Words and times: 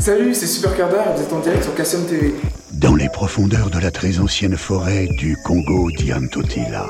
Salut, 0.00 0.34
c'est 0.34 0.48
Super 0.48 0.72
vous 0.72 1.22
êtes 1.22 1.32
en 1.32 1.38
direct 1.38 1.62
sur 1.62 1.74
Cassium 1.76 2.04
TV. 2.04 2.34
Dans 2.72 2.96
les 2.96 3.08
profondeurs 3.08 3.70
de 3.70 3.78
la 3.78 3.92
très 3.92 4.18
ancienne 4.18 4.56
forêt 4.56 5.06
du 5.06 5.36
Congo 5.44 5.88
Diantotila, 5.92 6.86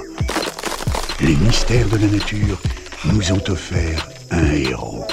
les 1.21 1.37
mystères 1.37 1.87
de 1.91 1.99
la 1.99 2.07
nature 2.07 2.59
nous 3.05 3.31
ont 3.31 3.43
offert 3.49 4.09
un 4.31 4.51
héros. 4.53 5.05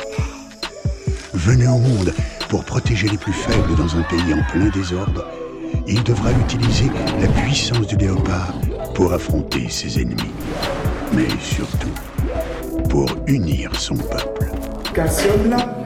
Venu 1.33 1.67
au 1.67 1.79
monde 1.79 2.13
pour 2.47 2.63
protéger 2.63 3.09
les 3.09 3.17
plus 3.17 3.33
faibles 3.33 3.75
dans 3.75 3.97
un 3.97 4.03
pays 4.03 4.33
en 4.33 4.51
plein 4.53 4.69
désordre, 4.69 5.27
il 5.85 6.01
devra 6.03 6.31
utiliser 6.31 6.89
la 7.19 7.27
puissance 7.27 7.87
du 7.87 7.97
léopard 7.97 8.53
pour 8.95 9.11
affronter 9.11 9.67
ses 9.67 9.99
ennemis. 9.99 10.31
Mais 11.11 11.27
surtout, 11.41 11.93
pour 12.87 13.13
unir 13.27 13.75
son 13.75 13.97
peuple. 13.97 14.49
Cassium 14.93 15.49
là 15.49 15.81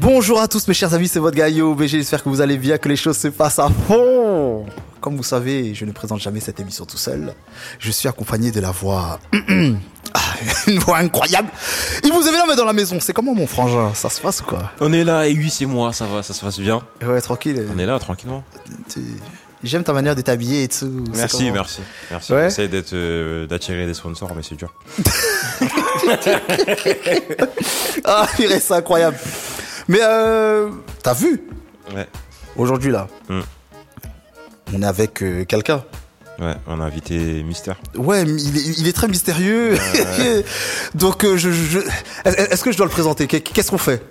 Bonjour 0.00 0.40
à 0.40 0.48
tous 0.48 0.66
mes 0.66 0.74
chers 0.74 0.94
amis, 0.94 1.08
c'est 1.08 1.18
votre 1.18 1.36
Gaillot 1.36 1.74
BG, 1.74 1.98
j'espère 1.98 2.22
que 2.22 2.28
vous 2.28 2.40
allez 2.40 2.56
bien, 2.56 2.78
que 2.78 2.88
les 2.88 2.96
choses 2.96 3.18
se 3.18 3.28
passent 3.28 3.58
à 3.58 3.68
fond. 3.86 4.66
Comme 5.00 5.16
vous 5.16 5.22
savez, 5.22 5.74
je 5.74 5.84
ne 5.84 5.92
présente 5.92 6.20
jamais 6.20 6.40
cette 6.40 6.60
émission 6.60 6.84
tout 6.84 6.96
seul. 6.96 7.34
Je 7.78 7.90
suis 7.90 8.08
accompagné 8.08 8.50
de 8.50 8.60
la 8.60 8.70
voix... 8.70 9.18
Ah, 10.12 10.18
une 10.66 10.80
voix 10.80 10.98
incroyable. 10.98 11.48
Il 12.02 12.12
vous 12.12 12.26
avez 12.26 12.36
là 12.36 12.44
mais 12.48 12.56
dans 12.56 12.64
la 12.64 12.72
maison, 12.72 12.98
c'est 12.98 13.12
comment 13.12 13.32
mon 13.32 13.46
frangin? 13.46 13.92
Ça 13.94 14.10
se 14.10 14.20
passe 14.20 14.40
ou 14.40 14.44
quoi? 14.44 14.72
On 14.80 14.92
est 14.92 15.04
là, 15.04 15.28
et 15.28 15.34
oui, 15.34 15.50
c'est 15.50 15.66
moi, 15.66 15.92
ça 15.92 16.06
va, 16.06 16.24
ça 16.24 16.34
se 16.34 16.44
passe 16.44 16.58
bien. 16.58 16.82
Ouais, 17.00 17.20
tranquille. 17.20 17.64
On 17.72 17.78
est 17.78 17.86
là, 17.86 17.96
tranquillement. 18.00 18.42
J'aime 19.62 19.84
ta 19.84 19.92
manière 19.92 20.14
de 20.16 20.22
t'habiller 20.22 20.62
et 20.64 20.68
tout. 20.68 21.04
Merci, 21.14 21.38
comment 21.38 21.52
merci. 21.52 21.80
Merci. 22.10 22.32
Ouais. 22.32 22.44
J'essaie 22.44 22.68
d'être, 22.68 22.94
euh, 22.94 23.46
d'attirer 23.46 23.86
des 23.86 23.92
sponsors, 23.94 24.32
mais 24.34 24.42
c'est 24.42 24.54
dur. 24.56 24.72
Ah, 28.04 28.26
purée, 28.36 28.60
c'est 28.60 28.74
incroyable. 28.74 29.18
Mais 29.88 29.98
euh, 30.02 30.70
t'as 31.02 31.14
vu 31.14 31.42
Ouais. 31.94 32.06
Aujourd'hui 32.56 32.90
là, 32.92 33.08
Hmm. 33.28 33.40
on 34.74 34.82
est 34.82 34.86
avec 34.86 35.22
euh, 35.22 35.44
quelqu'un. 35.44 35.82
Ouais, 36.38 36.54
on 36.66 36.80
a 36.80 36.84
invité 36.84 37.42
Mister. 37.42 37.72
Ouais, 37.96 38.24
mais 38.24 38.40
il 38.40 38.56
est, 38.56 38.78
il 38.78 38.88
est 38.88 38.92
très 38.92 39.08
mystérieux. 39.08 39.76
Donc, 40.94 41.24
je, 41.36 41.50
je- 41.50 41.78
est-ce 42.24 42.62
que 42.64 42.72
je 42.72 42.76
dois 42.78 42.86
le 42.86 42.92
présenter 42.92 43.26
Qu'est- 43.26 43.40
Qu'est-ce 43.42 43.70
qu'on 43.70 43.78
fait? 43.78 44.02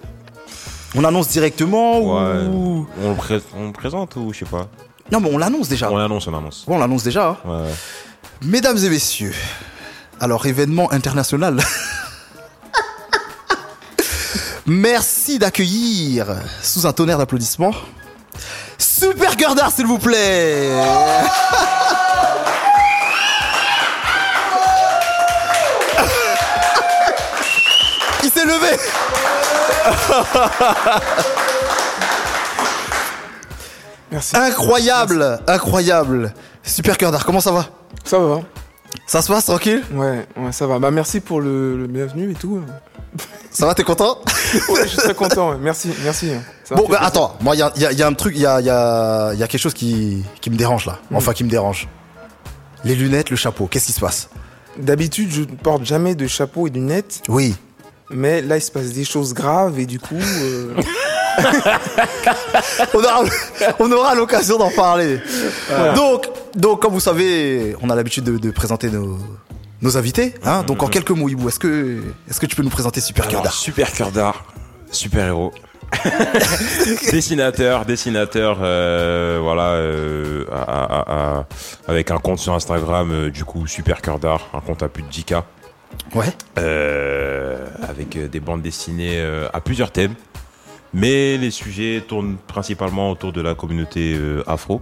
On 0.95 1.03
annonce 1.05 1.29
directement 1.29 1.99
Ouais. 2.01 2.45
ou 2.47 2.87
On 3.01 3.09
le, 3.11 3.15
pré- 3.15 3.41
on 3.55 3.67
le 3.67 3.73
présente 3.73 4.15
ou 4.15 4.31
je 4.33 4.39
sais 4.39 4.45
pas? 4.45 4.67
Non, 5.11 5.19
mais 5.19 5.29
on 5.33 5.37
l'annonce 5.37 5.67
déjà. 5.69 5.89
On 5.91 5.97
l'annonce, 5.97 6.27
on 6.27 6.31
l'annonce. 6.31 6.63
Ouais, 6.67 6.75
on 6.75 6.79
l'annonce 6.79 7.03
déjà. 7.03 7.29
hein. 7.29 7.37
Ouais, 7.45 7.61
ouais. 7.61 7.73
Mesdames 8.43 8.77
et 8.77 8.89
messieurs, 8.89 9.33
alors 10.19 10.45
événement 10.45 10.91
international. 10.91 11.61
Merci 14.65 15.39
d'accueillir 15.39 16.27
sous 16.61 16.85
un 16.85 16.93
tonnerre 16.93 17.17
d'applaudissements 17.17 17.73
Super 18.77 19.35
Gurdard, 19.35 19.71
s'il 19.71 19.87
vous 19.87 19.97
plaît. 19.97 20.69
Il 28.23 28.29
s'est 28.29 28.45
levé. 28.45 28.77
Merci. 34.11 34.35
Incroyable, 34.35 35.39
incroyable. 35.47 36.33
Super 36.63 36.97
Gurdard, 36.97 37.25
comment 37.25 37.39
ça 37.41 37.51
va? 37.51 37.65
Ça 38.03 38.17
va 38.19 38.41
Ça 39.07 39.21
se 39.21 39.27
passe 39.27 39.45
tranquille? 39.45 39.83
Ouais, 39.93 40.25
ouais, 40.37 40.51
ça 40.51 40.65
va. 40.67 40.79
Bah 40.79 40.89
merci 40.91 41.19
pour 41.19 41.41
le, 41.41 41.77
le 41.77 41.87
bienvenu 41.87 42.31
et 42.31 42.35
tout. 42.35 42.61
Ça 43.51 43.65
va, 43.65 43.73
t'es 43.75 43.83
content? 43.83 44.19
Ouais, 44.69 44.81
je 44.83 44.87
suis 44.87 44.97
très 44.97 45.13
content. 45.13 45.55
Merci, 45.59 45.91
merci. 46.03 46.31
Ça 46.63 46.73
Bon, 46.75 46.81
bah, 46.83 46.87
plaisir. 46.97 47.03
attends, 47.05 47.37
moi, 47.41 47.55
il 47.55 47.59
y 47.59 47.61
a, 47.61 47.71
y 47.91 47.95
y 47.95 48.03
un 48.03 48.13
truc, 48.13 48.33
il 48.35 48.41
y 48.41 48.45
a, 48.47 48.59
il 48.59 48.65
y 48.65 48.69
a- 48.71 49.31
il 49.33 49.39
y 49.39 49.43
a 49.43 49.47
quelque 49.47 49.61
chose 49.61 49.75
qui, 49.75 50.23
qui 50.41 50.49
me 50.49 50.55
dérange 50.55 50.87
là. 50.87 50.97
Enfin, 51.13 51.33
qui 51.33 51.43
me 51.43 51.49
dérange. 51.49 51.87
Les 52.83 52.95
lunettes, 52.95 53.29
le 53.29 53.35
chapeau, 53.35 53.67
qu'est-ce 53.67 53.85
qui 53.87 53.91
se 53.91 53.99
passe? 53.99 54.29
D'habitude, 54.77 55.29
je 55.31 55.41
ne 55.41 55.45
porte 55.55 55.83
jamais 55.85 56.15
de 56.15 56.25
chapeau 56.25 56.65
et 56.65 56.69
de 56.71 56.75
lunettes, 56.75 57.21
Oui. 57.27 57.55
mais 58.09 58.41
là, 58.41 58.57
il 58.57 58.61
se 58.61 58.71
passe 58.71 58.87
des 58.93 59.03
choses 59.05 59.33
graves 59.35 59.79
et 59.79 59.85
du 59.85 59.99
coup, 59.99 60.15
euh, 60.15 60.73
On 62.93 62.99
aura, 62.99 63.23
on 63.79 63.91
aura 63.91 64.15
l'occasion 64.15 64.57
d'en 64.57 64.71
parler. 64.71 65.19
Donc, 65.95 66.27
donc, 66.55 66.81
comme 66.81 66.93
vous 66.93 66.99
savez, 66.99 67.75
on 67.81 67.89
a 67.89 67.95
l'habitude 67.95 68.23
de, 68.23 68.37
de 68.37 68.51
présenter 68.51 68.89
nos, 68.89 69.17
nos 69.81 69.97
invités. 69.97 70.33
Hein 70.43 70.63
donc, 70.63 70.81
en 70.83 70.87
quelques 70.87 71.11
mots, 71.11 71.29
Ibou, 71.29 71.47
est-ce 71.49 71.59
que, 71.59 71.99
est-ce 72.29 72.39
que 72.39 72.45
tu 72.45 72.55
peux 72.55 72.63
nous 72.63 72.69
présenter 72.69 73.01
Super 73.01 73.25
Alors, 73.25 73.35
Gurdard 73.41 73.53
super 73.53 73.91
cœur 73.91 74.11
d'art, 74.11 74.45
super 74.91 75.27
héros. 75.27 75.51
dessinateur, 77.11 77.85
dessinateur, 77.85 78.59
euh, 78.61 79.39
voilà, 79.41 79.71
euh, 79.73 80.45
à- 80.51 80.85
à- 80.85 81.37
à- 81.39 81.45
avec 81.87 82.11
un 82.11 82.17
compte 82.17 82.39
sur 82.39 82.53
Instagram, 82.53 83.09
euh, 83.11 83.29
du 83.31 83.43
coup, 83.43 83.65
super 83.67 84.01
cœur 84.01 84.19
d'art, 84.19 84.49
un 84.53 84.59
compte 84.61 84.83
à 84.83 84.87
plus 84.89 85.03
de 85.03 85.09
10K. 85.09 85.41
Ouais. 86.13 86.27
Avec 87.89 88.29
des 88.29 88.39
bandes 88.39 88.61
dessinées 88.61 89.25
à 89.51 89.59
plusieurs 89.59 89.91
thèmes. 89.91 90.13
Mais 90.93 91.37
les 91.37 91.51
sujets 91.51 92.03
tournent 92.07 92.37
principalement 92.47 93.11
autour 93.11 93.31
de 93.31 93.41
la 93.41 93.53
communauté 93.55 94.15
euh, 94.15 94.43
afro. 94.47 94.81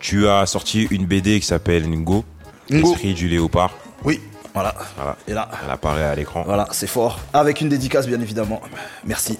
Tu 0.00 0.28
as 0.28 0.46
sorti 0.46 0.86
une 0.90 1.06
BD 1.06 1.40
qui 1.40 1.46
s'appelle 1.46 1.88
Ngo. 1.88 2.24
L'esprit 2.70 3.14
du 3.14 3.28
léopard. 3.28 3.70
Oui. 4.04 4.20
Voilà. 4.54 4.74
Voilà. 4.96 5.16
Et 5.26 5.32
là, 5.32 5.48
Elle 5.64 5.70
apparaît 5.70 6.04
à 6.04 6.14
l'écran. 6.14 6.42
voilà, 6.44 6.66
c'est 6.72 6.86
fort. 6.86 7.18
Avec 7.32 7.60
une 7.60 7.68
dédicace, 7.68 8.06
bien 8.06 8.20
évidemment. 8.20 8.60
Merci. 9.04 9.38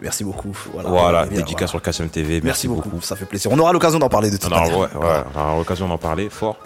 Merci 0.00 0.24
beaucoup. 0.24 0.56
Voilà. 0.72 0.88
Voilà, 0.88 1.26
bien, 1.26 1.38
dédicace 1.38 1.70
sur 1.70 1.82
KSM 1.82 2.08
TV. 2.08 2.34
Merci, 2.42 2.44
Merci 2.44 2.68
beaucoup. 2.68 3.00
Ça 3.02 3.16
fait 3.16 3.26
plaisir. 3.26 3.50
On 3.52 3.58
aura 3.58 3.72
l'occasion 3.72 3.98
d'en 3.98 4.08
parler 4.08 4.30
de 4.30 4.36
toute 4.36 4.46
Alors, 4.46 4.60
manière. 4.62 4.78
ouais, 4.78 4.86
ouais, 4.96 5.22
on 5.34 5.38
aura 5.40 5.56
l'occasion 5.56 5.88
d'en 5.88 5.98
parler 5.98 6.28
fort. 6.30 6.56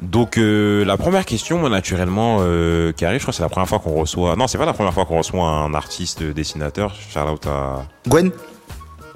Donc 0.00 0.36
euh, 0.36 0.84
la 0.84 0.96
première 0.96 1.24
question, 1.24 1.58
moi, 1.58 1.70
naturellement, 1.70 2.38
euh, 2.40 2.92
qui 2.92 3.04
arrive, 3.04 3.18
je 3.18 3.24
crois 3.24 3.32
que 3.32 3.36
c'est 3.36 3.42
la 3.42 3.48
première 3.48 3.68
fois 3.68 3.78
qu'on 3.78 3.94
reçoit. 3.94 4.36
Non, 4.36 4.46
c'est 4.46 4.58
pas 4.58 4.66
la 4.66 4.74
première 4.74 4.92
fois 4.92 5.06
qu'on 5.06 5.18
reçoit 5.18 5.42
un 5.42 5.72
artiste 5.74 6.22
euh, 6.22 6.34
dessinateur. 6.34 6.94
Shout 6.94 7.20
out 7.20 7.46
à 7.46 7.86
Gwen 8.06 8.30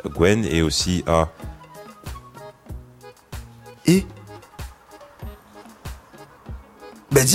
Gwen 0.06 0.44
et 0.44 0.62
aussi 0.62 1.04
à 1.06 1.28
et? 3.86 4.06
Ben 7.12 7.26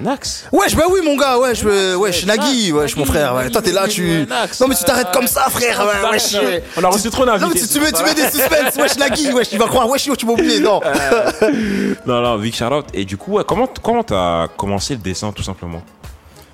Nax. 0.00 0.46
Wesh, 0.52 0.74
bah 0.74 0.84
oui, 0.90 1.00
mon 1.04 1.16
gars, 1.16 1.38
wesh, 1.38 1.62
euh, 1.64 1.94
wesh, 1.96 2.26
Nagui, 2.26 2.72
wesh, 2.72 2.96
mon 2.96 3.04
frère, 3.04 3.34
ouais. 3.36 3.48
Toi, 3.50 3.62
t'es 3.62 3.70
là, 3.72 3.86
tu. 3.86 4.26
Non, 4.60 4.68
mais 4.68 4.74
tu 4.74 4.84
t'arrêtes 4.84 5.12
comme 5.12 5.26
ça, 5.28 5.42
frère, 5.50 5.80
ouais, 5.86 6.10
wesh. 6.10 6.36
On 6.76 6.82
a 6.82 6.88
reçu 6.88 7.10
trop 7.10 7.24
Non, 7.24 7.34
mais 7.34 7.38
d'invités. 7.38 7.60
tu, 7.60 7.68
tu 7.74 7.80
mets, 7.80 7.92
tu 7.92 8.02
mets 8.02 8.14
des 8.14 8.22
suspens, 8.30 8.80
wesh, 8.80 8.96
Nagui, 8.96 9.32
wesh, 9.32 9.50
tu 9.50 9.56
vas 9.58 9.66
croire, 9.66 9.88
wesh, 9.88 10.06
yo, 10.06 10.16
tu 10.16 10.26
m'as 10.26 10.32
oublié, 10.32 10.58
non. 10.60 10.80
Non, 12.06 12.20
non, 12.22 12.36
Vic 12.36 12.56
Charlotte. 12.56 12.86
Et 12.92 13.04
du 13.04 13.16
coup, 13.16 13.32
ouais, 13.34 13.44
comment 13.46 13.68
comment 13.82 14.02
t'as 14.02 14.48
commencé 14.48 14.94
le 14.94 15.00
dessin, 15.00 15.30
tout 15.32 15.42
simplement? 15.42 15.82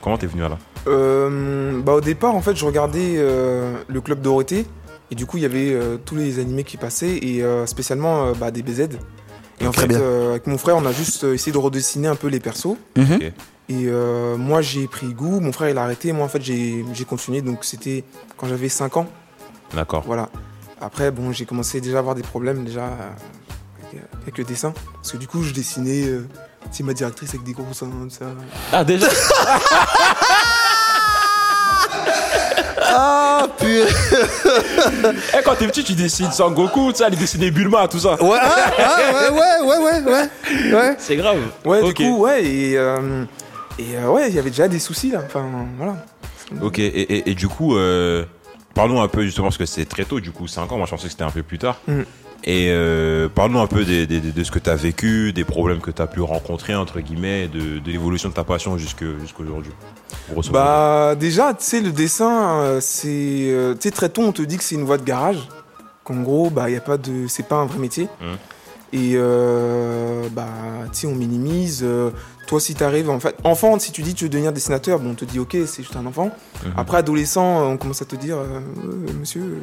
Comment 0.03 0.19
t'es 0.19 0.27
venu 0.27 0.45
à 0.45 0.49
là? 0.51 0.59
Euh, 0.89 1.81
bah 1.83 1.93
au 1.93 2.01
départ, 2.01 2.35
en 2.35 2.41
fait, 2.41 2.57
je 2.57 2.65
regardais 2.65 3.15
euh, 3.17 3.75
le 3.89 4.01
club 4.01 4.21
Dorothée 4.23 4.67
et 5.11 5.15
du 5.15 5.27
coup, 5.27 5.37
il 5.37 5.43
y 5.43 5.47
avait 5.47 5.73
euh, 5.73 5.97
tous 6.03 6.15
les 6.15 6.39
animés 6.39 6.65
qui 6.65 6.77
passaient 6.77 7.19
et 7.21 7.43
euh, 7.43 7.67
spécialement 7.67 8.27
euh, 8.29 8.33
bah, 8.39 8.51
des 8.51 8.63
BZ. 8.63 8.89
Et 9.61 9.67
en 9.67 9.73
Très 9.73 9.83
fait, 9.83 9.89
bien. 9.89 10.01
euh, 10.01 10.31
avec 10.31 10.47
mon 10.47 10.57
frère, 10.59 10.77
on 10.77 10.87
a 10.87 10.93
juste 10.93 11.25
euh, 11.25 11.35
essayé 11.35 11.53
de 11.53 11.59
redessiner 11.59 12.09
un 12.09 12.15
peu 12.17 12.29
les 12.29 12.41
persos. 12.41 12.77
Mhm. 12.97 13.19
Et 13.69 13.85
euh, 13.87 14.37
moi, 14.37 14.63
j'ai 14.63 14.87
pris 14.89 15.13
goût. 15.13 15.39
Mon 15.41 15.53
frère, 15.53 15.69
il 15.71 15.79
a 15.79 15.83
arrêté. 15.85 16.13
Moi, 16.13 16.25
en 16.25 16.29
fait, 16.29 16.43
j'ai 16.43 16.85
continué. 17.09 17.43
Donc, 17.43 17.65
c'était 17.65 18.05
quand 18.37 18.49
j'avais 18.49 18.69
5 18.69 18.97
ans. 18.97 19.07
D'accord. 19.75 20.03
Voilà. 20.07 20.29
Après, 20.81 21.11
bon, 21.11 21.31
j'ai 21.31 21.45
commencé 21.45 21.81
déjà 21.81 21.97
à 21.97 22.01
avoir 22.01 22.15
des 22.15 22.23
problèmes 22.23 22.65
déjà 22.65 22.87
avec, 22.87 24.03
avec 24.23 24.39
le 24.39 24.45
dessin. 24.45 24.73
Parce 24.95 25.13
que 25.13 25.19
du 25.19 25.29
coup, 25.29 25.43
je 25.43 25.53
dessinais. 25.53 26.05
Euh, 26.07 26.27
c'est 26.71 26.83
ma 26.83 26.95
directrice 26.95 27.31
avec 27.31 27.43
des 27.45 27.53
gros 27.53 27.73
seins, 27.73 27.89
ça. 28.09 28.27
Ah, 28.73 28.83
déjà? 28.85 29.09
Ah, 32.93 33.47
purée. 33.59 33.89
Eh, 35.39 35.43
Quand 35.45 35.55
t'es 35.55 35.67
petit, 35.67 35.85
tu 35.85 35.95
dessines 35.95 36.31
Sangoku, 36.33 36.93
tu 36.93 36.99
sais, 36.99 37.05
aller 37.05 37.17
dessiner 37.17 37.51
Bulma, 37.51 37.89
tout 37.89 37.99
ça. 37.99 38.23
Ouais, 38.23 38.39
ah, 38.41 38.71
ah, 38.79 39.33
ouais, 39.33 39.39
ouais, 39.39 39.67
ouais, 39.69 39.79
ouais, 39.79 40.13
ouais. 40.13 40.73
Ouais. 40.75 40.95
C'est 40.99 41.17
grave. 41.17 41.39
Ouais, 41.65 41.83
du 41.83 41.95
coup, 41.95 42.19
ouais. 42.19 42.45
Et, 42.45 42.77
euh, 42.77 43.25
et 43.79 43.97
euh, 43.97 44.09
ouais, 44.11 44.29
il 44.29 44.35
y 44.35 44.39
avait 44.39 44.51
déjà 44.51 44.69
des 44.69 44.79
soucis 44.79 45.11
là. 45.11 45.23
Enfin, 45.25 45.45
voilà. 45.77 45.97
Ok, 46.63 46.79
et, 46.81 46.87
et, 46.87 47.31
et 47.31 47.35
du 47.35 47.47
coup, 47.49 47.77
euh, 47.77 48.25
parlons 48.75 49.01
un 49.01 49.09
peu 49.09 49.23
justement, 49.23 49.47
parce 49.49 49.59
que 49.59 49.67
c'est 49.67 49.85
très 49.85 50.05
tôt, 50.05 50.19
du 50.21 50.33
coup, 50.33 50.49
5 50.49 50.71
ans, 50.73 50.77
moi 50.77 50.87
je 50.87 50.91
pensais 50.91 51.05
que 51.05 51.11
c'était 51.13 51.23
un 51.25 51.31
peu 51.31 51.43
plus 51.45 51.59
tard. 51.59 51.79
Mm. 51.87 52.01
Et 52.45 52.69
euh, 52.71 53.29
parlons 53.29 53.61
un 53.61 53.67
peu 53.67 53.85
de 53.85 54.45
ce 54.45 54.51
que 54.51 54.59
tu 54.59 54.71
as 54.71 54.77
vécu, 54.77 55.33
des 55.35 55.45
problèmes 55.45 55.81
que 55.81 55.91
tu 55.91 56.01
as 56.01 56.07
pu 56.07 56.21
rencontrer, 56.23 56.75
entre 56.75 57.01
guillemets, 57.01 57.49
de, 57.49 57.79
de 57.79 57.91
l'évolution 57.91 58.31
de 58.31 58.35
ta 58.35 58.45
passion 58.45 58.79
jusqu'aujourd'hui. 58.79 59.73
Grosso 60.31 60.49
modo. 60.49 60.53
Bah, 60.53 61.15
déjà, 61.19 61.53
tu 61.53 61.65
sais, 61.65 61.81
le 61.81 61.93
dessin, 61.93 62.61
euh, 62.63 62.79
c'est. 62.81 63.09
euh, 63.51 63.75
tu 63.75 63.81
sais, 63.83 63.91
très 63.91 64.09
tôt, 64.09 64.23
on 64.23 64.33
te 64.33 64.41
dit 64.43 64.57
que 64.57 64.65
c'est 64.65 64.75
une 64.75 64.85
voie 64.85 64.97
de 64.99 65.05
garage. 65.05 65.49
Qu'en 66.03 66.23
gros, 66.23 66.49
bah, 66.49 66.71
y 66.71 66.77
a 66.77 66.81
pas 66.81 66.97
de. 66.97 67.27
C'est 67.29 67.47
pas 67.47 67.57
un 67.57 67.67
vrai 67.67 67.79
métier. 67.79 68.05
Mhm. 68.21 68.37
Et 68.93 69.13
euh, 69.15 70.27
bah, 70.33 70.49
tu 70.93 71.01
sais, 71.01 71.07
on 71.07 71.15
minimise. 71.15 71.85
toi, 72.47 72.59
si 72.59 72.75
t'arrives, 72.75 73.11
en 73.11 73.21
fait, 73.21 73.37
enfant, 73.45 73.79
si 73.79 73.93
tu 73.93 74.01
dis 74.03 74.15
tu 74.15 74.25
veux 74.25 74.31
devenir 74.31 74.53
dessinateur, 74.53 74.99
bon, 74.99 75.11
on 75.11 75.15
te 75.15 75.27
dit 75.27 75.39
ok, 75.39 75.57
c'est 75.67 75.83
juste 75.83 75.95
un 75.95 76.07
enfant. 76.07 76.31
Mhm. 76.65 76.73
Après, 76.79 76.97
adolescent, 76.97 77.71
on 77.71 77.77
commence 77.77 78.01
à 78.01 78.07
te 78.07 78.17
dire, 78.17 78.37
Euh, 78.39 78.61
monsieur, 79.21 79.59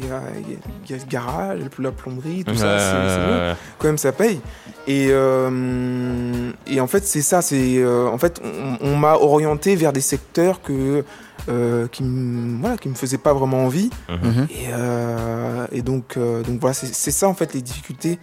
il 0.00 0.06
y 0.08 0.10
a, 0.10 0.96
y 0.96 0.98
le 1.00 1.06
garage, 1.08 1.60
la 1.78 1.90
plomberie, 1.92 2.44
tout 2.44 2.54
ça, 2.54 2.78
c'est- 2.78 3.08
c'est 3.14 3.26
bon 3.26 3.56
quand 3.78 3.86
même 3.88 3.98
ça 3.98 4.12
paye. 4.12 4.40
Et, 4.86 5.08
euh, 5.10 6.50
et 6.66 6.80
en 6.80 6.86
fait, 6.86 7.04
c'est 7.04 7.22
ça. 7.22 7.42
C'est 7.42 7.76
euh, 7.78 8.08
en 8.08 8.18
fait, 8.18 8.40
on, 8.42 8.86
on 8.86 8.96
m'a 8.96 9.14
orienté 9.14 9.76
vers 9.76 9.92
des 9.92 10.00
secteurs 10.00 10.62
que 10.62 11.04
euh, 11.48 11.86
qui 11.88 12.02
me 12.02 12.60
voilà, 12.60 12.76
qui 12.76 12.88
me 12.88 12.94
faisaient 12.94 13.18
pas 13.18 13.32
vraiment 13.32 13.64
envie. 13.64 13.90
Mhm. 14.08 14.46
Et, 14.50 14.66
euh, 14.72 15.66
et 15.72 15.82
donc 15.82 16.16
euh, 16.16 16.42
donc 16.42 16.60
voilà, 16.60 16.74
c'est 16.74 17.10
ça 17.10 17.28
en 17.28 17.34
fait 17.34 17.52
les 17.54 17.62
difficultés. 17.62 18.18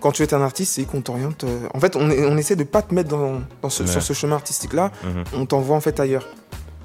Quand 0.00 0.10
tu 0.10 0.22
es 0.24 0.34
un 0.34 0.42
artiste, 0.42 0.74
c'est 0.74 0.82
qu'on 0.84 1.00
t'oriente. 1.00 1.44
euh, 1.44 1.60
en 1.74 1.78
fait, 1.80 1.94
on, 1.94 2.10
on 2.10 2.36
essaie 2.36 2.56
de 2.56 2.64
pas 2.64 2.82
te 2.82 2.92
mettre 2.92 3.08
dans, 3.10 3.40
dans 3.62 3.70
ce, 3.70 3.84
Ouais. 3.84 3.88
sur 3.88 4.02
ce 4.02 4.12
chemin 4.12 4.34
artistique-là. 4.34 4.90
mhm. 5.04 5.24
On 5.36 5.46
t'envoie 5.46 5.76
en 5.76 5.80
fait 5.80 6.00
ailleurs. 6.00 6.26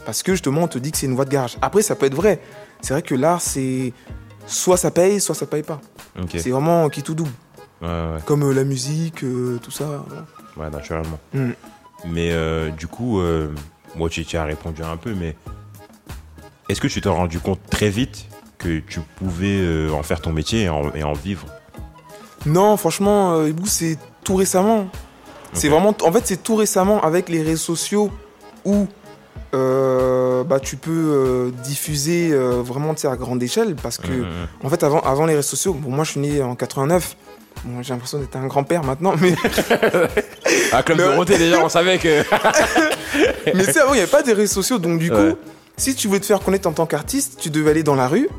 Parce 0.06 0.22
que 0.24 0.34
justement, 0.34 0.62
on 0.64 0.68
te 0.68 0.78
dit 0.78 0.92
que 0.92 0.98
c'est 0.98 1.08
une 1.08 1.16
voie 1.16 1.26
de 1.26 1.32
garage. 1.32 1.58
Après, 1.62 1.82
ça 1.82 1.96
peut 1.96 2.06
être 2.06 2.14
vrai. 2.16 2.40
C'est 2.82 2.94
vrai 2.94 3.02
que 3.02 3.16
l'art, 3.16 3.42
c'est 3.42 3.92
soit 4.48 4.78
ça 4.78 4.90
paye, 4.92 5.20
soit 5.22 5.36
ça 5.36 5.46
paye 5.46 5.64
pas. 5.64 5.80
C'est 6.36 6.50
vraiment 6.50 6.90
qui 6.90 7.04
tout 7.04 7.14
double. 7.14 7.32
Ouais, 7.82 7.88
ouais, 7.88 8.20
Comme 8.26 8.44
euh, 8.44 8.54
la 8.54 8.64
musique, 8.64 9.24
euh, 9.24 9.60
tout 9.62 9.70
ça. 9.72 9.86
voilà. 10.08 10.26
ouais, 10.58 10.70
naturellement. 10.76 11.20
Mm. 11.34 11.52
Mais 12.06 12.32
euh, 12.32 12.70
du 12.72 12.88
coup, 12.88 13.20
euh, 13.20 13.54
moi, 13.96 14.10
tu, 14.10 14.26
tu 14.26 14.36
as 14.38 14.44
répondu 14.44 14.82
un 14.84 14.98
peu, 14.98 15.14
mais 15.14 15.36
est-ce 16.70 16.82
que 16.82 16.88
tu 16.88 17.02
t'es 17.02 17.10
rendu 17.10 17.40
compte 17.40 17.60
très 17.70 17.90
vite 17.90 18.26
que 18.58 18.80
tu 18.80 19.00
pouvais 19.18 19.60
euh, 19.60 19.92
en 19.92 20.02
faire 20.04 20.22
ton 20.22 20.32
métier 20.32 20.64
et 20.64 20.70
en, 20.70 20.92
et 20.96 21.04
en 21.04 21.14
vivre? 21.14 21.46
Non, 22.46 22.78
franchement, 22.78 23.34
euh, 23.34 23.52
c'est 23.66 23.98
tout 24.24 24.36
récemment. 24.36 24.88
C'est 25.54 25.70
vraiment, 25.70 25.96
en 26.04 26.12
fait, 26.12 26.26
c'est 26.28 26.44
tout 26.44 26.56
récemment 26.56 27.02
avec 27.04 27.30
les 27.30 27.42
réseaux 27.42 27.76
sociaux 27.76 28.12
où 28.66 28.88
euh, 29.54 30.44
bah, 30.44 30.60
tu 30.60 30.76
peux 30.78 30.92
euh, 30.92 31.52
diffuser 31.64 32.30
euh, 32.32 32.62
vraiment 32.64 32.94
à 33.04 33.16
grande 33.16 33.42
échelle. 33.42 33.76
Parce 33.82 33.98
que, 33.98 34.08
Mhm, 34.08 34.20
mhm. 34.22 34.28
en 34.64 34.70
fait, 34.70 34.84
avant, 34.84 35.00
avant 35.02 35.26
les 35.26 35.36
réseaux 35.36 35.48
sociaux, 35.50 35.74
bon, 35.74 35.90
moi 35.90 36.04
je 36.04 36.12
suis 36.12 36.20
né 36.20 36.42
en 36.42 36.56
89. 36.56 37.16
Bon, 37.66 37.82
j'ai 37.82 37.92
l'impression 37.94 38.20
d'être 38.20 38.36
un 38.36 38.46
grand-père 38.48 38.84
maintenant, 38.84 39.14
mais, 39.20 39.34
Ah, 40.72 40.84
Club 40.84 40.98
Le- 41.00 41.04
Dorothée, 41.06 41.38
déjà, 41.38 41.64
on 41.64 41.70
savait 41.70 41.98
que. 41.98 42.24
mais 43.54 43.64
sais, 43.64 43.80
avant, 43.80 43.94
il 43.94 43.98
n'y 43.98 44.02
avait 44.04 44.12
pas 44.12 44.24
des 44.24 44.34
réseaux 44.34 44.54
sociaux. 44.62 44.78
Donc, 44.80 45.00
du 45.00 45.10
coup, 45.10 45.16
Ouais. 45.18 45.36
si 45.76 45.96
tu 45.96 46.08
voulais 46.08 46.20
te 46.20 46.26
faire 46.26 46.40
connaître 46.40 46.68
en 46.68 46.74
tant 46.74 46.86
qu'artiste, 46.86 47.38
tu 47.40 47.50
devais 47.50 47.72
aller 47.72 47.84
dans 47.84 47.96
la 47.96 48.08
rue. 48.08 48.30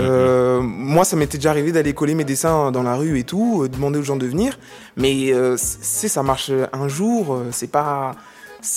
Euh, 0.00 0.60
moi, 0.62 1.04
ça 1.04 1.14
m'était 1.14 1.36
déjà 1.38 1.50
arrivé 1.50 1.72
d'aller 1.72 1.92
coller 1.92 2.14
mes 2.14 2.24
dessins 2.24 2.72
dans 2.72 2.82
la 2.82 2.94
rue 2.96 3.18
et 3.18 3.24
tout, 3.24 3.62
euh, 3.64 3.68
demander 3.68 3.98
aux 3.98 4.02
gens 4.02 4.16
de 4.16 4.26
venir. 4.26 4.58
Mais 4.96 5.32
c'est 5.56 6.08
ça 6.08 6.22
marche 6.22 6.50
un 6.72 6.88
jour, 6.88 7.40
c'est 7.52 7.70
pas, 7.70 8.12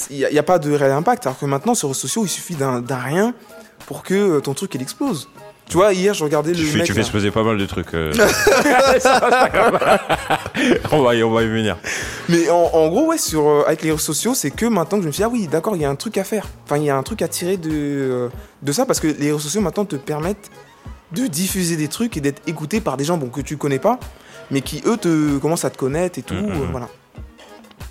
il 0.10 0.28
n'y 0.32 0.40
a, 0.40 0.44
pas 0.44 0.60
de 0.60 0.72
réel 0.72 0.92
impact. 0.92 1.26
Alors 1.26 1.40
que 1.40 1.46
maintenant, 1.46 1.76
sur 1.76 1.88
les 1.88 1.94
réseaux 1.94 2.08
sociaux, 2.08 2.26
il 2.26 2.30
suffit 2.30 2.56
d'un 2.56 2.84
rien 2.90 3.34
pour 3.88 4.04
que 4.04 4.14
euh, 4.14 4.40
ton 4.40 4.54
truc 4.54 4.76
il 4.76 4.82
explose. 4.82 5.28
Tu 5.72 5.78
vois, 5.78 5.94
hier, 5.94 6.14
je 6.14 6.26
regardais 6.26 6.52
Tu 6.52 6.64
le 6.64 6.68
fais, 6.68 6.78
mec. 6.80 6.88
tu 6.88 6.94
fais 6.94 7.02
là. 7.02 7.08
poser 7.10 7.32
pas 7.32 7.44
mal 7.44 7.58
de 7.58 7.66
trucs. 7.66 7.94
euh. 7.94 8.12
on, 10.92 11.02
va 11.02 11.16
y, 11.16 11.24
on 11.24 11.32
va 11.32 11.44
y 11.44 11.48
venir. 11.48 11.78
Mais 12.28 12.50
en, 12.50 12.70
en 12.74 12.90
gros, 12.90 13.08
ouais, 13.08 13.18
sur 13.18 13.48
euh, 13.48 13.64
avec 13.66 13.82
les 13.84 13.92
réseaux 13.92 14.04
sociaux, 14.04 14.34
c'est 14.36 14.52
que 14.52 14.66
maintenant 14.66 14.98
que 14.98 15.04
je 15.04 15.08
me 15.08 15.14
suis 15.14 15.22
dit, 15.22 15.24
ah 15.24 15.30
oui, 15.30 15.48
d'accord, 15.48 15.78
il 15.78 15.82
y 15.82 15.86
a 15.86 15.90
un 15.90 15.96
truc 15.96 16.18
à 16.18 16.26
faire. 16.26 16.46
Enfin, 16.66 16.78
il 16.78 16.84
y 16.84 16.90
a 16.90 16.98
un 16.98 17.04
truc 17.04 17.22
à 17.22 17.30
tirer 17.30 17.56
de 17.56 17.70
euh, 17.72 18.30
de 18.62 18.72
ça 18.74 18.86
parce 18.86 19.00
que 19.00 19.08
les 19.08 19.28
réseaux 19.28 19.40
sociaux 19.40 19.62
maintenant 19.62 19.86
te 19.86 19.96
permettent 19.96 20.52
de 21.14 21.28
diffuser 21.28 21.78
des 21.78 21.88
trucs 21.88 22.18
et 22.18 22.22
d'être 22.22 22.42
écouté 22.48 22.82
par 22.82 22.98
des 22.98 23.06
gens 23.06 23.18
bon, 23.18 23.30
que 23.30 23.42
tu 23.42 23.56
connais 23.56 23.80
pas, 23.80 23.98
mais 24.50 24.60
qui 24.62 24.82
eux 24.86 24.98
te 24.98 25.38
commencent 25.38 25.66
à 25.66 25.70
te 25.70 25.78
connaître 25.78 26.20
et 26.20 26.22
tout. 26.22 26.34
Mhm, 26.34 26.52
euh, 26.52 26.66
mhm. 26.66 26.72
voilà. 26.72 26.90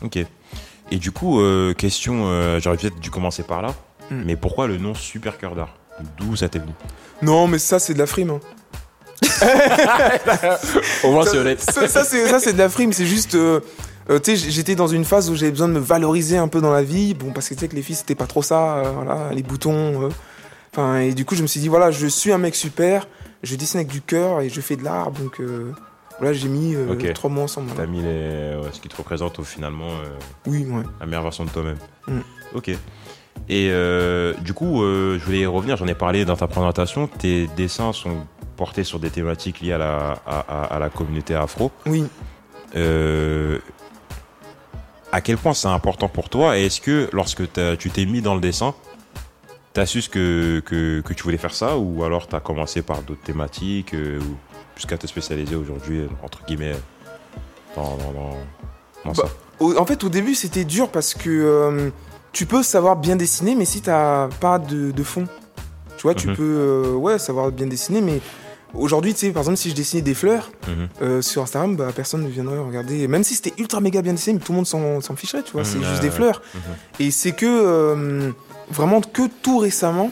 Ok. 0.03 0.19
Et 0.91 0.97
du 0.99 1.13
coup, 1.13 1.41
euh, 1.41 1.73
question, 1.75 2.25
euh, 2.27 2.59
j'aurais 2.61 2.77
peut-être 2.77 2.99
dû 3.01 3.11
commencer 3.11 3.43
par 3.43 3.63
là, 3.63 3.75
Mm. 4.11 4.23
mais 4.27 4.35
pourquoi 4.37 4.67
le 4.67 4.77
nom 4.77 4.93
Super 4.95 5.39
Cœur 5.39 5.55
d'Art 5.55 5.77
D'où 6.19 6.35
ça 6.35 6.49
t'est 6.49 6.59
venu 6.59 6.73
Non, 7.23 7.47
mais 7.47 7.59
ça, 7.59 7.79
c'est 7.79 7.95
de 7.95 7.99
la 8.01 8.07
frime. 8.07 8.31
hein. 8.31 8.41
Au 11.05 11.13
moins, 11.13 11.25
Ça, 11.25 11.33
ça, 11.59 11.89
ça, 11.89 12.05
c'est 12.05 12.27
ça, 12.27 12.41
c'est 12.41 12.53
de 12.55 12.59
la 12.59 12.69
frime. 12.69 12.93
C'est 12.93 13.07
juste. 13.07 13.35
euh, 13.35 13.61
euh, 14.09 14.19
tu 14.19 14.37
sais, 14.37 14.51
j'étais 14.51 14.75
dans 14.75 14.87
une 14.89 15.05
phase 15.05 15.31
où 15.31 15.37
j'avais 15.37 15.51
besoin 15.53 15.69
de 15.69 15.75
me 15.75 15.79
valoriser 15.79 16.37
un 16.39 16.49
peu 16.49 16.61
dans 16.61 16.73
la 16.73 16.83
vie. 16.83 17.15
Bon, 17.15 17.33
parce 17.33 17.49
que 17.49 17.55
tu 17.55 17.61
sais 17.61 17.69
que 17.69 17.77
les 17.77 17.83
filles, 17.83 17.97
c'était 17.97 18.15
pas 18.15 18.27
trop 18.27 18.43
ça. 18.43 18.79
euh, 18.79 18.91
voilà, 18.93 19.31
les 19.33 19.43
boutons. 19.43 20.05
euh. 20.05 20.09
Enfin, 20.73 20.99
et 21.01 21.13
du 21.15 21.25
coup, 21.25 21.35
je 21.37 21.43
me 21.43 21.47
suis 21.47 21.61
dit, 21.61 21.69
voilà, 21.69 21.91
je 21.91 22.07
suis 22.07 22.33
un 22.33 22.39
mec 22.39 22.55
super. 22.55 23.07
Je 23.43 23.55
dessine 23.57 23.79
avec 23.81 23.89
du 23.93 24.01
cœur 24.03 24.41
et 24.41 24.49
je 24.49 24.61
fais 24.61 24.77
de 24.77 24.85
l'art. 24.85 25.11
Donc, 25.13 25.41
euh, 25.41 25.73
voilà, 26.21 26.33
j'ai 26.35 26.49
mis 26.49 26.75
euh, 26.77 27.13
trois 27.15 27.29
mois 27.31 27.43
ensemble. 27.45 27.71
T'as 27.77 27.87
mis 27.87 28.01
les, 28.03 28.55
ouais, 28.57 28.69
ce 28.73 28.81
qui 28.81 28.89
te 28.89 28.97
représente 28.97 29.39
au 29.39 29.43
finalement 29.43 29.89
euh, 29.89 30.17
Oui, 30.47 30.65
ouais. 30.69 30.83
la 31.01 31.07
meilleure 31.07 31.23
version 31.25 31.45
de 31.45 31.51
toi-même. 31.51 31.79
Mm. 32.07 32.21
Ok. 32.55 32.69
Et 33.49 33.69
euh, 33.71 34.35
du 34.43 34.53
coup, 34.55 34.83
je 34.85 35.19
voulais 35.25 35.41
y 35.41 35.47
revenir, 35.47 35.77
j'en 35.77 35.87
ai 35.87 35.95
parlé 35.95 36.25
dans 36.25 36.37
ta 36.37 36.47
présentation. 36.47 37.07
Tes 37.09 37.47
dessins 37.57 37.93
sont 37.93 38.27
portés 38.57 38.85
sur 38.85 39.01
des 39.01 39.11
thématiques 39.11 39.61
liées 39.61 39.73
à 39.73 39.79
la, 39.79 40.19
à, 40.27 40.41
à- 40.41 40.65
à 40.75 40.79
la 40.79 40.91
communauté 40.91 41.35
afro. 41.35 41.71
Oui. 41.87 42.05
À 45.13 45.21
quel 45.21 45.37
point 45.39 45.55
c'est 45.55 45.69
important 45.69 46.09
pour 46.09 46.29
toi 46.29 46.57
Et 46.59 46.67
est-ce 46.67 46.81
que 46.81 47.09
lorsque 47.13 47.43
tu 47.79 47.91
t'es 47.91 48.05
mis 48.07 48.21
dans 48.23 48.35
le 48.35 48.41
dessin, 48.41 48.75
t'as 49.73 49.87
su 49.87 50.03
ce 50.03 50.09
que, 50.09 50.63
que, 50.65 51.01
que 51.01 51.13
tu 51.15 51.23
voulais 51.25 51.39
faire 51.39 51.55
ça 51.55 51.77
Ou 51.79 52.05
alors 52.05 52.29
t'as 52.29 52.39
commencé 52.41 52.83
par 52.83 53.03
d'autres 53.03 53.23
thématiques 53.23 53.95
ou 53.95 54.37
Jusqu'à 54.81 54.97
te 54.97 55.07
spécialiser 55.07 55.57
aujourd'hui, 55.57 56.09
entre 56.23 56.43
guillemets, 56.47 56.73
dans, 57.77 57.83
dans, 57.99 58.13
dans- 58.13 58.31
dans 59.05 59.13
Bah, 59.13 59.13
ça 59.15 59.25
Au- 59.59 59.77
en 59.77 59.85
fait, 59.85 60.03
au 60.05 60.09
début, 60.09 60.35
c'était 60.35 60.65
dur 60.65 60.89
parce 60.89 61.13
que 61.13 61.29
euh, 61.29 61.91
tu 62.33 62.47
peux 62.47 62.63
savoir 62.63 62.97
bien 62.97 63.15
dessiner, 63.17 63.55
mais 63.57 63.67
si 63.67 63.83
t'as 63.83 64.29
pas 64.41 64.59
de, 64.59 64.91
de 64.91 65.03
fond, 65.03 65.27
tu 65.99 66.03
vois, 66.05 66.15
tu 66.15 66.29
Mhm. 66.29 66.35
peux 66.37 66.43
euh, 66.43 66.93
ouais, 66.95 67.19
savoir 67.19 67.53
bien 67.53 67.67
dessiner, 67.67 68.01
mais 68.01 68.23
aujourd'hui, 68.73 69.13
tu 69.13 69.21
sais, 69.27 69.33
par 69.33 69.43
exemple, 69.43 69.59
si 69.59 69.69
je 69.69 69.75
dessinais 69.75 70.01
des 70.01 70.15
fleurs 70.15 70.51
Mhm. 70.67 70.89
euh, 71.03 71.21
sur 71.21 71.43
Instagram, 71.43 71.77
bah, 71.77 71.89
personne 71.95 72.23
ne 72.23 72.29
viendrait 72.31 72.59
regarder. 72.59 73.07
Même 73.07 73.23
si 73.23 73.35
c'était 73.35 73.53
ultra 73.59 73.83
méga 73.83 74.01
bien 74.01 74.15
dessiné, 74.15 74.39
mais 74.39 74.43
tout 74.43 74.53
le 74.53 74.57
monde 74.57 74.67
s'en 74.67 75.15
ficherait, 75.15 75.43
tu 75.43 75.53
vois, 75.53 75.65
c'est 75.67 75.77
Mhm, 75.77 75.85
juste 75.85 76.01
des 76.01 76.11
fleurs. 76.11 76.41
Et 76.99 77.11
c'est 77.11 77.33
que 77.33 77.45
euh, 77.45 78.31
vraiment 78.71 79.03
que 79.03 79.29
tout 79.43 79.59
récemment, 79.59 80.11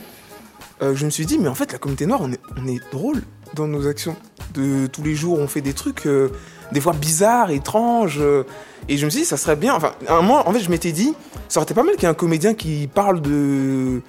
euh, 0.83 0.95
je 0.95 1.07
me 1.07 1.11
suis 1.11 1.25
dit, 1.25 1.39
mais 1.39 1.49
en 1.49 1.55
fait, 1.55 1.73
la 1.73 1.79
communauté 1.79 2.05
noire, 2.05 2.21
on 2.23 2.31
est, 2.33 2.41
on 2.63 2.67
est 2.69 2.81
drôle 2.93 3.23
dans 3.55 3.67
nos 3.67 3.87
actions. 3.87 4.17
De 4.55 4.87
tous 4.87 5.03
les 5.03 5.15
jours, 5.15 5.39
on 5.39 5.47
fait 5.49 5.61
des 5.61 5.73
trucs, 5.75 6.07
euh, 6.07 6.31
des 6.73 6.81
fois 6.81 6.93
bizarres, 6.93 7.51
étranges. 7.51 8.19
euh, 8.21 8.45
et 8.89 8.97
je 8.97 9.05
me 9.05 9.11
suis 9.11 9.21
dit, 9.21 9.27
ça 9.27 9.37
serait 9.37 9.57
bien. 9.57 9.75
Enfin, 9.75 9.93
à 10.07 10.15
un 10.15 10.23
moment, 10.23 10.49
en 10.49 10.53
fait, 10.53 10.61
je 10.61 10.71
m'étais 10.71 10.93
dit, 10.93 11.15
ça 11.49 11.61
aurait 11.61 11.65
été 11.65 11.75
pas 11.75 11.83
mal 11.83 11.95
qu'il 11.95 12.05
y 12.05 12.07
ait 12.07 12.11
un 12.11 12.15
comédien 12.15 12.55
qui 12.55 12.89
parle 12.93 13.21
de 13.21 14.01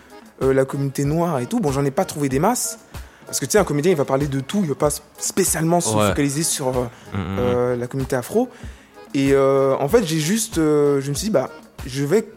euh, 0.41 0.53
la 0.53 0.63
communauté 0.65 1.03
noire 1.05 1.39
et 1.39 1.45
tout. 1.47 1.59
Bon, 1.59 1.71
j'en 1.71 1.83
ai 1.83 1.91
pas 1.91 2.05
trouvé 2.05 2.29
des 2.29 2.39
masses. 2.39 2.79
Parce 3.25 3.39
que 3.39 3.45
tu 3.45 3.51
sais, 3.51 3.57
un 3.59 3.63
comédien, 3.63 3.91
il 3.91 3.97
va 3.97 4.05
parler 4.05 4.27
de 4.27 4.39
tout, 4.39 4.59
il 4.63 4.69
va 4.69 4.75
pas 4.75 4.89
spécialement 5.19 5.81
se 5.81 5.95
Ouais. 5.95 6.07
focaliser 6.09 6.43
sur 6.43 6.69
euh, 6.69 6.71
Mhm. 7.13 7.19
euh, 7.39 7.75
la 7.75 7.87
communauté 7.87 8.15
afro. 8.15 8.49
Et 9.13 9.35
en 9.35 9.87
fait, 9.89 10.05
j'ai 10.05 10.19
juste. 10.19 10.55
je 10.57 10.97
me 11.09 11.13
suis 11.15 11.25
dit, 11.25 11.29
bah, 11.31 11.49
je 11.87 12.05
vais 12.05 12.27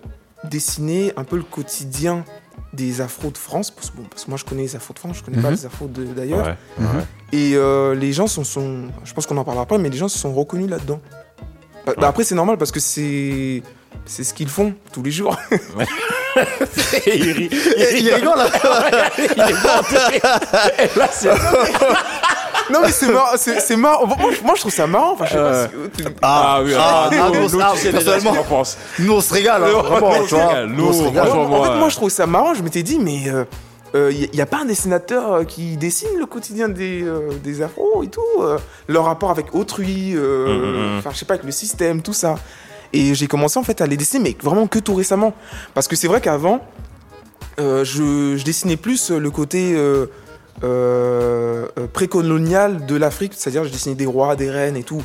dessiner 0.44 1.12
un 1.16 1.24
peu 1.24 1.36
le 1.36 1.42
quotidien 1.42 2.24
des 2.72 3.00
afros 3.00 3.30
de 3.30 3.38
France. 3.38 3.70
Parce, 3.70 3.90
que, 3.90 3.96
bon, 3.96 4.04
parce 4.10 4.24
que 4.24 4.30
moi, 4.30 4.38
je 4.38 4.44
connais 4.44 4.62
les 4.62 4.76
afros 4.76 4.94
de 4.94 4.98
France, 4.98 5.16
je 5.18 5.22
connais 5.24 5.40
pas 5.42 5.50
Mhm. 5.50 5.56
les 5.56 5.66
afros 5.66 5.86
de- 5.88 6.04
d'ailleurs. 6.04 6.46
Ouais, 6.46 6.54
Mhm. 6.78 6.86
ouais. 6.96 7.04
Et 7.32 7.52
euh, 7.56 7.94
les 7.94 8.12
gens 8.12 8.26
sont, 8.26 8.44
sont. 8.44 8.84
Je 9.04 9.12
pense 9.12 9.26
qu'on 9.26 9.36
en 9.36 9.44
parlera 9.44 9.64
après, 9.64 9.78
mais 9.78 9.90
les 9.90 9.96
gens 9.98 10.08
se 10.08 10.18
sont 10.18 10.32
reconnus 10.32 10.70
là-dedans. 10.70 11.00
Bah, 11.86 11.86
bah, 11.86 11.92
Ouais. 12.02 12.08
après, 12.08 12.24
c'est 12.24 12.34
normal 12.34 12.56
parce 12.58 12.72
que 12.72 12.80
c'est. 12.80 13.62
C'est 14.06 14.24
ce 14.24 14.32
qu'ils 14.34 14.48
font 14.48 14.74
tous 14.92 15.02
les 15.02 15.10
jours. 15.10 15.36
il 17.06 17.32
rit. 17.32 17.50
Il 17.52 18.14
rigole 18.14 18.38
là 18.38 18.48
non, 22.72 22.80
mais 22.82 22.90
c'est 22.92 23.08
marrant. 23.12 23.32
C'est 23.36 23.60
c'est 23.60 23.76
marrant. 23.76 24.06
Moi, 24.06 24.30
je- 24.36 24.42
moi, 24.42 24.54
je 24.56 24.60
trouve 24.60 24.72
ça 24.72 24.86
marrant. 24.86 25.12
Enfin, 25.12 25.26
je 25.26 25.32
sais 25.32 25.36
pas 25.38 25.68
si- 25.68 26.04
Ah, 26.22 26.60
oui, 26.64 26.72
ah, 26.76 27.08
nous, 27.12 27.18
ah, 27.20 27.28
nous, 27.30 27.60
ah, 27.60 27.72
personnellement. 27.92 28.32
on 29.10 29.20
se 29.20 29.32
régale, 29.34 29.62
hein, 29.64 29.68
Nous, 29.72 29.82
vraiment, 29.82 30.10
on 30.10 30.22
tu 30.22 30.28
se 30.28 30.34
vois. 30.34 30.46
régale. 30.48 30.66
Nous, 30.68 30.84
on 30.86 30.92
se 30.92 30.98
Nous, 30.98 31.04
régale. 31.08 31.26
franchement, 31.26 31.44
en 31.44 31.48
moi, 31.48 31.66
fait, 31.66 31.72
euh, 31.72 31.78
moi, 31.78 31.88
je 31.88 31.96
trouve 31.96 32.10
ça 32.10 32.26
marrant. 32.26 32.54
Je 32.54 32.62
m'étais 32.62 32.82
dit, 32.82 32.98
mais 32.98 33.14
il 33.94 34.30
n'y 34.32 34.40
a, 34.40 34.46
pas 34.46 34.58
un 34.62 34.64
dessinateur 34.64 35.32
euh, 35.32 35.44
qui 35.44 35.76
dessine 35.76 36.08
le 36.18 36.24
quotidien 36.26 36.68
des, 36.68 37.02
euh, 37.02 37.28
des 37.44 37.60
afros 37.60 38.02
et 38.02 38.08
tout, 38.08 38.20
euh, 38.40 38.58
leur 38.88 39.04
rapport 39.04 39.30
avec 39.30 39.54
autrui, 39.54 40.12
euh, 40.16 40.46
Mm, 40.48 40.60
mm, 40.60 40.94
mm. 40.94 40.98
enfin, 40.98 41.10
je 41.12 41.18
sais 41.18 41.24
pas, 41.26 41.34
avec 41.34 41.44
le 41.44 41.52
système, 41.52 42.00
tout 42.02 42.14
ça. 42.14 42.36
Et 42.94 43.14
j'ai 43.14 43.26
commencé 43.26 43.58
en 43.58 43.62
fait 43.62 43.80
à 43.82 43.86
les 43.86 43.96
dessiner, 43.98 44.22
mais 44.30 44.36
vraiment 44.42 44.66
que 44.66 44.78
tout 44.78 44.94
récemment. 44.94 45.34
Parce 45.74 45.88
que 45.88 45.96
c'est 45.96 46.08
vrai 46.08 46.20
qu'avant, 46.22 46.60
euh, 47.60 47.84
je, 47.84 48.36
je 48.36 48.44
dessinais 48.44 48.76
plus 48.78 49.10
le 49.10 49.30
côté 49.30 49.74
euh, 50.62 50.66
euh, 50.66 51.68
euh, 51.78 51.86
précolonial 51.86 52.86
de 52.86 52.96
l'Afrique, 52.96 53.32
c'est-à-dire 53.36 53.64
je 53.64 53.70
dessinais 53.70 53.94
des 53.94 54.06
rois, 54.06 54.36
des 54.36 54.50
reines 54.50 54.76
et 54.76 54.82
tout. 54.84 55.02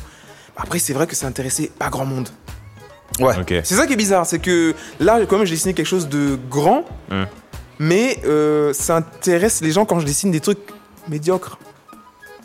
Après, 0.56 0.78
c'est 0.78 0.92
vrai 0.92 1.06
que 1.06 1.14
ça 1.16 1.26
intéressait 1.26 1.70
pas 1.78 1.88
grand 1.88 2.04
monde. 2.04 2.28
Ok. 3.20 3.54
C'est 3.64 3.74
ça 3.74 3.86
qui 3.86 3.94
est 3.94 3.96
bizarre, 3.96 4.26
c'est 4.26 4.38
que 4.38 4.74
là, 5.00 5.18
quand 5.26 5.38
même, 5.38 5.46
je 5.46 5.52
dessinais 5.52 5.74
quelque 5.74 5.86
chose 5.86 6.08
de 6.08 6.38
grand, 6.50 6.84
Hmm. 7.10 7.24
mais 7.78 8.18
euh, 8.26 8.72
ça 8.74 8.96
intéresse 8.96 9.60
les 9.62 9.70
gens 9.72 9.84
quand 9.86 9.98
je 10.00 10.06
dessine 10.06 10.30
des 10.30 10.40
trucs 10.40 10.58
médiocres. 11.08 11.58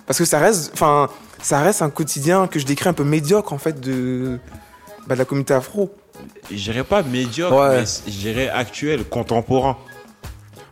Parce 0.07 0.17
que 0.19 0.25
ça 0.25 0.39
reste. 0.39 0.71
Enfin, 0.73 1.09
ça 1.41 1.59
reste 1.59 1.81
un 1.81 1.89
quotidien 1.89 2.47
que 2.47 2.59
je 2.59 2.65
décris 2.65 2.87
un 2.89 2.93
peu 2.93 3.03
médiocre 3.03 3.51
en 3.53 3.57
fait 3.57 3.79
de, 3.81 4.39
bah, 5.07 5.15
de 5.15 5.19
la 5.19 5.25
communauté 5.25 5.53
afro. 5.53 5.93
Je 6.49 6.55
dirais 6.55 6.83
pas 6.83 7.03
médiocre, 7.03 7.55
Ouais. 7.55 7.79
mais 7.81 7.85
je 8.07 8.17
dirais 8.17 8.49
actuel, 8.49 9.03
contemporain. 9.05 9.77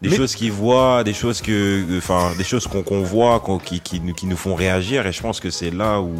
Des 0.01 0.09
Mais- 0.09 0.15
choses 0.15 0.33
qu'ils 0.35 0.51
voient, 0.51 1.03
des 1.03 1.13
choses 1.13 1.41
que, 1.41 1.97
enfin, 1.97 2.31
des 2.37 2.43
choses 2.43 2.67
qu'on 2.67 3.01
voit, 3.03 3.43
qui, 3.63 3.79
qui, 3.81 3.99
nous- 3.99 4.13
qui 4.15 4.25
nous 4.25 4.35
font 4.37 4.55
réagir. 4.55 5.05
Et 5.05 5.11
je 5.11 5.21
pense 5.21 5.39
que 5.39 5.51
c'est 5.51 5.69
là 5.69 6.01
où, 6.01 6.11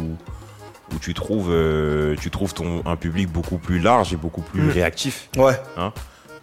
où 0.94 0.98
tu 1.00 1.14
trouves, 1.14 1.48
euh, 1.50 2.14
tu 2.20 2.30
trouves 2.30 2.54
ton 2.54 2.82
un 2.86 2.94
public 2.96 3.28
beaucoup 3.30 3.58
plus 3.58 3.80
large 3.80 4.12
et 4.12 4.16
beaucoup 4.16 4.42
plus 4.42 4.62
Mm. 4.62 4.70
réactif. 4.70 5.28
Ouais. 5.36 5.58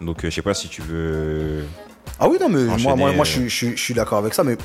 Donc, 0.02 0.24
euh, 0.24 0.30
je 0.30 0.34
sais 0.34 0.42
pas 0.42 0.52
si 0.54 0.68
tu 0.68 0.82
veux. 0.82 1.64
Ah 2.18 2.28
oui, 2.28 2.36
non, 2.38 2.50
mais 2.50 2.62
moi, 2.64 2.94
moi, 2.94 3.12
moi 3.12 3.20
euh. 3.20 3.24
je, 3.24 3.30
suis- 3.30 3.48
je, 3.48 3.54
suis- 3.54 3.76
je 3.76 3.82
suis 3.82 3.94
d'accord 3.94 4.18
avec 4.18 4.34
ça, 4.34 4.44
mais 4.44 4.58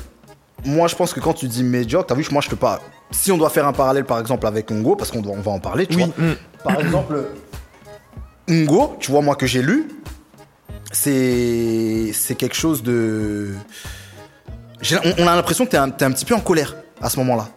moi, 0.64 0.86
je 0.88 0.96
pense 0.96 1.14
que 1.14 1.20
quand 1.20 1.32
tu 1.32 1.46
dis 1.48 1.64
médiocre, 1.64 2.06
t'as 2.08 2.14
vu, 2.14 2.26
moi, 2.30 2.42
je 2.42 2.50
peux 2.50 2.56
pas. 2.56 2.80
Si 3.10 3.32
on 3.32 3.38
doit 3.38 3.48
faire 3.50 3.66
un 3.66 3.72
parallèle, 3.72 4.04
par 4.04 4.18
exemple, 4.20 4.46
avec 4.46 4.70
Ngo, 4.70 4.96
parce 4.96 5.10
qu'on 5.10 5.22
on 5.26 5.40
va 5.40 5.50
en 5.52 5.60
parler, 5.60 5.86
tu 5.86 5.96
Oui. 5.96 6.04
vois. 6.16 6.26
mm. 6.26 6.34
Par 6.62 6.80
exemple, 6.80 7.24
Ngo, 8.50 8.96
tu 9.00 9.10
vois, 9.10 9.22
moi, 9.22 9.34
que 9.34 9.46
j'ai 9.46 9.62
lu, 9.62 9.88
c'est 10.92 12.10
c'est 12.12 12.34
quelque 12.34 12.56
chose 12.56 12.82
de. 12.82 13.50
On, 14.92 15.14
on 15.24 15.26
a 15.26 15.34
l'impression 15.34 15.64
que 15.64 15.70
t'es 15.70 15.76
un, 15.76 15.90
t'es 15.90 16.04
un 16.04 16.12
petit 16.12 16.24
peu 16.24 16.34
en 16.34 16.40
colère 16.40 16.76
à 17.00 17.08
ce 17.10 17.18
moment-là. 17.20 17.48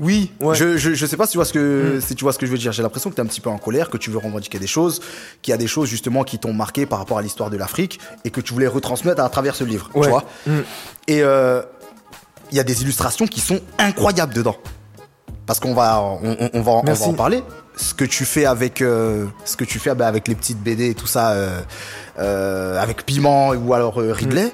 Oui, 0.00 0.32
ouais. 0.40 0.54
Je, 0.56 0.76
je, 0.78 0.94
je 0.94 1.06
sais 1.06 1.16
pas 1.16 1.26
si 1.26 1.32
tu 1.32 1.38
vois 1.38 1.44
ce 1.44 1.52
que 1.52 1.96
Mm. 1.96 2.00
si 2.00 2.14
tu 2.14 2.24
vois 2.24 2.32
ce 2.32 2.38
que 2.38 2.46
je 2.46 2.50
veux 2.50 2.58
dire. 2.58 2.72
J'ai 2.72 2.82
l'impression 2.82 3.10
que 3.10 3.14
t'es 3.14 3.22
un 3.22 3.26
petit 3.26 3.40
peu 3.40 3.50
en 3.50 3.58
colère, 3.58 3.90
que 3.90 3.98
tu 3.98 4.10
veux 4.10 4.18
revendiquer 4.18 4.58
des 4.58 4.66
choses, 4.66 5.00
qu'il 5.42 5.52
y 5.52 5.54
a 5.54 5.58
des 5.58 5.66
choses 5.66 5.88
justement 5.88 6.24
qui 6.24 6.38
t'ont 6.38 6.52
marqué 6.52 6.86
par 6.86 6.98
rapport 6.98 7.18
à 7.18 7.22
l'histoire 7.22 7.50
de 7.50 7.56
l'Afrique 7.56 8.00
et 8.24 8.30
que 8.30 8.40
tu 8.40 8.52
voulais 8.52 8.66
retransmettre 8.66 9.22
à 9.22 9.28
travers 9.28 9.54
ce 9.54 9.64
livre. 9.64 9.90
Ouais. 9.94 10.02
Tu 10.04 10.08
vois. 10.08 10.24
Mm. 10.46 10.58
Et 11.08 11.22
euh, 11.22 11.62
il 12.50 12.56
y 12.56 12.60
a 12.60 12.64
des 12.64 12.82
illustrations 12.82 13.26
qui 13.26 13.40
sont 13.40 13.60
incroyables 13.78 14.34
dedans. 14.34 14.56
Parce 15.46 15.60
qu'on 15.60 15.74
va, 15.74 16.00
on, 16.00 16.36
on- 16.40 16.50
on 16.54 16.62
va, 16.62 16.72
on 16.72 16.82
va 16.92 17.04
en 17.06 17.14
parler. 17.14 17.42
Ce 17.76 17.94
que 17.94 18.04
tu 18.04 18.24
fais 18.24 18.44
avec, 18.44 18.82
euh, 18.82 19.26
ce 19.44 19.56
que 19.56 19.64
tu 19.64 19.78
fais 19.78 19.94
bah, 19.94 20.06
avec 20.06 20.28
les 20.28 20.34
petites 20.34 20.58
BD 20.62 20.90
et 20.90 20.94
tout 20.94 21.06
ça, 21.06 21.30
euh, 21.30 21.60
euh, 22.18 22.80
avec 22.80 23.04
Piment 23.06 23.50
ou 23.50 23.72
alors 23.74 23.96
Ridley, 23.96 24.46
Mm. 24.46 24.50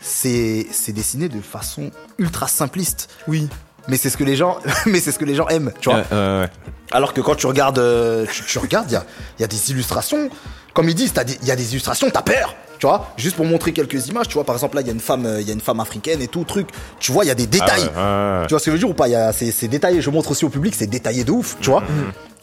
c'est, 0.00 0.66
c'est 0.70 0.92
dessiné 0.92 1.28
de 1.28 1.40
façon 1.40 1.90
ultra 2.18 2.46
simpliste. 2.46 3.08
Oui. 3.26 3.48
Mais 3.88 3.96
c'est 3.96 4.10
ce 4.10 4.16
que 4.18 4.24
les 4.24 4.36
gens, 4.36 4.58
mais 4.86 5.00
c'est 5.00 5.12
ce 5.12 5.18
que 5.18 5.24
les 5.24 5.34
gens 5.34 5.48
aiment, 5.48 5.72
tu 5.80 5.88
vois. 5.90 6.00
Ouais. 6.10 6.48
Alors 6.92 7.14
que 7.14 7.20
quand 7.20 7.34
tu 7.34 7.46
regardes, 7.46 7.78
euh, 7.78 8.26
tu, 8.30 8.44
tu 8.44 8.58
regardes, 8.58 8.90
il 8.90 8.94
y 8.94 8.96
a, 8.96 9.04
il 9.38 9.42
y 9.42 9.44
a 9.44 9.48
des 9.48 9.70
illustrations. 9.70 10.28
Comme 10.74 10.88
ils 10.88 10.94
disent, 10.94 11.12
il 11.42 11.48
y 11.48 11.50
a 11.50 11.56
des 11.56 11.72
illustrations, 11.72 12.08
t'as 12.10 12.22
peur. 12.22 12.54
Tu 12.78 12.86
vois, 12.86 13.08
juste 13.16 13.34
pour 13.36 13.44
montrer 13.44 13.72
quelques 13.72 14.06
images, 14.08 14.28
tu 14.28 14.34
vois, 14.34 14.44
par 14.44 14.54
exemple 14.54 14.76
là, 14.76 14.82
il 14.82 14.86
y 14.86 14.90
a 14.90 14.92
une 14.92 15.00
femme, 15.00 15.26
euh, 15.26 15.40
il 15.40 15.46
y 15.48 15.50
a 15.50 15.54
une 15.54 15.60
femme 15.60 15.80
africaine 15.80 16.22
et 16.22 16.28
tout 16.28 16.44
truc. 16.44 16.68
Tu 17.00 17.10
vois, 17.10 17.24
il 17.24 17.28
y 17.28 17.30
a 17.30 17.34
des 17.34 17.46
détails. 17.48 17.90
Ah 17.96 17.98
ouais, 17.98 18.34
ouais, 18.36 18.40
ouais. 18.42 18.46
Tu 18.46 18.50
vois 18.54 18.60
ce 18.60 18.64
que 18.66 18.70
je 18.70 18.72
veux 18.72 18.78
dire 18.78 18.88
ou 18.90 18.94
pas? 18.94 19.08
Il 19.08 19.12
y 19.12 19.14
a- 19.16 19.32
C'est 19.32 19.66
détaillé. 19.68 20.00
Je 20.00 20.10
montre 20.10 20.30
aussi 20.30 20.44
au 20.44 20.48
public, 20.48 20.74
c'est 20.76 20.86
détaillé 20.86 21.24
de 21.24 21.32
ouf, 21.32 21.56
tu 21.60 21.70
vois. 21.70 21.82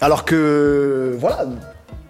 Alors 0.01 0.25
que 0.25 1.15
voilà, 1.19 1.45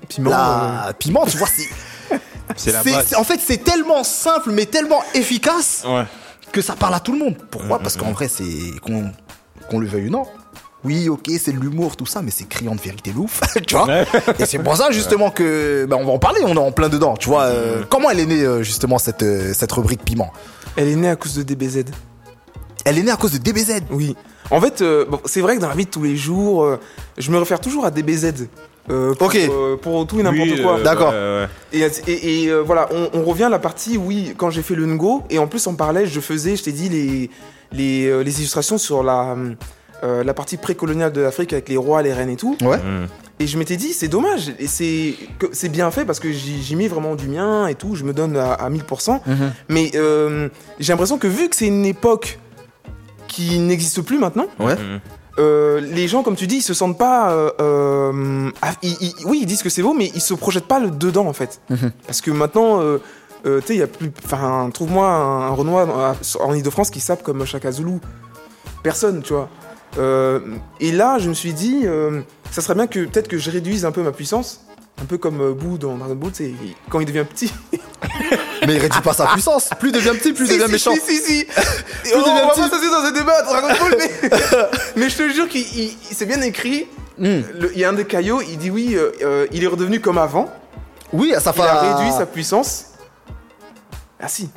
Piment. 0.10 0.32
euh, 0.34 0.94
piment, 0.98 1.26
tu 1.28 1.38
vois, 1.38 1.48
c'est. 2.56 3.16
En 3.16 3.24
fait, 3.24 3.40
c'est 3.46 3.64
tellement 3.64 4.04
simple, 4.04 4.52
mais 4.52 4.66
tellement 4.66 5.02
efficace 5.14 5.84
Ouais. 5.88 6.06
que 6.52 6.62
ça 6.62 6.76
parle 6.76 6.94
à 6.96 7.00
tout 7.00 7.12
le 7.12 7.20
monde. 7.20 7.36
Pourquoi? 7.52 7.80
Parce 7.80 7.96
qu'en 7.98 8.12
vrai, 8.12 8.28
c'est 8.28 8.44
qu'on 8.82 9.12
qu'on 9.70 9.80
le 9.80 9.88
veuille 9.88 10.08
ou 10.08 10.12
non. 10.12 10.26
Oui, 10.86 11.10
ok, 11.10 11.30
c'est 11.40 11.52
de 11.52 11.60
l'humour, 11.60 11.96
tout 11.98 12.06
ça, 12.06 12.22
mais 12.22 12.32
c'est 12.32 12.48
criant 12.48 12.76
de 12.76 12.82
vérité 12.82 13.12
de 13.12 13.18
ouf, 13.18 13.42
tu 13.68 13.76
vois. 13.76 13.88
Et 14.40 14.46
c'est 14.46 14.60
pour 14.60 14.78
ça 14.78 14.92
justement 14.92 15.32
que, 15.32 15.86
ben, 15.90 15.98
on 16.00 16.06
va 16.06 16.12
en 16.14 16.20
parler, 16.20 16.42
on 16.46 16.54
est 16.54 16.58
en 16.58 16.72
plein 16.72 16.90
dedans, 16.90 17.16
tu 17.18 17.28
vois. 17.30 17.44
euh, 17.44 17.84
comment 17.90 18.10
elle 18.12 18.20
est 18.20 18.26
née 18.26 18.44
euh, 18.44 18.62
justement 18.64 18.98
cette 19.00 19.24
euh, 19.24 19.52
cette 19.54 19.72
rubrique 19.72 20.04
piment? 20.06 20.32
Elle 20.78 20.88
est 20.90 20.96
née 20.96 21.10
à 21.10 21.16
cause 21.16 21.36
de 21.36 21.44
DBZ. 21.44 21.86
Elle 22.86 23.00
est 23.00 23.04
née 23.04 23.12
à 23.12 23.16
cause 23.18 23.32
de 23.32 23.38
DBZ. 23.40 23.82
Oui. 23.90 24.16
En 24.52 24.62
fait, 24.62 24.82
euh, 24.82 25.06
bon, 25.10 25.20
c'est 25.26 25.42
vrai 25.42 25.56
que 25.56 25.62
dans 25.62 25.70
la 25.70 25.74
vie 25.76 25.86
de 25.86 25.90
tous 25.90 26.04
les 26.04 26.16
jours, 26.16 26.64
euh, 26.64 26.80
je 27.18 27.32
me 27.32 27.38
réfère 27.40 27.60
toujours 27.60 27.84
à 27.86 27.90
DBZ. 27.92 28.48
euh, 28.92 29.16
pour, 29.16 29.28
Ok. 29.28 29.36
euh, 29.38 29.78
pour 29.78 30.06
tout 30.06 30.20
et 30.20 30.24
n'importe 30.24 30.50
Oui, 30.52 30.62
quoi. 30.62 30.78
euh, 30.78 30.84
D'accord. 30.84 31.12
ouais, 31.12 31.48
ouais. 31.82 31.90
Et, 32.06 32.12
et- 32.12 32.44
et, 32.44 32.50
euh, 32.52 32.62
voilà, 32.62 32.88
on, 32.92 33.10
on 33.20 33.24
revient 33.24 33.46
à 33.46 33.50
la 33.50 33.58
partie, 33.58 33.98
oui, 33.98 34.36
quand 34.38 34.52
j'ai 34.52 34.62
fait 34.62 34.76
le 34.76 34.86
Ngo, 34.86 35.24
et 35.32 35.40
en 35.40 35.48
plus 35.48 35.66
en 35.66 35.74
parallèle, 35.74 36.08
je 36.08 36.20
faisais, 36.20 36.56
je 36.56 36.64
t'ai 36.64 36.72
dit, 36.72 36.90
les, 36.90 37.32
les, 37.72 38.06
euh, 38.06 38.22
les 38.22 38.38
illustrations 38.40 38.78
sur 38.78 39.02
la, 39.02 39.36
euh, 40.04 40.24
la 40.24 40.34
partie 40.34 40.58
précoloniale 40.58 41.12
de 41.12 41.22
l'Afrique 41.22 41.54
avec 41.54 41.70
les 41.70 41.78
rois, 41.78 42.02
les 42.02 42.14
reines 42.14 42.30
et 42.30 42.36
tout. 42.36 42.58
Ouais. 42.62 42.78
Mm. 42.78 43.08
Et 43.40 43.48
je 43.48 43.58
m'étais 43.58 43.76
dit, 43.76 43.92
c'est 43.92 44.08
dommage, 44.08 44.54
et 44.60 44.68
c'est 44.68 45.70
bien 45.70 45.92
fait 45.92 46.06
parce 46.06 46.20
que 46.22 46.32
j'y 46.32 46.76
mets 46.78 46.88
vraiment 46.88 47.16
du 47.16 47.28
mien 47.28 47.68
et 47.68 47.76
tout, 47.76 47.96
je 47.96 48.04
me 48.06 48.14
donne 48.14 48.38
à, 48.38 48.54
à 48.54 48.70
1000%. 48.70 49.20
Mais 49.68 49.92
euh, 49.96 50.48
j'ai 50.80 50.94
l'impression 50.94 51.18
que 51.18 51.28
vu 51.28 51.50
que 51.50 51.56
c'est 51.56 51.68
une 51.68 51.86
époque 51.86 52.40
qui 53.28 53.60
n'existe 53.60 54.02
plus 54.02 54.20
maintenant, 54.20 54.46
Ouais. 54.60 54.76
Mm. 54.76 55.02
euh, 55.40 55.82
les 55.82 56.08
gens, 56.08 56.24
comme 56.24 56.36
tu 56.38 56.48
dis, 56.48 56.58
ils 56.58 56.62
se 56.62 56.74
sentent 56.74 56.98
pas. 56.98 57.32
euh, 57.34 57.50
euh, 57.60 58.50
ah, 58.62 58.72
ils- 58.82 58.96
ils- 59.02 59.26
oui, 59.26 59.40
ils 59.42 59.46
disent 59.48 59.64
que 59.64 59.70
c'est 59.70 59.82
beau, 59.82 59.94
mais 59.94 60.12
ils 60.16 60.22
se 60.22 60.34
projettent 60.34 60.68
pas 60.68 60.80
le 60.80 60.90
dedans 60.92 61.26
en 61.28 61.34
fait. 61.34 61.60
Mhm. 61.70 61.92
Parce 62.06 62.22
que 62.22 62.32
maintenant, 62.32 62.80
euh, 62.80 63.00
euh, 63.46 63.60
tu 63.60 63.68
sais, 63.68 63.74
il 63.76 63.80
y 63.80 63.84
a 63.84 63.88
plus. 63.88 64.12
Enfin, 64.24 64.70
trouve-moi 64.74 65.08
un, 65.10 65.48
un 65.48 65.50
Renoir 65.50 65.90
en- 65.90 66.42
en 66.48 66.54
Ile-de-France 66.54 66.90
qui 66.90 67.02
sape 67.02 67.22
comme 67.22 67.44
Chaka 67.46 67.72
Zulu. 67.74 68.00
Personne, 68.82 69.22
tu 69.22 69.34
vois. 69.34 69.50
Euh, 69.98 70.40
et 70.80 70.92
là, 70.92 71.18
je 71.20 71.30
me 71.30 71.34
suis 71.34 71.54
dit, 71.54 71.82
euh, 71.86 72.22
ça 72.52 72.62
serait 72.62 72.76
bien 72.76 72.88
que 72.88 73.06
peut-être 73.06 73.28
que 73.28 73.38
je 73.38 73.50
réduise 73.50 73.86
un 73.86 73.92
peu 73.92 74.02
ma 74.04 74.12
puissance. 74.12 74.62
Un 75.02 75.06
peu 75.06 75.18
comme 75.18 75.42
euh, 75.42 75.52
Boo 75.54 75.78
dans 75.78 75.96
Dragon 75.98 76.16
Ball, 76.16 76.32
il- 76.40 76.56
quand 76.90 77.02
il 77.02 77.06
devient 77.06 77.26
petit. 77.30 77.52
Mais 78.66 78.76
il 78.76 78.80
réduit 78.80 79.02
pas 79.02 79.14
sa 79.14 79.28
puissance. 79.28 79.70
Plus 79.80 79.90
il 79.90 79.92
devient 79.94 80.18
petit, 80.18 80.32
plus 80.32 80.46
il 80.46 80.52
Si, 80.52 80.54
devient 80.58 80.66
si, 80.68 80.72
méchant. 80.72 80.94
Si, 81.06 81.18
si, 81.18 81.22
si. 81.22 81.48
il 82.06 82.14
on, 82.16 82.20
devient 82.20 82.30
on 82.32 82.48
va 82.48 82.54
petit. 82.54 82.62
pas 82.62 82.70
s'asseoir 82.70 83.02
dans 83.02 83.08
un 83.08 83.12
débat 83.12 83.42
Dragon 83.42 83.68
Ball, 83.68 83.96
mais, 83.98 84.30
mais 84.96 85.10
je 85.10 85.18
te 85.18 85.30
jure 85.30 85.50
qu'il 85.50 85.62
il- 85.62 85.84
il- 85.90 86.16
c'est 86.16 86.26
bien 86.26 86.42
écrit. 86.42 86.88
Hmm. 87.18 87.42
Le- 87.60 87.72
Il 87.74 87.80
y 87.80 87.84
a 87.84 87.90
un 87.90 87.94
des 87.94 88.06
caillots, 88.06 88.42
il 88.42 88.58
dit 88.58 88.70
oui, 88.70 88.96
euh, 88.98 89.48
il 89.52 89.64
est 89.64 89.68
redevenu 89.68 90.00
comme 90.00 90.18
avant. 90.18 90.50
Oui, 91.14 91.34
ça 91.40 91.52
Il 91.54 91.62
fait. 91.62 91.68
a 91.68 91.96
réduit 91.98 92.12
sa 92.18 92.26
puissance. 92.26 92.86
Ah 94.20 94.28
si. 94.30 94.50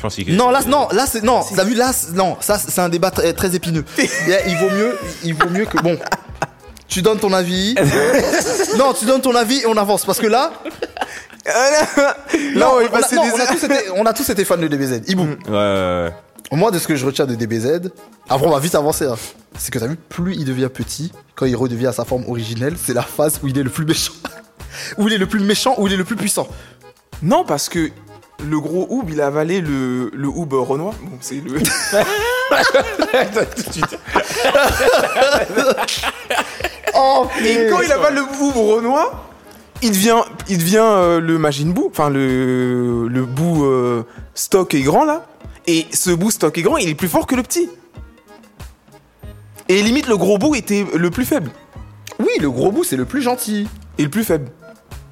Je 0.00 0.02
pense 0.02 0.16
que 0.16 0.30
Non, 0.30 0.50
là, 0.50 0.62
non, 0.66 0.88
là, 0.92 1.04
c'est 1.06 1.22
non. 1.22 1.42
Si. 1.42 1.54
T'as 1.54 1.64
vu 1.64 1.74
là, 1.74 1.92
non, 2.14 2.38
ça, 2.40 2.58
c'est 2.58 2.80
un 2.80 2.88
débat 2.88 3.10
très, 3.10 3.34
très 3.34 3.54
épineux. 3.54 3.84
Il 3.98 4.56
vaut 4.56 4.70
mieux, 4.70 4.98
il 5.24 5.34
vaut 5.34 5.50
mieux 5.50 5.66
que 5.66 5.76
bon. 5.82 5.98
Tu 6.88 7.02
donnes 7.02 7.18
ton 7.18 7.34
avis. 7.34 7.74
non, 8.78 8.94
tu 8.94 9.04
donnes 9.04 9.20
ton 9.20 9.34
avis 9.34 9.58
et 9.58 9.66
on 9.66 9.76
avance 9.76 10.06
parce 10.06 10.18
que 10.18 10.26
là, 10.26 10.52
Là, 11.44 11.86
non, 12.54 12.78
on 12.80 12.86
a, 12.86 12.88
passé 12.88 13.16
non, 13.16 13.24
des 13.24 13.32
on 13.32 13.40
a 13.40 13.46
tous 13.46 13.64
été, 13.64 13.90
on 13.94 14.06
a 14.06 14.12
tous 14.14 14.30
été 14.30 14.44
fans 14.44 14.56
de 14.56 14.68
DBZ. 14.68 15.02
Ibou. 15.08 15.24
Ouais, 15.24 15.36
ouais, 15.48 15.54
ouais. 15.54 16.12
Moi, 16.52 16.70
de 16.70 16.78
ce 16.78 16.86
que 16.86 16.96
je 16.96 17.04
retiens 17.04 17.26
de 17.26 17.34
DBZ, 17.34 17.90
après 18.28 18.46
on 18.46 18.50
va 18.50 18.58
vite 18.58 18.74
avancer, 18.74 19.04
hein, 19.04 19.16
c'est 19.58 19.70
que 19.70 19.78
t'as 19.78 19.86
vu, 19.86 19.96
plus 19.96 20.34
il 20.34 20.44
devient 20.44 20.68
petit, 20.72 21.12
quand 21.34 21.46
il 21.46 21.56
redevient 21.56 21.88
à 21.88 21.92
sa 21.92 22.04
forme 22.04 22.24
originelle, 22.28 22.76
c'est 22.82 22.94
la 22.94 23.02
phase 23.02 23.38
où 23.42 23.48
il 23.48 23.58
est 23.58 23.62
le 23.62 23.70
plus 23.70 23.84
méchant. 23.84 24.12
où 24.98 25.08
il 25.08 25.14
est 25.14 25.18
le 25.18 25.26
plus 25.26 25.40
méchant, 25.40 25.74
où 25.78 25.86
il 25.86 25.92
est 25.92 25.96
le 25.98 26.04
plus 26.04 26.16
puissant. 26.16 26.48
Non, 27.22 27.44
parce 27.44 27.68
que 27.68 27.90
le 28.48 28.60
gros 28.60 28.86
Oub, 28.90 29.10
il 29.10 29.20
a 29.20 29.26
avalé 29.26 29.60
le, 29.60 30.10
le 30.14 30.28
Oub 30.28 30.52
renois. 30.52 30.94
Bon, 31.02 31.18
c'est 31.20 31.36
le. 31.42 31.58
Oh, 37.02 37.26
Et 37.44 37.68
quand 37.70 37.80
il 37.80 37.92
avale 37.92 38.14
le 38.16 38.22
Oub 38.22 38.56
renois, 38.56 39.30
il 39.80 39.92
devient, 39.92 40.22
il 40.48 40.58
devient 40.58 40.78
euh, 40.82 41.20
le 41.20 41.38
Majin 41.38 41.68
Buu, 41.70 41.84
enfin 41.88 42.10
le, 42.10 43.06
le 43.08 43.24
Buu 43.24 43.62
euh, 43.62 44.02
stock 44.34 44.74
et 44.74 44.82
grand 44.82 45.04
là. 45.04 45.24
Et 45.66 45.86
ce 45.92 46.10
Buu 46.10 46.30
stock 46.30 46.58
et 46.58 46.62
grand, 46.62 46.76
il 46.78 46.88
est 46.88 46.94
plus 46.94 47.08
fort 47.08 47.26
que 47.26 47.36
le 47.36 47.42
petit. 47.42 47.70
Et 49.68 49.82
limite, 49.82 50.08
le 50.08 50.16
gros 50.16 50.36
Buu 50.36 50.56
était 50.56 50.84
le 50.94 51.10
plus 51.10 51.24
faible. 51.24 51.50
Oui, 52.20 52.30
le 52.40 52.50
gros 52.50 52.70
bout, 52.70 52.84
c'est 52.84 52.96
le 52.96 53.06
plus 53.06 53.22
gentil. 53.22 53.66
Et 53.98 54.02
le 54.02 54.10
plus 54.10 54.24
faible. 54.24 54.50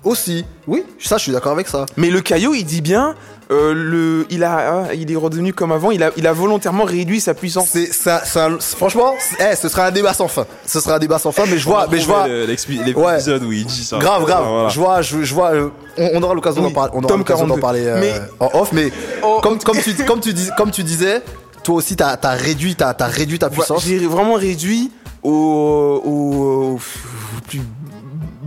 Aussi. 0.08 0.44
Oui, 0.66 0.82
ça, 0.98 1.18
je 1.18 1.22
suis 1.24 1.32
d'accord 1.32 1.52
avec 1.52 1.68
ça. 1.68 1.84
Mais 1.96 2.08
le 2.10 2.20
caillot, 2.20 2.54
il 2.54 2.64
dit 2.64 2.80
bien, 2.80 3.14
euh, 3.50 3.72
le, 3.74 4.26
il, 4.30 4.42
a, 4.42 4.88
il 4.94 5.10
est 5.12 5.16
redevenu 5.16 5.52
comme 5.52 5.70
avant, 5.72 5.90
il 5.90 6.02
a, 6.02 6.10
il 6.16 6.26
a 6.26 6.32
volontairement 6.32 6.84
réduit 6.84 7.20
sa 7.20 7.34
puissance. 7.34 7.68
C'est 7.70 7.92
ça, 7.92 8.22
franchement, 8.58 9.14
c'est- 9.18 9.52
eh, 9.52 9.56
ce 9.56 9.68
sera 9.68 9.84
un 9.86 9.90
débat 9.90 10.14
sans 10.14 10.28
fin. 10.28 10.46
Ce 10.66 10.80
sera 10.80 10.96
un 10.96 10.98
débat 10.98 11.18
sans 11.18 11.30
fin, 11.32 11.44
mais 11.46 11.58
je 11.58 11.64
vois, 11.64 11.86
mais 11.90 11.98
je 11.98 12.06
vois, 12.06 12.26
l'expi- 12.26 12.78
Ouais. 12.94 13.12
l'épisode 13.14 13.44
où 13.44 13.52
il 13.52 13.66
dit 13.66 13.84
ça. 13.84 13.98
grave, 13.98 14.24
grave. 14.24 14.44
Voilà. 14.48 14.68
Je 14.70 14.78
vois, 14.80 15.02
je, 15.02 15.22
je 15.22 15.34
vois. 15.34 15.52
euh, 15.52 15.68
on, 15.98 16.10
on 16.14 16.22
aura 16.22 16.34
l'occasion 16.34 16.62
Oui, 16.62 16.68
d'en 16.68 16.74
parler. 16.74 16.92
On 16.94 17.02
aura 17.04 17.16
l'occasion 17.16 17.46
d'en 17.46 17.56
42. 17.56 17.60
parler 17.60 17.86
euh, 17.86 18.00
Mais- 18.00 18.20
en 18.40 18.60
off, 18.60 18.70
mais 18.72 18.90
Oh. 19.22 19.40
comme, 19.42 19.58
comme 19.58 19.78
tu, 19.78 19.94
comme 20.04 20.20
tu 20.20 20.32
dis, 20.32 20.48
comme 20.56 20.70
tu 20.70 20.82
disais, 20.84 21.22
toi 21.64 21.74
aussi, 21.76 21.96
t'as, 21.96 22.16
as 22.22 22.30
réduit, 22.32 22.76
t'as, 22.76 22.94
t'as 22.94 23.06
réduit 23.08 23.38
ta 23.38 23.50
puissance. 23.50 23.84
J'ai 23.84 23.98
vraiment 24.06 24.34
réduit 24.34 24.90
au, 25.22 25.30
au, 26.04 26.74
au 26.74 26.78
plus 27.48 27.60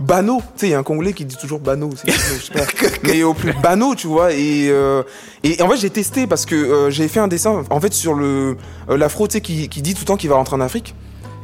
banaux. 0.02 0.40
Tu 0.54 0.60
sais, 0.60 0.66
il 0.68 0.70
y 0.70 0.74
a 0.74 0.78
un 0.78 0.82
Congolais 0.82 1.12
qui 1.12 1.24
dit 1.24 1.36
toujours 1.36 1.60
pas. 1.60 1.76
Mais 3.04 3.22
au 3.22 3.34
plus 3.34 3.52
banaux, 3.62 3.94
tu 3.94 4.06
vois. 4.06 4.32
Et, 4.32 4.68
euh, 4.68 5.02
et 5.42 5.60
en 5.62 5.68
fait, 5.68 5.76
j'ai 5.76 5.90
testé 5.90 6.26
parce 6.26 6.44
que 6.44 6.54
euh, 6.54 6.90
j'ai 6.90 7.08
fait 7.08 7.20
un 7.20 7.28
dessin, 7.28 7.64
en 7.70 7.80
fait, 7.80 7.92
sur 7.92 8.14
le 8.14 8.56
euh, 8.88 8.96
l'afro, 8.96 9.26
tu 9.26 9.34
sais, 9.34 9.40
qui, 9.40 9.68
qui 9.68 9.82
dit 9.82 9.94
tout 9.94 10.00
le 10.02 10.06
temps 10.06 10.16
qu'il 10.16 10.30
va 10.30 10.36
rentrer 10.36 10.56
en 10.56 10.60
Afrique. 10.60 10.94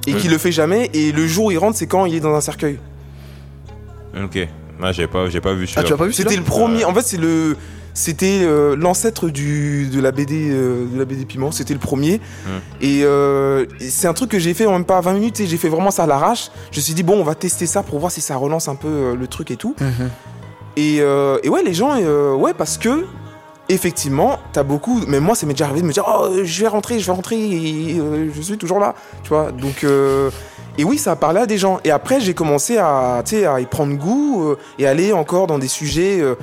Et 0.06 0.14
qui 0.14 0.28
le 0.28 0.38
fait 0.38 0.52
jamais. 0.52 0.88
Et 0.94 1.12
le 1.12 1.26
jour 1.26 1.46
où 1.46 1.50
il 1.50 1.58
rentre, 1.58 1.76
c'est 1.76 1.86
quand 1.86 2.06
il 2.06 2.14
est 2.14 2.20
dans 2.20 2.34
un 2.34 2.40
cercueil. 2.40 2.78
Ok. 4.16 4.38
Non, 4.80 4.90
j'ai 4.90 5.06
pas, 5.06 5.28
j'ai 5.28 5.42
pas 5.42 5.52
vu 5.52 5.68
Ah, 5.76 5.82
tu 5.82 5.92
as 5.92 5.96
pas 5.98 6.06
vu 6.06 6.14
C'était 6.14 6.36
le 6.36 6.42
premier. 6.42 6.84
En 6.84 6.94
fait, 6.94 7.02
c'est 7.02 7.18
le. 7.18 7.56
C'était 7.98 8.42
euh, 8.42 8.76
l'ancêtre 8.76 9.28
du 9.28 9.88
de 9.92 10.00
la 10.00 10.12
BD 10.12 10.50
euh, 10.50 10.86
de 10.86 10.96
la 10.96 11.04
BD 11.04 11.24
Piment. 11.24 11.50
C'était 11.50 11.74
le 11.74 11.80
premier. 11.80 12.20
Hmm. 12.46 12.58
Et, 12.80 13.00
euh, 13.02 13.66
et 13.80 13.88
c'est 13.88 14.06
un 14.06 14.12
truc 14.14 14.30
que 14.30 14.38
j'ai 14.38 14.54
fait 14.54 14.66
en 14.66 14.72
même 14.72 14.84
pas 14.84 15.00
20 15.00 15.14
minutes. 15.14 15.40
Et 15.40 15.46
j'ai 15.48 15.56
fait 15.56 15.68
vraiment 15.68 15.90
ça 15.90 16.04
à 16.04 16.06
l'arrache. 16.06 16.50
Je 16.70 16.78
me 16.78 16.82
suis 16.82 16.94
dit 16.94 17.02
bon, 17.02 17.18
on 17.18 17.24
va 17.24 17.34
tester 17.34 17.66
ça 17.66 17.82
pour 17.82 17.98
voir 17.98 18.12
si 18.12 18.20
ça 18.20 18.36
relance 18.36 18.68
un 18.68 18.76
peu 18.76 18.86
euh, 18.86 19.16
le 19.16 19.26
truc 19.26 19.50
et 19.50 19.56
tout. 19.56 19.74
Et, 20.76 20.98
euh, 21.00 21.38
et 21.42 21.48
ouais, 21.48 21.64
les 21.64 21.74
gens, 21.74 21.96
euh, 22.00 22.34
ouais, 22.34 22.54
parce 22.54 22.78
que 22.78 23.04
effectivement, 23.68 24.38
t'as 24.52 24.62
beaucoup. 24.62 25.00
Mais 25.08 25.18
moi, 25.18 25.34
ça 25.34 25.44
m'est 25.46 25.52
déjà 25.54 25.64
arrivé 25.64 25.80
de 25.80 25.86
me 25.86 25.92
dire, 25.92 26.04
oh, 26.06 26.28
je 26.44 26.60
vais 26.60 26.68
rentrer, 26.68 27.00
je 27.00 27.06
vais 27.06 27.12
rentrer, 27.12 27.36
et, 27.36 27.98
euh, 27.98 28.30
je 28.32 28.40
suis 28.40 28.56
toujours 28.58 28.78
là, 28.78 28.94
tu 29.24 29.30
vois. 29.30 29.50
Donc, 29.50 29.82
euh, 29.82 30.30
et 30.78 30.84
oui, 30.84 30.98
ça 30.98 31.12
a 31.12 31.16
parlé 31.16 31.40
à 31.40 31.46
des 31.46 31.58
gens. 31.58 31.80
Et 31.82 31.90
après, 31.90 32.20
j'ai 32.20 32.34
commencé 32.34 32.76
à, 32.76 33.18
à 33.18 33.60
y 33.60 33.66
prendre 33.66 33.94
goût 33.96 34.44
euh, 34.44 34.56
et 34.78 34.86
aller 34.86 35.12
encore 35.12 35.48
dans 35.48 35.58
des 35.58 35.66
sujets 35.66 36.20
euh, 36.20 36.36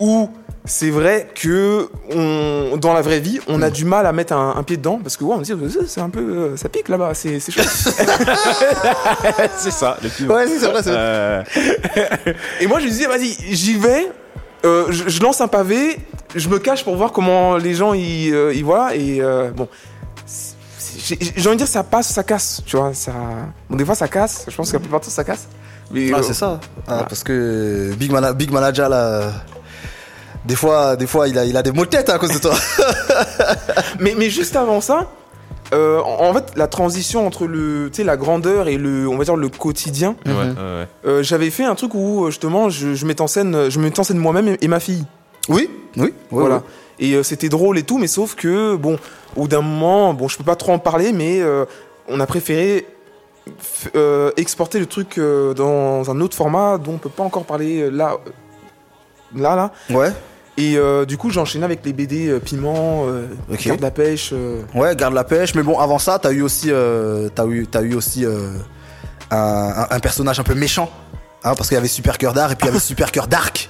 où 0.00 0.30
c'est 0.66 0.90
vrai 0.90 1.28
que 1.34 1.88
on, 2.14 2.76
dans 2.76 2.92
la 2.92 3.00
vraie 3.00 3.20
vie, 3.20 3.38
on 3.48 3.62
a 3.62 3.70
du 3.70 3.84
mal 3.84 4.04
à 4.06 4.12
mettre 4.12 4.32
un, 4.34 4.54
un 4.56 4.62
pied 4.62 4.76
dedans 4.76 4.98
parce 5.02 5.16
que 5.16 5.24
ouais, 5.24 5.34
on 5.34 5.38
me 5.38 5.44
dit, 5.44 5.52
euh, 5.52 5.84
c'est 5.86 6.00
un 6.00 6.10
peu, 6.10 6.20
euh, 6.20 6.56
ça 6.56 6.68
pique 6.68 6.88
là-bas, 6.88 7.12
c'est 7.14 7.38
c'est 7.40 7.52
chaud. 7.52 7.62
c'est 9.56 9.70
ça, 9.70 9.96
le 10.02 10.08
plus. 10.08 10.26
Ouais, 10.28 10.46
c'est 10.46 10.66
vrai, 10.66 10.82
c'est 10.82 10.90
vrai. 10.90 10.98
Euh, 10.98 11.42
Et 12.60 12.66
moi, 12.66 12.80
je 12.80 12.86
me 12.86 12.90
dis, 12.90 13.04
vas-y, 13.04 13.36
j'y 13.54 13.78
vais. 13.78 14.10
euh, 14.64 14.86
je, 14.90 15.08
je 15.08 15.22
lance 15.22 15.40
un 15.40 15.48
pavé, 15.48 15.98
je 16.34 16.48
me 16.48 16.58
cache 16.58 16.84
pour 16.84 16.96
voir 16.96 17.12
comment 17.12 17.56
les 17.56 17.74
gens 17.74 17.94
y, 17.94 18.30
euh, 18.32 18.52
y 18.54 18.62
voient. 18.62 18.94
Et 18.96 19.20
euh, 19.20 19.50
bon, 19.50 19.68
j'ai 21.08 21.16
envie 21.48 21.50
de 21.50 21.54
dire, 21.56 21.68
ça 21.68 21.84
passe, 21.84 22.08
ça 22.12 22.22
casse. 22.22 22.62
Tu 22.66 22.76
vois, 22.76 22.92
ça. 22.94 23.12
Bon, 23.70 23.76
des 23.76 23.84
fois, 23.84 23.94
ça 23.94 24.08
casse. 24.08 24.44
Je 24.48 24.56
pense 24.56 24.68
que 24.70 24.74
la 24.76 24.80
plupart 24.80 25.00
du 25.00 25.06
temps, 25.06 25.12
ça 25.12 25.24
casse. 25.24 25.46
Mais, 25.92 26.10
Ah, 26.12 26.18
euh, 26.18 26.22
c'est 26.22 26.34
ça. 26.34 26.58
Ah, 26.60 26.80
voilà. 26.88 27.02
Parce 27.04 27.22
que 27.22 27.92
Big, 27.96 28.10
Mana- 28.10 28.32
Big 28.32 28.50
Manager, 28.50 28.88
là, 28.88 29.30
des 30.46 30.56
fois, 30.56 30.96
des 30.96 31.06
fois 31.06 31.28
il, 31.28 31.38
a, 31.38 31.44
il 31.44 31.56
a 31.56 31.62
des 31.62 31.72
maux 31.72 31.84
de 31.84 31.90
tête 31.90 32.08
à 32.08 32.18
cause 32.18 32.30
de 32.32 32.38
toi. 32.38 32.54
mais, 34.00 34.14
mais 34.16 34.30
juste 34.30 34.56
avant 34.56 34.80
ça, 34.80 35.10
euh, 35.74 35.98
en 36.00 36.28
en 36.28 36.32
fait, 36.34 36.52
la 36.56 36.66
transition 36.68 37.26
entre 37.26 37.46
le, 37.46 37.88
tu 37.92 37.96
sais, 37.98 38.04
la 38.04 38.16
grandeur 38.16 38.68
et 38.68 38.76
le, 38.76 39.08
on 39.08 39.16
va 39.18 39.24
dire, 39.24 39.36
le 39.36 39.48
quotidien, 39.48 40.14
ouais, 40.24 40.32
Mhm. 40.32 40.38
ouais, 40.38 40.44
ouais. 40.54 40.88
euh, 41.06 41.22
j'avais 41.22 41.50
fait 41.50 41.64
un 41.64 41.74
truc 41.74 41.94
où, 41.94 42.24
euh, 42.24 42.30
justement, 42.30 42.70
je, 42.70 42.94
je 42.94 43.06
mettais 43.06 43.22
en 43.22 43.26
scène, 43.26 43.68
je 43.68 43.78
mettais 43.80 44.00
en 44.00 44.04
scène 44.04 44.18
moi-même 44.18 44.48
et, 44.48 44.58
et 44.60 44.68
ma 44.68 44.80
fille. 44.80 45.04
oui, 45.48 45.68
oui, 45.96 46.02
oui, 46.04 46.12
voilà. 46.30 46.56
oui. 46.56 46.62
Et 46.98 47.12
euh, 47.14 47.22
c'était 47.22 47.48
drôle 47.50 47.76
et 47.78 47.82
tout, 47.82 47.98
mais 47.98 48.06
sauf 48.06 48.34
que, 48.36 48.74
bon, 48.76 48.98
au 49.36 49.42
bout 49.42 49.48
d'un 49.48 49.60
moment, 49.60 50.14
bon, 50.14 50.28
je 50.28 50.38
peux 50.38 50.44
pas 50.44 50.56
trop 50.56 50.72
en 50.72 50.78
parler, 50.78 51.12
mais 51.12 51.40
euh, 51.42 51.64
on 52.08 52.20
a 52.20 52.26
préféré 52.26 52.86
euh, 53.94 54.30
exporter 54.36 54.78
le 54.78 54.86
truc 54.86 55.18
euh, 55.18 55.52
dans 55.52 56.10
un 56.10 56.20
autre 56.20 56.36
format 56.36 56.78
dont 56.78 56.92
on 56.94 56.98
peut 56.98 57.08
pas 57.10 57.22
encore 57.22 57.44
parler 57.44 57.80
euh, 57.82 57.90
là, 57.90 58.16
là, 59.34 59.56
là. 59.56 59.72
Ouais, 59.90 60.10
Et 60.58 60.76
euh, 60.78 61.04
du 61.04 61.18
coup, 61.18 61.30
j'ai 61.30 61.38
enchaîné 61.40 61.64
avec 61.64 61.84
les 61.84 61.92
BD 61.92 62.28
euh, 62.28 62.38
Piment, 62.40 63.04
euh, 63.06 63.26
Ok. 63.52 63.66
Garde 63.66 63.80
la 63.80 63.90
pêche. 63.90 64.30
euh. 64.32 64.62
ouais, 64.74 64.96
garde 64.96 65.12
la 65.14 65.24
pêche. 65.24 65.54
Mais 65.54 65.62
bon, 65.62 65.78
avant 65.78 65.98
ça, 65.98 66.18
t'as 66.18 66.32
eu 66.32 66.40
aussi, 66.42 66.70
t'as 67.34 67.46
eu, 67.46 67.66
t'as 67.70 67.82
eu 67.82 67.94
aussi 67.94 68.24
un, 69.30 70.00
personnage 70.00 70.40
un 70.40 70.44
peu 70.44 70.54
méchant. 70.54 70.90
Hein, 71.44 71.54
parce 71.56 71.68
qu'il 71.68 71.74
y 71.76 71.78
avait 71.78 71.88
Super 71.88 72.18
Cœur 72.18 72.32
d'Art 72.32 72.50
et 72.52 72.56
puis 72.56 72.66
il 72.66 72.68
y 72.68 72.70
avait 72.70 72.80
Super 72.84 73.12
Cœur 73.12 73.26
d'Arc. 73.28 73.68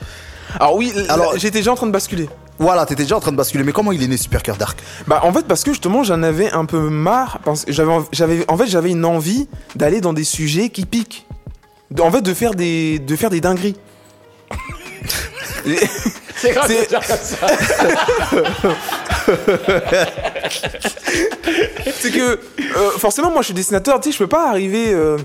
Alors 0.59 0.76
oui, 0.76 0.93
Alors- 1.09 1.37
j'étais 1.37 1.59
déjà 1.59 1.73
en 1.73 1.75
train 1.75 1.87
de 1.88 1.93
basculer. 1.93 2.28
Voilà, 2.59 2.87
t'étais 2.87 3.02
déjà 3.02 3.16
en 3.16 3.21
train 3.21 3.33
de 3.33 3.37
basculer. 3.37 3.64
Mais 3.64 3.73
comment 3.73 3.93
il 3.93 4.02
est 4.02 4.07
né 4.07 4.16
Super 4.16 4.43
Cœur 4.43 4.57
d'Arc? 4.57 4.78
Bah 5.07 5.21
en 5.25 5.33
fait 5.33 5.45
parce 5.47 5.62
que 5.62 5.73
justement 5.73 6.05
j'en 6.05 6.23
avais 6.23 6.50
un 6.52 6.64
peu 6.64 6.88
marre 6.88 7.40
j'avais 7.69 7.93
en- 7.93 8.07
j'avais 8.12 8.45
en 8.49 8.57
fait 8.57 8.66
j'avais 8.66 8.93
une 8.93 9.05
envie 9.05 9.47
d'aller 9.75 10.00
dans 10.00 10.14
des 10.14 10.25
sujets 10.25 10.71
qui 10.71 10.87
piquent. 10.87 11.26
En 12.00 12.11
fait 12.11 12.23
de 12.23 12.33
faire 12.33 12.55
des 12.55 12.99
de 12.99 13.14
faire 13.16 13.28
des 13.28 13.43
dingueries. 13.43 13.76
C'est 16.37 16.53
grave 16.53 16.67
C'est- 16.69 16.83
de 16.83 16.87
dire 16.89 17.01
comme 17.01 17.17
ça. 17.17 17.47
C'est 21.99 22.11
que 22.11 22.39
euh, 22.77 22.91
forcément 22.99 23.31
moi 23.31 23.41
je 23.43 23.47
suis 23.47 23.55
dessinateur, 23.55 24.01
tu 24.01 24.11
sais 24.11 24.13
je 24.13 24.19
peux 24.19 24.27
pas 24.27 24.49
arriver 24.49 24.93
euh, 24.93 25.17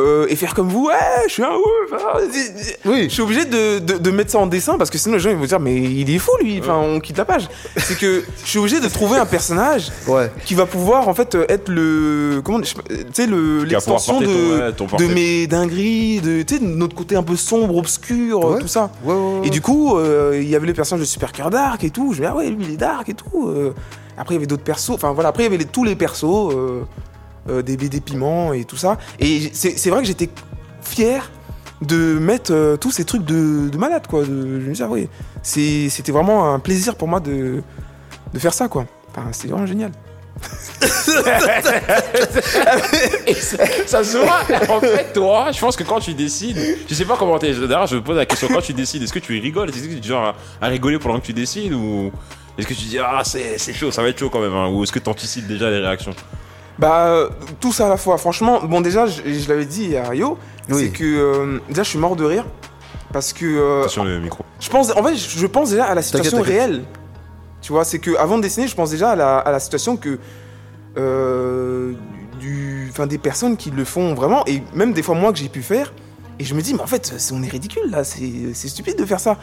euh, 0.00 0.26
et 0.28 0.36
faire 0.36 0.54
comme 0.54 0.68
vous, 0.68 0.86
ouais, 0.86 0.94
je 1.26 1.32
suis 1.32 1.42
un 1.42 1.50
ouf. 1.50 1.92
ah, 1.92 2.18
Oui. 2.84 3.04
Je 3.04 3.08
suis 3.08 3.22
obligé 3.22 3.44
de, 3.44 3.78
de, 3.80 3.98
de 3.98 4.10
mettre 4.10 4.30
ça 4.30 4.38
en 4.38 4.46
dessin 4.46 4.78
parce 4.78 4.90
que 4.90 4.98
sinon 4.98 5.14
les 5.14 5.20
gens 5.20 5.30
ils 5.30 5.36
vont 5.36 5.44
dire 5.44 5.58
mais 5.60 5.74
il 5.76 6.08
est 6.14 6.18
fou 6.18 6.30
lui, 6.40 6.58
enfin 6.60 6.76
on 6.76 7.00
quitte 7.00 7.18
la 7.18 7.24
page. 7.24 7.48
C'est 7.76 7.98
que 7.98 8.22
je 8.44 8.48
suis 8.48 8.58
obligé 8.58 8.80
de 8.80 8.88
trouver 8.88 9.18
un 9.18 9.26
personnage 9.26 9.90
Ouais. 10.06 10.30
qui 10.44 10.54
va 10.54 10.66
pouvoir 10.66 11.08
en 11.08 11.14
fait 11.14 11.34
euh, 11.34 11.44
être 11.48 11.68
le 11.68 12.40
comment 12.44 12.62
sais 12.62 12.74
tu 12.88 12.96
sais 13.12 13.26
le 13.26 13.64
l'extension 13.64 14.20
ton- 14.20 14.26
de 14.26 14.60
ouais, 14.66 14.72
ton 14.72 14.86
de 14.86 15.06
mes 15.12 15.46
dingueries 15.46 16.20
de 16.20 16.42
de 16.42 16.64
notre 16.64 16.94
côté 16.94 17.16
un 17.16 17.22
peu 17.22 17.36
sombre 17.36 17.76
obscur 17.76 18.44
Ouais. 18.44 18.60
tout 18.60 18.68
ça 18.68 18.90
Ouais, 19.04 19.12
ouais, 19.14 19.40
ouais. 19.40 19.46
et 19.46 19.50
du 19.50 19.60
coup 19.60 19.96
euh, 19.98 20.38
il 20.40 20.48
y 20.48 20.54
avait 20.56 20.66
le 20.66 20.74
personnage 20.74 21.00
de 21.00 21.06
Super 21.10 21.32
Cœur 21.32 21.50
Dark 21.50 21.82
et 21.84 21.90
tout 21.90 22.12
je 22.12 22.20
me 22.20 22.26
dis 22.26 22.30
ah 22.32 22.36
ouais 22.36 22.48
lui 22.50 22.64
il 22.66 22.74
est 22.74 22.76
dark 22.76 23.08
et 23.08 23.14
tout 23.14 23.48
euh. 23.48 23.72
après 24.16 24.34
il 24.34 24.36
y 24.36 24.38
avait 24.38 24.46
d'autres 24.46 24.62
persos 24.62 24.90
enfin 24.90 25.12
voilà 25.12 25.30
après 25.30 25.42
il 25.42 25.46
y 25.46 25.48
avait 25.48 25.56
les- 25.58 25.64
tous 25.64 25.84
les 25.84 25.96
persos 25.96 26.52
euh, 27.48 27.62
des 27.62 27.76
BD 27.76 28.00
piments 28.00 28.52
et 28.52 28.64
tout 28.64 28.76
ça. 28.76 28.98
Et 29.20 29.50
c'est 29.54 29.90
vrai 29.90 30.00
que 30.00 30.06
j'étais 30.06 30.28
fier 30.82 31.30
de 31.82 32.18
mettre 32.18 32.52
euh, 32.52 32.76
tous 32.76 32.90
ces 32.90 33.04
trucs 33.04 33.24
de, 33.24 33.68
de 33.68 33.76
malade 33.78 34.06
quoi. 34.08 34.24
Je 34.24 34.30
me 34.30 34.72
dis 34.72 34.82
ah 34.82 34.88
c'est- 35.42 35.88
c'était 35.88 36.12
vraiment 36.12 36.52
un 36.52 36.58
plaisir 36.58 36.96
pour 36.96 37.06
moi 37.08 37.20
de 37.20 37.62
de 38.32 38.38
faire 38.38 38.52
ça 38.54 38.68
quoi. 38.68 38.84
Enfin, 39.10 39.28
c'était 39.32 39.48
vraiment 39.52 39.66
génial. 39.66 39.92
Ça, 43.40 43.56
ça 43.86 44.04
se 44.04 44.16
voit. 44.18 44.40
En 44.68 44.80
fait, 44.80 45.12
toi, 45.12 45.50
je 45.52 45.58
pense 45.60 45.76
que 45.76 45.82
quand 45.84 46.00
tu 46.00 46.14
décides, 46.14 46.58
je 46.88 46.94
sais 46.94 47.04
pas 47.04 47.16
comment 47.16 47.38
t'es. 47.38 47.52
D'ailleurs, 47.52 47.86
je 47.86 47.96
me 47.96 48.02
pose 48.02 48.16
la 48.16 48.26
question. 48.26 48.48
Quand 48.48 48.60
tu 48.60 48.72
décides, 48.72 49.02
est-ce 49.02 49.12
que 49.12 49.18
tu 49.18 49.38
rigoles? 49.40 49.68
Est-ce 49.70 49.80
que 49.80 49.92
tu 49.94 49.98
es 49.98 50.02
genre 50.02 50.34
à, 50.60 50.66
à 50.66 50.68
rigoler 50.68 50.98
pendant 50.98 51.18
que 51.20 51.26
tu 51.26 51.32
décides 51.32 51.72
ou 51.72 52.10
est-ce 52.56 52.66
que 52.66 52.74
tu 52.74 52.84
dis 52.84 52.98
ah 52.98 53.22
c'est 53.24 53.58
chaud, 53.72 53.90
ça 53.90 54.02
va 54.02 54.08
être 54.08 54.18
chaud 54.18 54.30
quand 54.30 54.40
même 54.40 54.52
hein, 54.54 54.68
ou 54.68 54.82
est-ce 54.82 54.92
que 54.92 54.98
tu 54.98 55.08
anticipes 55.08 55.46
déjà 55.46 55.70
les 55.70 55.78
réactions? 55.78 56.14
Bah, 56.78 57.06
euh, 57.08 57.28
tout 57.60 57.72
ça 57.72 57.86
à 57.86 57.88
la 57.88 57.96
fois. 57.96 58.18
Franchement, 58.18 58.60
bon, 58.64 58.80
déjà, 58.80 59.06
je, 59.06 59.22
je 59.24 59.48
l'avais 59.48 59.64
dit 59.64 59.96
à 59.96 60.08
Rio, 60.08 60.38
Oui. 60.70 60.76
c'est 60.84 60.88
que 60.90 61.04
euh, 61.04 61.58
déjà, 61.68 61.82
je 61.82 61.88
suis 61.90 61.98
mort 61.98 62.14
de 62.16 62.24
rire. 62.24 62.44
Parce 63.12 63.32
que 63.32 63.44
euh, 63.46 63.80
Attention 63.80 64.04
le 64.04 64.20
micro. 64.20 64.44
je 64.60 64.68
pense, 64.68 64.90
en 64.94 65.02
fait, 65.02 65.16
je 65.16 65.46
pense 65.46 65.70
déjà 65.70 65.86
à 65.86 65.94
la 65.94 66.02
situation 66.02 66.38
T'inquiète, 66.38 66.54
réelle. 66.54 66.84
Tu 67.62 67.72
vois, 67.72 67.84
c'est 67.84 67.98
que 67.98 68.14
avant 68.16 68.36
de 68.36 68.42
dessiner, 68.42 68.68
je 68.68 68.74
pense 68.74 68.90
déjà 68.90 69.10
à 69.10 69.16
la, 69.16 69.38
à 69.38 69.50
la 69.50 69.60
situation 69.60 69.96
que 69.96 70.18
euh, 70.96 71.92
du, 72.38 72.88
enfin, 72.90 73.06
des 73.06 73.18
personnes 73.18 73.56
qui 73.56 73.70
le 73.70 73.84
font 73.84 74.14
vraiment, 74.14 74.44
et 74.46 74.62
même 74.74 74.92
des 74.92 75.02
fois 75.02 75.14
moi 75.14 75.32
que 75.32 75.38
j'ai 75.38 75.48
pu 75.48 75.62
faire. 75.62 75.92
Et 76.38 76.44
je 76.44 76.54
me 76.54 76.62
dis, 76.62 76.74
mais 76.74 76.82
en 76.82 76.86
fait, 76.86 77.14
c'est- 77.16 77.32
on 77.34 77.42
est 77.42 77.48
ridicule 77.48 77.90
là, 77.90 78.04
c'est 78.04 78.30
c'est 78.54 78.68
stupide 78.68 78.96
de 78.96 79.04
faire 79.04 79.18
ça. 79.20 79.38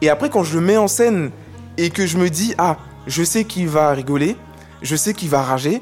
Et 0.00 0.08
après, 0.10 0.30
quand 0.30 0.42
je 0.42 0.54
le 0.58 0.64
mets 0.64 0.76
en 0.76 0.88
scène 0.88 1.30
et 1.78 1.90
que 1.90 2.06
je 2.06 2.16
me 2.18 2.28
dis, 2.28 2.54
ah, 2.58 2.76
je 3.06 3.22
sais 3.22 3.44
qu'il 3.44 3.68
va 3.68 3.90
rigoler, 3.92 4.36
je 4.82 4.96
sais 4.96 5.14
qu'il 5.14 5.28
va 5.28 5.42
rager, 5.42 5.80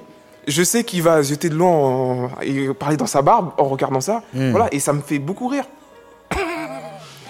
je 0.49 0.63
sais 0.63 0.83
qu'il 0.85 1.03
va 1.03 1.23
jeter 1.23 1.49
de 1.49 1.55
l'eau 1.55 1.67
en- 1.67 2.31
et 2.43 2.69
parler 2.75 2.97
dans 2.97 3.07
sa 3.07 3.23
barbe 3.23 3.51
en 3.59 3.65
regardant 3.65 4.01
ça, 4.01 4.23
Hmm. 4.35 4.51
voilà, 4.51 4.69
et 4.73 4.81
ça 4.81 4.93
me 4.93 5.01
fait 5.01 5.19
beaucoup 5.19 5.47
rire. 5.49 5.65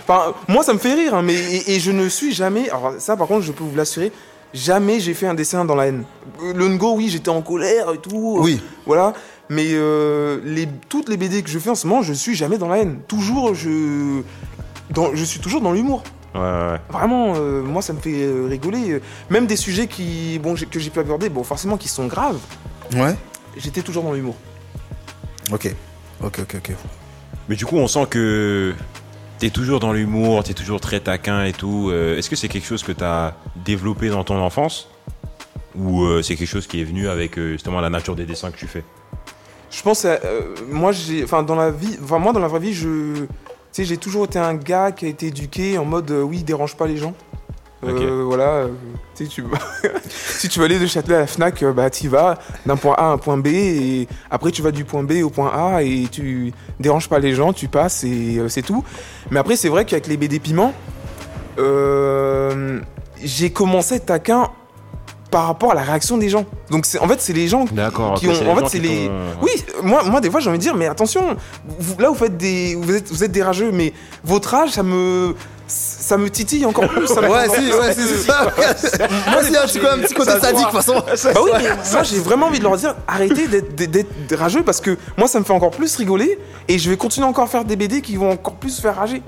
Enfin, 0.03 0.33
moi, 0.49 0.63
ça 0.65 0.73
me 0.73 0.79
fait 0.79 0.95
rire, 0.95 1.15
hein, 1.15 1.23
mais 1.23 1.35
et, 1.35 1.75
et 1.75 1.81
je 1.81 1.91
ne 1.91 2.09
suis 2.09 2.33
jamais. 2.33 2.71
Alors 2.71 2.95
ça, 2.99 3.17
par 3.17 3.27
contre, 3.27 3.43
je 3.43 3.53
peux 3.53 3.63
vous 3.65 3.77
l'assurer, 3.77 4.11
jamais 4.55 5.01
j'ai 5.01 5.13
fait 5.13 5.27
un 5.27 5.35
dessin 5.35 5.65
dans 5.67 5.75
la 5.75 5.87
haine. 5.89 6.05
Le 6.55 6.67
Ngo, 6.69 6.95
oui, 6.97 7.09
j'étais 7.11 7.29
en 7.29 7.43
colère 7.43 7.93
et 7.93 7.99
tout. 7.99 8.37
euh, 8.39 8.43
Oui. 8.43 8.61
Voilà. 8.87 9.13
Mais 9.51 9.67
euh, 9.73 10.41
les, 10.45 10.67
toutes 10.89 11.09
les 11.11 11.17
BD 11.17 11.43
que 11.43 11.51
je 11.51 11.59
fais 11.59 11.71
en 11.71 11.75
ce 11.75 11.87
moment, 11.87 12.03
je 12.03 12.13
suis 12.15 12.35
jamais 12.35 12.57
dans 12.59 12.69
la 12.69 12.79
haine. 12.79 13.01
Toujours, 13.07 13.55
je, 13.55 14.23
dans, 14.91 15.15
je 15.15 15.25
suis 15.25 15.41
toujours 15.41 15.61
dans 15.61 15.73
l'humour. 15.73 16.03
Ouais, 16.35 16.41
ouais. 16.41 16.79
Vraiment, 16.91 17.35
euh, 17.37 17.63
moi, 17.63 17.81
ça 17.83 17.93
me 17.95 17.99
fait 17.99 18.23
euh, 18.23 18.47
rigoler. 18.49 19.01
Même 19.31 19.47
des 19.47 19.57
sujets 19.57 19.87
qui, 19.89 20.39
bon, 20.43 20.55
que 20.55 20.79
j'ai 20.79 20.91
pu 20.91 21.01
aborder, 21.01 21.29
bon, 21.31 21.43
forcément, 21.45 21.77
qui 21.79 21.89
sont 21.89 22.07
graves. 22.07 22.39
Ouais. 22.95 23.17
J'étais 23.57 23.83
toujours 23.83 24.03
dans 24.05 24.13
l'humour. 24.13 24.37
Ok. 25.53 25.75
Ok, 26.23 26.41
ok, 26.41 26.57
ok. 26.57 26.73
Mais 27.49 27.57
du 27.57 27.65
coup, 27.65 27.77
on 27.77 27.89
sent 27.89 28.07
que 28.11 28.75
t'es 29.39 29.51
toujours 29.51 29.81
dans 29.81 29.93
l'humour, 29.93 30.45
t'es 30.45 30.55
toujours 30.55 30.81
très 30.81 31.01
taquin 31.01 31.45
et 31.45 31.53
tout. 31.53 31.89
Euh, 31.91 32.19
Est-ce 32.19 32.29
que 32.29 32.37
c'est 32.37 32.49
quelque 32.49 32.67
chose 32.67 32.83
que 32.83 32.93
t'as 32.93 33.35
développé 33.57 34.09
dans 34.09 34.25
ton 34.25 34.39
enfance? 34.39 34.89
Ou 35.77 36.03
euh, 36.03 36.23
c'est 36.23 36.37
quelque 36.37 36.49
chose 36.49 36.67
qui 36.67 36.81
est 36.81 36.85
venu 36.85 37.09
avec 37.09 37.39
euh, 37.39 37.53
justement 37.53 37.81
la 37.81 37.91
nature 37.91 38.17
des 38.17 38.27
dessins 38.27 38.51
que 38.51 38.59
tu 38.59 38.67
fais? 38.67 38.85
Je 39.71 39.83
pense, 39.83 40.05
euh, 40.05 40.19
moi, 40.71 40.93
j'ai, 40.93 41.23
enfin, 41.25 41.43
dans 41.43 41.55
la 41.55 41.71
vie, 41.71 41.99
enfin, 42.03 42.19
moi, 42.19 42.33
dans 42.33 42.41
la 42.41 42.49
vraie 42.49 42.59
vie, 42.59 42.73
je, 42.73 43.15
tu 43.15 43.29
sais, 43.71 43.85
j'ai 43.85 43.99
toujours 43.99 44.25
été 44.25 44.39
un 44.39 44.55
gars 44.55 44.93
qui 44.93 45.05
a 45.05 45.09
été 45.09 45.27
éduqué 45.27 45.79
en 45.79 45.85
mode, 45.85 46.11
euh, 46.11 46.23
oui, 46.23 46.43
dérange 46.43 46.75
pas 46.75 46.87
les 46.87 46.97
gens. 46.97 47.15
Euh. 47.85 48.25
Voilà, 48.25 48.45
euh, 48.45 48.69
tu 49.15 49.25
sais, 49.25 49.31
tu, 49.35 49.45
si 50.09 50.49
tu 50.49 50.59
veux 50.59 50.65
aller 50.65 50.79
de 50.79 50.87
Châtelet 50.87 51.15
à 51.15 51.21
la 51.21 51.27
Fnac, 51.27 51.63
euh, 51.63 51.73
bah, 51.73 51.91
tu 51.91 52.09
vas 52.09 52.39
d'un 52.67 52.77
point 52.77 52.95
A 52.99 53.05
à 53.05 53.07
un 53.11 53.19
point 53.19 53.37
B 53.37 53.49
et 53.49 54.09
après 54.31 54.51
tu 54.51 54.63
vas 54.63 54.73
du 54.73 54.85
point 54.85 55.05
B 55.05 55.23
au 55.23 55.31
point 55.31 55.53
A 55.55 55.83
et 55.83 56.09
tu 56.11 56.53
déranges 56.81 57.09
pas 57.09 57.19
les 57.19 57.35
gens, 57.35 57.53
tu 57.53 57.69
passes 57.69 58.05
et 58.05 58.41
c'est 58.49 58.63
tout. 58.63 58.85
Mais 59.31 59.39
après, 59.39 59.57
c'est 59.57 59.69
vrai 59.69 59.85
qu'avec 59.85 60.07
les 60.09 60.17
BD 60.17 60.41
piments, 60.41 60.73
j'ai 63.23 63.51
commencé 63.51 64.01
taquin 64.01 64.51
par 65.31 65.47
rapport 65.47 65.73
à 65.73 65.75
la 65.75 65.83
réaction 65.83 66.17
des 66.17 66.29
gens. 66.29 66.47
Donc, 66.71 66.87
c'est, 66.87 66.99
en 66.99 67.07
fait, 67.07 67.21
c'est 67.21 67.33
les 67.33 67.49
gens 67.49 67.67
qui 67.67 68.29
ont, 68.29 68.51
en 68.51 68.57
fait, 68.57 68.69
c'est 68.69 68.79
les. 68.79 69.11
Oui, 69.43 69.51
moi, 69.83 70.03
moi, 70.05 70.21
des 70.21 70.31
fois, 70.31 70.41
j'ai 70.41 70.49
envie 70.49 70.59
de 70.59 70.63
dire, 70.63 70.75
mais 70.75 70.87
attention, 70.87 71.37
vous, 71.79 71.99
là, 71.99 72.09
vous 72.09 72.15
faites 72.15 72.37
des, 72.37 72.75
vous 72.75 72.95
êtes, 72.95 73.09
vous 73.11 73.25
êtes 73.25 73.33
des 73.33 73.43
rageux, 73.43 73.71
mais 73.71 73.93
votre 74.25 74.55
âge, 74.55 74.71
ça 74.71 74.83
me, 74.83 75.35
ça 75.69 76.17
me 76.17 76.29
titille 76.31 76.65
encore 76.67 76.89
plus. 76.89 77.07
ça 77.07 77.21
Ouais, 77.21 77.47
si, 77.49 77.71
ouais, 77.73 77.95
si, 77.95 78.01
c'est 78.09 78.27
ça. 78.27 78.53
Moi, 79.31 79.43
c'est 79.43 79.57
un 79.57 79.67
petit, 79.67 79.79
un 79.79 79.99
petit 79.99 80.15
côté 80.15 80.31
sadique, 80.41 80.59
de 80.59 80.63
toute 80.65 80.73
façon. 80.73 80.95
Bah 81.35 81.41
oui, 81.45 81.51
mais 81.63 81.69
moi 81.93 82.03
j'ai 82.03 82.19
vraiment 82.19 82.47
envie 82.47 82.59
de 82.59 82.65
leur 82.65 82.77
dire 82.77 82.95
arrêtez 83.07 83.47
d'être- 83.49 84.35
rageux 84.37 84.63
parce 84.63 84.81
que 84.81 84.97
moi 85.17 85.29
ça 85.29 85.39
me 85.39 85.45
fait 85.45 85.53
encore 85.53 85.71
plus 85.71 85.95
rigoler 85.97 86.39
et 86.69 86.79
je 86.79 86.89
vais 86.91 86.97
continuer 86.97 87.27
encore 87.27 87.45
à 87.45 87.49
faire 87.49 87.65
des 87.65 87.77
BD 87.77 88.01
qui 88.03 88.17
vont 88.17 88.31
encore 88.33 88.55
plus 88.55 88.81
faire 88.81 88.97
rager. 88.97 89.23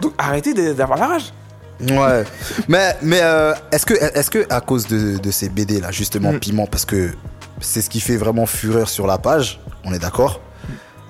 Donc 0.00 0.12
arrêtez 0.18 0.54
d'avoir 0.74 0.98
la 0.98 1.06
rage. 1.06 1.32
Ouais. 1.80 2.24
Mais, 2.68 2.96
mais 3.02 3.20
euh, 3.22 3.52
est-ce 3.70 3.84
que, 3.84 3.94
est 3.94 4.30
que 4.30 4.46
à 4.50 4.60
cause 4.62 4.86
de, 4.86 5.18
de 5.18 5.30
ces 5.30 5.48
BD 5.50 5.80
là, 5.80 5.90
justement, 5.90 6.32
Mm. 6.32 6.38
piment, 6.38 6.66
parce 6.66 6.84
que 6.86 7.10
c'est 7.60 7.82
ce 7.82 7.90
qui 7.90 8.00
fait 8.00 8.16
vraiment 8.16 8.46
fureur 8.46 8.88
sur 8.88 9.06
la 9.06 9.18
page, 9.18 9.60
on 9.84 9.92
est 9.92 9.98
d'accord 9.98 10.40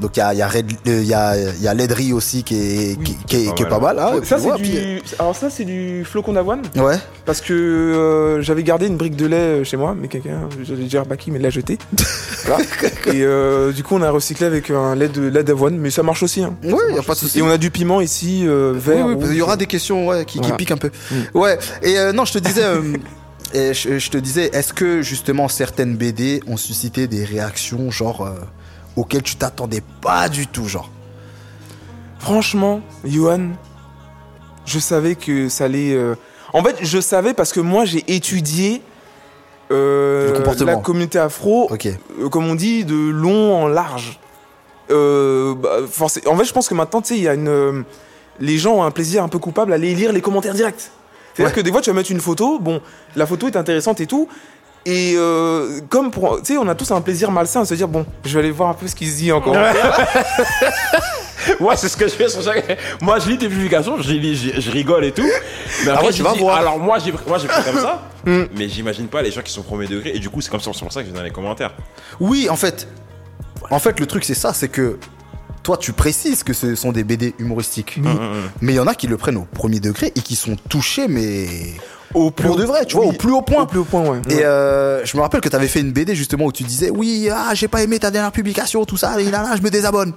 donc 0.01 0.17
il 0.17 0.21
y 0.21 0.23
a, 0.23 0.35
il 0.35 0.39
y, 0.39 0.43
a 0.43 0.49
euh, 0.51 0.63
il 0.87 1.05
y, 1.07 1.15
a, 1.15 1.37
il 1.37 1.63
y 1.63 1.69
a 1.69 1.73
Ledry 1.75 2.13
aussi 2.13 2.43
qui 2.45 2.55
est, 2.57 3.03
qui, 3.03 3.17
qui 3.27 3.37
est, 3.37 3.47
pas 3.47 3.53
qui 3.55 3.63
est 3.63 3.65
mal. 3.71 3.81
pas 3.81 3.95
mal. 3.95 3.99
hein, 3.99 4.21
ça 4.25 4.39
c'est 4.39 4.51
ouais, 4.51 4.59
du 4.59 5.03
alors 5.19 5.35
ça 5.35 5.49
c'est 5.49 5.65
du 5.65 6.05
flocon 6.05 6.35
d'avoine 6.35 6.63
Ouais. 6.77 6.97
parce 7.25 7.41
que 7.41 7.55
euh, 7.55 8.43
j'avais 8.43 8.63
gardé 8.63 8.87
une 8.89 8.97
brique 8.97 9.17
de 9.17 9.27
lait 9.27 9.37
euh, 9.37 9.65
chez 9.65 9.77
moi 9.79 9.97
mais 9.99 10.09
quelqu'un 10.09 10.49
j'avais 10.63 10.83
déjà 10.85 11.03
rebaqué 11.03 11.31
mais 11.31 11.39
l'a 11.39 11.51
jeté. 11.51 11.79
Voilà. 12.45 12.63
Et 13.07 13.23
euh, 13.25 13.73
du 13.73 13.83
coup 13.83 13.97
on 13.97 14.03
a 14.03 14.11
recyclé 14.11 14.47
avec 14.47 14.71
un 14.71 14.95
lait 14.95 15.09
de 15.09 15.23
lait 15.23 15.43
d'avoine 15.43 15.77
mais 15.79 15.91
ça 15.91 16.05
marche 16.05 16.23
aussi. 16.23 16.45
Hein. 16.45 16.55
Ouais, 16.63 16.75
il 16.91 16.95
y 16.95 16.99
a 16.99 17.03
pas 17.03 17.15
de 17.15 17.19
souci. 17.19 17.39
Et 17.41 17.43
on 17.43 17.49
a 17.49 17.59
du 17.59 17.73
piment 17.73 18.01
ici 18.01 18.45
euh, 18.47 18.75
Oui, 18.75 18.79
vert. 18.81 19.07
oui, 19.07 19.19
qu'il 19.27 19.35
y 19.37 19.43
aura 19.43 19.57
des 19.57 19.67
questions 19.67 20.07
ouais, 20.07 20.25
qui, 20.25 20.39
piquent 20.57 20.71
un 20.71 20.77
peu. 20.77 20.91
Mm. 21.11 21.17
Ouais. 21.39 21.59
Et 21.83 21.99
euh, 21.99 22.13
non, 22.13 22.25
je 22.25 22.35
te 22.35 22.39
disais. 22.39 22.63
euh, 22.63 22.83
et 23.55 23.75
je, 23.75 23.99
je 23.99 24.11
te 24.11 24.19
disais, 24.19 24.51
est-ce 24.53 24.73
que 24.73 25.03
justement 25.03 25.49
certaines 25.49 25.97
BD 25.97 26.41
ont 26.47 26.57
suscité 26.57 27.09
des 27.09 27.25
réactions 27.25 27.91
genre 27.91 28.29
auxquelles 28.97 29.23
tu 29.23 29.37
t'attendais 29.37 29.83
pas 30.01 30.29
du 30.29 30.47
tout, 30.47 30.67
genre 30.67 30.91
Franchement, 32.19 32.81
Johan, 33.05 33.51
je 34.65 34.79
savais 34.79 35.15
que 35.15 35.49
ça 35.49 35.65
allait. 35.67 35.93
euh, 35.95 36.15
En 36.53 36.63
fait, 36.63 36.77
je 36.81 37.01
savais 37.01 37.35
parce 37.35 37.53
que 37.53 37.61
moi, 37.61 37.85
j'ai 37.85 38.05
étudié 38.09 38.83
euh, 39.71 40.29
Le 40.29 40.33
comportement. 40.39 40.71
la 40.73 40.77
communauté 40.79 41.19
afro, 41.19 41.69
Ok. 41.71 41.87
euh, 41.87 42.29
comme 42.29 42.47
on 42.47 42.55
dit, 42.55 42.85
de 42.85 42.95
long 43.11 43.55
en 43.55 43.69
large. 43.69 44.19
Euh, 44.91 45.55
bah, 45.55 45.79
forcé- 45.91 46.27
En 46.29 46.37
fait, 46.37 46.45
je 46.45 46.53
pense 46.53 46.69
que 46.69 46.75
maintenant, 46.75 47.03
tu 47.03 47.09
sais, 47.09 47.17
il 47.17 47.23
y 47.25 47.29
a 47.29 47.35
une. 47.35 47.49
euh, 47.49 47.83
Les 48.39 48.59
gens 48.59 48.75
ont 48.75 48.83
un 48.83 48.91
plaisir 48.91 49.23
un 49.25 49.29
peu 49.29 49.39
coupable 49.39 49.73
à 49.73 49.77
aller 49.77 49.95
lire 49.95 50.13
les 50.13 50.21
commentaires 50.21 50.53
directs. 50.55 50.91
C'est-à-dire 51.35 51.55
Ouais. 51.57 51.63
que 51.63 51.65
des 51.65 51.73
fois, 51.73 51.81
tu 51.81 51.91
vas 51.91 51.97
mettre 51.97 52.11
une 52.13 52.21
photo, 52.21 52.59
bon, 52.59 52.81
la 53.15 53.27
photo 53.27 53.47
est 53.49 53.57
intéressante 53.57 54.01
et 54.01 54.07
tout. 54.07 54.29
Et 54.87 55.15
euh, 55.17 55.81
comme 55.91 56.13
pour. 56.13 56.39
Tu 56.39 56.53
sais, 56.53 56.59
on 56.59 56.69
a 56.69 56.77
tous 56.77 56.93
un 56.93 57.01
plaisir 57.01 57.33
malsain 57.33 57.63
à 57.63 57.65
se 57.65 57.75
dire, 57.75 57.89
bon, 57.89 58.07
je 58.25 58.33
vais 58.33 58.39
aller 58.39 58.53
voir 58.53 58.71
un 58.71 58.75
peu 58.75 58.87
ce 58.87 58.95
qu'il 58.95 59.09
se 59.09 59.17
dit 59.17 59.33
encore. 59.33 59.57
Ouais, 61.61 61.77
c'est 61.77 61.89
ce 61.89 61.97
que 61.97 62.09
je 62.09 62.13
fais 62.13 62.29
sur 62.29 62.43
chaque. 62.43 62.77
Moi, 63.01 63.21
je 63.21 63.29
lis 63.29 63.39
tes 63.39 63.49
publications, 63.49 64.01
je, 64.03 64.11
lis, 64.11 64.37
je, 64.37 64.61
je 64.61 64.71
rigole 64.71 65.05
et 65.05 65.13
tout. 65.13 65.23
Mais 65.85 65.91
après, 65.91 66.07
ouais, 66.07 66.13
je 66.13 66.17
tu 66.17 66.23
vas 66.25 66.33
dis, 66.33 66.41
voir. 66.41 66.57
Alors, 66.57 66.79
moi, 66.79 66.99
j'ai 66.99 67.13
moi, 67.13 67.39
pris 67.39 67.65
comme 67.65 67.81
ça. 67.81 68.03
Mm. 68.27 68.47
mais 68.57 68.69
j'imagine 68.69 69.07
pas 69.07 69.23
les 69.23 69.31
gens 69.31 69.41
qui 69.41 69.53
sont 69.53 69.63
premier 69.63 69.87
degré. 69.87 70.11
Et 70.13 70.19
du 70.19 70.29
coup, 70.29 70.41
c'est 70.41 70.51
comme 70.51 70.59
ça, 70.59 70.73
c'est 70.75 70.81
pour 70.81 70.93
ça 70.93 71.03
que 71.03 71.07
je 71.07 71.13
viens 71.13 71.21
dans 71.21 71.25
les 71.25 71.31
commentaires. 71.31 71.73
Oui, 72.19 72.49
en 72.51 72.57
fait. 72.57 72.89
En 73.71 73.79
fait, 73.79 74.01
le 74.01 74.07
truc, 74.07 74.25
c'est 74.25 74.35
ça, 74.35 74.53
c'est 74.53 74.67
que 74.67 74.99
toi, 75.63 75.77
tu 75.77 75.93
précises 75.93 76.43
que 76.43 76.53
ce 76.53 76.75
sont 76.75 76.91
des 76.91 77.05
BD 77.05 77.37
humoristiques. 77.39 77.99
Mm, 77.99 78.09
mm, 78.09 78.15
mm. 78.15 78.51
Mais 78.63 78.73
il 78.73 78.77
y 78.77 78.81
en 78.81 78.89
a 78.89 78.97
qui 78.97 79.07
le 79.07 79.17
prennent 79.17 79.37
au 79.37 79.45
premier 79.45 79.79
degré 79.79 80.11
et 80.17 80.21
qui 80.23 80.35
sont 80.35 80.57
touchés, 80.69 81.07
mais 81.07 81.47
Au 82.17 82.31
pour 82.31 82.57
de 82.57 82.65
vrai, 82.65 82.87
tu 82.87 82.97
vois, 82.97 83.05
au 83.05 83.13
plus 83.13 83.31
haut 83.31 83.43
point. 83.43 83.65
Au 83.65 83.67
plus 83.67 83.81
haut 83.81 83.85
point, 83.85 84.01
ouais. 84.01 84.21
Et 84.31 84.43
euh, 84.43 85.05
je 85.05 85.15
me 85.19 85.23
rappelle 85.23 85.43
que 85.43 85.51
tu 85.51 85.55
avais 85.55 85.69
fait 85.69 85.81
une 85.81 85.93
BD 85.93 86.15
justement 86.15 86.47
où 86.47 86.53
tu 86.53 86.63
disais 86.63 86.89
oui, 86.89 87.29
ah, 87.31 87.51
j'ai 87.53 87.69
pas 87.69 87.83
aimé 87.83 87.99
ta 87.99 88.11
dernière 88.11 88.33
publication, 88.33 88.87
tout 88.87 88.97
ça, 88.97 89.21
et 89.21 89.31
là, 89.31 89.43
là, 89.43 89.55
je 89.55 89.61
me 89.61 89.69
désabonne. 89.69 90.15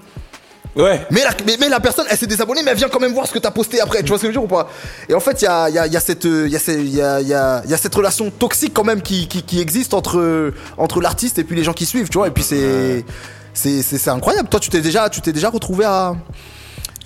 Ouais. 0.78 1.06
Mais 1.12 1.24
la, 1.24 1.32
mais, 1.46 1.58
mais 1.60 1.68
la 1.68 1.82
personne, 1.82 2.06
elle 2.10 2.18
s'est 2.18 2.26
désabonnée, 2.26 2.62
mais 2.64 2.72
elle 2.72 2.78
vient 2.78 2.88
quand 2.88 3.02
même 3.02 3.12
voir 3.12 3.28
ce 3.28 3.34
que 3.34 3.40
t'as 3.40 3.52
posté 3.52 3.82
après. 3.82 4.02
Tu 4.02 4.08
vois 4.08 4.18
ce 4.18 4.22
que 4.22 4.32
je 4.32 4.40
veux 4.40 4.40
dire 4.40 4.44
ou 4.44 4.48
pas? 4.48 4.70
Et 5.10 5.14
en 5.14 5.20
fait, 5.20 5.42
il 5.42 5.46
y 5.46 5.48
a, 5.50 5.70
y, 5.70 5.78
a, 5.78 5.88
il 5.88 5.94
y, 5.94 5.98
a 5.98 6.00
cette, 6.00 6.24
y, 6.24 6.30
a 6.30 6.46
y, 6.48 7.02
a, 7.02 7.20
il 7.20 7.28
y, 7.28 7.34
a, 7.34 7.62
il 7.66 7.72
y 7.72 7.74
a 7.74 7.78
cette 7.78 7.96
relation 7.96 8.32
toxique 8.32 8.74
quand 8.74 8.86
même 8.86 9.02
qui, 9.02 9.28
qui, 9.28 9.44
qui 9.44 9.60
existe 9.60 9.94
entre, 9.94 10.54
entre 10.78 11.02
l'artiste 11.02 11.38
et 11.38 11.44
puis 11.44 11.58
les 11.58 11.66
gens 11.66 11.74
qui 11.74 11.86
suivent, 11.86 12.08
tu 12.08 12.18
vois? 12.18 12.28
Et 12.28 12.32
puis 12.32 12.44
c'est, 12.44 13.04
c'est, 13.54 13.82
c'est, 13.82 13.98
c'est 13.98 14.10
incroyable. 14.10 14.48
Toi, 14.48 14.62
tu 14.62 14.70
t'es 14.70 14.80
déjà, 14.80 15.10
tu 15.10 15.20
t'es 15.20 15.34
déjà 15.34 15.50
retrouvé 15.50 15.84
à, 15.84 16.16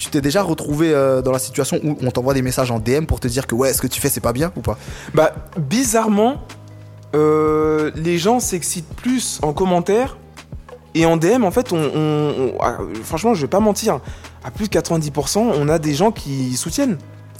tu 0.04 0.10
t'es 0.10 0.22
déjà 0.22 0.42
retrouvé 0.44 0.94
euh, 0.94 1.22
dans 1.22 1.32
la 1.32 1.40
situation 1.40 1.80
où 1.84 1.98
on 2.02 2.12
t'envoie 2.12 2.34
des 2.34 2.42
messages 2.42 2.72
en 2.72 2.80
DM 2.80 3.06
pour 3.06 3.20
te 3.20 3.28
dire 3.28 3.48
que 3.48 3.56
ouais, 3.56 3.74
ce 3.74 3.82
que 3.82 3.88
tu 3.88 4.00
fais, 4.02 4.10
c'est 4.10 4.20
pas 4.22 4.34
bien 4.34 4.52
ou 4.56 4.62
pas? 4.62 4.78
Bah, 5.14 5.34
bizarrement, 5.58 6.42
euh, 7.16 7.92
les 7.96 8.18
gens 8.18 8.40
s'excitent 8.40 8.94
plus 8.96 9.40
en 9.44 9.54
commentaire 9.54 10.18
et 10.96 11.06
en 11.06 11.18
DM, 11.18 11.44
en 11.44 11.52
fait, 11.52 11.72
on, 11.74 11.78
on- 11.78 12.34
on- 12.40 12.54
ah, 12.62 12.78
franchement, 13.04 13.34
je 13.34 13.42
vais 13.42 13.48
pas 13.48 13.60
mentir, 13.60 14.00
à 14.44 14.52
plus 14.52 14.66
de 14.70 14.70
90%, 14.80 15.40
on 15.40 15.70
a 15.70 15.80
des 15.80 15.94
gens 15.96 16.12
qui 16.12 16.54
soutiennent. 16.56 16.98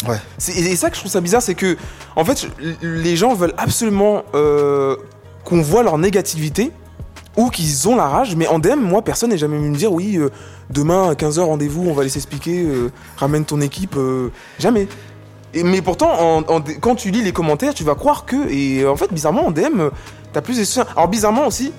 Ouais. 0.08 0.18
C'est- 0.38 0.54
Et, 0.60 0.72
et 0.72 0.76
ça 0.76 0.90
que 0.90 0.96
je 0.96 1.02
trouve 1.02 1.12
ça 1.12 1.22
bizarre, 1.22 1.42
c'est 1.42 1.56
que, 1.56 1.78
en 2.16 2.26
fait, 2.26 2.48
les 2.82 3.16
gens 3.16 3.34
veulent 3.36 3.54
absolument 3.58 4.24
euh, 4.34 4.96
qu'on 5.44 5.62
voit 5.62 5.84
leur 5.84 5.98
négativité 5.98 6.72
ou 7.38 7.50
qu'ils 7.50 7.88
ont 7.90 7.96
la 7.96 8.08
rage, 8.08 8.36
mais 8.36 8.48
en 8.48 8.60
DM, 8.60 8.80
moi, 8.80 9.02
personne 9.04 9.30
n'est 9.32 9.38
jamais 9.38 9.58
venu 9.58 9.70
me 9.70 9.76
dire, 9.76 9.92
oui, 9.92 10.18
euh, 10.18 10.30
demain 10.74 11.10
à 11.10 11.14
15h, 11.14 11.42
rendez-vous, 11.42 11.86
on 11.88 11.94
va 11.94 12.02
aller 12.02 12.10
s'expliquer, 12.10 12.64
euh, 12.64 12.90
ramène 13.18 13.46
ton 13.46 13.62
équipe, 13.62 13.96
euh, 13.98 14.30
jamais. 14.60 14.88
Et- 15.54 15.64
mais 15.64 15.82
pourtant, 15.82 16.12
en- 16.20 16.40
en- 16.48 16.62
quand 16.82 16.96
tu 16.96 17.12
lis 17.12 17.22
les 17.22 17.32
commentaires, 17.32 17.74
tu 17.74 17.84
vas 17.84 17.96
croire 17.96 18.26
que. 18.26 18.50
Et 18.50 18.82
euh, 18.82 18.92
en 18.92 18.96
fait, 18.96 19.14
bizarrement, 19.14 19.46
en 19.48 19.52
DM, 19.52 19.90
t'as 20.34 20.42
plus 20.42 20.58
de 20.58 20.64
soutien. 20.64 20.86
Alors, 20.96 21.08
bizarrement 21.08 21.46
aussi, 21.48 21.72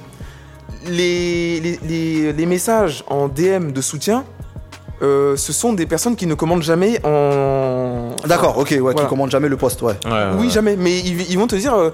les, 0.86 1.60
les, 1.60 1.78
les- 1.82 2.32
les 2.32 2.46
messages 2.46 3.04
en 3.08 3.28
DM 3.28 3.72
de 3.72 3.80
soutien, 3.80 4.24
euh, 5.02 5.36
ce 5.36 5.52
sont 5.52 5.72
des 5.72 5.86
personnes 5.86 6.14
qui 6.14 6.26
ne 6.26 6.34
commandent 6.34 6.62
jamais 6.62 7.00
en. 7.04 8.10
D'accord, 8.26 8.58
ok, 8.58 8.68
ouais, 8.70 8.78
Voilà. 8.78 9.00
qui 9.02 9.06
commande 9.08 9.30
jamais 9.30 9.48
le 9.48 9.56
poste, 9.56 9.82
ouais. 9.82 9.94
Oui, 10.38 10.50
jamais. 10.50 10.76
Mais 10.76 10.98
ils, 11.00 11.30
ils 11.30 11.38
vont 11.38 11.46
te 11.46 11.56
dire. 11.56 11.74
Euh. 11.74 11.90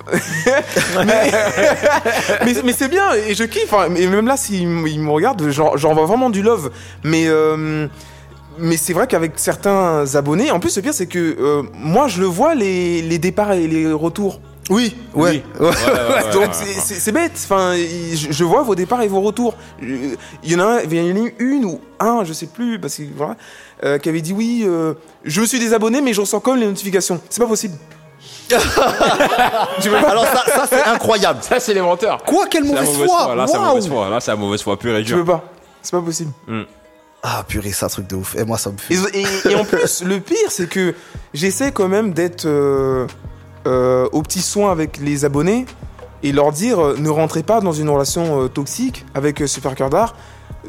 mais 1.06 1.30
mais, 2.44 2.54
mais 2.64 2.72
c'est 2.72 2.88
bien 2.88 3.12
et 3.14 3.34
je 3.34 3.44
kiffe. 3.44 3.72
hein. 3.72 3.94
Et 3.96 4.06
même 4.06 4.26
là, 4.26 4.36
s'ils 4.36 4.66
me 4.68 5.10
regardent, 5.10 5.50
j'en- 5.50 5.76
j'envoie 5.76 6.06
vraiment 6.06 6.30
du 6.30 6.42
love. 6.42 6.70
Mais. 7.04 7.24
euh, 7.26 7.86
mais 8.58 8.76
c'est 8.76 8.92
vrai 8.92 9.06
qu'avec 9.06 9.32
certains 9.36 10.04
abonnés, 10.14 10.50
en 10.50 10.60
plus 10.60 10.76
le 10.76 10.82
pire 10.82 10.92
c'est 10.92 11.06
que 11.06 11.18
euh, 11.18 11.62
moi 11.72 12.06
je 12.06 12.20
le 12.20 12.26
vois 12.26 12.54
les, 12.54 13.00
les 13.00 13.16
départs 13.18 13.52
et 13.52 13.66
les 13.66 13.90
retours. 13.90 14.40
Oui, 14.68 14.94
ouais. 15.14 15.42
Oui. 15.58 15.66
ouais. 15.66 15.68
Ouais, 15.68 15.74
ouais, 15.86 16.24
ouais, 16.26 16.32
Donc 16.34 16.48
ouais, 16.48 16.66
c'est- 16.84 17.12
bête. 17.12 17.32
Enfin, 17.34 17.74
je, 17.74 18.26
je 18.30 18.44
vois 18.44 18.62
vos 18.62 18.74
départs 18.74 19.00
et 19.00 19.08
vos 19.08 19.22
retours. 19.22 19.54
Il 19.80 20.16
y 20.44 20.54
en 20.54 20.60
a, 20.60 20.82
il 20.82 20.92
y 20.94 21.00
en 21.12 21.16
a 21.16 21.26
eu 21.26 21.34
une 21.38 21.64
ou 21.64 21.80
un, 21.98 22.24
je 22.24 22.34
sais 22.34 22.46
plus, 22.46 22.78
parce 22.78 22.96
que 22.96 23.02
voilà, 23.16 23.36
euh, 23.84 23.96
qui 23.98 24.10
avait 24.10 24.20
dit 24.20 24.34
oui. 24.34 24.64
euh, 24.66 24.92
je 25.24 25.40
me 25.40 25.46
suis 25.46 25.58
désabonné, 25.58 26.02
mais 26.02 26.12
je 26.12 26.20
ressens 26.20 26.40
quand 26.40 26.52
même 26.52 26.60
les 26.60 26.66
notifications. 26.66 27.20
C'est 27.30 27.40
pas 27.42 27.48
possible. 27.48 27.74
Tu 29.80 29.88
veux 29.88 30.00
pas 30.00 30.10
Alors 30.10 30.26
ça, 30.26 30.42
ça 30.46 30.66
c'est 30.68 30.82
incroyable. 30.84 31.38
Ça, 31.42 31.60
c'est 31.60 31.74
les 31.74 31.80
menteurs. 31.80 32.22
Quoi, 32.24 32.46
quelle 32.46 32.66
C'est 32.66 32.72
la 32.74 32.80
mauvaise, 32.82 32.94
mauvaise 32.96 33.10
foi, 33.10 33.24
foi. 33.24 33.34
Là, 33.34 33.46
c'est 33.46 33.52
la 33.54 33.58
Waouh. 33.60 33.68
mauvaise 33.70 33.88
foi. 33.88 34.08
Là, 34.08 34.20
c'est 34.20 34.30
la 34.30 34.36
mauvaise 34.36 34.62
foi 34.62 34.78
pure 34.78 34.96
et 34.96 35.04
Tu 35.04 35.14
veux 35.14 35.22
dure. 35.24 35.34
pas. 35.34 35.44
C'est 35.82 35.92
pas 35.92 36.02
possible. 36.02 36.30
Ah 37.24 37.44
purée, 37.46 37.70
c'est 37.72 37.84
un 37.84 37.88
truc 37.88 38.08
de 38.08 38.16
ouf. 38.16 38.34
Et 38.36 38.44
moi, 38.44 38.58
ça 38.58 38.70
me 38.70 38.76
fait. 38.78 38.94
Et, 38.94 39.20
et- 39.22 39.52
et 39.52 39.54
en 39.54 39.64
plus, 39.64 40.02
le 40.02 40.18
pire, 40.18 40.36
c'est 40.48 40.68
que 40.68 40.94
j'essaie 41.34 41.70
quand 41.70 41.86
même 41.88 42.12
d'être 42.12 42.46
euh, 42.46 43.06
euh, 43.66 44.08
au 44.12 44.22
petit 44.22 44.42
soin 44.42 44.72
avec 44.72 44.98
les 44.98 45.24
abonnés 45.24 45.66
et 46.24 46.32
leur 46.32 46.50
dire 46.50 46.80
euh, 46.84 46.96
ne 46.98 47.08
rentrez 47.08 47.44
pas 47.44 47.60
dans 47.60 47.72
une 47.72 47.88
relation 47.88 48.42
euh, 48.42 48.48
toxique 48.48 49.04
avec 49.14 49.40
euh, 49.40 49.46
Super 49.46 49.74
Cœur 49.76 49.88
d'Art. 49.88 50.16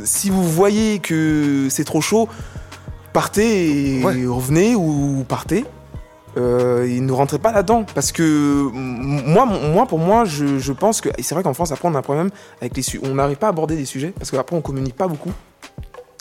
Si 0.04 0.30
vous 0.30 0.43
voyez 0.43 1.00
que 1.00 1.67
c'est 1.72 1.84
trop 1.86 2.02
chaud, 2.02 2.28
partez 3.13 3.98
et 4.00 4.04
Ouais. 4.04 4.26
revenez 4.28 4.76
ou 4.76 5.26
partez. 5.28 5.65
Euh, 6.36 6.86
et 6.86 7.00
ne 7.00 7.12
rentrez 7.12 7.38
pas 7.38 7.52
là-dedans 7.52 7.86
parce 7.93 8.12
que 8.12 8.69
moi, 8.74 9.86
pour 9.86 10.00
moi, 10.00 10.26
je, 10.26 10.58
je 10.58 10.74
pense 10.74 11.00
que 11.00 11.10
c'est 11.19 11.36
vrai 11.36 11.43
qu'en 11.43 11.54
France, 11.54 11.72
après 11.72 11.88
on 11.88 11.96
a 11.96 12.00
un 12.00 12.02
problème 12.02 12.30
avec 12.60 12.76
les 12.76 12.84
on 13.04 13.15
n'arrive 13.15 13.38
pas 13.38 13.48
à 13.48 13.50
aborder 13.50 13.76
des 13.76 13.86
sujets 13.86 14.13
parce 14.17 14.32
qu'après 14.32 14.56
on 14.56 14.62
communique 14.62 14.96
pas 14.96 15.08
beaucoup. 15.08 15.32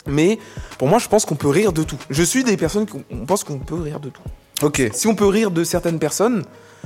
Mais 0.05 0.37
pour 0.77 0.87
moi, 0.87 0.99
je 0.99 1.07
pense 1.07 1.25
qu'on 1.25 1.35
peut 1.35 1.47
rire 1.47 1.73
de 1.73 1.83
tout. 1.83 1.97
Je 2.09 2.23
suis 2.23 2.43
des 2.43 2.57
personnes 2.57 2.85
qui 2.85 2.97
on 3.11 3.25
pense 3.25 3.43
qu'on 3.43 3.59
peut 3.59 3.79
rire 3.79 3.99
de 3.99 4.09
tout. 4.09 4.21
Ok. 4.61 4.81
Si 4.93 5.07
on 5.07 5.15
peut 5.15 5.27
rire 5.27 5.49
de 5.49 5.63
certaines 5.63 5.99
personnes, 5.99 6.43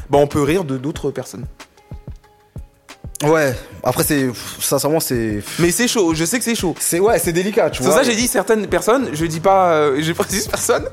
bah 0.09 0.19
on 0.19 0.27
peut 0.27 0.41
rire 0.41 0.63
de 0.63 0.77
d'autres 0.77 1.11
personnes. 1.11 1.45
Ouais. 3.23 3.55
Après, 3.83 4.03
c'est. 4.03 4.29
Sincèrement, 4.59 4.99
c'est. 4.99 5.41
Mais 5.59 5.71
c'est 5.71 5.87
chaud, 5.87 6.13
je 6.13 6.23
sais 6.25 6.37
que 6.37 6.43
c'est 6.43 6.55
chaud. 6.55 6.75
C'est 6.79 6.99
ouais, 6.99 7.17
c'est 7.19 7.33
délicat, 7.33 7.69
tu 7.69 7.79
C'est 7.81 7.85
pour 7.89 7.93
ça 7.97 8.01
que 8.03 8.05
j'ai 8.11 8.15
dit 8.15 8.27
certaines 8.27 8.67
personnes, 8.67 9.09
je 9.13 9.25
dis 9.25 9.39
pas, 9.39 9.71
euh, 9.71 9.97
je 10.01 10.11
précise 10.13 10.47
personne, 10.47 10.85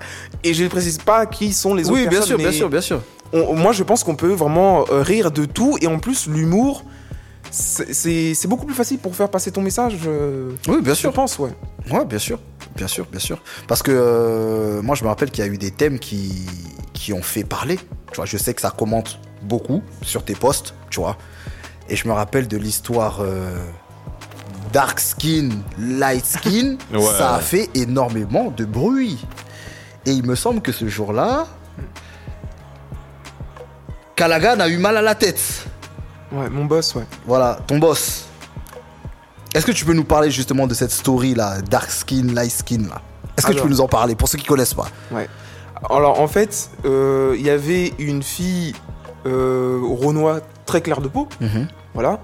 et 0.43 0.55
je 0.55 0.65
précise 0.67 0.99
pas 0.99 1.27
qui 1.27 1.53
sont 1.53 1.75
les 1.75 1.85
autres 1.85 1.95
Oui, 1.95 2.03
bien 2.03 2.11
personnes. 2.21 2.29
sûr, 2.29 2.39
bien 2.39 2.53
sûr, 2.53 2.69
bien 2.71 2.81
sûr. 2.81 3.03
on- 3.33 3.55
moi, 3.55 3.73
je 3.73 3.83
pense 3.83 4.05
qu'on 4.05 4.15
peut 4.17 4.33
vraiment 4.33 4.85
euh, 4.91 5.03
rire 5.03 5.31
de 5.33 5.45
tout, 5.45 5.77
et 5.83 5.87
en 5.87 5.99
plus, 5.99 6.27
l'humour, 6.27 6.85
c'est- 7.51 7.93
c'est 7.93 8.33
c'est 8.35 8.49
beaucoup 8.49 8.65
plus 8.65 8.75
facile 8.75 8.99
pour 8.99 9.15
faire 9.15 9.29
passer 9.29 9.51
ton 9.51 9.61
message. 9.61 9.97
euh, 10.07 10.51
Oui, 10.69 10.81
bien 10.81 10.95
je 10.95 11.01
sûr. 11.01 11.13
pense, 11.13 11.39
ouais. 11.39 11.51
Ouais, 11.91 12.05
bien 12.07 12.19
sûr. 12.19 12.39
Bien 12.75 12.89
sûr, 12.89 13.07
bien 13.11 13.21
sûr. 13.21 13.39
Parce 13.69 13.83
que 13.83 13.93
euh, 13.93 14.81
moi, 14.83 14.95
je 14.97 15.05
me 15.05 15.09
rappelle 15.09 15.31
qu'il 15.31 15.45
y 15.45 15.49
a 15.49 15.51
eu 15.51 15.59
des 15.59 15.71
thèmes 15.73 15.99
qui, 15.99 16.47
qui 16.95 17.13
ont 17.13 17.23
fait 17.23 17.45
parler. 17.45 17.77
Tu 18.11 18.17
vois, 18.17 18.25
je 18.25 18.37
sais 18.39 18.55
que 18.55 18.61
ça 18.63 18.71
commente 18.71 19.19
beaucoup 19.43 19.83
sur 20.03 20.25
tes 20.25 20.35
posts, 20.35 20.75
tu 20.91 21.01
vois. 21.01 21.17
Et 21.89 21.97
je 21.97 22.09
me 22.09 22.13
rappelle 22.13 22.49
de 22.49 22.57
l'histoire 22.57 23.19
euh, 23.21 23.59
dark 24.73 25.01
skin, 25.01 25.51
light 25.79 26.25
skin. 26.25 26.77
Ouais. 26.93 27.01
ça 27.01 27.35
a 27.35 27.41
fait 27.41 27.71
énormément 27.75 28.51
de 28.51 28.65
bruit. 28.65 29.25
Et 30.07 30.13
il 30.13 30.25
me 30.27 30.35
semble 30.35 30.61
que 30.61 30.73
ce 30.73 30.89
jour-là, 30.89 31.47
Kalagan 34.17 34.61
a 34.61 34.69
eu 34.69 34.79
mal 34.79 34.97
à 34.97 35.03
la 35.03 35.15
tête. 35.15 35.67
Ouais, 36.33 36.49
mon 36.51 36.65
boss, 36.65 36.95
ouais. 36.95 37.05
Voilà, 37.27 37.59
ton 37.67 37.79
boss. 37.79 38.27
Est-ce 39.55 39.67
que 39.67 39.73
tu 39.73 39.85
peux 39.85 39.93
nous 39.93 40.05
parler 40.05 40.31
justement 40.31 40.67
de 40.67 40.75
cette 40.75 40.91
story 40.91 41.35
là, 41.35 41.61
dark 41.63 41.91
skin, 41.91 42.33
light 42.35 42.51
skin 42.51 42.89
là? 42.89 43.01
Est-ce 43.37 43.47
que 43.47 43.53
tu 43.53 43.63
peux 43.63 43.69
nous 43.69 43.81
en 43.81 43.89
parler 43.89 44.15
pour 44.15 44.29
ceux 44.29 44.39
qui 44.39 44.45
connaissent 44.45 44.75
pas? 44.75 44.89
Ouais. 45.11 45.29
Alors 45.91 46.21
en 46.21 46.29
fait, 46.29 46.71
euh, 46.85 47.35
il 47.37 47.45
y 47.45 47.51
avait 47.51 47.93
une 47.99 48.23
fille 48.23 48.75
euh, 49.27 49.81
Renoir 49.83 50.41
très 50.67 50.81
claire 50.81 51.01
de 51.01 51.09
peau, 51.09 51.29
voilà, 51.95 52.21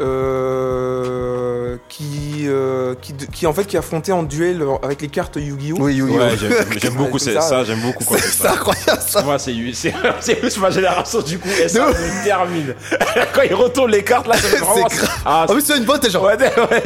euh, 0.00 1.76
qui, 1.88 2.44
euh, 2.46 2.94
qui, 3.00 3.14
qui 3.14 3.46
en 3.46 3.52
fait 3.52 3.64
qui 3.64 3.76
affrontait 3.76 4.12
en 4.12 4.22
duel 4.22 4.62
avec 4.82 5.02
les 5.02 5.08
cartes 5.08 5.36
Yu-Gi-Oh. 5.36 5.76
Oui, 5.80 6.00
oui, 6.00 6.10
oui. 6.12 6.16
Ouais, 6.18 6.36
j'aime 6.38 6.52
j'aime 6.80 6.94
beaucoup 6.94 7.18
ça, 7.18 7.40
ça. 7.40 7.64
j'aime 7.64 7.80
beaucoup 7.80 8.04
quand 8.04 8.14
c'est 8.16 8.28
C'est 8.28 8.42
ça. 8.42 8.52
incroyable 8.52 9.02
ça. 9.06 9.22
Moi, 9.22 9.38
c'est 9.38 9.52
c'est- 9.74 9.94
c'est 10.20 10.34
plus 10.36 10.56
ma 10.58 10.70
génération 10.70 11.20
du 11.20 11.38
coup, 11.38 11.48
et 11.62 11.68
ça 11.68 11.86
me 11.88 12.24
termine. 12.24 12.74
Quand 13.34 13.42
ils 13.42 13.54
retournent 13.54 13.90
les 13.90 14.04
cartes 14.04 14.26
là, 14.28 14.34
ça 14.36 14.48
fait 14.48 14.56
vraiment. 14.58 14.86
Ah, 15.24 15.46
En 15.48 15.52
plus, 15.52 15.62
c'est 15.62 15.76
une 15.78 15.84
bonne, 15.84 16.00
t'es 16.00 16.10
genre. 16.10 16.24
ouais, 16.24 16.36
ouais. 16.38 16.82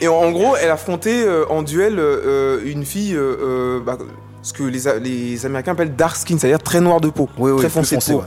Et 0.00 0.08
en, 0.08 0.30
gros, 0.30 0.56
elle 0.56 0.70
affrontait 0.70 1.22
euh, 1.24 1.44
en 1.50 1.62
duel 1.62 1.98
euh, 1.98 2.60
une 2.64 2.84
fille, 2.84 3.14
euh, 3.14 3.80
bah, 3.84 3.96
ce 4.42 4.52
que 4.52 4.62
les, 4.64 4.88
A- 4.88 4.98
les 4.98 5.44
Américains 5.46 5.72
appellent 5.72 5.94
dark 5.94 6.16
skin, 6.16 6.36
c'est-à-dire 6.38 6.62
très 6.62 6.80
noire 6.80 7.00
de 7.00 7.10
peau, 7.10 7.28
Oui, 7.38 7.50
oui, 7.52 7.58
très 7.58 7.68
plus 7.68 7.74
foncée 7.74 7.96
de 7.96 8.00
foncé, 8.00 8.12
peau. 8.12 8.18
ouais. 8.20 8.24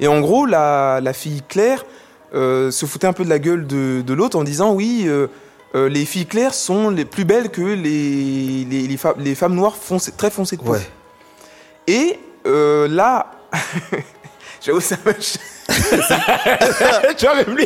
Et 0.00 0.08
en 0.08 0.20
gros, 0.20 0.46
la, 0.46 1.00
la 1.02 1.12
fille 1.12 1.42
Claire 1.48 1.84
euh, 2.34 2.70
se 2.70 2.86
foutait 2.86 3.06
un 3.06 3.12
peu 3.12 3.24
de 3.24 3.30
la 3.30 3.38
gueule 3.38 3.66
de, 3.66 4.02
de 4.02 4.14
l'autre 4.14 4.38
en 4.38 4.44
disant 4.44 4.72
oui, 4.72 5.04
euh, 5.06 5.26
euh, 5.74 5.88
les 5.88 6.04
filles 6.04 6.26
claires 6.26 6.54
sont 6.54 6.90
les 6.90 7.04
plus 7.04 7.24
belles 7.24 7.50
que 7.50 7.62
les, 7.62 8.64
les, 8.64 8.86
les, 8.88 8.96
fa- 8.96 9.14
les 9.18 9.34
femmes 9.34 9.54
noires 9.54 9.76
foncées- 9.76 10.12
très 10.16 10.30
foncées 10.30 10.56
de 10.56 10.62
peau. 10.62 10.72
Ouais. 10.72 10.86
Et 11.86 12.18
là, 12.88 13.26
j'avoue, 14.64 14.80
ça 14.80 14.96
m'a. 15.04 15.12
tu 15.14 15.38
vois, 17.26 17.34
même 17.36 17.56
lui. 17.56 17.64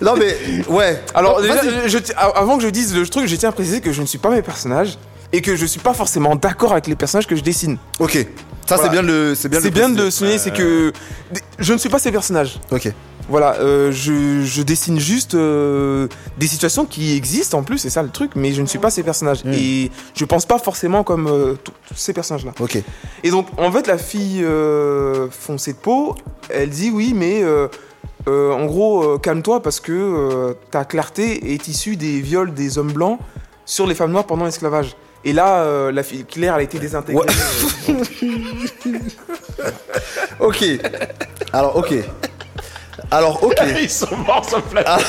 Non, 0.00 0.14
mais, 0.16 0.36
ouais. 0.68 1.00
Alors, 1.14 1.36
Non, 1.36 1.42
déjà, 1.42 1.54
vas-y. 1.62 1.88
je, 1.88 1.98
ti- 1.98 2.12
avant 2.16 2.56
que 2.56 2.62
je 2.62 2.68
dise 2.68 2.96
le 2.96 3.06
truc, 3.08 3.26
je 3.26 3.36
tiens 3.36 3.50
à 3.50 3.52
préciser 3.52 3.80
que 3.80 3.92
je 3.92 4.00
ne 4.00 4.06
suis 4.06 4.18
pas 4.18 4.30
mes 4.30 4.42
personnages 4.42 4.98
et 5.32 5.40
que 5.40 5.56
je 5.56 5.66
suis 5.66 5.80
pas 5.80 5.94
forcément 5.94 6.36
d'accord 6.36 6.72
avec 6.72 6.86
les 6.86 6.96
personnages 6.96 7.26
que 7.26 7.36
je 7.36 7.42
dessine. 7.42 7.78
Ok. 7.98 8.26
Ça, 8.66 8.78
c'est 8.78 8.88
bien 8.88 9.02
de 9.02 9.08
le. 9.08 9.34
C'est 9.34 9.48
bien, 9.48 9.60
C'est 9.60 9.70
bien 9.70 9.88
de 9.88 9.96
le 9.96 10.10
souligner, 10.10 10.38
c'est 10.38 10.52
que 10.52 10.92
je 11.58 11.72
ne 11.72 11.78
suis 11.78 11.88
pas 11.88 11.98
ces 11.98 12.10
personnages. 12.10 12.58
Ok. 12.70 12.92
Voilà, 13.28 13.54
euh, 13.54 13.90
je, 13.90 14.44
je 14.44 14.62
dessine 14.62 15.00
juste 15.00 15.34
euh, 15.34 16.06
des 16.38 16.46
situations 16.46 16.84
qui 16.84 17.16
existent 17.16 17.58
en 17.58 17.64
plus, 17.64 17.78
c'est 17.78 17.90
ça 17.90 18.02
le 18.02 18.10
truc, 18.10 18.32
mais 18.36 18.52
je 18.52 18.62
ne 18.62 18.66
suis 18.66 18.78
pas 18.78 18.90
ces 18.90 19.02
personnages. 19.02 19.44
Mm. 19.44 19.52
Et 19.52 19.90
je 20.14 20.24
pense 20.24 20.46
pas 20.46 20.58
forcément 20.58 21.02
comme 21.02 21.26
euh, 21.26 21.54
tous 21.62 21.72
ces 21.96 22.12
personnages-là. 22.12 22.52
Ok. 22.60 22.78
Et 23.24 23.30
donc, 23.30 23.48
en 23.58 23.72
fait, 23.72 23.88
la 23.88 23.98
fille 23.98 24.44
foncée 25.30 25.72
de 25.72 25.78
peau, 25.78 26.14
elle 26.50 26.70
dit 26.70 26.90
oui, 26.90 27.14
mais 27.14 27.42
en 28.28 28.64
gros, 28.66 29.18
calme-toi 29.18 29.62
parce 29.62 29.80
que 29.80 30.56
ta 30.70 30.84
clarté 30.84 31.52
est 31.52 31.68
issue 31.68 31.96
des 31.96 32.20
viols 32.20 32.54
des 32.54 32.78
hommes 32.78 32.92
blancs 32.92 33.18
sur 33.64 33.86
les 33.86 33.94
femmes 33.96 34.12
noires 34.12 34.26
pendant 34.26 34.44
l'esclavage. 34.44 34.96
Et 35.26 35.32
là, 35.32 35.58
euh, 35.62 35.90
la 35.92 36.02
fille 36.02 36.24
Claire, 36.24 36.54
elle 36.54 36.60
a 36.60 36.62
été 36.62 36.78
désintégrée. 36.78 37.26
Ok. 40.40 40.64
Alors, 41.52 41.76
ok. 41.76 41.94
Alors, 43.10 43.42
ok. 43.42 43.56
Ils 43.80 43.90
sont 43.90 44.16
morts 44.16 44.46
sur 44.48 44.58
le 44.58 44.62
plateau. 44.64 45.00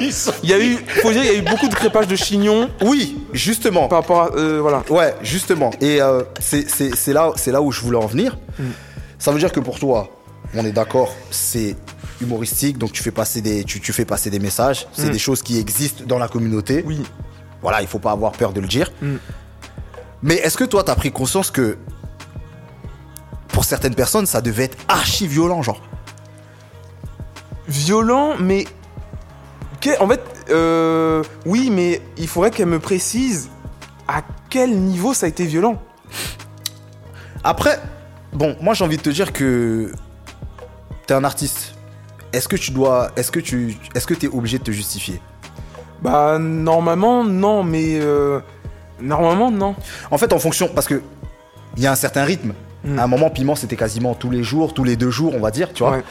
Ils 0.00 0.12
sont. 0.12 0.32
Il 0.42 0.50
y 0.50 0.52
a 0.52 0.58
eu, 0.60 0.76
faut 1.02 1.10
dire, 1.12 1.22
il 1.24 1.32
y 1.32 1.34
a 1.34 1.38
eu 1.38 1.42
beaucoup 1.42 1.68
de 1.68 1.74
crépage 1.74 2.06
de 2.06 2.16
chignons 2.16 2.70
Oui, 2.82 3.18
justement. 3.32 3.88
par 3.88 4.00
rapport 4.00 4.22
à, 4.22 4.30
euh, 4.36 4.58
voilà. 4.60 4.82
Ouais, 4.90 5.14
justement. 5.22 5.70
Et 5.80 6.00
euh, 6.00 6.22
c'est- 6.40 7.12
là, 7.12 7.32
c'est 7.36 7.52
là 7.52 7.60
où 7.62 7.72
je 7.72 7.80
voulais 7.80 7.98
en 7.98 8.06
venir. 8.06 8.36
Mm. 8.58 8.64
Ça 9.18 9.32
veut 9.32 9.38
dire 9.38 9.52
que 9.52 9.60
pour 9.60 9.78
toi, 9.78 10.08
on 10.54 10.64
est 10.64 10.72
d'accord, 10.72 11.14
c'est 11.30 11.76
humoristique, 12.20 12.78
donc 12.78 12.92
tu 12.92 13.02
fais 13.02 13.10
passer 13.10 13.40
des, 13.40 13.64
tu, 13.64 13.80
tu 13.80 13.92
fais 13.92 14.04
passer 14.04 14.30
des 14.30 14.38
messages. 14.38 14.86
C'est 14.92 15.06
Mm. 15.08 15.12
des 15.12 15.18
choses 15.18 15.42
qui 15.42 15.58
existent 15.58 16.04
dans 16.06 16.18
la 16.18 16.28
communauté. 16.28 16.82
Oui. 16.86 17.00
Voilà, 17.62 17.80
il 17.80 17.88
faut 17.88 17.98
pas 17.98 18.12
avoir 18.12 18.32
peur 18.32 18.52
de 18.52 18.60
le 18.60 18.68
dire. 18.68 18.92
Mm. 19.00 19.16
Mais 20.24 20.36
est-ce 20.36 20.56
que 20.56 20.64
toi, 20.64 20.82
t'as 20.82 20.94
pris 20.96 21.12
conscience 21.12 21.50
que 21.50 21.76
pour 23.48 23.64
certaines 23.64 23.94
personnes, 23.94 24.24
ça 24.24 24.40
devait 24.40 24.64
être 24.64 24.78
archi 24.88 25.28
violent, 25.28 25.62
genre? 25.62 25.82
Violent, 27.68 28.34
mais 28.40 28.64
en 30.00 30.08
fait, 30.08 30.22
euh, 30.48 31.22
oui, 31.44 31.68
mais 31.70 32.00
il 32.16 32.26
faudrait 32.26 32.50
qu'elle 32.50 32.68
me 32.68 32.78
précise 32.78 33.50
à 34.08 34.22
quel 34.48 34.78
niveau 34.78 35.12
ça 35.12 35.26
a 35.26 35.28
été 35.28 35.44
violent. 35.44 35.80
Après, 37.42 37.78
bon, 38.32 38.56
moi 38.62 38.72
j'ai 38.72 38.82
envie 38.82 38.96
de 38.96 39.02
te 39.02 39.10
dire 39.10 39.30
que 39.30 39.92
t'es 41.06 41.12
un 41.12 41.24
artiste. 41.24 41.74
Est-ce 42.32 42.48
que 42.48 42.56
tu 42.56 42.70
dois, 42.70 43.10
est-ce 43.16 43.30
que 43.30 43.40
tu, 43.40 43.76
est-ce 43.94 44.06
que 44.06 44.14
t'es 44.14 44.28
obligé 44.28 44.58
de 44.58 44.64
te 44.64 44.70
justifier? 44.70 45.20
Bah 46.00 46.38
normalement 46.38 47.24
non, 47.24 47.62
mais 47.62 47.98
euh, 48.00 48.40
normalement 49.00 49.50
non. 49.50 49.74
En 50.10 50.18
fait, 50.18 50.32
en 50.32 50.38
fonction, 50.38 50.68
parce 50.74 50.86
que 50.86 51.02
il 51.76 51.82
y 51.82 51.86
a 51.86 51.92
un 51.92 51.96
certain 51.96 52.24
rythme. 52.24 52.52
Mm. 52.84 52.98
À 52.98 53.04
un 53.04 53.06
moment, 53.06 53.30
piment, 53.30 53.54
c'était 53.54 53.76
quasiment 53.76 54.14
tous 54.14 54.30
les 54.30 54.42
jours, 54.42 54.74
tous 54.74 54.84
les 54.84 54.96
deux 54.96 55.10
jours, 55.10 55.34
on 55.34 55.40
va 55.40 55.50
dire, 55.50 55.72
tu 55.72 55.82
vois. 55.82 55.92
Ouais. 55.92 56.04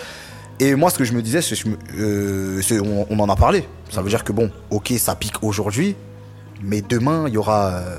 Et 0.60 0.76
moi, 0.76 0.90
ce 0.90 0.98
que 0.98 1.04
je 1.04 1.14
me 1.14 1.22
disais, 1.22 1.42
c'est, 1.42 1.56
euh, 1.98 2.62
on, 2.84 3.08
on 3.10 3.20
en 3.20 3.30
a 3.30 3.36
parlé. 3.36 3.68
Ça 3.90 4.02
veut 4.02 4.10
dire 4.10 4.24
que 4.24 4.32
bon, 4.32 4.52
ok, 4.70 4.94
ça 4.98 5.16
pique 5.16 5.44
aujourd'hui, 5.44 5.96
mais 6.62 6.82
demain, 6.82 7.26
il 7.28 7.34
y 7.34 7.38
aura, 7.38 7.68
euh, 7.68 7.98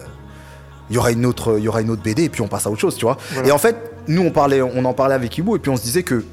il 0.90 0.96
y 0.96 0.98
aura 0.98 1.10
une 1.10 1.26
autre, 1.26 1.56
il 1.58 1.64
y 1.64 1.68
aura 1.68 1.80
une 1.80 1.90
autre 1.90 2.02
BD, 2.02 2.24
et 2.24 2.28
puis 2.28 2.42
on 2.42 2.48
passe 2.48 2.66
à 2.66 2.70
autre 2.70 2.80
chose, 2.80 2.96
tu 2.96 3.04
vois. 3.04 3.16
Voilà. 3.32 3.48
Et 3.48 3.52
en 3.52 3.58
fait, 3.58 3.76
nous, 4.08 4.22
on 4.22 4.30
parlait, 4.30 4.62
on 4.62 4.84
en 4.84 4.92
parlait 4.92 5.14
avec 5.14 5.36
Ibo, 5.36 5.56
et 5.56 5.58
puis 5.58 5.70
on 5.70 5.76
se 5.76 5.82
disait 5.82 6.02
que 6.02 6.24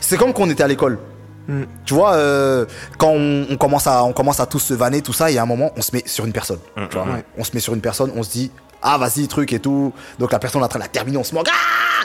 c'est 0.00 0.16
comme 0.16 0.32
quand 0.32 0.42
on 0.42 0.50
était 0.50 0.62
à 0.62 0.68
l'école. 0.68 0.98
Mm. 1.48 1.62
Tu 1.84 1.94
vois, 1.94 2.14
euh, 2.14 2.64
quand 2.98 3.10
on, 3.10 3.46
on 3.50 3.56
commence 3.56 3.86
à, 3.86 4.02
on 4.04 4.12
commence 4.12 4.40
à 4.40 4.46
tous 4.46 4.58
se 4.60 4.74
vanner, 4.74 5.00
tout 5.02 5.12
ça, 5.12 5.30
et 5.30 5.38
à 5.38 5.42
un 5.42 5.46
moment, 5.46 5.70
on 5.76 5.82
se 5.82 5.92
met 5.94 6.02
sur 6.06 6.24
une 6.26 6.32
personne. 6.32 6.58
Tu 6.76 6.96
vois, 6.96 7.04
Ouais. 7.06 7.24
on 7.38 7.44
se 7.44 7.50
met 7.54 7.60
sur 7.60 7.74
une 7.74 7.80
personne, 7.80 8.10
on 8.16 8.22
se 8.22 8.30
dit, 8.30 8.50
ah 8.82 8.98
vas-y, 8.98 9.26
truc 9.28 9.52
et 9.52 9.58
tout. 9.60 9.92
Donc 10.18 10.32
la 10.32 10.38
personne 10.38 10.60
est 10.60 10.64
en 10.64 10.68
train 10.68 10.78
de 10.78 10.84
la 10.84 10.88
terminer, 10.88 11.16
on 11.18 11.24
se 11.24 11.34
moque. 11.34 11.48
Ah 11.50 12.04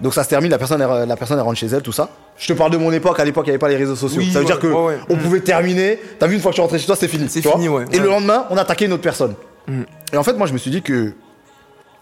Donc 0.00 0.14
ça 0.14 0.24
se 0.24 0.28
termine, 0.28 0.50
la 0.50 0.58
personne, 0.58 0.80
elle, 0.80 1.08
la 1.08 1.16
personne 1.16 1.38
elle 1.38 1.44
rentre 1.44 1.58
chez 1.58 1.66
elle, 1.66 1.82
tout 1.82 1.92
ça. 1.92 2.08
Je 2.38 2.46
te 2.48 2.52
parle 2.54 2.70
de 2.70 2.76
mon 2.78 2.90
époque, 2.92 3.18
à 3.20 3.24
l'époque, 3.24 3.44
il 3.46 3.50
n'y 3.50 3.52
avait 3.52 3.58
pas 3.58 3.68
les 3.68 3.76
réseaux 3.76 3.96
sociaux. 3.96 4.20
Oui, 4.20 4.32
ça 4.32 4.38
veut 4.40 4.44
ouais, 4.46 4.50
dire 4.50 4.58
que 4.58 4.66
ouais, 4.66 4.98
on 5.10 5.16
Mm. 5.16 5.18
pouvait 5.20 5.40
terminer. 5.40 6.00
T'as 6.18 6.26
vu, 6.26 6.34
une 6.36 6.40
fois 6.40 6.50
que 6.52 6.56
tu 6.56 6.60
rentré 6.62 6.78
chez 6.78 6.86
toi, 6.86 6.96
c'est 6.96 7.08
fini. 7.08 7.28
C'est 7.28 7.40
vois 7.42 7.52
fini, 7.52 7.68
ouais, 7.68 7.84
Et 7.92 7.98
le 7.98 8.08
lendemain, 8.08 8.46
on 8.50 8.56
attaquait 8.56 8.86
une 8.86 8.92
autre 8.94 9.02
personne. 9.02 9.34
Mm. 9.68 9.82
Et 10.12 10.16
en 10.16 10.22
fait, 10.22 10.32
moi, 10.34 10.46
je 10.46 10.52
me 10.54 10.58
suis 10.58 10.70
dit 10.70 10.80
que, 10.80 11.12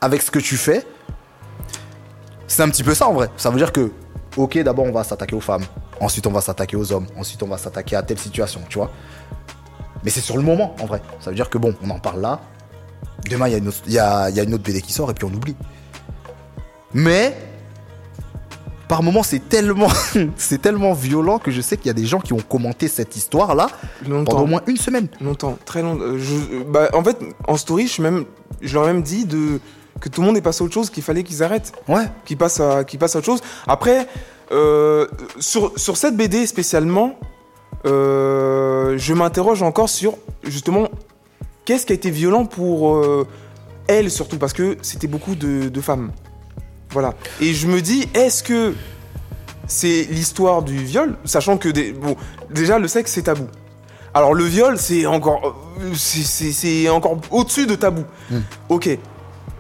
avec 0.01 0.23
ce 0.23 0.31
que 0.31 0.39
tu 0.39 0.57
fais, 0.57 0.85
c'est 2.47 2.63
un 2.63 2.69
petit 2.69 2.85
peu 2.85 2.95
ça 2.95 3.09
en 3.09 3.13
vrai. 3.15 3.29
Ça 3.37 3.51
veut 3.51 3.59
dire 3.59 3.73
que, 3.73 3.91
ok, 4.37 4.59
d'abord, 4.63 4.85
on 4.87 4.93
va 4.93 5.05
s'attaquer 5.05 5.35
aux 5.35 5.41
femmes. 5.41 5.65
Ensuite, 6.01 6.27
on 6.27 6.33
va 6.33 6.41
s'attaquer 6.41 6.77
aux 6.77 6.93
hommes. 6.93 7.07
Ensuite, 7.19 7.43
on 7.43 7.49
va 7.49 7.59
s'attaquer 7.59 7.97
à 7.97 8.03
telle 8.03 8.19
situation, 8.19 8.61
tu 8.69 8.79
vois. 8.79 8.91
Mais 10.05 10.11
c'est 10.11 10.21
sur 10.21 10.37
le 10.37 10.43
moment, 10.43 10.77
en 10.81 10.87
vrai. 10.87 11.03
Ça 11.21 11.31
veut 11.31 11.37
dire 11.37 11.51
que, 11.51 11.59
bon, 11.59 11.75
on 11.83 11.91
en 11.91 11.99
parle 11.99 12.21
là. 12.21 12.41
Demain, 13.29 13.49
il 13.49 13.53
y, 13.53 13.55
a 13.55 13.59
une 13.59 13.69
autre- 13.69 13.83
il 13.87 13.93
y 13.93 13.99
a, 13.99 14.31
il 14.31 14.37
y 14.37 14.41
a 14.41 14.45
une 14.45 14.55
autre 14.55 14.63
BD 14.63 14.81
qui 14.81 14.93
sort 14.93 15.11
et 15.11 15.15
puis 15.15 15.25
on 15.25 15.35
oublie. 15.35 15.57
Mais, 16.95 17.37
par 18.89 19.03
moment, 19.03 19.23
c'est 19.23 19.49
tellement, 19.49 19.89
c'est 20.37 20.63
tellement 20.63 20.93
violent 20.95 21.39
que 21.39 21.51
je 21.51 21.61
sais 21.61 21.77
qu'il 21.77 21.87
y 21.87 21.91
a 21.91 21.95
des 21.95 22.07
gens 22.07 22.21
qui 22.21 22.33
ont 22.33 22.39
commenté 22.41 22.89
cette 22.89 23.17
histoire-là 23.17 23.69
pendant 24.25 24.43
au 24.43 24.47
moins 24.47 24.63
une 24.67 24.77
semaine. 24.77 25.09
Longtemps, 25.21 25.59
très 25.65 25.83
longtemps. 25.83 26.03
Euh, 26.05 26.19
je- 26.19 26.63
bah, 26.63 26.89
en 26.95 27.03
fait, 27.03 27.19
en 27.47 27.57
story, 27.57 27.89
je, 27.89 28.01
même, 28.01 28.25
je 28.63 28.73
leur 28.75 28.85
ai 28.89 28.93
même 28.93 29.03
dit 29.03 29.25
de, 29.27 29.61
que 30.01 30.09
tout 30.09 30.21
le 30.21 30.27
monde 30.27 30.37
est 30.37 30.43
passé 30.43 30.63
à 30.63 30.65
autre 30.65 30.75
chose, 30.75 30.91
qu'il 30.91 31.03
fallait 31.03 31.23
qu'ils 31.25 31.43
arrêtent, 31.43 31.73
Ouais. 31.89 32.05
qu'ils 32.25 32.37
passent, 32.37 32.61
à, 32.61 32.85
qu'ils 32.85 32.99
passent 32.99 33.17
à 33.17 33.19
autre 33.19 33.27
chose. 33.27 33.41
Après, 33.67 34.07
euh, 34.53 35.07
sur, 35.41 35.73
sur 35.79 35.97
cette 35.97 36.17
BD 36.17 36.47
spécialement, 36.47 37.19
euh, 37.87 38.95
je 38.99 39.15
m'interroge 39.15 39.63
encore 39.63 39.89
sur 39.89 40.15
justement 40.43 40.89
qu'est-ce 41.65 41.87
qui 41.87 41.93
a 41.93 41.95
été 41.97 42.11
violent 42.11 42.45
pour 42.47 42.97
euh, 42.97 43.27
elle 43.87 44.11
surtout, 44.11 44.39
parce 44.39 44.53
que 44.53 44.77
c'était 44.83 45.07
beaucoup 45.07 45.35
de, 45.35 45.69
de 45.69 45.81
femmes. 45.81 46.13
Voilà. 46.91 47.15
Et 47.41 47.53
je 47.55 47.67
me 47.67 47.81
dis, 47.81 48.09
est-ce 48.15 48.43
que 48.43 48.75
c'est 49.67 50.07
l'histoire 50.11 50.63
du 50.63 50.77
viol, 50.79 51.17
sachant 51.25 51.59
que 51.59 51.69
des, 51.69 51.93
bon, 51.93 52.17
déjà 52.51 52.79
le 52.79 52.89
sexe 52.89 53.13
c'est 53.13 53.23
tabou. 53.23 53.47
Alors 54.15 54.33
le 54.33 54.45
viol 54.45 54.79
c'est 54.79 55.05
encore, 55.05 55.55
c'est- 55.95 56.23
c'est 56.25 56.53
c'est 56.53 56.89
encore 56.89 57.19
au-dessus 57.31 57.67
de 57.67 57.75
tabou. 57.75 58.05
Mm. 58.31 58.37
Ok. 58.71 58.99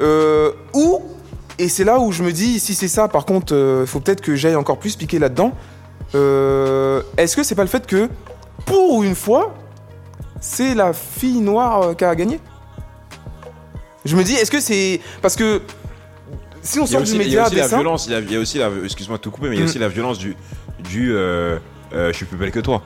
Euh, 0.01 0.53
ou 0.75 1.03
et 1.59 1.69
c'est 1.69 1.85
là 1.85 1.99
où 1.99 2.13
je 2.13 2.23
me 2.23 2.31
dis, 2.33 2.61
si 2.61 2.75
c'est 2.75 2.87
ça, 2.89 3.09
par 3.09 3.25
contre, 3.27 3.53
il 3.83 3.87
faut 3.87 3.99
peut-être 4.01 4.21
que 4.21 4.37
j'aille 4.37 4.55
encore 4.57 4.79
plus 4.79 4.95
piquer 4.97 5.19
là-dedans. 5.19 5.53
Euh, 6.15 7.03
Est-ce 7.17 7.37
que 7.37 7.43
c'est 7.43 7.55
pas 7.57 7.63
le 7.65 7.69
fait 7.69 7.87
que, 7.87 8.09
pour 8.65 9.03
une 9.03 9.17
fois, 9.17 9.55
c'est 10.41 10.75
la 10.75 10.93
fille 10.93 11.41
noire 11.41 11.83
euh, 11.83 11.95
qui 11.95 12.05
a 12.05 12.15
gagné? 12.15 12.39
Je 14.05 14.17
me 14.17 14.23
dis, 14.23 14.35
est-ce 14.35 14.51
que 14.53 14.61
c'est 14.61 15.01
parce 15.21 15.35
que 15.37 15.61
si 16.63 16.79
on 16.79 16.87
sort 16.87 17.03
aussi, 17.03 17.13
du 17.19 17.25
il 17.25 17.33
y 17.33 17.37
a 17.39 17.43
média 17.43 17.47
aussi 17.47 17.57
la 17.57 17.67
violence, 17.67 18.07
il 18.07 18.13
y 18.13 18.15
a, 18.15 18.21
il 18.21 18.33
y 18.33 18.37
a 18.37 18.41
aussi 18.41 18.59
la, 18.59 18.71
excuse-moi 18.85 19.17
de 19.19 19.23
te 19.23 19.29
couper, 19.29 19.49
mais 19.49 19.57
il 19.57 19.59
y 19.59 19.63
a 19.63 19.65
Mm. 19.65 19.69
aussi 19.69 19.79
la 19.79 19.89
violence 19.89 20.19
du, 20.19 20.37
du, 20.89 21.13
euh, 21.13 21.59
euh, 21.93 22.13
je 22.13 22.17
suis 22.17 22.27
plus 22.27 22.37
belle 22.37 22.53
que 22.53 22.61
toi. 22.61 22.83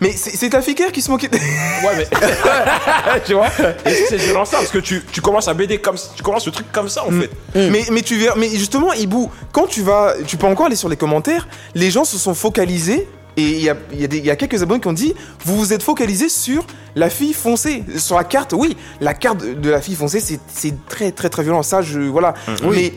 Mais 0.00 0.12
c'est 0.12 0.50
ta 0.50 0.60
claire 0.60 0.92
qui 0.92 1.02
se 1.02 1.10
moquait. 1.10 1.30
Ouais, 1.84 1.92
mais. 1.96 2.06
tu 3.26 3.34
vois 3.34 3.48
Et 3.84 3.94
c'est 4.08 4.16
violent 4.16 4.44
ça, 4.44 4.58
parce 4.58 4.70
que 4.70 4.78
tu, 4.78 5.04
tu 5.12 5.20
commences 5.20 5.48
à 5.48 5.54
BD 5.54 5.78
comme 5.78 5.96
ça. 5.96 6.08
Tu 6.16 6.22
commences 6.22 6.46
le 6.46 6.52
truc 6.52 6.70
comme 6.72 6.88
ça, 6.88 7.04
en 7.04 7.10
fait. 7.10 7.30
mais, 7.54 7.84
mais 7.90 8.02
tu 8.02 8.26
mais 8.36 8.48
justement, 8.48 8.92
Ibou, 8.92 9.30
quand 9.52 9.66
tu 9.66 9.82
vas, 9.82 10.14
tu 10.26 10.36
peux 10.36 10.46
encore 10.46 10.66
aller 10.66 10.76
sur 10.76 10.88
les 10.88 10.96
commentaires, 10.96 11.48
les 11.74 11.90
gens 11.90 12.04
se 12.04 12.18
sont 12.18 12.34
focalisés. 12.34 13.08
Et 13.38 13.42
il 13.42 13.60
y 13.60 13.68
a, 13.68 13.76
y, 13.92 14.04
a 14.30 14.32
y 14.32 14.36
quelques 14.38 14.62
abonnés 14.62 14.80
qui 14.80 14.88
ont 14.88 14.94
dit 14.94 15.14
Vous 15.44 15.56
vous 15.58 15.72
êtes 15.74 15.82
focalisé 15.82 16.30
sur 16.30 16.66
la 16.94 17.10
fille 17.10 17.34
foncée. 17.34 17.84
Sur 17.98 18.16
la 18.16 18.24
carte, 18.24 18.54
oui, 18.56 18.76
la 19.02 19.12
carte 19.12 19.44
de 19.44 19.70
la 19.70 19.82
fille 19.82 19.94
foncée, 19.94 20.20
c'est 20.20 20.40
c'est 20.48 20.74
très, 20.88 21.12
très, 21.12 21.28
très 21.28 21.42
violent. 21.42 21.62
Ça, 21.62 21.82
je. 21.82 22.00
Voilà. 22.00 22.32
Mais 22.62 22.94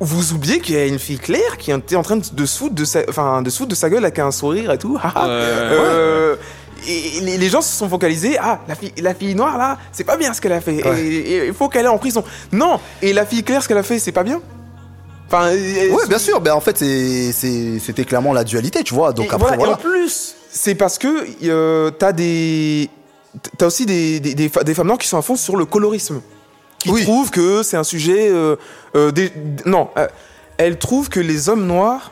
vous 0.00 0.32
oubliez 0.32 0.60
qu'il 0.60 0.74
y 0.74 0.78
a 0.78 0.86
une 0.86 0.98
fille 0.98 1.18
claire 1.18 1.58
qui 1.58 1.70
était 1.70 1.96
en 1.96 2.02
train 2.02 2.16
de, 2.16 2.46
se 2.46 2.58
foutre 2.58 2.74
de 2.74 2.84
sa, 2.84 3.00
enfin, 3.08 3.42
de 3.42 3.50
de 3.66 3.74
sa 3.74 3.90
gueule 3.90 4.04
avec 4.04 4.18
un 4.18 4.30
sourire 4.30 4.72
et 4.72 4.78
tout. 4.78 4.98
Euh, 5.16 6.36
et 6.88 7.20
les, 7.20 7.48
gens 7.50 7.60
se 7.60 7.76
sont 7.76 7.88
focalisés. 7.90 8.38
Ah, 8.40 8.60
la 8.66 8.74
fille, 8.74 8.92
la 9.02 9.14
fille 9.14 9.34
noire 9.34 9.58
là, 9.58 9.76
c'est 9.92 10.04
pas 10.04 10.16
bien 10.16 10.32
ce 10.32 10.40
qu'elle 10.40 10.54
a 10.54 10.62
fait. 10.62 10.82
Ouais. 10.82 11.02
Et- 11.02 11.32
et 11.34 11.46
Il 11.48 11.52
faut 11.52 11.68
qu'elle 11.68 11.84
aille 11.84 11.92
en 11.92 11.98
prison. 11.98 12.24
Non. 12.52 12.80
Et 13.02 13.12
la 13.12 13.26
fille 13.26 13.44
claire, 13.44 13.62
ce 13.62 13.68
qu'elle 13.68 13.76
a 13.76 13.82
fait, 13.82 13.98
c'est 13.98 14.12
pas 14.12 14.22
bien. 14.22 14.40
Enfin, 15.26 15.50
Ouais, 15.52 16.06
bien 16.08 16.18
sûr. 16.18 16.40
Ben 16.40 16.54
en 16.54 16.60
fait, 16.60 16.78
c'était 16.78 18.04
clairement 18.06 18.32
la 18.32 18.44
dualité, 18.44 18.82
tu 18.82 18.94
vois. 18.94 19.12
Donc 19.12 19.26
et 19.26 19.34
après, 19.34 19.56
voilà, 19.56 19.72
et 19.72 19.74
en 19.74 19.76
plus, 19.76 20.34
c'est 20.50 20.74
parce 20.74 20.96
que 20.96 21.26
euh, 21.44 21.90
t'as 21.90 22.12
des, 22.12 22.88
t'as 23.58 23.66
aussi 23.66 23.84
des, 23.84 24.18
des, 24.18 24.34
des 24.34 24.74
femmes 24.74 24.86
noires 24.86 24.98
qui 24.98 25.06
sont 25.08 25.18
à 25.18 25.22
fond 25.22 25.36
sur 25.36 25.56
le 25.56 25.66
colorisme, 25.66 26.22
qui 26.80 26.90
Oui. 26.90 27.02
trouvent 27.04 27.30
que 27.30 27.62
c'est 27.62 27.76
un 27.76 27.84
sujet. 27.84 28.28
euh, 28.30 28.56
euh, 28.96 29.12
des- 29.12 29.32
non, 29.66 29.88
euh, 29.96 30.08
elles 30.56 30.78
trouvent 30.78 31.08
que 31.08 31.20
les 31.20 31.48
hommes 31.48 31.66
noirs 31.66 32.10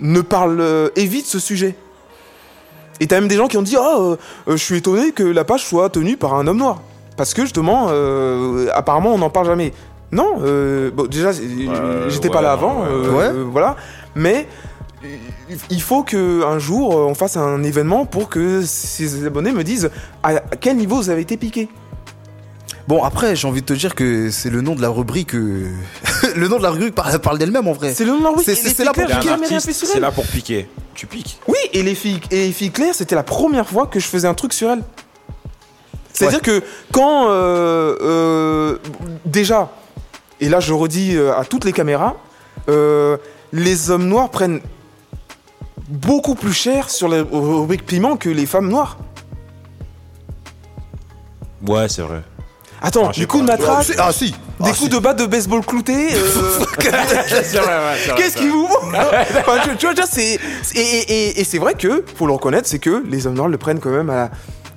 ne 0.00 0.20
parlent, 0.22 0.60
euh, 0.60 0.88
évitent 0.96 1.26
ce 1.26 1.38
sujet. 1.38 1.74
Et 3.00 3.06
t'as 3.06 3.16
même 3.20 3.28
des 3.28 3.36
gens 3.36 3.48
qui 3.48 3.58
ont 3.58 3.62
dit, 3.62 3.76
oh, 3.78 4.16
euh, 4.48 4.52
je 4.52 4.56
suis 4.56 4.76
étonné 4.76 5.12
que 5.12 5.22
la 5.22 5.44
page 5.44 5.64
soit 5.66 5.90
tenue 5.90 6.16
par 6.16 6.34
un 6.34 6.46
homme 6.46 6.56
noir, 6.58 6.80
parce 7.16 7.34
que 7.34 7.42
justement, 7.42 7.88
euh, 7.90 8.68
apparemment, 8.74 9.12
on 9.12 9.18
n'en 9.18 9.30
parle 9.30 9.46
jamais. 9.46 9.72
Non, 10.12 10.36
euh, 10.42 10.90
bon, 10.90 11.06
déjà, 11.06 11.30
j'étais 11.32 12.28
pas 12.30 12.36
ouais, 12.36 12.42
là 12.42 12.52
avant, 12.52 12.82
ouais, 12.82 12.88
euh, 12.90 13.10
ouais. 13.12 13.24
euh, 13.24 13.44
voilà, 13.50 13.76
mais 14.14 14.46
il- 15.70 15.80
faut 15.82 16.02
que 16.04 16.44
un 16.44 16.58
jour 16.58 16.94
on 16.94 17.14
fasse 17.14 17.36
un 17.36 17.62
événement 17.64 18.06
pour 18.06 18.28
que 18.28 18.62
ces 18.62 19.26
abonnés 19.26 19.52
me 19.52 19.64
disent 19.64 19.90
à 20.22 20.34
quel 20.60 20.76
niveau 20.76 20.96
vous 20.96 21.10
avez 21.10 21.22
été 21.22 21.36
piqué. 21.36 21.68
Bon, 22.88 23.04
après, 23.04 23.36
j'ai 23.36 23.46
envie 23.46 23.60
de 23.60 23.66
te 23.66 23.72
dire 23.72 23.94
que 23.94 24.30
c'est 24.30 24.50
le 24.50 24.60
nom 24.60 24.74
de 24.74 24.82
la 24.82 24.88
rubrique. 24.88 25.34
euh, 25.34 25.70
le 26.36 26.48
nom 26.48 26.58
de 26.58 26.62
la 26.62 26.70
rubrique 26.70 26.94
par- 26.94 27.20
parle 27.20 27.38
d'elle-même 27.38 27.68
en 27.68 27.72
vrai. 27.72 27.94
C'est 27.94 28.04
le 28.04 28.12
nom 28.12 28.18
de 28.18 28.24
la 28.24 28.28
rubrique. 28.30 28.46
C'est- 28.56 28.84
là 28.84 28.92
pour 28.92 29.04
là 29.04 29.08
piquer. 30.24 30.68
Tu 30.94 31.06
piques. 31.06 31.38
Oui, 31.48 31.56
et 31.72 31.82
les 31.82 31.94
filles, 31.94 32.20
et 32.30 32.46
les 32.46 32.52
filles 32.52 32.70
claires, 32.70 32.94
c'était 32.94 33.14
la 33.14 33.22
première 33.22 33.68
fois 33.68 33.86
que 33.86 33.98
je 34.00 34.06
faisais 34.06 34.28
un 34.28 34.34
truc 34.34 34.52
sur 34.52 34.70
elles. 34.70 34.82
C'est-à-dire 36.12 36.42
que 36.42 36.62
quand 36.92 37.28
euh, 37.30 37.96
euh, 38.02 38.78
déjà, 39.24 39.70
et 40.40 40.48
là 40.50 40.60
je 40.60 40.72
redis 40.74 41.16
à 41.18 41.44
toutes 41.44 41.64
les 41.64 41.72
caméras, 41.72 42.16
euh, 42.68 43.16
les 43.52 43.90
hommes 43.90 44.06
noirs 44.06 44.30
prennent 44.30 44.60
beaucoup 45.88 46.34
plus 46.34 46.52
cher 46.52 46.90
sur 46.90 47.08
les 47.08 47.20
rubriques 47.22 47.86
piment 47.86 48.16
que 48.18 48.28
les 48.28 48.44
femmes 48.46 48.68
noires. 48.68 48.98
Ouais, 51.66 51.88
c'est 51.88 52.02
vrai. 52.02 52.22
Attends, 52.82 53.08
Ah, 53.10 53.12
des 53.18 53.26
coups 53.26 53.44
de 53.44 53.48
matraque, 53.48 53.86
Ah, 53.98 54.12
si. 54.12 54.30
des 54.32 54.36
Ah, 54.60 54.64
coups 54.66 54.78
si. 54.78 54.88
de 54.88 54.98
batte 54.98 55.18
de 55.18 55.26
baseball 55.26 55.64
clouté. 55.64 56.08
Qu'est-ce 58.16 58.36
qui 58.36 58.48
vous 58.48 58.68
tu, 59.78 59.86
vois, 59.86 59.94
c'est 60.10 60.38
et, 60.74 60.80
et- 60.80 61.40
et 61.40 61.44
c'est 61.44 61.58
vrai 61.58 61.74
que 61.74 62.04
faut 62.16 62.26
le 62.26 62.32
reconnaître, 62.32 62.68
c'est 62.68 62.78
que 62.78 63.02
les 63.08 63.26
hommes 63.26 63.34
noirs 63.34 63.48
le 63.48 63.58
prennent 63.58 63.80
quand 63.80 63.90
même 63.90 64.10
à 64.10 64.14
la 64.16 64.30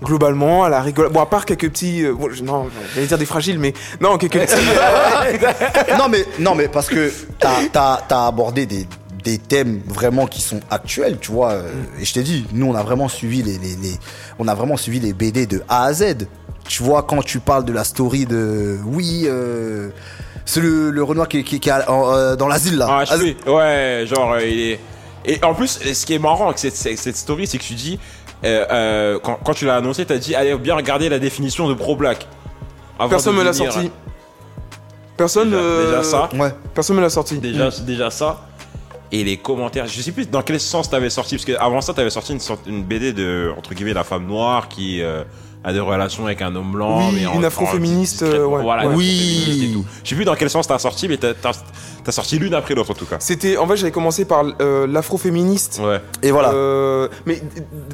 globalement 0.04 0.63
à 0.65 0.70
la 0.70 0.82
rigolade. 0.82 1.12
Bon, 1.13 1.22
à 1.22 1.26
part 1.26 1.46
quelques 1.46 1.70
petits, 1.70 2.04
euh, 2.06 2.13
bon, 2.13 2.30
je- 2.32 2.44
non, 2.44 2.68
j'allais 2.94 3.08
dire 3.08 3.18
des 3.18 3.26
fragiles, 3.26 3.58
mais 3.60 3.74
non, 4.02 4.18
quelques 4.18 4.34
petits. 4.46 4.54
euh, 4.54 5.98
non 5.98 6.08
mais 6.10 6.26
non 6.39 6.54
mais 6.56 6.68
parce 6.68 6.88
que 6.88 7.12
t'as 7.39 8.02
as, 8.10 8.28
abordé 8.28 8.65
des, 8.65 8.88
des 9.24 9.38
thèmes 9.39 9.82
vraiment 9.88 10.28
qui 10.28 10.41
sont 10.41 10.60
actuels 10.70 11.18
tu 11.20 11.32
vois 11.32 11.52
euh, 11.54 11.72
et 12.00 12.06
je 12.06 12.13
t'ai 12.13 12.22
dit 12.24 12.46
nous 12.54 12.68
on 12.68 12.76
a 12.76 12.84
vraiment 12.84 13.08
suivi 13.08 13.41
les, 13.41 13.58
les, 13.58 13.76
les- 13.82 13.98
on 14.38 14.48
a 14.48 14.54
vraiment 14.54 14.78
suivi 14.78 15.00
les 15.00 15.13
BD 15.13 15.48
de 15.48 15.63
A 15.68 15.86
à 15.86 15.94
Z 15.94 16.28
tu 16.67 16.84
vois 16.84 17.04
quand 17.04 17.21
tu 17.23 17.39
parles 17.39 17.65
de 17.65 17.73
la 17.73 17.84
story 17.84 18.25
de 18.25 18.78
oui 18.86 19.25
euh, 19.28 19.89
c'est 20.45 20.62
le, 20.62 20.91
le 20.91 21.04
Renoir 21.04 21.28
qui, 21.28 21.43
qui, 21.43 21.60
qui 21.60 21.69
est 21.69 21.73
euh, 21.89 22.36
dans 22.36 22.47
l'asile 22.47 22.78
là 22.78 22.88
Ah, 22.89 23.06
je 23.06 23.15
sais. 23.15 23.49
Ouais, 23.49 24.06
genre, 24.08 24.34
euh, 24.34 24.45
il 24.45 24.60
est. 24.71 24.80
Et 25.25 25.43
en 25.43 25.56
plus, 25.56 25.80
ce 25.82 26.06
qui 26.06 26.13
est 26.13 26.19
marrant 26.19 26.45
avec 26.45 26.60
cette, 26.60 26.75
cette, 26.75 27.15
story, 27.15 27.47
c'est 27.47 27.58
que 27.58 27.63
tu 27.63 27.73
dis, 27.73 27.97
euh, 28.43 28.63
euh, 28.69 29.19
quand, 29.23 29.39
quand 29.43 29.54
tu 29.56 29.65
l'as 29.65 29.78
annoncé, 29.78 30.06
t'as 30.06 30.17
dit, 30.19 30.36
allez 30.36 30.56
bien 30.56 30.75
regarder 30.75 31.10
la 31.10 31.17
définition 31.17 31.67
de 31.67 31.73
pro 31.73 31.95
black. 31.95 32.28
Avant 32.99 33.10
Personne 33.10 33.34
de 33.34 33.39
me 33.39 33.43
l'a 33.43 33.54
sorti. 33.54 33.89
Personne. 35.17 35.49
Déjà, 35.49 35.62
euh, 35.62 35.86
déjà 35.88 36.04
ça. 36.04 36.30
ouais 36.36 36.54
Personne 36.75 36.95
me 36.97 37.01
l'a 37.01 37.10
sorti. 37.10 37.39
Déjà, 37.39 37.69
déjà 37.82 38.12
ça. 38.12 38.41
Et 39.12 39.23
les 39.23 39.38
commentaires, 39.38 39.88
je 39.88 40.01
sais 40.01 40.12
plus 40.12 40.30
dans 40.30 40.41
quel 40.41 40.60
sens 40.60 40.89
t'avais 40.89 41.10
sorti, 41.10 41.36
parce 41.38 41.45
qu'avant 41.45 41.82
ça, 41.82 41.93
t'avais 41.93 42.10
sorti 42.10 42.34
une, 42.34 42.39
sorte- 42.39 42.67
une 42.67 42.84
BD 42.84 43.13
de, 43.13 43.51
entre 43.58 43.73
guillemets, 43.73 43.93
la 43.93 44.04
femme 44.04 44.25
noire 44.28 44.67
qui 44.67 45.01
euh, 45.01 45.23
a 45.65 45.73
des 45.73 45.80
relations 45.80 46.25
avec 46.28 46.41
un 46.41 46.56
homme 46.56 46.71
blanc. 46.71 47.10
Oui, 47.10 47.15
mais 47.19 47.25
en- 47.25 47.34
une 47.34 47.43
afroféministe, 47.45 48.21
euh, 48.23 48.45
ouais, 48.45 48.62
Voilà, 48.62 48.88
ouais. 48.88 48.93
Oui. 48.95 49.69
et 49.71 49.73
tout. 49.73 49.84
Je 50.04 50.10
sais 50.10 50.15
plus 50.15 50.23
dans 50.25 50.36
quel 50.36 50.49
sens 50.49 50.67
t'as 50.67 50.78
sorti, 50.80 51.08
mais 51.08 51.17
t'as 51.17 51.34
t'as- 51.34 51.51
t'as 52.04 52.12
sorti 52.12 52.38
l'une 52.38 52.54
après 52.54 52.75
l'autre 52.75 52.91
en 52.91 52.93
tout 52.93 53.06
cas. 53.08 53.17
C'était, 53.19 53.58
en 53.58 53.67
fait, 53.67 53.75
j'avais 53.78 53.91
commencé 53.91 54.25
par 54.25 54.45
euh, 54.62 54.86
l'afroféministe. 54.88 55.82
Ouais. 55.84 55.99
et 56.21 56.32
voilà 56.32 56.51
Euh, 56.54 57.08
mais 57.25 57.41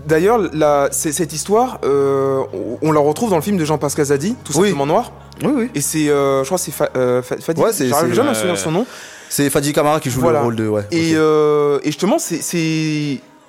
d'ailleurs, 0.05 0.37
la- 0.53 0.89
c'est- 0.91 1.13
cette 1.13 1.31
histoire, 1.33 1.79
euh, 1.85 2.41
on- 2.81 2.91
la 2.91 2.99
retrouve 2.99 3.29
dans 3.29 3.37
le 3.37 3.41
film 3.41 3.57
de 3.57 3.63
Jean-Pascal 3.65 4.05
Zadi, 4.05 4.35
tout 4.43 4.51
Oui. 4.57 4.67
simplement 4.67 4.85
noir. 4.85 5.11
oui 5.43 5.51
oui 5.55 5.69
Et 5.73 5.81
c'est, 5.81 6.09
euh, 6.09 6.41
je 6.41 6.45
crois, 6.47 6.57
que 6.57 6.63
c'est 6.65 6.71
Fa- 6.71 6.89
euh, 6.97 7.21
Fa- 7.21 7.37
Fadi. 7.37 7.61
Ouais, 7.61 7.71
c'est- 7.73 7.87
J'arrive 7.87 8.13
jamais 8.13 8.27
à 8.27 8.31
me 8.31 8.35
souvenir 8.35 8.55
de 8.55 8.59
son 8.59 8.71
nom. 8.71 8.85
c'est 9.29 9.49
Fadi 9.49 9.71
Kamara 9.73 9.99
qui 10.01 10.09
joue 10.09 10.19
Voilà. 10.19 10.39
le 10.39 10.45
rôle 10.45 10.55
de 10.57 10.67
ouais 10.67 10.83
Et, 10.91 11.13
euh, 11.15 11.79
justement, 11.85 12.19
c'est, 12.19 12.41
c'est, 12.41 12.57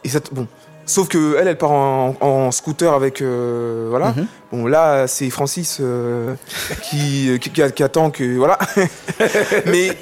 et 0.04 0.08
ça, 0.08 0.20
bon. 0.30 0.46
Sauf 0.84 1.08
que 1.08 1.36
elle, 1.38 1.48
elle 1.48 1.58
part 1.58 1.70
en, 1.70 2.14
en 2.20 2.50
scooter 2.50 2.92
avec, 2.92 3.22
euh, 3.22 3.86
voilà. 3.90 4.08
Mhm. 4.16 4.26
Bon, 4.52 4.66
là, 4.66 5.06
c'est 5.06 5.30
Francis 5.30 5.78
euh, 5.80 6.34
qui, 6.82 7.38
qui, 7.40 7.50
qui- 7.50 7.72
qui 7.72 7.82
attend 7.82 8.10
que, 8.10 8.36
voilà. 8.36 8.58
Mais 9.66 9.96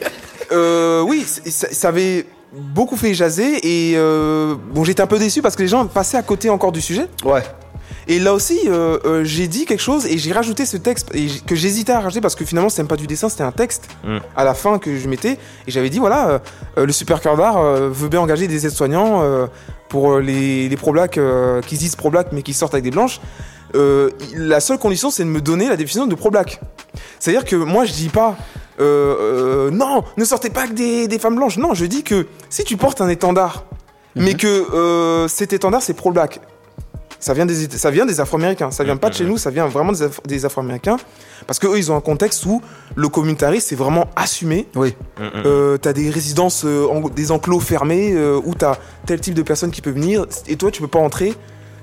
euh, 0.53 1.03
oui, 1.03 1.25
ça, 1.27 1.69
ça 1.71 1.89
avait 1.89 2.27
beaucoup 2.53 2.97
fait 2.97 3.15
jaser 3.15 3.59
et 3.63 3.95
euh, 3.97 4.57
bon, 4.73 4.83
j'étais 4.85 5.03
un 5.03 5.07
peu 5.07 5.19
déçu 5.19 5.43
parce 5.43 5.55
que 5.57 5.63
les 5.63 5.69
gens 5.69 5.87
passaient 5.87 6.17
à 6.17 6.23
côté 6.23 6.51
encore 6.51 6.73
du 6.73 6.81
sujet. 6.81 7.07
ouais 7.25 7.43
Et 8.09 8.19
là 8.19 8.35
aussi, 8.35 8.59
euh, 8.67 8.99
euh, 9.05 9.23
j'ai 9.23 9.47
dit 9.47 9.67
quelque 9.67 9.83
chose 9.83 10.07
et 10.07 10.19
j'ai 10.19 10.33
rajouté 10.33 10.67
ce 10.67 10.77
texte 10.77 11.15
et 11.15 11.29
que 11.47 11.55
j'hésitais 11.55 11.93
à 11.93 12.01
rajouter 12.01 12.21
parce 12.21 12.35
que 12.35 12.45
finalement, 12.45 12.69
c'était 12.69 12.83
même 12.83 12.89
pas 12.89 12.97
du 12.97 13.07
dessin, 13.07 13.29
c'était 13.29 13.45
un 13.45 13.53
texte 13.53 13.87
Mm. 14.03 14.19
à 14.35 14.45
la 14.45 14.55
fin 14.55 14.79
que 14.79 14.99
je 14.99 15.07
mettais. 15.09 15.33
Et 15.67 15.71
j'avais 15.71 15.91
dit 15.91 15.99
voilà, 16.01 16.29
euh, 16.31 16.39
euh, 16.79 16.87
le 16.87 16.93
super 16.93 17.21
cœur 17.21 17.37
d'art 17.37 17.59
euh, 17.59 17.89
veut 17.93 18.09
bien 18.09 18.21
engager 18.21 18.49
des 18.49 18.67
aides-soignants 18.67 19.21
euh, 19.23 19.47
pour 19.91 20.13
euh, 20.15 20.21
les, 20.21 20.71
les 20.71 20.77
pro-blacks 20.77 21.19
euh, 21.19 21.61
qui 21.61 21.77
se 21.77 21.81
disent 21.81 21.97
pro-black 21.97 22.29
mais 22.33 22.43
qui 22.43 22.55
sortent 22.55 22.73
avec 22.73 22.85
des 22.85 22.91
blanches. 22.91 23.21
Euh, 23.75 24.09
la 24.35 24.61
seule 24.61 24.79
condition, 24.79 25.11
c'est 25.11 25.25
de 25.25 25.29
me 25.29 25.41
donner 25.43 25.69
la 25.69 25.77
définition 25.77 26.07
de 26.07 26.15
pro-black. 26.15 26.61
C'est-à-dire 27.19 27.45
que 27.45 27.57
moi, 27.57 27.85
je 27.85 27.93
dis 27.93 28.09
pas. 28.09 28.37
euh, 28.81 29.71
non, 29.71 30.03
ne 30.17 30.25
sortez 30.25 30.49
pas 30.49 30.63
avec 30.63 30.75
des, 30.75 31.07
des 31.07 31.19
femmes 31.19 31.37
blanches. 31.37 31.59
Non, 31.59 31.75
je 31.75 31.85
dis 31.85 32.03
que 32.03 32.27
si 32.49 32.65
tu 32.65 32.77
portes 32.79 33.01
un 33.03 33.09
étendard, 33.09 33.65
mais 34.17 34.35
que 34.35 34.47
euh, 34.47 35.29
cet 35.29 35.53
étendard 35.53 35.83
c'est 35.83 35.95
pro-black, 35.95 36.41
ça 37.21 37.35
vient 37.35 37.47
des, 37.47 37.69
ça 37.71 37.91
vient 37.91 38.07
des 38.07 38.19
Afro-Américains. 38.19 38.71
Ça 38.71 38.83
vient 38.83 38.97
pas 38.97 39.11
de 39.11 39.15
chez 39.15 39.25
nous, 39.25 39.37
ça 39.39 39.51
vient 39.51 39.67
vraiment 39.67 39.93
des, 39.93 40.03
Af- 40.03 40.27
des 40.27 40.45
Afro-Américains. 40.45 40.97
Parce 41.47 41.59
qu'eux, 41.59 41.77
ils 41.79 41.93
ont 41.93 41.97
un 41.97 42.01
contexte 42.01 42.45
où 42.47 42.61
le 42.97 43.09
communautarisme, 43.09 43.67
c'est 43.69 43.77
vraiment 43.77 44.07
assumé. 44.17 44.67
oui 44.75 44.95
Euh, 45.47 45.77
t'as 45.79 45.93
des 45.93 46.11
résidences, 46.11 46.65
euh, 46.65 46.87
en- 46.89 47.09
des 47.09 47.31
enclos 47.31 47.61
fermés, 47.61 48.13
euh, 48.15 48.41
où 48.45 48.55
t'as 48.55 48.77
tel 49.07 49.21
type 49.21 49.35
de 49.35 49.43
personne 49.43 49.71
qui 49.71 49.81
peut 49.83 49.91
venir, 49.91 50.27
et 50.49 50.57
toi, 50.57 50.71
tu 50.71 50.81
peux 50.81 50.89
pas 50.89 50.99
entrer 50.99 51.35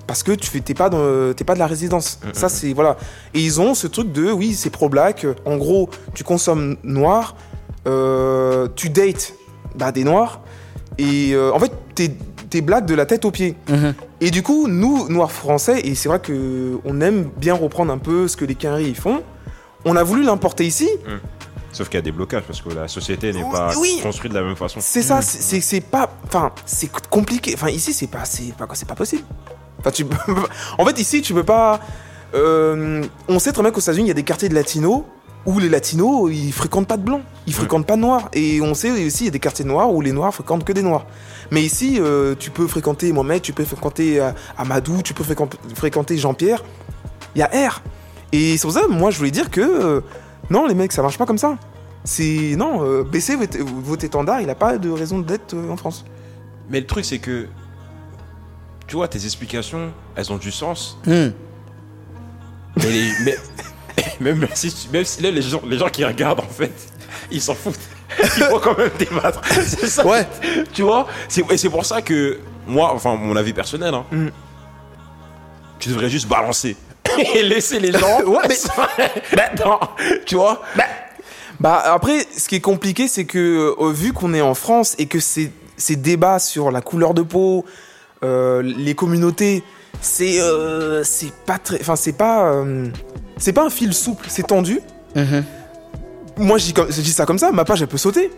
parce 0.07 0.23
que 0.23 0.31
tu 0.31 0.61
t'es 0.61 0.73
pas, 0.73 0.89
dans- 0.89 1.33
t'es 1.33 1.43
pas 1.43 1.53
de 1.53 1.59
la 1.59 1.67
résidence. 1.67 2.19
Ça, 2.33 2.49
c'est, 2.49 2.73
voilà. 2.73 2.97
Et 3.33 3.39
ils 3.41 3.59
ont 3.61 3.73
ce 3.75 3.87
truc 3.87 4.11
de, 4.11 4.31
oui, 4.31 4.53
c'est 4.55 4.69
pro-black. 4.69 5.27
En 5.45 5.57
gros, 5.57 5.89
tu 6.15 6.23
consommes 6.23 6.77
noir, 6.83 7.35
euh, 7.87 8.67
tu 8.75 8.89
dates 8.89 9.33
bah, 9.75 9.91
des 9.91 10.03
noirs, 10.03 10.41
et 10.97 11.31
euh, 11.33 11.51
en 11.53 11.59
fait, 11.59 11.71
t'es, 11.93 12.11
t'es 12.49 12.61
black 12.61 12.85
de 12.85 12.95
la 12.95 13.05
tête 13.05 13.25
aux 13.25 13.31
pieds. 13.31 13.55
Mhm. 13.69 13.93
Et 14.19 14.31
du 14.31 14.41
coup, 14.43 14.67
nous, 14.67 15.07
noirs 15.09 15.31
français, 15.31 15.81
et 15.83 15.93
c'est 15.95 16.09
vrai 16.09 16.19
que 16.19 16.79
on 16.85 17.01
aime 17.01 17.29
bien 17.37 17.53
reprendre 17.53 17.91
un 17.93 17.97
peu 17.99 18.27
ce 18.27 18.35
que 18.35 18.45
les 18.45 18.55
Quinri 18.55 18.95
font, 18.95 19.21
on 19.85 19.95
a 19.95 20.03
voulu 20.03 20.23
l'importer 20.23 20.65
ici. 20.65 20.89
Sauf 21.71 21.89
qu'il 21.89 21.97
y 21.97 21.99
a 21.99 22.01
des 22.01 22.11
blocages 22.11 22.43
parce 22.43 22.61
que 22.61 22.69
la 22.69 22.87
société 22.87 23.31
n'est 23.31 23.43
pas 23.43 23.73
oui. 23.77 23.99
construite 24.01 24.33
de 24.33 24.37
la 24.39 24.43
même 24.43 24.55
façon. 24.55 24.79
C'est 24.81 25.03
ça, 25.03 25.21
c'est- 25.21 25.41
c'est 25.41 25.61
c'est 25.61 25.81
pas, 25.81 26.09
enfin, 26.25 26.51
c'est 26.65 26.89
compliqué. 27.09 27.51
Enfin, 27.53 27.69
ici, 27.69 27.93
c'est 27.93 28.07
pas, 28.07 28.25
c'est 28.25 28.53
pas, 28.55 28.67
c'est 28.73 28.87
pas 28.87 28.95
possible. 28.95 29.23
Enfin, 29.79 29.91
tu, 29.91 30.05
peux- 30.05 30.15
en 30.79 30.85
fait, 30.85 30.99
ici, 30.99 31.21
tu 31.21 31.33
peux 31.35 31.43
pas. 31.43 31.79
euh, 32.33 33.03
on 33.27 33.37
sait 33.39 33.51
très 33.51 33.61
bien 33.61 33.71
qu'aux 33.71 33.79
États-Unis, 33.79 34.05
il 34.05 34.07
y 34.07 34.11
a 34.11 34.15
des 34.15 34.23
quartiers 34.23 34.49
de 34.49 34.55
latinos 34.55 35.03
où 35.47 35.57
les 35.59 35.69
latinos, 35.69 36.29
ils 36.31 36.51
fréquentent 36.51 36.87
pas 36.87 36.97
de 36.97 37.03
blancs, 37.03 37.21
ils 37.47 37.53
fréquentent 37.53 37.87
pas 37.87 37.95
de 37.95 38.01
noirs. 38.01 38.29
Et 38.33 38.61
on 38.61 38.73
sait 38.75 38.91
aussi, 38.91 39.23
il 39.23 39.25
y 39.25 39.29
a 39.29 39.31
des 39.31 39.39
quartiers 39.39 39.65
noirs 39.65 39.91
où 39.91 40.01
les 40.01 40.11
noirs 40.11 40.33
fréquentent 40.33 40.63
que 40.65 40.73
des 40.73 40.83
noirs. 40.83 41.05
Mais 41.51 41.63
ici, 41.63 41.97
euh, 41.99 42.35
tu 42.37 42.51
peux 42.51 42.67
fréquenter 42.67 43.11
Mohamed, 43.13 43.41
tu 43.41 43.53
peux 43.53 43.63
fréquenter 43.63 44.19
euh, 44.19 44.31
Amadou, 44.57 45.01
tu 45.01 45.13
peux 45.15 45.23
fréquent- 45.23 45.49
fréquenter 45.73 46.17
Jean-Pierre. 46.17 46.63
Il 47.33 47.39
y 47.39 47.41
a 47.41 47.69
R. 47.69 47.81
Et 48.33 48.57
c'est 48.57 48.63
pour 48.67 48.73
ça, 48.73 48.87
moi, 48.89 49.09
je 49.09 49.17
voulais 49.17 49.31
dire 49.31 49.49
que 49.49 49.61
euh, 49.61 50.01
non, 50.49 50.67
les 50.67 50.75
mecs, 50.75 50.91
ça 50.91 51.01
marche 51.01 51.17
pas 51.17 51.25
comme 51.25 51.37
ça. 51.37 51.57
C'est 52.03 52.55
non, 52.57 52.83
euh, 52.83 53.03
baissez 53.03 53.35
votre, 53.37 53.57
votre 53.59 54.03
étendard, 54.03 54.41
il 54.41 54.49
a 54.49 54.55
pas 54.55 54.77
de 54.77 54.89
raison 54.89 55.19
d'être 55.19 55.53
euh, 55.55 55.69
en 55.71 55.77
France. 55.77 56.03
Mais 56.69 56.81
le 56.81 56.85
truc, 56.85 57.05
c'est 57.05 57.19
que. 57.19 57.47
Tu 58.87 58.95
vois, 58.97 59.07
tes 59.07 59.23
explications, 59.25 59.91
elles 60.15 60.31
ont 60.31 60.37
du 60.37 60.51
sens. 60.51 60.97
Hmm. 61.05 61.29
Mais, 62.77 62.89
les- 62.91 63.11
mais- 63.25 63.37
même, 64.19 64.47
si, 64.53 64.87
même 64.91 65.05
si 65.05 65.21
là, 65.21 65.31
les 65.31 65.41
gens, 65.41 65.61
les 65.65 65.77
gens 65.77 65.89
qui 65.89 66.03
regardent, 66.05 66.39
en 66.41 66.47
fait, 66.49 66.71
ils 67.31 67.41
s'en 67.41 67.55
foutent. 67.55 67.79
Il 68.19 68.43
faut 68.43 68.59
quand 68.59 68.77
même 68.77 68.91
débattre. 68.97 69.41
C'est 69.49 69.87
ça. 69.87 70.05
Ouais. 70.05 70.25
Tu 70.73 70.81
vois 70.81 71.07
Et 71.49 71.57
c'est 71.57 71.69
pour 71.69 71.85
ça 71.85 72.01
que, 72.01 72.39
moi, 72.65 72.91
enfin, 72.93 73.15
mon 73.15 73.35
avis 73.35 73.53
personnel, 73.53 73.93
hein, 73.93 74.05
Mm. 74.11 74.27
tu 75.79 75.89
devrais 75.89 76.09
juste 76.09 76.27
balancer. 76.27 76.75
Et 77.35 77.43
laisser 77.43 77.79
les 77.79 77.91
gens. 77.91 78.21
Ouais, 78.25 78.39
mais- 78.47 79.49
Non, 79.65 79.79
tu 80.25 80.35
vois 80.35 80.61
Bah 81.59 81.81
après, 81.85 82.25
ce 82.35 82.47
qui 82.47 82.55
est 82.55 82.61
compliqué, 82.61 83.07
c'est 83.07 83.25
que 83.25 83.75
euh, 83.79 83.91
vu 83.91 84.13
qu'on 84.13 84.33
est 84.33 84.41
en 84.41 84.53
France 84.53 84.95
et 84.99 85.07
que 85.07 85.19
ces, 85.19 85.51
ces 85.75 85.95
débats 85.95 86.39
sur 86.39 86.71
la 86.71 86.81
couleur 86.81 87.13
de 87.13 87.21
peau, 87.23 87.65
euh, 88.23 88.61
les 88.61 88.95
communautés, 88.95 89.63
c'est 90.01 90.39
euh, 90.41 91.03
c'est 91.03 91.31
pas 91.45 91.57
très, 91.57 91.79
enfin 91.81 91.95
c'est 91.95 92.13
pas 92.13 92.51
euh, 92.51 92.87
c'est 93.37 93.53
pas 93.53 93.65
un 93.65 93.69
fil 93.69 93.93
souple, 93.93 94.25
c'est 94.29 94.47
tendu. 94.47 94.79
Mhm. 95.15 95.43
Moi, 96.39 96.59
je 96.59 96.65
dis, 96.65 96.73
comme- 96.73 96.91
je 96.91 97.01
dis 97.01 97.11
ça 97.11 97.25
comme 97.25 97.39
ça, 97.39 97.51
ma 97.51 97.65
page 97.65 97.81
elle 97.81 97.87
peut 97.87 97.97
sauter. 97.97 98.31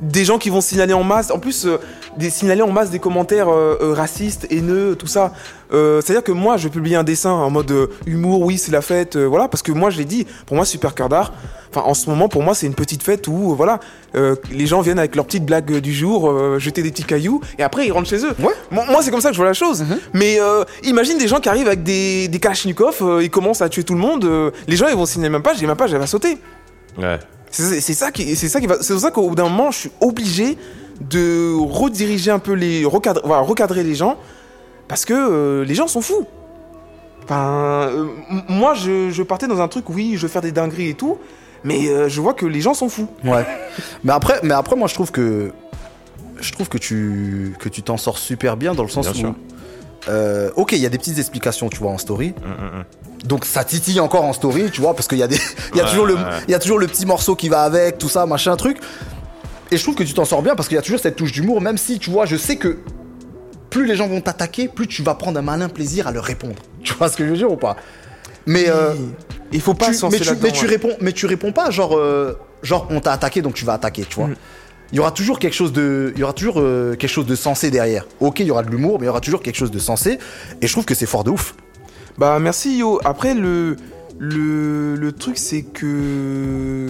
Des 0.00 0.24
gens 0.24 0.38
qui 0.38 0.48
vont 0.48 0.60
signaler 0.60 0.94
en 0.94 1.04
masse, 1.04 1.30
en 1.30 1.38
plus, 1.38 1.66
euh, 1.66 1.78
des 2.16 2.30
signaler 2.30 2.62
en 2.62 2.72
masse 2.72 2.90
des 2.90 2.98
commentaires 2.98 3.48
euh, 3.48 3.76
euh, 3.82 3.92
racistes, 3.92 4.46
haineux, 4.50 4.96
tout 4.96 5.06
ça. 5.06 5.32
Euh, 5.72 6.00
C'est-à-dire 6.00 6.24
que 6.24 6.32
moi, 6.32 6.56
je 6.56 6.64
vais 6.64 6.70
publier 6.70 6.96
un 6.96 7.04
dessin 7.04 7.30
en 7.30 7.50
mode 7.50 7.70
euh, 7.70 7.86
humour, 8.06 8.40
oui, 8.42 8.56
c'est 8.56 8.72
la 8.72 8.80
fête, 8.80 9.16
euh, 9.16 9.26
voilà, 9.26 9.46
parce 9.48 9.62
que 9.62 9.72
moi, 9.72 9.90
je 9.90 9.98
l'ai 9.98 10.06
dit, 10.06 10.26
pour 10.46 10.56
moi, 10.56 10.64
Super 10.64 10.94
Cœur 10.94 11.08
d'Art, 11.10 11.32
enfin, 11.70 11.86
en 11.86 11.92
ce 11.94 12.08
moment, 12.08 12.28
pour 12.28 12.42
moi, 12.42 12.54
c'est 12.54 12.66
une 12.66 12.74
petite 12.74 13.02
fête 13.02 13.28
où, 13.28 13.54
voilà, 13.54 13.78
euh, 14.16 14.36
les 14.50 14.66
gens 14.66 14.80
viennent 14.80 14.98
avec 14.98 15.14
leurs 15.16 15.26
petites 15.26 15.44
blagues 15.44 15.76
du 15.78 15.92
jour, 15.92 16.30
euh, 16.30 16.58
jeter 16.58 16.82
des 16.82 16.90
petits 16.90 17.04
cailloux, 17.04 17.42
et 17.58 17.62
après, 17.62 17.86
ils 17.86 17.92
rentrent 17.92 18.08
chez 18.08 18.24
eux. 18.24 18.32
Ouais. 18.38 18.54
Moi, 18.70 18.84
moi, 18.88 19.02
c'est 19.02 19.10
comme 19.10 19.20
ça 19.20 19.28
que 19.28 19.34
je 19.34 19.40
vois 19.40 19.46
la 19.48 19.52
chose. 19.52 19.84
Mais 20.14 20.40
euh, 20.40 20.64
imagine 20.82 21.18
des 21.18 21.28
gens 21.28 21.40
qui 21.40 21.48
arrivent 21.50 21.68
avec 21.68 21.82
des, 21.82 22.26
des 22.28 22.38
Kalachnikov, 22.40 22.96
euh, 23.02 23.22
ils 23.22 23.30
commencent 23.30 23.62
à 23.62 23.68
tuer 23.68 23.84
tout 23.84 23.94
le 23.94 24.00
monde, 24.00 24.24
euh, 24.24 24.50
les 24.66 24.76
gens, 24.76 24.88
ils 24.88 24.96
vont 24.96 25.06
signaler 25.06 25.30
ma 25.30 25.40
page, 25.40 25.62
et 25.62 25.66
ma 25.66 25.76
page, 25.76 25.92
elle 25.92 26.00
va 26.00 26.06
sauter. 26.06 26.38
Ouais. 26.98 27.18
C'est 27.50 27.80
ça 27.80 28.10
qui, 28.12 28.36
c'est 28.36 28.48
ça 28.48 28.60
qui 28.60 28.66
va. 28.66 28.76
C'est 28.80 28.92
pour 28.92 29.02
ça 29.02 29.10
qu'au 29.10 29.28
bout 29.28 29.34
d'un 29.34 29.48
moment, 29.48 29.70
je 29.70 29.78
suis 29.78 29.90
obligé 30.00 30.56
de 31.00 31.54
rediriger 31.54 32.30
un 32.30 32.38
peu 32.38 32.52
les, 32.52 32.84
recadrer, 32.84 33.22
voilà, 33.24 33.42
recadrer 33.42 33.82
les 33.82 33.94
gens, 33.94 34.16
parce 34.86 35.04
que 35.04 35.14
euh, 35.14 35.64
les 35.64 35.74
gens 35.74 35.88
sont 35.88 36.00
fous. 36.02 36.26
Enfin, 37.24 37.88
euh, 37.90 38.06
moi, 38.48 38.74
je, 38.74 39.10
je 39.10 39.22
partais 39.22 39.48
dans 39.48 39.60
un 39.60 39.68
truc, 39.68 39.88
oui, 39.88 40.12
je 40.16 40.22
vais 40.26 40.32
faire 40.32 40.42
des 40.42 40.52
dingueries 40.52 40.88
et 40.90 40.94
tout, 40.94 41.18
mais 41.64 41.88
euh, 41.88 42.08
je 42.08 42.20
vois 42.20 42.34
que 42.34 42.46
les 42.46 42.60
gens 42.60 42.74
sont 42.74 42.88
fous. 42.88 43.08
Ouais. 43.24 43.46
Mais 44.04 44.12
après, 44.12 44.40
mais 44.42 44.54
après, 44.54 44.76
moi, 44.76 44.88
je 44.88 44.94
trouve 44.94 45.10
que 45.10 45.52
je 46.40 46.52
trouve 46.52 46.68
que 46.68 46.78
tu 46.78 47.54
que 47.58 47.68
tu 47.68 47.82
t'en 47.82 47.96
sors 47.96 48.18
super 48.18 48.56
bien 48.56 48.74
dans 48.74 48.82
le 48.82 48.88
sens 48.88 49.06
Bien 49.06 49.14
où, 49.14 49.18
sûr. 49.18 49.34
Euh, 50.08 50.50
ok, 50.56 50.72
il 50.72 50.78
y 50.78 50.86
a 50.86 50.88
des 50.88 50.98
petites 50.98 51.18
explications, 51.18 51.68
tu 51.68 51.78
vois, 51.78 51.90
en 51.90 51.98
story. 51.98 52.34
Hum, 52.44 52.50
hum, 52.52 52.78
hum. 52.78 52.84
Donc 53.24 53.44
ça 53.44 53.64
titille 53.64 54.00
encore 54.00 54.24
en 54.24 54.32
story, 54.32 54.70
tu 54.72 54.80
vois, 54.80 54.94
parce 54.94 55.06
qu'il 55.06 55.18
y 55.18 55.22
a 55.22 55.28
des, 55.28 55.36
il 55.74 55.76
y 55.76 55.80
a 55.80 55.84
Ouais, 55.84 55.90
toujours 55.90 56.06
le, 56.06 56.14
ouais. 56.14 56.20
il 56.48 56.50
y 56.50 56.54
a 56.54 56.58
toujours 56.58 56.78
le 56.78 56.86
petit 56.86 57.04
morceau 57.06 57.36
qui 57.36 57.48
va 57.48 57.62
avec, 57.62 57.98
tout 57.98 58.08
ça, 58.08 58.24
machin, 58.26 58.56
truc. 58.56 58.78
Et 59.70 59.76
je 59.76 59.82
trouve 59.82 59.94
que 59.94 60.02
tu 60.02 60.14
t'en 60.14 60.24
sors 60.24 60.42
bien 60.42 60.56
parce 60.56 60.68
qu'il 60.68 60.74
y 60.76 60.78
a 60.78 60.82
toujours 60.82 61.00
cette 61.00 61.16
touche 61.16 61.32
d'humour, 61.32 61.60
même 61.60 61.78
si, 61.78 61.98
tu 61.98 62.10
vois, 62.10 62.26
je 62.26 62.36
sais 62.36 62.56
que 62.56 62.78
plus 63.68 63.86
les 63.86 63.94
gens 63.94 64.08
vont 64.08 64.20
t'attaquer, 64.20 64.68
plus 64.68 64.88
tu 64.88 65.02
vas 65.02 65.14
prendre 65.14 65.38
un 65.38 65.42
malin 65.42 65.68
plaisir 65.68 66.06
à 66.08 66.12
leur 66.12 66.24
répondre. 66.24 66.56
Tu 66.82 66.94
vois 66.94 67.10
ce 67.10 67.16
que 67.16 67.24
je 67.26 67.30
veux 67.30 67.36
dire 67.36 67.52
ou 67.52 67.56
pas? 67.56 67.76
Mais 68.46 68.70
euh, 68.70 68.94
il 69.52 69.60
faut 69.60 69.74
pas 69.74 69.92
tu, 69.92 70.06
mais, 70.10 70.18
tu, 70.18 70.30
mais 70.40 70.50
réponds, 70.66 70.96
mais 71.00 71.12
tu 71.12 71.26
réponds 71.26 71.52
pas 71.52 71.70
genre, 71.70 71.94
euh, 71.94 72.38
genre 72.62 72.86
on 72.90 73.00
t'a 73.00 73.12
attaqué 73.12 73.42
donc 73.42 73.52
tu 73.52 73.66
vas 73.66 73.74
attaquer, 73.74 74.06
tu 74.08 74.16
vois. 74.16 74.28
Mm. 74.28 74.36
Il 74.92 74.96
y 74.96 74.98
aura 74.98 75.12
toujours 75.12 75.38
quelque 75.38 75.54
chose 75.54 75.72
de, 75.72 76.12
il 76.16 76.20
y 76.20 76.24
aura 76.24 76.32
toujours 76.32 76.56
euh, 76.58 76.96
quelque 76.96 77.10
chose 77.10 77.26
de 77.26 77.36
sensé 77.36 77.70
derrière. 77.70 78.06
Ok, 78.18 78.40
il 78.40 78.46
y 78.46 78.50
aura 78.50 78.62
de 78.64 78.70
l'humour, 78.70 78.98
mais 78.98 79.04
il 79.04 79.06
y 79.06 79.10
aura 79.10 79.20
toujours 79.20 79.40
quelque 79.42 79.56
chose 79.56 79.70
de 79.70 79.78
sensé. 79.78 80.18
Et 80.60 80.66
je 80.66 80.72
trouve 80.72 80.84
que 80.84 80.94
c'est 80.94 81.06
fort 81.06 81.22
de 81.24 81.30
ouf. 81.30 81.54
Bah 82.18 82.38
merci 82.40 82.78
Yo. 82.78 83.00
Après 83.04 83.34
le 83.34 83.76
le, 84.18 84.96
le 84.96 85.12
truc 85.12 85.38
c'est 85.38 85.62
que 85.62 86.86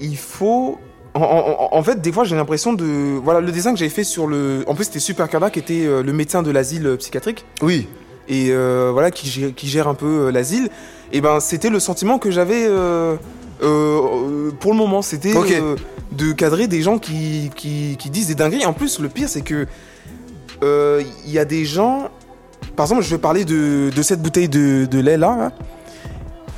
il 0.00 0.16
faut 0.16 0.78
en, 1.14 1.20
en- 1.22 1.68
en 1.76 1.82
fait 1.82 2.00
des 2.00 2.12
fois 2.12 2.22
j'ai 2.24 2.36
l'impression 2.36 2.72
de 2.72 3.18
voilà 3.18 3.40
le 3.40 3.50
dessin 3.50 3.72
que 3.72 3.78
j'avais 3.78 3.88
fait 3.90 4.04
sur 4.04 4.26
le 4.28 4.62
en 4.68 4.74
plus 4.76 4.84
c'était 4.84 5.00
Super 5.00 5.28
Carla 5.28 5.50
qui 5.50 5.58
était 5.58 5.84
euh, 5.86 6.02
le 6.02 6.12
médecin 6.12 6.42
de 6.42 6.50
l'asile 6.52 6.86
euh, 6.86 6.96
psychiatrique 6.96 7.44
Oui. 7.62 7.88
et 8.28 8.50
euh, 8.50 8.90
voilà 8.92 9.10
qui 9.10 9.28
gère, 9.28 9.52
qui 9.54 9.66
gère 9.66 9.88
un 9.88 9.94
peu 9.94 10.30
l'asile 10.30 10.68
et 11.12 11.20
ben 11.20 11.40
c'était 11.40 11.70
le 11.70 11.80
sentiment 11.80 12.18
que 12.20 12.30
j'avais 12.30 12.66
euh, 12.68 13.16
euh, 13.62 14.50
pour 14.60 14.72
le 14.72 14.78
moment 14.78 15.02
c'était 15.02 15.34
euh, 15.36 15.76
de 16.12 16.32
cadrer 16.32 16.68
des 16.68 16.82
gens 16.82 16.98
qui, 16.98 17.50
qui, 17.56 17.96
qui 17.98 18.10
disent 18.10 18.28
des 18.28 18.34
dingueries. 18.34 18.66
En 18.66 18.72
plus 18.72 19.00
le 19.00 19.08
pire 19.08 19.28
c'est 19.28 19.42
que 19.42 19.66
euh, 20.62 21.02
il 21.26 21.32
y 21.32 21.38
a 21.38 21.44
des 21.44 21.64
gens 21.64 22.10
par 22.76 22.86
exemple 22.86 23.02
je 23.02 23.10
vais 23.10 23.18
parler 23.18 23.44
de, 23.44 23.90
de 23.94 24.02
cette 24.02 24.22
bouteille 24.22 24.48
de, 24.48 24.86
de 24.86 25.00
lait 25.00 25.16
là 25.16 25.36
là. 25.36 25.52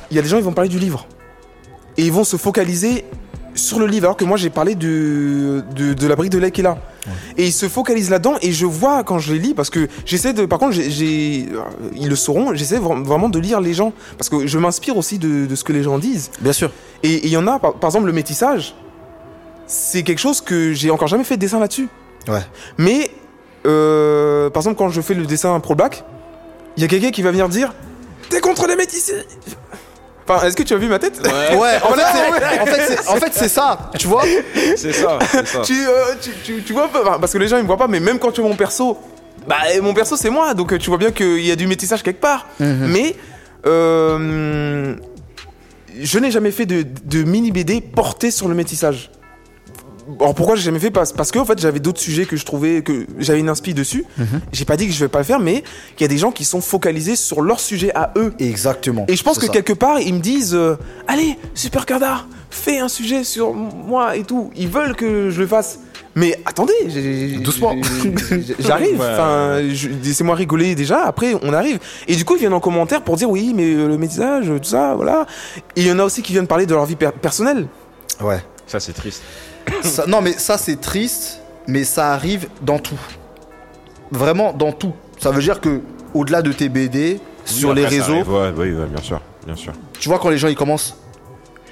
il 0.09 0.15
y 0.15 0.19
a 0.19 0.21
des 0.21 0.27
gens 0.27 0.37
ils 0.37 0.43
vont 0.43 0.53
parler 0.53 0.69
du 0.69 0.79
livre. 0.79 1.07
Et 1.97 2.05
ils 2.05 2.11
vont 2.11 2.23
se 2.23 2.37
focaliser 2.37 3.05
sur 3.53 3.79
le 3.79 3.85
livre 3.85 4.05
alors 4.05 4.17
que 4.17 4.23
moi 4.25 4.37
j'ai 4.37 4.49
parlé 4.49 4.75
de, 4.75 5.63
de, 5.75 5.93
de 5.93 6.07
la 6.07 6.15
brique 6.15 6.31
de 6.31 6.37
lait 6.37 6.51
qui 6.51 6.61
est 6.61 6.63
là 6.63 6.77
et 7.37 7.45
ils 7.45 7.51
se 7.51 7.67
focalisent 7.67 8.09
là-dedans 8.09 8.35
et 8.41 8.51
je 8.51 8.65
vois 8.65 9.03
quand 9.03 9.17
je 9.19 9.33
les 9.33 9.39
lis 9.39 9.53
parce 9.55 9.69
que 9.71 9.87
j'essaie 10.05 10.33
de 10.33 10.45
par 10.45 10.59
contre 10.59 10.73
j'ai, 10.73 11.47
euh, 11.51 11.61
ils 11.95 12.07
le 12.09 12.15
sauront 12.15 12.53
j'essaie 12.53 12.77
vra- 12.79 13.03
vraiment 13.03 13.27
de 13.29 13.39
lire 13.39 13.59
les 13.59 13.73
gens 13.73 13.91
parce 14.17 14.29
que 14.29 14.45
je 14.45 14.57
m'inspire 14.59 14.95
aussi 14.97 15.17
de, 15.17 15.45
de 15.47 15.55
ce 15.55 15.63
que 15.63 15.73
les 15.73 15.81
gens 15.83 15.97
disent 15.97 16.29
Bien 16.41 16.53
sûr. 16.53 16.71
et 17.03 17.25
il 17.25 17.31
y 17.31 17.37
en 17.37 17.47
a 17.47 17.57
par, 17.59 17.73
par 17.73 17.89
exemple 17.89 18.05
le 18.05 18.13
métissage 18.13 18.75
c'est 19.65 20.03
quelque 20.03 20.19
chose 20.19 20.41
que 20.41 20.73
j'ai 20.73 20.91
encore 20.91 21.07
jamais 21.07 21.23
fait 21.23 21.35
de 21.37 21.41
dessin 21.41 21.59
là-dessus 21.59 21.87
Ouais. 22.27 22.41
mais 22.77 23.09
euh, 23.65 24.49
par 24.51 24.61
exemple 24.61 24.77
quand 24.77 24.89
je 24.89 25.01
fais 25.01 25.13
le 25.15 25.25
dessin 25.25 25.59
pro 25.59 25.73
black 25.75 26.03
il 26.77 26.81
y 26.83 26.85
a 26.85 26.87
quelqu'un 26.87 27.09
qui 27.11 27.21
va 27.23 27.31
venir 27.31 27.49
dire 27.49 27.73
t'es 28.29 28.39
contre 28.41 28.67
les 28.67 28.75
métissés 28.75 29.25
est-ce 30.43 30.55
que 30.55 30.63
tu 30.63 30.73
as 30.73 30.77
vu 30.77 30.87
ma 30.87 30.99
tête? 30.99 31.19
Ouais, 31.25 31.77
en 31.83 31.91
fait, 31.93 32.01
c'est- 32.13 32.59
en 32.61 32.65
fait, 32.65 32.81
c'est- 32.87 33.07
en 33.09 33.15
fait, 33.17 33.31
c'est 33.33 33.47
ça, 33.49 33.91
tu 33.97 34.07
vois? 34.07 34.23
C'est 34.75 34.93
ça, 34.93 35.19
c'est 35.31 35.47
ça. 35.47 35.61
tu, 35.61 35.73
euh, 35.87 35.91
tu, 36.21 36.31
tu, 36.43 36.63
tu 36.63 36.73
vois 36.73 36.89
parce 37.19 37.31
que 37.33 37.37
les 37.37 37.47
gens 37.47 37.57
ils 37.57 37.63
me 37.63 37.67
voient 37.67 37.77
pas 37.77 37.87
mais 37.87 37.99
même 37.99 38.19
quand 38.19 38.31
tu 38.31 38.41
vois 38.41 38.49
mon 38.49 38.55
perso 38.55 38.97
bah 39.47 39.57
mon 39.81 39.93
perso 39.93 40.15
c'est 40.17 40.29
moi 40.29 40.53
donc 40.53 40.71
euh, 40.71 40.77
tu 40.77 40.89
vois 40.89 40.97
bien 40.99 41.09
qu'il 41.11 41.39
y 41.45 41.51
a 41.51 41.55
du 41.55 41.65
métissage 41.67 42.03
quelque 42.03 42.21
part. 42.21 42.45
Mais 42.59 43.15
euh, 43.65 44.95
je 45.99 46.19
n'ai 46.19 46.31
jamais 46.31 46.51
fait 46.51 46.65
de, 46.65 46.85
de 47.05 47.23
mini 47.23 47.51
BD 47.51 47.81
porté 47.81 48.31
sur 48.31 48.47
le 48.47 48.55
métissage 48.55 49.09
alors 50.19 50.33
pourquoi 50.35 50.55
j'ai 50.55 50.63
jamais 50.63 50.79
fait 50.79 50.91
parce, 50.91 51.11
parce 51.13 51.31
que 51.31 51.39
en 51.39 51.45
fait 51.45 51.59
j'avais 51.59 51.79
d'autres 51.79 51.99
sujets 51.99 52.25
que 52.25 52.35
je 52.35 52.45
trouvais 52.45 52.81
que 52.81 53.05
j'avais 53.19 53.39
une 53.39 53.49
inspi 53.49 53.73
dessus 53.73 54.03
j'ai 54.51 54.65
pas 54.65 54.77
dit 54.77 54.87
que 54.87 54.93
je 54.93 54.99
vais 54.99 55.07
pas 55.09 55.19
le 55.19 55.23
faire 55.25 55.39
mais 55.39 55.63
qu'il 55.95 56.01
y 56.01 56.05
a 56.05 56.07
des 56.07 56.17
gens 56.17 56.31
qui 56.31 56.43
sont 56.45 56.61
focalisés 56.61 57.15
sur 57.15 57.41
leur 57.41 57.59
sujet 57.59 57.91
à 57.95 58.11
eux 58.17 58.33
Exactement. 58.39 59.05
et 59.07 59.15
je 59.15 59.23
pense 59.23 59.37
que 59.39 59.45
ça. 59.45 59.51
quelque 59.51 59.73
part, 59.73 59.99
ils 59.99 60.13
me 60.13 60.19
disent 60.19 60.53
euh, 60.55 60.75
Allez, 61.07 61.37
Super 61.55 61.85
Cardar, 61.85 62.27
fais 62.49 62.79
un 62.79 62.87
sujet 62.87 63.23
sur 63.23 63.53
moi 63.53 64.15
et 64.15 64.23
tout. 64.23 64.51
Ils 64.55 64.67
veulent 64.67 64.95
que 64.95 65.29
je 65.29 65.39
le 65.41 65.47
fasse. 65.47 65.79
Mais 66.15 66.37
attendez, 66.45 66.73
j'ai- 66.87 67.37
Doucement. 67.37 67.73
j'arrive. 68.59 68.99
Ouais. 68.99 69.07
Enfin, 69.13 69.59
laissez-moi 70.03 70.35
rigoler 70.35 70.75
déjà. 70.75 71.03
Après, 71.05 71.33
on 71.41 71.53
arrive. 71.53 71.79
Et 72.07 72.15
du 72.15 72.25
coup, 72.25 72.35
ils 72.35 72.39
viennent 72.39 72.53
en 72.53 72.59
commentaire 72.59 73.01
pour 73.03 73.15
dire 73.15 73.29
Oui, 73.29 73.53
mais 73.55 73.73
euh, 73.73 73.87
le 73.87 73.97
métissage, 73.97 74.47
tout 74.47 74.67
ça, 74.69 74.95
voilà. 74.95 75.25
Et 75.75 75.81
il 75.81 75.87
y 75.87 75.91
en 75.91 75.99
a 75.99 76.03
aussi 76.03 76.21
qui 76.21 76.33
viennent 76.33 76.47
parler 76.47 76.65
de 76.65 76.73
leur 76.73 76.85
vie 76.85 76.95
per- 76.97 77.11
personnelle. 77.21 77.67
Ouais. 78.21 78.43
Ça, 78.67 78.79
c'est 78.79 78.93
triste. 78.93 79.21
Ça- 79.83 80.05
non, 80.07 80.21
mais 80.21 80.33
ça, 80.33 80.57
c'est 80.57 80.79
triste, 80.79 81.41
mais 81.67 81.83
ça 81.83 82.13
arrive 82.13 82.47
dans 82.61 82.79
tout. 82.79 82.99
Vraiment 84.11 84.53
dans 84.53 84.71
tout. 84.71 84.93
Ça 85.19 85.31
veut 85.31 85.41
dire 85.41 85.61
que, 85.61 85.81
au-delà 86.13 86.41
de 86.41 86.51
tes 86.51 86.69
BD, 86.69 87.19
sur 87.45 87.73
les 87.73 87.85
réseaux, 87.85 88.13
arrive, 88.13 88.29
Ouais, 88.31 88.53
oui, 88.57 88.71
ouais, 88.73 88.85
bien 88.87 89.01
sûr, 89.01 89.21
bien 89.45 89.55
sûr. 89.55 89.73
tu 89.99 90.09
vois, 90.09 90.19
quand 90.19 90.29
les 90.29 90.37
gens 90.37 90.47
ils 90.47 90.55
commencent, 90.55 90.95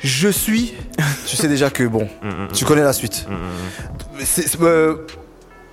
je 0.03 0.29
suis, 0.29 0.73
tu 1.27 1.35
sais 1.35 1.47
déjà 1.47 1.69
que 1.69 1.83
bon, 1.83 2.07
Mm, 2.23 2.27
mm, 2.27 2.47
tu 2.53 2.65
connais 2.65 2.83
la 2.83 2.93
suite. 2.93 3.25
mm, 3.29 3.33
mm, 3.33 4.23
C'est- 4.23 4.59
euh, 4.61 5.05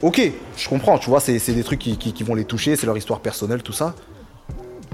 ok, 0.03 0.21
je 0.57 0.69
comprends, 0.69 0.99
tu 0.99 1.09
vois, 1.11 1.21
c'est 1.21 1.39
c'est 1.39 1.53
des 1.53 1.63
trucs 1.65 1.79
qui, 1.79 1.97
qui- 1.97 2.13
qui 2.13 2.23
vont 2.25 2.35
les 2.35 2.45
toucher, 2.45 2.75
c'est 2.77 2.87
leur 2.87 2.97
histoire 2.97 3.21
personnelle, 3.21 3.63
tout 3.63 3.73
ça. 3.73 3.95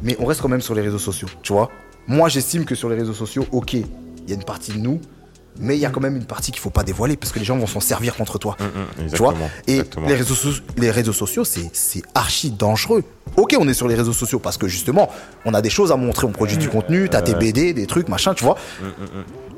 Mais 0.02 0.16
on 0.20 0.26
reste 0.26 0.40
quand 0.42 0.48
même 0.48 0.60
sur 0.60 0.74
les 0.74 0.82
réseaux 0.82 0.98
sociaux, 0.98 1.28
tu 1.42 1.52
vois. 1.52 1.70
Moi, 2.08 2.28
j'estime 2.28 2.64
que 2.64 2.74
sur 2.74 2.88
les 2.88 2.96
réseaux 2.96 3.12
sociaux, 3.14 3.46
ok, 3.52 3.74
il 3.74 3.84
y 4.28 4.32
a 4.32 4.34
une 4.34 4.44
partie 4.44 4.72
de 4.72 4.78
nous, 4.78 5.00
Mais 5.60 5.76
il 5.76 5.80
y 5.80 5.86
a 5.86 5.90
quand 5.90 6.00
même 6.00 6.16
une 6.16 6.24
partie 6.24 6.50
qu'il 6.50 6.60
faut 6.60 6.70
pas 6.70 6.82
dévoiler 6.82 7.16
parce 7.16 7.30
que 7.30 7.38
les 7.38 7.44
gens 7.44 7.56
vont 7.58 7.66
s'en 7.66 7.80
servir 7.80 8.16
contre 8.16 8.38
toi. 8.38 8.56
Tu 8.58 8.64
vois 9.16 9.32
exactement, 9.32 9.50
Et 9.66 9.72
exactement. 9.72 10.08
les 10.08 10.14
réseaux, 10.14 10.34
so- 10.34 10.62
les 10.78 10.90
réseaux 10.90 11.12
sociaux, 11.12 11.44
c'est 11.44 11.68
c'est 11.72 12.02
archi 12.14 12.50
dangereux. 12.50 13.04
Ok, 13.36 13.54
on 13.60 13.68
est 13.68 13.74
sur 13.74 13.86
les 13.86 13.94
réseaux 13.94 14.12
sociaux 14.14 14.38
parce 14.38 14.56
que 14.56 14.66
justement, 14.66 15.10
on 15.44 15.52
a 15.54 15.60
des 15.62 15.70
choses 15.70 15.92
à 15.92 15.96
montrer, 15.96 16.26
on 16.26 16.32
produit 16.32 16.56
du 16.56 16.68
contenu, 16.68 17.08
t'as 17.10 17.20
tes 17.22 17.34
BD, 17.34 17.74
des 17.74 17.86
trucs, 17.86 18.08
machin, 18.08 18.32
tu 18.34 18.44
vois. 18.44 18.56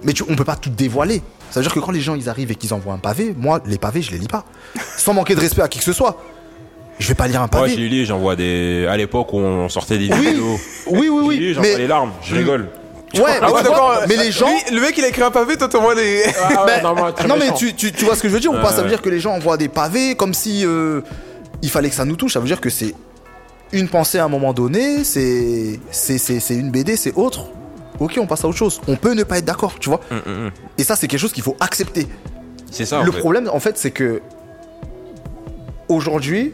Mais 0.03 0.13
tu, 0.13 0.25
on 0.29 0.35
peut 0.37 0.45
pas 0.45 0.57
tout 0.57 0.71
dévoiler. 0.71 1.23
Ça 1.51 1.61
veut 1.61 1.65
dire 1.65 1.73
que 1.73 1.81
quand 1.81 1.93
les 1.93 2.01
gens 2.01 2.15
ils 2.15 2.29
arrivent 2.29 2.51
et 2.51 2.57
qu'ils 2.57 2.75
envoient 2.75 2.93
un 2.95 2.99
pavé, 2.99 3.35
moi, 3.39 3.61
les 3.65 3.79
pavés, 3.79 4.03
je 4.03 4.11
les 4.11 4.19
lis 4.19 4.27
pas. 4.29 4.45
Sans 4.99 5.15
manquer 5.15 5.35
de 5.35 5.41
respect 5.41 5.63
à 5.63 5.69
qui 5.69 5.79
que 5.79 5.85
ce 5.85 5.93
soit. 5.93 6.21
Je 6.99 7.09
vais 7.09 7.15
pas 7.15 7.27
lire 7.27 7.39
un 7.41 7.49
Moi, 7.51 7.61
pavé. 7.63 7.75
j'ai 7.75 7.89
lu, 7.89 8.05
j'envoie 8.05 8.37
des. 8.37 8.87
À 8.89 8.97
l'époque 8.97 9.33
où 9.33 9.39
on 9.39 9.69
sortait 9.69 9.99
des 9.99 10.09
vidéos. 10.09 10.59
oui, 10.89 11.09
oui, 11.09 11.23
oui. 11.25 11.35
J'ai 11.37 11.41
lu, 11.41 11.55
j'envoie 11.55 11.71
Mais 11.73 11.79
les 11.79 11.87
larmes, 11.87 12.13
je 12.23 12.35
rigole. 12.37 12.69
Ouais, 13.21 13.41
mais, 13.41 13.47
Ah 13.47 13.53
ouais, 13.53 13.63
tu 13.63 13.67
vois, 13.69 13.77
d'accord. 13.77 14.03
mais 14.09 14.17
les 14.17 14.33
gens. 14.33 14.47
Lui, 14.47 14.75
le 14.77 14.81
mec, 14.81 14.97
il 14.99 15.05
a 15.05 15.09
écrit 15.09 15.23
un 15.23 15.31
pavé, 15.31 15.57
toi, 15.57 15.69
t'envoies 15.69 15.95
des. 15.95 16.23
Ben, 16.67 16.83
non, 16.83 17.37
mais 17.39 17.49
non, 17.49 17.55
tu, 17.55 17.75
tu, 17.75 17.93
tu 17.93 18.05
vois 18.05 18.17
ce 18.17 18.23
que 18.23 18.29
je 18.29 18.35
veux 18.35 18.41
dire 18.41 18.53
ou 18.53 18.61
pas? 18.61 18.73
Ça 18.73 18.83
veut 18.83 18.89
dire 18.89 19.03
que 19.03 19.09
les 19.11 19.21
gens 19.21 19.33
envoient 19.35 19.57
des 19.57 19.69
pavés 19.69 20.15
comme 20.17 20.35
si 20.35 20.65
euh, 20.67 21.01
il 21.63 21.71
fallait 21.71 21.89
que 21.91 21.95
ça 21.95 22.05
nous 22.05 22.17
touche. 22.17 22.33
Ça 22.35 22.41
veut 22.41 22.47
dire 22.47 22.61
que 22.61 22.71
c'est 22.71 22.95
une 23.73 23.89
pensée 23.89 24.19
à 24.19 24.25
un 24.25 24.29
moment 24.29 24.53
donné, 24.53 25.05
c'est 25.05 25.79
c'est 25.91 26.19
c'est- 26.19 26.41
c'est 26.41 26.55
une 26.55 26.71
BD, 26.71 26.97
c'est 26.97 27.15
autre. 27.15 27.47
Ok, 28.01 28.19
on 28.21 28.27
passe 28.27 28.45
à 28.45 28.49
autre 28.49 28.59
chose. 28.59 28.81
On 28.89 28.97
peut 28.97 29.13
ne 29.15 29.23
pas 29.23 29.39
être 29.39 29.45
d'accord, 29.45 29.75
tu 29.79 29.89
vois? 29.89 30.01
Hum, 30.11 30.21
hum, 30.27 30.33
hum. 30.47 30.51
Et 30.79 30.83
ça, 30.85 30.97
c'est 30.97 31.07
quelque 31.09 31.21
chose 31.21 31.33
qu'il 31.33 31.43
faut 31.45 31.57
accepter. 31.61 32.09
C'est 32.71 32.85
ça. 32.87 33.01
en 33.01 33.05
Le 33.05 33.13
fait. 33.13 33.19
problème, 33.21 33.49
en 33.53 33.61
fait, 33.61 33.79
c'est 33.79 33.93
que 33.93 34.21
aujourd'hui, 35.89 36.53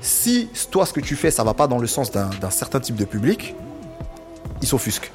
si 0.00 0.48
toi, 0.70 0.86
ce 0.86 0.92
que 0.92 1.00
tu 1.00 1.16
fais, 1.16 1.30
ça 1.30 1.44
va 1.44 1.54
pas 1.54 1.66
dans 1.66 1.78
le 1.78 1.86
sens 1.86 2.10
d'un 2.10 2.30
d'un 2.40 2.50
certain 2.50 2.80
type 2.80 2.96
de 2.96 3.04
public, 3.04 3.54
ils 4.62 4.68
s'offusquent. 4.68 5.10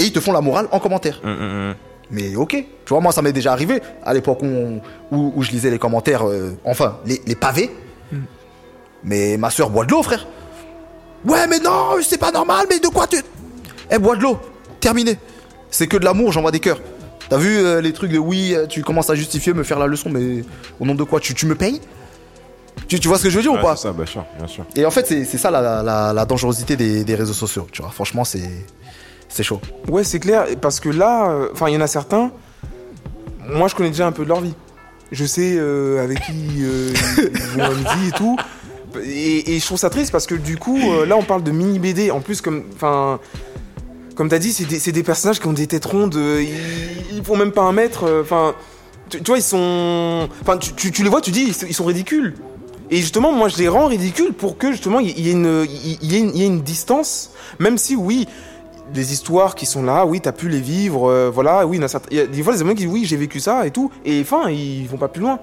Et 0.00 0.04
ils 0.06 0.12
te 0.12 0.20
font 0.20 0.32
la 0.32 0.40
morale 0.40 0.66
en 0.72 0.80
commentaire. 0.80 1.20
Hum, 1.24 1.30
hum, 1.30 1.40
hum. 1.70 1.74
Mais 2.12 2.34
ok, 2.34 2.50
tu 2.50 2.88
vois, 2.88 3.00
moi 3.00 3.12
ça 3.12 3.22
m'est 3.22 3.32
déjà 3.32 3.52
arrivé 3.52 3.80
à 4.04 4.12
l'époque 4.12 4.42
où, 4.42 4.80
où, 5.12 5.32
où 5.36 5.42
je 5.44 5.52
lisais 5.52 5.70
les 5.70 5.78
commentaires, 5.78 6.26
euh, 6.28 6.56
enfin, 6.64 6.98
les, 7.06 7.20
les 7.26 7.36
pavés. 7.36 7.70
Mais 9.04 9.36
ma 9.36 9.50
soeur 9.50 9.70
boit 9.70 9.84
de 9.86 9.92
l'eau, 9.92 10.02
frère. 10.02 10.26
Ouais, 11.24 11.46
mais 11.46 11.58
non, 11.58 11.96
c'est 12.02 12.18
pas 12.18 12.32
normal, 12.32 12.66
mais 12.68 12.78
de 12.80 12.88
quoi 12.88 13.06
tu. 13.06 13.16
Eh, 13.90 13.98
bois 13.98 14.16
de 14.16 14.22
l'eau, 14.22 14.38
terminé. 14.80 15.18
C'est 15.70 15.86
que 15.86 15.96
de 15.96 16.04
l'amour, 16.04 16.32
j'envoie 16.32 16.50
des 16.50 16.60
cœurs. 16.60 16.80
T'as 17.28 17.36
vu 17.36 17.56
euh, 17.58 17.80
les 17.80 17.92
trucs 17.92 18.10
de 18.10 18.18
oui, 18.18 18.54
euh, 18.54 18.66
tu 18.66 18.82
commences 18.82 19.08
à 19.10 19.14
justifier, 19.14 19.52
me 19.54 19.62
faire 19.62 19.78
la 19.78 19.86
leçon, 19.86 20.10
mais 20.10 20.42
au 20.80 20.84
nom 20.84 20.94
de 20.94 21.04
quoi 21.04 21.20
tu, 21.20 21.32
tu 21.34 21.46
me 21.46 21.54
payes? 21.54 21.80
Tu, 22.88 22.98
tu 22.98 23.06
vois 23.08 23.18
ce 23.18 23.22
que 23.24 23.30
je 23.30 23.36
veux 23.36 23.42
dire 23.42 23.52
ou 23.52 23.58
pas? 23.58 23.76
ça, 23.76 23.92
bien 23.92 24.06
sûr, 24.06 24.24
bien 24.36 24.48
sûr. 24.48 24.64
Et 24.74 24.84
en 24.84 24.90
fait, 24.90 25.06
c'est 25.06 25.24
c'est 25.24 25.38
ça 25.38 25.50
la, 25.50 25.82
la- 25.82 26.12
la 26.12 26.24
dangerosité 26.24 26.74
des, 26.76 27.04
des 27.04 27.14
réseaux 27.14 27.32
sociaux, 27.34 27.68
tu 27.70 27.82
vois. 27.82 27.90
Franchement, 27.92 28.24
c'est 28.24 28.50
c'est 29.30 29.42
chaud. 29.42 29.60
Ouais, 29.88 30.04
c'est 30.04 30.20
clair, 30.20 30.44
parce 30.60 30.78
que 30.80 30.90
là, 30.90 31.30
euh, 31.30 31.48
enfin, 31.52 31.68
il 31.68 31.74
y 31.74 31.76
en 31.76 31.80
a 31.80 31.86
certains, 31.86 32.30
moi 33.48 33.68
je 33.68 33.74
connais 33.74 33.90
déjà 33.90 34.06
un 34.06 34.12
peu 34.12 34.24
de 34.24 34.28
leur 34.28 34.40
vie. 34.42 34.54
Je 35.12 35.24
sais 35.24 35.54
euh, 35.56 36.04
avec 36.04 36.20
qui 36.20 36.32
euh, 36.62 36.92
ils 37.18 37.60
vont 37.62 37.74
midi 37.74 38.08
et 38.08 38.12
tout. 38.12 38.36
Et, 39.04 39.58
je 39.58 39.64
trouve 39.64 39.78
ça 39.78 39.88
triste 39.90 40.12
parce 40.12 40.26
que 40.26 40.34
du 40.34 40.56
coup, 40.56 40.78
euh, 40.78 41.06
là 41.06 41.16
on 41.16 41.22
parle 41.22 41.42
de 41.42 41.50
mini 41.50 41.78
BD. 41.78 42.10
En 42.10 42.20
plus, 42.20 42.40
comme, 42.40 42.64
enfin, 42.74 43.18
comme 44.14 44.28
t'as 44.28 44.38
dit, 44.38 44.52
c'est 44.52 44.64
des, 44.66 44.92
des 44.92 45.02
personnages 45.02 45.40
qui 45.40 45.46
ont 45.46 45.52
des 45.52 45.66
têtes 45.66 45.84
rondes, 45.84 46.14
ils, 46.16 47.16
ils 47.16 47.24
font 47.24 47.36
même 47.36 47.52
pas 47.52 47.62
un 47.62 47.72
mètre. 47.72 48.20
Enfin, 48.20 48.54
tu, 49.08 49.18
vois, 49.26 49.38
ils 49.38 49.42
sont. 49.42 50.28
Enfin, 50.42 50.58
tu, 50.58 50.72
tu- 50.74 50.92
tu 50.92 51.02
les 51.02 51.08
vois, 51.08 51.20
tu 51.20 51.30
dis, 51.30 51.54
ils, 51.68 51.74
sont- 51.74 51.84
ridicules. 51.84 52.34
Et 52.92 52.96
justement, 52.96 53.32
moi 53.32 53.48
je 53.48 53.56
les 53.58 53.68
rends 53.68 53.86
ridicules 53.86 54.32
pour 54.32 54.58
que 54.58 54.72
justement 54.72 54.98
il 54.98 55.08
y, 55.16 55.30
y 55.30 55.98
il 56.02 56.12
y 56.12 56.42
ait 56.42 56.46
une 56.46 56.60
distance, 56.62 57.30
même 57.60 57.78
si 57.78 57.94
oui, 57.94 58.26
des 58.92 59.12
histoires 59.12 59.54
qui 59.54 59.66
sont 59.66 59.82
là, 59.82 60.04
oui, 60.04 60.20
t'as 60.20 60.32
pu 60.32 60.48
les 60.48 60.60
vivre, 60.60 61.08
euh, 61.08 61.30
voilà, 61.32 61.66
oui, 61.66 61.78
il 62.10 62.16
y 62.16 62.20
a 62.20 62.26
des 62.26 62.42
fois, 62.42 62.54
les 62.56 62.64
mecs 62.64 62.76
qui 62.76 62.84
disent, 62.84 62.92
oui, 62.92 63.04
j'ai 63.04 63.16
vécu 63.16 63.38
ça 63.40 63.66
et 63.66 63.70
tout, 63.70 63.90
et 64.04 64.20
enfin, 64.20 64.50
ils 64.50 64.86
vont 64.88 64.96
pas 64.96 65.08
plus 65.08 65.22
loin. 65.22 65.38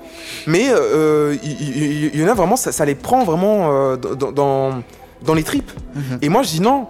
Mais 0.47 0.67
euh, 0.69 1.35
il 1.43 2.11
il- 2.13 2.19
y, 2.19 2.23
en 2.23 2.27
a 2.27 2.33
vraiment, 2.33 2.55
ça, 2.55 2.71
ça 2.71 2.83
les 2.85 2.95
prend 2.95 3.23
vraiment 3.23 3.71
euh, 3.71 3.95
dans, 3.95 4.31
dans, 4.31 4.83
dans 5.23 5.33
les 5.33 5.43
tripes. 5.43 5.71
Mhm. 5.95 6.19
Et 6.21 6.29
moi, 6.29 6.43
je 6.43 6.49
dis 6.49 6.61
non, 6.61 6.87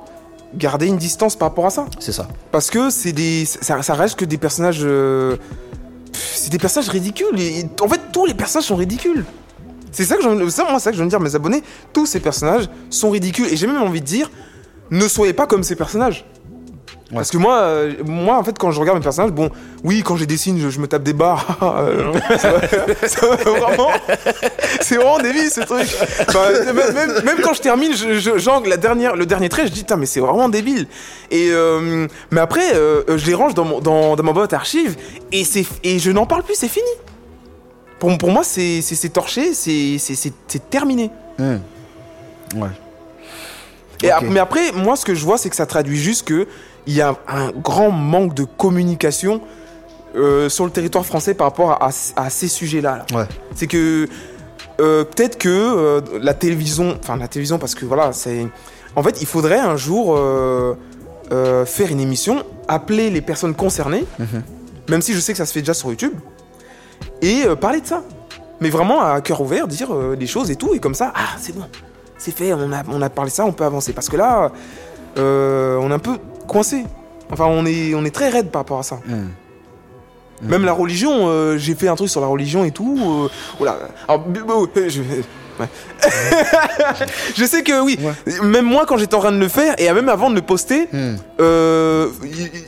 gardez 0.56 0.88
une 0.88 0.98
distance 0.98 1.36
par 1.36 1.50
rapport 1.50 1.66
à 1.68 1.70
ça. 1.70 1.86
C'est 2.00 2.12
ça. 2.12 2.28
Parce 2.52 2.70
que 2.70 2.90
c'est 2.90 3.12
des, 3.14 3.46
ça, 3.46 3.82
ça 3.82 3.94
reste 3.94 4.16
que 4.18 4.26
des 4.26 4.38
personnages. 4.38 4.80
euh, 4.82 5.38
c'est 6.14 6.52
des 6.52 6.58
personnages 6.60 6.90
ridicules. 6.90 7.40
Et, 7.40 7.66
en 7.82 7.88
fait, 7.88 8.02
tous 8.12 8.26
les 8.26 8.34
personnages 8.34 8.66
sont 8.66 8.76
ridicules. 8.76 9.26
C'est 9.92 10.06
ça 10.06 10.16
que 10.18 10.24
je, 10.24 10.50
ça, 10.50 10.64
moi, 10.64 10.80
c'est 10.80 10.86
ça 10.86 10.92
que 10.92 10.98
je 10.98 11.04
veux 11.04 11.10
dire, 11.10 11.20
mes 11.20 11.36
abonnés. 11.36 11.62
Tous 11.94 12.06
ces 12.06 12.20
personnages 12.20 12.70
sont 12.90 13.10
ridicules. 13.10 13.48
Et 13.52 13.58
j'ai 13.58 13.68
même 13.68 13.82
envie 13.82 14.02
de 14.02 14.06
dire, 14.06 14.30
ne 14.90 15.08
soyez 15.08 15.34
pas 15.34 15.48
comme 15.48 15.64
ces 15.64 15.76
personnages. 15.76 16.26
Parce 17.14 17.32
que 17.32 17.38
moi, 17.38 17.56
euh, 17.60 17.94
moi, 18.06 18.38
en 18.38 18.44
fait, 18.44 18.58
quand 18.60 18.72
je 18.72 18.82
regarde 18.82 18.98
mes 18.98 19.04
personnages, 19.04 19.32
bon, 19.32 19.50
oui, 19.86 20.04
quand 20.04 20.16
je 20.18 20.22
les 20.22 20.26
dessine, 20.28 20.60
je, 20.60 20.70
je 20.70 20.80
me 20.80 20.88
tape 20.88 21.04
des 21.04 21.14
barres. 21.14 21.58
Euh, 21.64 22.12
ça 22.38 22.52
va- 22.52 23.08
ça 23.08 23.28
va 23.28 23.36
vraiment, 23.38 23.90
c'est 24.82 24.96
vraiment 24.98 25.18
débile 25.20 25.50
ce 25.50 25.62
truc. 25.62 25.88
Enfin, 26.28 26.52
même, 26.66 26.76
même- 26.94 27.24
même 27.24 27.38
quand 27.42 27.54
je 27.54 27.62
termine, 27.62 27.94
je, 27.96 28.38
genre 28.38 28.62
la 28.66 28.76
dernière, 28.76 29.16
le 29.16 29.26
dernier 29.26 29.48
trait, 29.48 29.68
je 29.68 29.72
dis, 29.72 29.86
mais 29.98 30.06
c'est 30.06 30.20
vraiment 30.20 30.50
débile. 30.50 30.86
Et 31.32 31.48
euh, 31.52 32.08
mais 32.32 32.42
après, 32.42 32.76
euh, 32.76 33.04
je 33.18 33.26
les 33.26 33.34
range 33.36 33.54
dans, 33.54 33.64
mon, 33.64 33.80
dans, 33.80 34.18
dans 34.18 34.24
ma 34.24 34.34
boîte 34.34 34.52
archive 34.52 34.98
et 35.32 35.46
c'est 35.46 35.66
et 35.84 36.00
je 36.00 36.12
n'en 36.12 36.26
parle 36.26 36.44
plus, 36.44 36.56
c'est 36.56 36.68
fini. 36.68 36.86
Pour, 38.00 38.18
pour 38.18 38.32
moi, 38.32 38.44
c'est 38.44 38.82
c'est- 38.82 38.96
c'est 38.96 39.10
torché, 39.10 39.54
c'est 39.54 40.70
terminé. 40.70 41.10
Hmm. 41.40 41.58
Ouais. 42.56 42.68
Et 44.04 44.10
mais 44.24 44.40
après, 44.42 44.72
moi, 44.74 44.96
ce 44.98 45.06
que 45.06 45.16
je 45.16 45.24
vois, 45.24 45.38
c'est 45.38 45.50
que 45.50 45.56
ça 45.56 45.66
traduit 45.66 45.98
juste 45.98 46.28
que 46.28 46.48
il 46.88 46.94
y 46.94 47.02
a 47.02 47.16
un 47.28 47.52
grand 47.52 47.92
manque 47.92 48.34
de 48.34 48.46
communication 48.46 49.42
euh, 50.16 50.50
sur 50.50 50.66
le 50.66 50.72
territoire 50.72 51.06
français 51.06 51.34
par 51.34 51.48
rapport 51.48 51.78
à, 51.82 52.30
ces 52.30 52.48
sujets-là. 52.48 53.06
là. 53.12 53.18
Ouais. 53.20 53.26
C'est 53.56 53.68
que 53.68 54.08
euh, 54.80 55.04
peut-être 55.04 55.38
que 55.38 55.50
euh, 55.50 56.02
la 56.22 56.34
télévision, 56.34 56.98
enfin 57.00 57.18
la 57.18 57.28
télévision, 57.28 57.60
parce 57.60 57.76
que 57.76 57.86
voilà, 57.86 58.14
c'est, 58.14 58.48
en 58.96 59.04
fait, 59.04 59.22
il 59.22 59.28
faudrait 59.28 59.60
un 59.60 59.76
jour 59.76 60.18
faire 61.30 61.92
une 61.92 62.00
émission, 62.00 62.44
appeler 62.68 63.10
les 63.10 63.22
personnes 63.22 63.54
concernées, 63.54 64.06
Mhm. 64.18 64.44
même 64.90 65.02
si 65.02 65.14
je 65.14 65.20
sais 65.20 65.34
que 65.34 65.38
ça 65.38 65.46
se 65.46 65.52
fait 65.54 65.60
déjà 65.60 65.74
sur 65.74 65.90
YouTube, 65.90 66.14
et 67.22 67.44
parler 67.60 67.82
de 67.82 67.86
ça. 67.88 68.02
Mais 68.60 68.70
vraiment 68.70 69.02
à 69.02 69.22
cœur 69.22 69.42
ouvert, 69.42 69.68
dire 69.68 69.94
les 70.18 70.26
choses 70.26 70.50
et 70.50 70.56
tout, 70.56 70.74
et 70.74 70.80
comme 70.80 70.96
ça, 70.96 71.12
ah, 71.16 71.36
c'est 71.40 71.54
bon, 71.56 71.66
c'est 72.18 72.36
fait, 72.36 72.54
on 72.54 72.72
a, 72.72 72.82
on 72.90 73.02
a 73.04 73.10
parlé 73.10 73.30
de 73.30 73.36
ça, 73.36 73.46
on 73.46 73.52
peut 73.52 73.66
avancer. 73.66 73.94
Parce 73.94 74.10
que 74.10 74.16
là, 74.18 74.52
on 75.18 75.92
est 75.92 75.94
un 75.94 76.00
peu 76.00 76.18
coincé. 76.48 76.86
Enfin, 77.32 77.46
on 77.48 77.66
est, 77.66 77.94
on 77.94 78.06
est 78.06 78.14
très 78.16 78.30
raide 78.30 78.50
par 78.50 78.62
rapport 78.62 78.80
à 78.80 78.84
ça. 78.84 79.00
Hmm. 79.06 79.28
Même 80.48 80.66
la 80.66 80.74
religion, 80.74 81.28
euh, 81.30 81.58
j'ai 81.58 81.74
fait 81.76 81.88
un 81.88 81.96
truc 81.96 82.10
sur 82.10 82.22
la 82.22 82.28
religion 82.28 82.64
et 82.64 82.72
tout. 82.72 82.98
euh, 83.26 83.28
voilà. 83.58 83.80
Alors, 84.08 84.24
b- 84.28 84.40
je, 84.88 85.02
ouais. 85.02 85.68
je 87.36 87.44
sais 87.46 87.64
que 87.64 87.82
oui. 87.84 87.98
Même 88.44 88.66
moi, 88.66 88.86
quand 88.88 88.98
j'étais 88.98 89.16
en 89.16 89.20
train 89.20 89.32
de 89.32 89.40
le 89.40 89.48
faire, 89.48 89.74
et 89.80 89.92
même 89.92 90.10
avant 90.10 90.30
de 90.30 90.36
le 90.36 90.42
poster, 90.44 90.88
Hmm. 90.94 91.16
euh, 91.40 92.08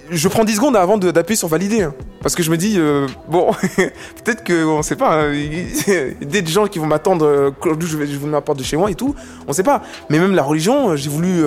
je 0.10 0.28
prends 0.28 0.44
10 0.44 0.56
secondes 0.56 0.76
avant 0.76 0.98
d'appuyer 0.98 1.38
sur 1.38 1.48
valider. 1.48 1.84
hein. 1.84 1.94
parce 2.24 2.34
que 2.36 2.42
je 2.44 2.50
me 2.52 2.58
dis, 2.58 2.76
euh, 2.78 3.08
bon, 3.30 3.52
peut-être 4.24 4.44
que, 4.44 4.66
on 4.66 4.82
sait 4.82 4.96
pas, 4.96 5.22
hein, 5.22 5.32
il 5.34 5.70
y 5.88 5.96
a 5.96 6.42
des 6.42 6.46
gens 6.46 6.66
qui 6.68 6.80
vont 6.80 6.88
m'attendre 6.88 7.54
quand 7.62 7.80
je 7.80 7.98
vais, 7.98 8.08
je 8.08 8.18
m'apporte 8.26 8.58
de 8.60 8.64
chez 8.64 8.78
moi 8.78 8.90
et 8.92 8.96
tout, 8.96 9.14
on 9.48 9.54
sait 9.54 9.64
pas. 9.64 9.84
Mais 10.10 10.18
même 10.20 10.34
la 10.36 10.44
religion, 10.44 10.96
j'ai 10.96 11.10
voulu 11.10 11.44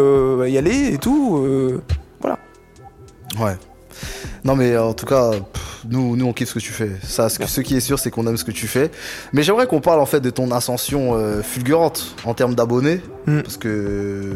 y 0.48 0.56
aller 0.56 0.94
et 0.94 0.98
tout. 0.98 1.44
Ouais. 3.38 3.56
Non 4.44 4.56
mais 4.56 4.76
en 4.76 4.94
tout 4.94 5.06
cas, 5.06 5.30
pff, 5.30 5.84
nous, 5.88 6.16
nous 6.16 6.26
on 6.26 6.32
kiffe 6.32 6.48
ce 6.48 6.54
que 6.54 6.58
tu 6.60 6.72
fais. 6.72 6.90
Ça, 7.02 7.28
ce, 7.28 7.38
que- 7.38 7.46
ce 7.46 7.60
qui 7.60 7.76
est 7.76 7.80
sûr, 7.80 7.98
c'est 7.98 8.10
qu'on 8.10 8.26
aime 8.26 8.36
ce 8.36 8.44
que 8.44 8.50
tu 8.50 8.66
fais. 8.66 8.90
Mais 9.32 9.42
j'aimerais 9.42 9.66
qu'on 9.66 9.80
parle 9.80 10.00
en 10.00 10.06
fait 10.06 10.20
de 10.20 10.30
ton 10.30 10.50
ascension 10.50 11.14
euh, 11.14 11.42
fulgurante 11.42 12.14
en 12.24 12.34
termes 12.34 12.54
d'abonnés, 12.54 13.00
Mm. 13.26 13.40
parce 13.42 13.56
que 13.58 14.32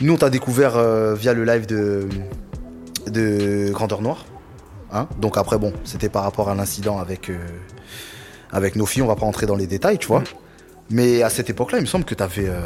nous 0.00 0.12
on 0.12 0.16
t'a 0.16 0.30
découvert 0.30 0.76
euh, 0.76 1.14
via 1.14 1.32
le 1.34 1.44
live 1.44 1.66
de 1.66 2.08
de 3.06 3.70
Grandeur 3.72 4.02
Noire. 4.02 4.26
Hein 4.92 5.08
Donc 5.20 5.36
après 5.38 5.58
bon, 5.58 5.72
c'était 5.84 6.08
par 6.08 6.22
rapport 6.22 6.48
à 6.50 6.54
l'incident 6.54 6.98
avec 6.98 7.30
euh, 7.30 7.36
avec 8.52 8.76
nos 8.76 8.86
filles. 8.86 9.02
On 9.02 9.06
va 9.06 9.16
pas 9.16 9.26
rentrer 9.26 9.46
dans 9.46 9.56
les 9.56 9.66
détails, 9.66 9.98
tu 9.98 10.06
vois. 10.06 10.20
Mm. 10.20 10.24
Mais 10.90 11.22
à 11.22 11.30
cette 11.30 11.50
époque-là, 11.50 11.78
il 11.78 11.82
me 11.82 11.86
semble 11.86 12.04
que 12.04 12.14
t'avais 12.14 12.48
euh, 12.48 12.60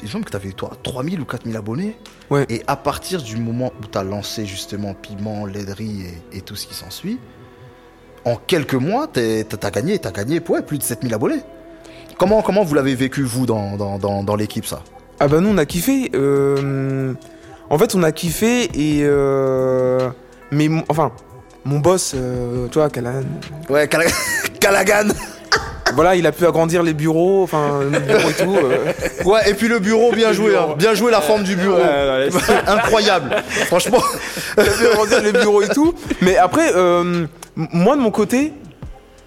il 0.00 0.04
me 0.04 0.08
semble 0.10 0.24
que 0.24 0.30
t'avais 0.30 0.52
toi 0.52 0.72
3000 0.82 1.20
ou 1.20 1.24
4000 1.24 1.56
abonnés. 1.56 1.96
Ouais. 2.30 2.46
Et 2.48 2.62
à 2.66 2.76
partir 2.76 3.22
du 3.22 3.36
moment 3.36 3.72
où 3.82 3.86
tu 3.86 3.98
as 3.98 4.02
lancé 4.04 4.46
justement 4.46 4.94
Piment, 4.94 5.46
Laiderie 5.46 6.04
et, 6.32 6.38
et 6.38 6.40
tout 6.40 6.56
ce 6.56 6.66
qui 6.66 6.74
s'ensuit, 6.74 7.18
en 8.24 8.36
quelques 8.36 8.74
mois, 8.74 9.06
t'as 9.06 9.42
t'as 9.44 9.70
gagné, 9.70 9.98
t'as 9.98 10.12
gagné 10.12 10.40
ouais, 10.48 10.62
plus 10.62 10.78
de 10.78 10.82
7000 10.82 11.12
abonnés. 11.14 11.40
Comment, 12.18 12.42
comment 12.42 12.62
vous 12.62 12.74
l'avez 12.74 12.94
vécu, 12.94 13.22
vous, 13.22 13.46
dans, 13.46 13.76
dans, 13.76 13.98
dans, 13.98 14.22
dans 14.22 14.36
l'équipe, 14.36 14.66
ça? 14.66 14.82
Ah 15.18 15.28
bah 15.28 15.40
nous 15.40 15.48
on 15.50 15.58
a 15.58 15.66
kiffé. 15.66 16.10
euh, 16.14 17.14
En 17.70 17.78
fait 17.78 17.94
on 17.94 18.02
a 18.02 18.12
kiffé 18.12 18.64
et 18.74 19.00
euh, 19.04 20.08
mais 20.50 20.68
enfin 20.88 21.12
mon 21.64 21.78
boss, 21.78 22.12
euh, 22.16 22.66
tu 22.68 22.78
vois, 22.78 22.90
Callahan, 22.90 23.22
Ouais, 23.68 23.86
Cala- 23.86 24.10
Calagan 24.60 25.12
voilà, 25.94 26.16
il 26.16 26.26
a 26.26 26.32
pu 26.32 26.46
agrandir 26.46 26.82
les 26.82 26.94
bureaux, 26.94 27.42
enfin, 27.42 27.80
le 27.82 27.98
bureau 27.98 28.30
et 28.30 28.34
tout. 28.34 28.56
euh. 28.56 28.92
Ouais, 29.24 29.50
et 29.50 29.54
puis 29.54 29.68
le 29.68 29.78
bureau, 29.78 30.12
bien 30.12 30.32
joué, 30.32 30.56
hein. 30.56 30.74
bien 30.78 30.94
joué 30.94 31.10
la 31.10 31.20
forme 31.20 31.42
du 31.44 31.56
bureau. 31.56 31.78
Incroyable. 32.66 33.36
Franchement, 33.66 34.02
il 34.56 34.62
a 34.62 34.64
pu 34.72 34.86
agrandir 34.86 35.22
les 35.22 35.32
bureaux 35.32 35.62
et 35.62 35.68
tout. 35.68 35.94
Mais 36.20 36.36
après, 36.36 36.72
euh, 36.74 37.26
moi 37.56 37.96
de 37.96 38.00
mon 38.00 38.10
côté, 38.10 38.52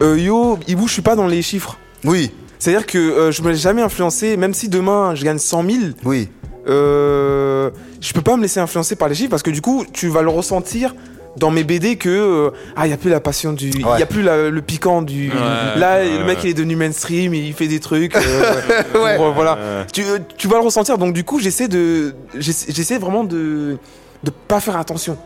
euh, 0.02 0.18
yo, 0.20 0.60
Ibu, 0.68 0.88
je 0.88 0.94
suis 0.94 1.02
pas 1.02 1.16
dans 1.16 1.28
les 1.28 1.42
chiffres. 1.42 1.78
oui, 2.04 2.32
C'est-à-dire 2.60 2.86
que 2.86 3.30
je 3.32 3.42
me 3.42 3.50
laisse 3.52 3.62
jamais 3.62 3.82
influencer, 3.82 4.38
même 4.38 4.54
si 4.54 4.70
demain 4.70 5.16
je 5.16 5.24
gagne 5.24 5.38
100 5.38 5.64
000, 5.64 5.78
oui. 6.04 6.30
je 6.68 8.14
peux 8.14 8.22
pas 8.22 8.36
me 8.38 8.42
laisser 8.42 8.60
influencer 8.60 8.96
par 8.96 9.08
les 9.10 9.16
chiffres 9.16 9.30
parce 9.30 9.44
que 9.44 9.52
du 9.52 9.62
coup, 9.62 9.86
tu 9.94 10.08
vas 10.10 10.22
le 10.22 10.30
ressentir 10.30 10.94
dans 11.38 11.52
mes 11.52 11.64
BD 11.64 11.98
que 11.98 12.10
euh, 12.10 12.50
ah 12.76 12.88
il 12.88 12.92
y 12.92 12.94
a 12.94 12.98
plus 12.98 13.10
la 13.10 13.20
passion 13.20 13.52
du 13.54 13.70
il 13.70 13.86
Ouais. 13.86 14.00
y 14.00 14.04
a 14.04 14.06
plus 14.06 14.22
la- 14.22 14.50
le 14.50 14.62
piquant 14.62 15.02
du 15.02 15.30
là 15.76 15.98
ouais, 16.00 16.18
le 16.18 16.24
mec 16.24 16.38
ouais. 16.38 16.44
il 16.46 16.50
est 16.52 16.54
devenu 16.54 16.76
mainstream 16.76 17.34
il 17.34 17.54
fait 17.54 17.68
des 17.68 17.80
trucs 17.80 18.16
euh, 18.16 18.54
pour, 18.94 19.06
euh, 19.06 19.32
voilà 19.36 19.58
Euh, 19.58 19.84
tu, 19.92 20.04
tu 20.38 20.48
vas 20.48 20.56
le 20.58 20.64
ressentir 20.64 20.98
donc 20.98 21.14
du 21.14 21.24
coup 21.24 21.40
j'essaie 21.40 21.68
de 21.68 22.16
j'essaie 22.38 22.72
j'essaie 22.72 22.98
vraiment 22.98 23.24
de 23.26 23.78
de 24.24 24.32
pas 24.48 24.60
faire 24.62 24.78
attention 24.78 25.18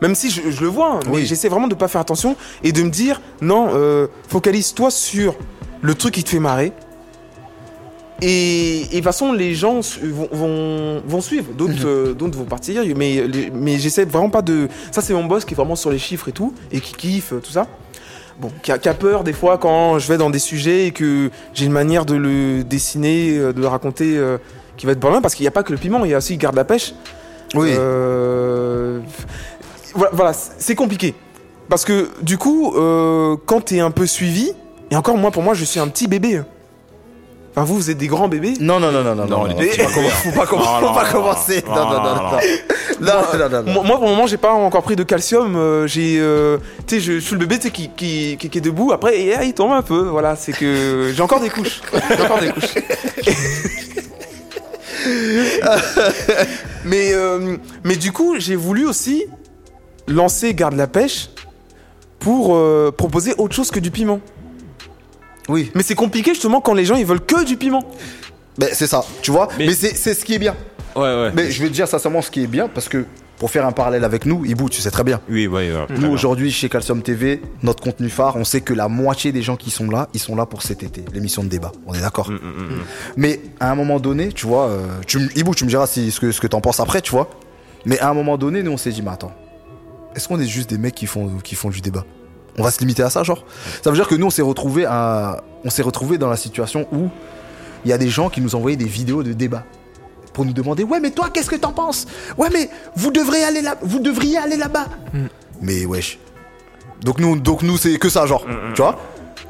même 0.00 0.14
si 0.14 0.30
je, 0.30 0.50
je 0.50 0.60
le 0.62 0.68
vois 0.68 0.92
hein, 0.94 1.00
mais 1.06 1.16
Oui. 1.16 1.26
j'essaie 1.26 1.48
vraiment 1.48 1.68
de 1.68 1.74
pas 1.74 1.88
faire 1.88 2.00
attention 2.00 2.34
et 2.62 2.72
de 2.72 2.82
me 2.82 2.90
dire 2.90 3.20
non 3.42 3.68
euh, 3.74 4.06
focalise-toi 4.28 4.90
sur 4.90 5.34
le 5.82 5.94
truc 5.94 6.14
qui 6.14 6.24
te 6.24 6.30
fait 6.30 6.38
marrer 6.40 6.72
et, 8.20 8.80
et 8.82 8.86
de 8.86 8.94
toute 8.96 9.04
façon, 9.04 9.32
les 9.32 9.54
gens 9.54 9.80
vont, 10.02 10.28
vont, 10.32 11.02
vont 11.06 11.20
suivre, 11.20 11.52
d'autres 11.52 11.72
Mhm. 11.74 11.86
euh, 11.86 12.14
vont 12.36 12.44
partir, 12.44 12.82
mais, 12.96 13.26
les- 13.26 13.50
mais 13.50 13.78
j'essaie 13.78 14.04
vraiment 14.04 14.30
pas 14.30 14.42
de... 14.42 14.68
Ça, 14.90 15.00
c'est 15.02 15.12
mon 15.14 15.24
boss 15.24 15.44
qui 15.44 15.54
est 15.54 15.56
vraiment 15.56 15.76
sur 15.76 15.90
les 15.90 15.98
chiffres 15.98 16.28
et 16.28 16.32
tout, 16.32 16.52
et 16.72 16.80
qui 16.80 16.94
kiffe 16.94 17.32
euh, 17.32 17.40
tout 17.40 17.52
ça. 17.52 17.66
Bon, 18.40 18.50
qui 18.62 18.70
a, 18.70 18.78
qui 18.78 18.88
a 18.88 18.94
peur 18.94 19.24
des 19.24 19.32
fois 19.32 19.58
quand 19.58 19.98
je 19.98 20.06
vais 20.08 20.16
dans 20.16 20.30
des 20.30 20.38
sujets 20.38 20.86
et 20.86 20.90
que 20.92 21.28
j'ai 21.54 21.66
une 21.66 21.72
manière 21.72 22.04
de 22.06 22.14
le 22.14 22.62
dessiner, 22.62 23.36
euh, 23.36 23.52
de 23.52 23.60
le 23.60 23.66
raconter 23.66 24.16
euh, 24.16 24.38
qui 24.76 24.86
va 24.86 24.92
être 24.92 25.00
bon 25.00 25.20
parce 25.20 25.34
qu'il 25.34 25.42
n'y 25.42 25.48
a 25.48 25.52
pas 25.52 25.64
que 25.64 25.72
le 25.72 25.78
piment, 25.78 26.04
il 26.04 26.10
y 26.12 26.14
a 26.14 26.18
aussi 26.18 26.36
garde 26.36 26.54
la 26.54 26.64
pêche. 26.64 26.94
Oui. 27.54 27.70
Euh, 27.76 29.00
Voilà, 29.94 30.10
voilà, 30.14 30.32
c'est 30.32 30.74
compliqué. 30.76 31.14
Parce 31.68 31.84
que 31.84 32.08
du 32.22 32.38
coup, 32.38 32.74
euh, 32.76 33.36
quand 33.46 33.60
t'es 33.62 33.80
un 33.80 33.90
peu 33.90 34.06
suivi, 34.06 34.52
et 34.90 34.96
encore 34.96 35.16
moi, 35.18 35.30
pour 35.32 35.42
moi, 35.42 35.54
je 35.54 35.64
suis 35.64 35.80
un 35.80 35.88
petit 35.88 36.06
bébé. 36.06 36.42
Enfin, 37.58 37.66
vous, 37.66 37.74
vous 37.74 37.90
êtes 37.90 37.98
des 37.98 38.06
grands 38.06 38.28
bébés. 38.28 38.54
Non, 38.60 38.78
non, 38.78 38.92
non, 38.92 39.02
non, 39.02 39.16
non, 39.16 39.26
Non, 39.26 39.38
non. 39.38 39.44
les 39.46 39.54
non. 39.54 39.60
petits 39.60 39.80
Faut 39.80 40.30
pas, 40.30 40.46
faut 40.46 40.94
pas 40.94 41.04
faut 41.06 41.12
commencer. 41.16 41.64
non, 41.66 41.74
Non, 41.74 41.90
non, 41.90 42.02
non, 42.04 42.14
non, 43.00 43.48
non. 43.48 43.62
non. 43.62 43.72
Moi, 43.72 43.82
moi, 43.82 43.96
pour 43.96 44.04
le 44.06 44.10
moment, 44.12 44.28
j'ai 44.28 44.36
pas 44.36 44.52
encore 44.52 44.84
pris 44.84 44.94
de 44.94 45.02
calcium. 45.02 45.56
euh, 45.56 45.88
j'ai, 45.88 46.18
euh, 46.20 46.58
tu 46.86 46.94
sais, 46.96 47.00
je, 47.00 47.12
je 47.14 47.18
suis 47.18 47.32
le 47.32 47.40
bébé 47.40 47.56
tu 47.56 47.62
sais, 47.62 47.70
qui, 47.72 47.90
qui, 47.90 48.36
qui, 48.38 48.48
qui 48.48 48.58
est 48.58 48.60
debout. 48.60 48.92
Après, 48.92 49.18
et, 49.20 49.34
ah, 49.34 49.42
il 49.42 49.54
tombe 49.54 49.72
un 49.72 49.82
peu. 49.82 50.02
Voilà, 50.02 50.36
c'est 50.36 50.52
que 50.52 51.10
j'ai 51.12 51.20
encore 51.22 51.40
des 51.40 51.50
couches. 51.50 51.80
J'ai 52.16 52.22
encore 52.22 52.38
des 52.40 52.50
couches. 52.52 52.74
mais, 56.84 57.12
euh, 57.12 57.56
mais 57.82 57.96
du 57.96 58.12
coup, 58.12 58.36
j'ai 58.38 58.54
voulu 58.56 58.86
aussi 58.86 59.24
lancer 60.06 60.54
Garde 60.54 60.74
la 60.76 60.86
pêche 60.86 61.30
pour 62.20 62.54
euh, 62.54 62.92
proposer 62.96 63.34
autre 63.38 63.54
chose 63.56 63.70
que 63.72 63.80
du 63.80 63.90
piment. 63.90 64.20
Oui, 65.48 65.70
Mais 65.74 65.82
c'est 65.82 65.94
compliqué 65.94 66.32
justement 66.34 66.60
quand 66.60 66.74
les 66.74 66.84
gens 66.84 66.96
ils 66.96 67.06
veulent 67.06 67.24
que 67.24 67.44
du 67.44 67.56
piment. 67.56 67.82
mais 68.58 68.68
c'est 68.72 68.86
ça, 68.86 69.04
tu 69.22 69.30
vois. 69.30 69.48
Mais, 69.58 69.66
Mais- 69.66 69.72
c'est 69.74 69.94
c'est 69.96 70.14
ce 70.14 70.24
qui 70.24 70.34
est 70.34 70.38
bien. 70.38 70.54
Ouais, 70.96 71.02
ouais. 71.02 71.30
Mais 71.34 71.50
je 71.50 71.62
vais 71.62 71.68
te 71.68 71.74
dire 71.74 71.86
sincèrement 71.88 72.22
ce 72.22 72.30
qui 72.30 72.42
est 72.42 72.46
bien 72.46 72.68
parce 72.68 72.88
que 72.88 73.04
pour 73.38 73.52
faire 73.52 73.64
un 73.64 73.70
parallèle 73.72 74.02
avec 74.04 74.26
nous, 74.26 74.44
Ibou, 74.44 74.68
tu 74.68 74.80
sais 74.80 74.90
très 74.90 75.04
bien. 75.04 75.20
Oui, 75.30 75.46
ouais. 75.46 75.70
très 75.86 75.96
Nous 75.96 76.08
aujourd'hui 76.10 76.50
chez 76.50 76.68
Calcium 76.68 77.02
TV, 77.02 77.40
notre 77.62 77.80
contenu 77.84 78.08
phare, 78.08 78.34
on 78.34 78.42
sait 78.44 78.62
que 78.62 78.74
la 78.74 78.88
moitié 78.88 79.30
des 79.30 79.42
gens 79.42 79.54
qui 79.56 79.70
sont 79.70 79.88
là, 79.88 80.08
ils 80.12 80.18
sont 80.18 80.34
là 80.34 80.44
pour 80.44 80.62
cet 80.62 80.82
été, 80.82 81.04
l'émission 81.14 81.44
de 81.44 81.48
débat. 81.48 81.70
On 81.86 81.94
est 81.94 82.00
d'accord. 82.00 82.28
Mm, 82.30 82.34
mm, 82.34 82.38
mm. 82.38 82.82
Mais 83.16 83.40
à 83.60 83.70
un 83.70 83.76
moment 83.76 84.00
donné, 84.00 84.32
tu 84.32 84.46
vois, 84.46 84.66
euh, 84.66 84.86
tu, 85.06 85.18
m- 85.18 85.28
Ibou, 85.36 85.54
tu 85.54 85.62
me 85.64 85.68
diras 85.68 85.86
si, 85.86 86.10
ce 86.10 86.18
que, 86.18 86.32
ce 86.32 86.40
que 86.40 86.48
t'en 86.48 86.60
penses 86.60 86.80
après, 86.80 87.00
tu 87.00 87.12
vois. 87.12 87.30
Mais 87.86 88.00
à 88.00 88.08
un 88.10 88.14
moment 88.14 88.36
donné, 88.36 88.64
nous 88.64 88.72
on 88.72 88.76
s'est 88.76 88.90
dit, 88.90 89.02
mais 89.02 89.12
attends, 89.12 89.32
est-ce 90.16 90.26
qu'on 90.26 90.40
est 90.40 90.46
juste 90.46 90.68
des 90.70 90.78
mecs 90.78 90.96
qui 90.96 91.06
font, 91.06 91.30
qui 91.44 91.54
font 91.54 91.70
du 91.70 91.80
débat? 91.80 92.04
On 92.58 92.62
va 92.62 92.70
se 92.70 92.80
limiter 92.80 93.02
à 93.02 93.10
ça, 93.10 93.22
genre 93.22 93.44
Ça 93.82 93.90
veut 93.90 93.96
dire 93.96 94.08
que 94.08 94.14
nous 94.14 94.26
on 94.26 94.30
s'est 94.30 94.42
retrouvé 94.42 94.84
à, 94.86 95.42
on 95.64 95.70
s'est 95.70 95.82
retrouvé 95.82 96.18
dans 96.18 96.28
la 96.28 96.36
situation 96.36 96.86
où 96.92 97.08
il 97.84 97.90
y 97.90 97.92
a 97.92 97.98
des 97.98 98.08
gens 98.08 98.28
qui 98.28 98.40
nous 98.40 98.54
envoyaient 98.54 98.76
des 98.76 98.84
vidéos 98.84 99.22
de 99.22 99.32
débat 99.32 99.64
pour 100.32 100.44
nous 100.44 100.52
demander, 100.52 100.84
ouais, 100.84 101.00
mais 101.00 101.10
toi, 101.10 101.30
qu'est-ce 101.32 101.50
que 101.50 101.56
t'en 101.56 101.72
penses? 101.72 102.06
Ouais, 102.36 102.48
mais 102.52 102.68
vous 102.94 103.10
devrez 103.10 103.42
aller 103.44 103.60
là, 103.62 103.76
vous 103.82 103.98
devriez 103.98 104.36
aller 104.38 104.56
là-bas. 104.56 104.86
Mais 105.60 105.84
wesh. 105.84 106.18
Donc 107.02 107.18
nous, 107.20 107.36
donc 107.38 107.62
nous 107.62 107.76
c'est 107.76 107.96
que 107.98 108.08
ça, 108.08 108.26
genre, 108.26 108.44
tu 108.74 108.82
vois? 108.82 108.98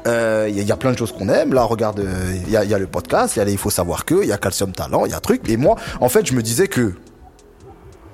Euh, 0.07 0.45
Il 0.49 0.55
y, 0.55 0.59
a- 0.59 0.61
il 0.63 0.67
y 0.67 0.71
a 0.71 0.77
plein 0.77 0.91
de 0.93 0.97
choses 0.97 1.11
qu'on 1.11 1.27
aime. 1.29 1.53
Là, 1.53 1.63
regarde, 1.63 1.99
euh, 1.99 2.33
il 2.45 2.49
y, 2.51 2.55
a, 2.57 2.63
il 2.63 2.69
y 2.69 2.73
a 2.73 2.79
le 2.79 2.87
podcast, 2.87 3.35
il 3.35 3.39
y 3.39 3.41
a 3.41 3.45
les 3.45 3.51
Il 3.51 3.57
faut 3.57 3.69
savoir 3.69 4.05
que, 4.05 4.21
il 4.23 4.29
y 4.29 4.31
a 4.31 4.37
Calcium 4.37 4.71
Talent, 4.71 5.05
il 5.05 5.11
y 5.11 5.15
a 5.15 5.19
truc. 5.19 5.47
Et 5.49 5.57
moi, 5.57 5.75
en 5.99 6.09
fait, 6.09 6.25
je 6.25 6.33
me 6.33 6.41
disais 6.41 6.67
que 6.67 6.93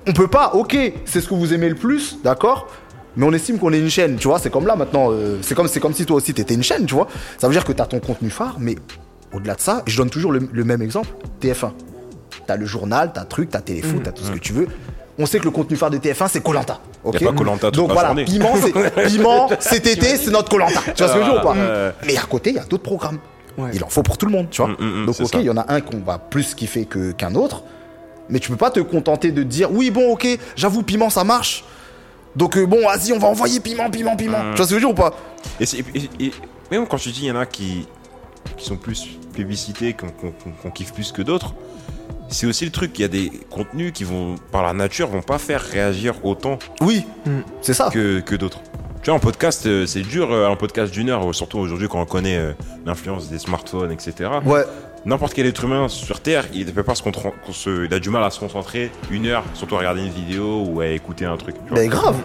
on 0.08 0.12
peut 0.12 0.28
pas. 0.28 0.52
Ok, 0.54 0.76
c'est 1.04 1.20
ce 1.20 1.28
que 1.28 1.34
vous 1.34 1.52
aimez 1.54 1.68
le 1.68 1.74
plus, 1.76 2.18
d'accord? 2.24 2.66
Mais 3.16 3.24
on 3.26 3.32
estime 3.32 3.58
qu'on 3.58 3.72
est 3.72 3.78
une 3.78 3.88
chaîne, 3.90 4.16
tu 4.16 4.28
vois. 4.28 4.38
C'est 4.38 4.50
comme 4.50 4.66
là 4.66 4.76
maintenant. 4.76 5.10
euh, 5.10 5.38
c'est 5.42 5.54
comme 5.80 5.92
si 5.94 6.04
toi 6.06 6.16
aussi 6.16 6.34
t'étais 6.34 6.54
une 6.54 6.62
chaîne, 6.62 6.86
tu 6.86 6.94
vois. 6.94 7.08
Ça 7.38 7.46
veut 7.48 7.52
dire 7.54 7.64
que 7.64 7.72
t'as 7.72 7.86
ton 7.86 7.98
contenu 8.00 8.30
phare, 8.30 8.56
mais 8.58 8.76
au-delà 9.32 9.54
de 9.54 9.60
ça, 9.60 9.82
je 9.86 9.96
donne 9.96 10.10
toujours 10.10 10.32
le, 10.32 10.48
le 10.52 10.64
même 10.64 10.82
exemple. 10.82 11.08
TF1. 11.40 11.70
T'as 12.46 12.56
le 12.56 12.66
journal, 12.66 13.10
t'as 13.14 13.24
truc, 13.24 13.50
t'as 13.50 13.60
téléfoot, 13.60 14.02
t'as 14.04 14.12
tout 14.12 14.22
ce 14.22 14.30
que 14.30 14.38
tu 14.38 14.52
veux. 14.52 14.68
On 15.18 15.24
sait 15.24 15.38
que 15.38 15.44
le 15.44 15.50
contenu 15.50 15.76
phare 15.78 15.90
de 15.90 15.96
TF1 15.96 16.28
c'est 16.30 16.42
Colanta. 16.42 16.78
Ok. 17.02 17.20
Y 17.20 17.26
a 17.26 17.32
pas 17.32 17.56
toute 17.60 17.74
Donc 17.74 17.90
voilà, 17.92 18.08
journée. 18.08 18.24
piment, 18.26 18.54
c'est 18.56 19.06
piment. 19.08 19.48
Cet 19.60 19.86
été, 19.86 20.16
c'est 20.18 20.30
notre 20.30 20.50
Colanta. 20.50 20.80
Tu 20.94 21.02
vois 21.02 21.08
ce 21.08 21.18
que 21.18 21.20
je 21.20 21.24
veux 21.26 21.32
dire 21.32 21.40
ou 21.40 21.42
pas. 21.42 21.54
Mais 22.06 22.16
à 22.18 22.22
côté, 22.22 22.50
il 22.50 22.56
y 22.56 22.58
a 22.58 22.64
d'autres 22.64 22.82
programmes. 22.82 23.18
Ouais. 23.56 23.70
Il 23.72 23.82
en 23.82 23.88
faut 23.88 24.02
pour 24.02 24.18
tout 24.18 24.26
le 24.26 24.32
monde, 24.32 24.48
tu 24.50 24.60
vois. 24.60 24.70
Mm, 24.72 24.76
mm, 24.78 25.02
mm, 25.02 25.06
Donc 25.06 25.14
c'est 25.14 25.22
ok, 25.22 25.30
il 25.36 25.44
y 25.44 25.50
en 25.50 25.56
a 25.56 25.72
un 25.72 25.80
qu'on 25.80 26.00
va 26.00 26.18
plus 26.18 26.54
kiffer 26.54 26.84
que 26.84 27.12
qu'un 27.12 27.34
autre, 27.34 27.62
mais 28.28 28.38
tu 28.38 28.50
peux 28.50 28.56
pas 28.56 28.70
te 28.70 28.80
contenter 28.80 29.32
de 29.32 29.42
dire 29.42 29.72
oui 29.72 29.90
bon 29.90 30.12
ok, 30.12 30.28
j'avoue 30.56 30.82
piment 30.82 31.08
ça 31.08 31.24
marche. 31.24 31.64
Donc 32.36 32.56
euh, 32.56 32.66
bon 32.66 32.82
vas-y 32.86 33.12
on 33.12 33.18
va 33.18 33.28
envoyer 33.28 33.58
piment 33.60 33.90
piment 33.90 34.14
piment. 34.16 34.38
Mm. 34.42 34.50
Tu 34.52 34.56
vois 34.56 34.56
ce 34.56 34.62
que 34.62 34.68
je 34.68 34.74
veux 34.74 34.80
dire 34.80 34.90
ou 34.90 34.94
pas? 34.94 35.14
Et, 35.58 35.66
c'est- 35.66 35.78
et- 35.94 36.24
et- 36.26 36.32
même 36.70 36.86
quand 36.86 36.96
je 36.98 37.10
dis 37.10 37.20
il 37.22 37.26
y 37.28 37.30
en 37.30 37.36
a 37.36 37.46
qui, 37.46 37.86
qui 38.56 38.64
sont 38.64 38.76
plus 38.76 39.08
plébiscités, 39.32 39.92
qu'on 39.94 40.08
qu'on- 40.08 40.32
qu'on- 40.32 40.50
qu'on 40.62 40.70
kiffe 40.70 40.92
plus 40.92 41.12
que 41.12 41.22
d'autres, 41.22 41.54
c'est 42.28 42.46
aussi 42.46 42.64
le 42.64 42.70
truc. 42.72 42.98
Il 42.98 43.02
y 43.02 43.04
a 43.04 43.08
des 43.08 43.30
contenus 43.50 43.92
qui 43.92 44.04
vont, 44.04 44.34
par 44.52 44.62
la 44.62 44.72
nature, 44.72 45.08
vont 45.08 45.22
pas 45.22 45.38
faire 45.38 45.60
réagir 45.62 46.24
autant 46.24 46.58
Oui, 46.80 47.04
Mm. 47.24 47.38
c'est 47.62 47.74
ça. 47.74 47.88
que, 47.92 48.20
que 48.20 48.34
d'autres. 48.34 48.60
Tu 49.02 49.10
vois, 49.10 49.14
en 49.18 49.20
podcast, 49.20 49.66
euh, 49.66 49.86
c'est 49.86 50.00
dur, 50.02 50.32
euh, 50.32 50.50
un 50.50 50.56
podcast 50.56 50.92
d'une 50.92 51.10
heure, 51.10 51.32
surtout 51.32 51.58
aujourd'hui 51.58 51.86
quand 51.88 52.00
on 52.00 52.06
connaît 52.06 52.56
l'influence 52.84 53.28
des 53.28 53.38
smartphones, 53.38 53.92
etc. 53.92 54.30
Ouais, 54.44 54.64
N'importe 55.06 55.34
quel 55.34 55.46
être 55.46 55.62
humain 55.64 55.88
sur 55.88 56.18
Terre, 56.20 56.44
il 56.52 56.66
ne 56.66 56.72
peut 56.72 56.82
pas 56.82 56.94
se, 56.96 57.84
il 57.86 57.94
a 57.94 57.98
du 58.00 58.10
mal 58.10 58.24
à 58.24 58.30
se 58.30 58.40
concentrer 58.40 58.90
une 59.10 59.26
heure, 59.26 59.44
surtout 59.54 59.76
à 59.76 59.78
regarder 59.78 60.02
une 60.02 60.10
vidéo 60.10 60.64
ou 60.68 60.80
à 60.80 60.88
écouter 60.88 61.24
un 61.24 61.36
truc. 61.36 61.54
mais 61.70 61.86
grave. 61.86 62.16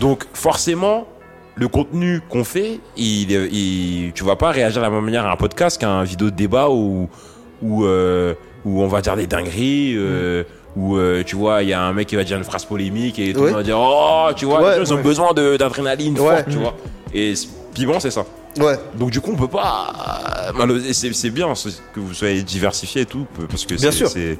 Donc 0.00 0.26
forcément, 0.34 1.06
le 1.54 1.68
contenu 1.68 2.20
qu'on 2.28 2.42
fait, 2.42 2.80
il, 2.96 3.30
il, 3.30 4.12
tu 4.12 4.24
vas 4.24 4.34
pas 4.36 4.50
réagir 4.50 4.80
de 4.80 4.84
la 4.86 4.90
même 4.90 5.04
manière 5.04 5.24
à 5.24 5.32
un 5.32 5.36
podcast 5.36 5.80
qu'à 5.80 5.88
un 5.88 6.02
vidéo 6.02 6.30
de 6.30 6.34
débat 6.36 6.68
où, 6.68 7.08
où, 7.62 7.84
euh, 7.84 8.34
où 8.64 8.82
on 8.82 8.88
va 8.88 9.00
dire 9.02 9.14
des 9.14 9.28
dingueries, 9.28 9.94
euh, 9.96 10.42
où 10.76 10.96
euh, 10.96 11.22
tu 11.24 11.36
vois, 11.36 11.62
il 11.62 11.68
y 11.68 11.72
a 11.72 11.80
un 11.82 11.92
mec 11.92 12.08
qui 12.08 12.16
va 12.16 12.24
dire 12.24 12.38
une 12.38 12.44
phrase 12.44 12.64
polémique 12.64 13.20
et 13.20 13.32
tout 13.32 13.38
le 13.40 13.44
Ouais. 13.44 13.50
monde 13.52 13.58
va 13.58 13.62
dire 13.64 13.78
oh, 13.78 14.28
tu 14.34 14.46
vois, 14.46 14.60
Ouais, 14.62 14.78
les 14.80 14.84
gens 14.84 14.94
ils 14.94 14.98
ont 14.98 15.02
besoin 15.02 15.32
d'adrénaline 15.32 16.16
forte, 16.16 16.48
tu 16.50 16.56
vois. 16.56 16.74
Et 17.14 17.34
piment, 17.72 18.00
c'est 18.00 18.10
ça. 18.10 18.24
Ouais. 18.58 18.76
Donc 18.94 19.10
du 19.10 19.20
coup, 19.20 19.30
on 19.32 19.36
peut 19.36 19.48
pas. 19.48 19.92
euh, 20.48 20.52
malheureusement, 20.56 20.90
C'est 21.12 21.30
bien 21.30 21.54
c'est- 21.54 21.80
que 21.94 22.00
vous 22.00 22.14
soyez 22.14 22.42
diversifié 22.42 23.02
et 23.02 23.06
tout, 23.06 23.26
parce 23.48 23.64
que 23.64 23.74
Bien 23.74 23.90
c'est- 23.90 23.96
sûr. 23.98 24.08
c'est- 24.10 24.38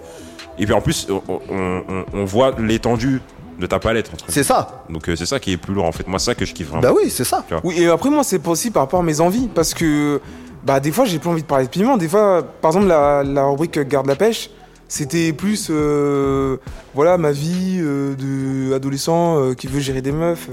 Et 0.59 0.65
puis 0.67 0.75
en 0.75 0.81
plus, 0.81 1.07
on, 1.09 1.23
on- 1.29 1.83
on- 1.89 2.05
on 2.13 2.25
voit 2.25 2.55
l'étendue 2.59 3.23
de 3.59 3.67
ta 3.67 3.79
palette. 3.79 4.11
C'est 4.29 4.43
ça. 4.43 4.85
donc 4.91 5.09
euh, 5.09 5.17
c'est 5.17 5.27
ça 5.27 5.39
qui 5.39 5.53
est 5.53 5.57
plus 5.57 5.75
lourd 5.75 5.85
en 5.85 5.93
fait. 5.93 6.07
Moi 6.09 6.19
c'est 6.19 6.27
ça 6.27 6.35
que 6.35 6.45
je 6.45 6.53
kiffe 6.55 6.69
vraiment. 6.69 6.83
Bah 6.83 6.93
oui, 6.97 7.11
c'est 7.11 7.25
ça. 7.25 7.45
Oui, 7.63 7.75
et 7.79 7.87
après, 7.89 8.11
moi, 8.11 8.25
c'est 8.25 8.45
aussi 8.47 8.71
par 8.71 8.83
rapport 8.85 9.01
à 9.01 9.03
mes 9.03 9.21
envies. 9.21 9.49
Parce 9.55 9.75
que, 9.75 10.21
bah, 10.65 10.81
des 10.81 10.91
fois, 10.93 11.05
j'ai 11.05 11.19
plus 11.19 11.29
envie 11.31 11.43
de 11.43 11.47
parler 11.47 11.67
de 11.67 11.71
piment. 11.71 11.97
Des 11.97 12.09
fois, 12.09 12.43
par 12.43 12.71
exemple, 12.71 12.87
la, 12.87 13.23
la 13.23 13.45
rubrique 13.47 13.79
Garde 13.81 14.07
la 14.07 14.17
pêche, 14.17 14.51
c'était 14.91 15.33
plus, 15.33 15.69
euh, 15.71 16.57
voilà, 16.95 17.17
ma 17.17 17.31
vie 17.31 17.79
euh, 17.81 18.17
de 18.17 18.75
adolescent 18.75 19.39
euh, 19.39 19.55
qui 19.55 19.69
veut 19.69 19.79
gérer 19.79 20.03
des 20.03 20.11
meufs, 20.11 20.49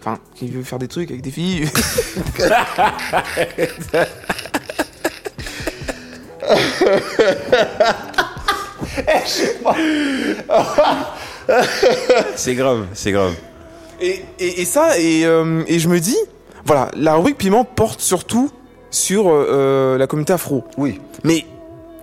enfin, 0.00 0.18
qui 0.34 0.48
veut 0.48 0.62
faire 0.62 0.78
des 0.78 0.88
trucs 0.88 1.10
avec 1.10 1.20
des 1.22 1.30
filles. 1.30 1.68
C'est 12.34 12.54
grave, 12.54 12.86
c'est 12.94 13.12
grave. 13.12 13.34
Et, 14.00 14.22
et, 14.38 14.62
et 14.62 14.64
ça, 14.64 14.98
et, 14.98 15.22
et 15.22 15.78
je 15.78 15.88
me 15.88 16.00
dis, 16.00 16.16
voilà, 16.64 16.90
la 16.96 17.14
rubrique 17.14 17.36
piment 17.38 17.64
porte 17.64 18.00
surtout 18.00 18.50
sur 18.90 19.30
la 19.30 20.06
communauté 20.06 20.32
afro. 20.32 20.64
Oui. 20.78 21.00
Mais 21.24 21.44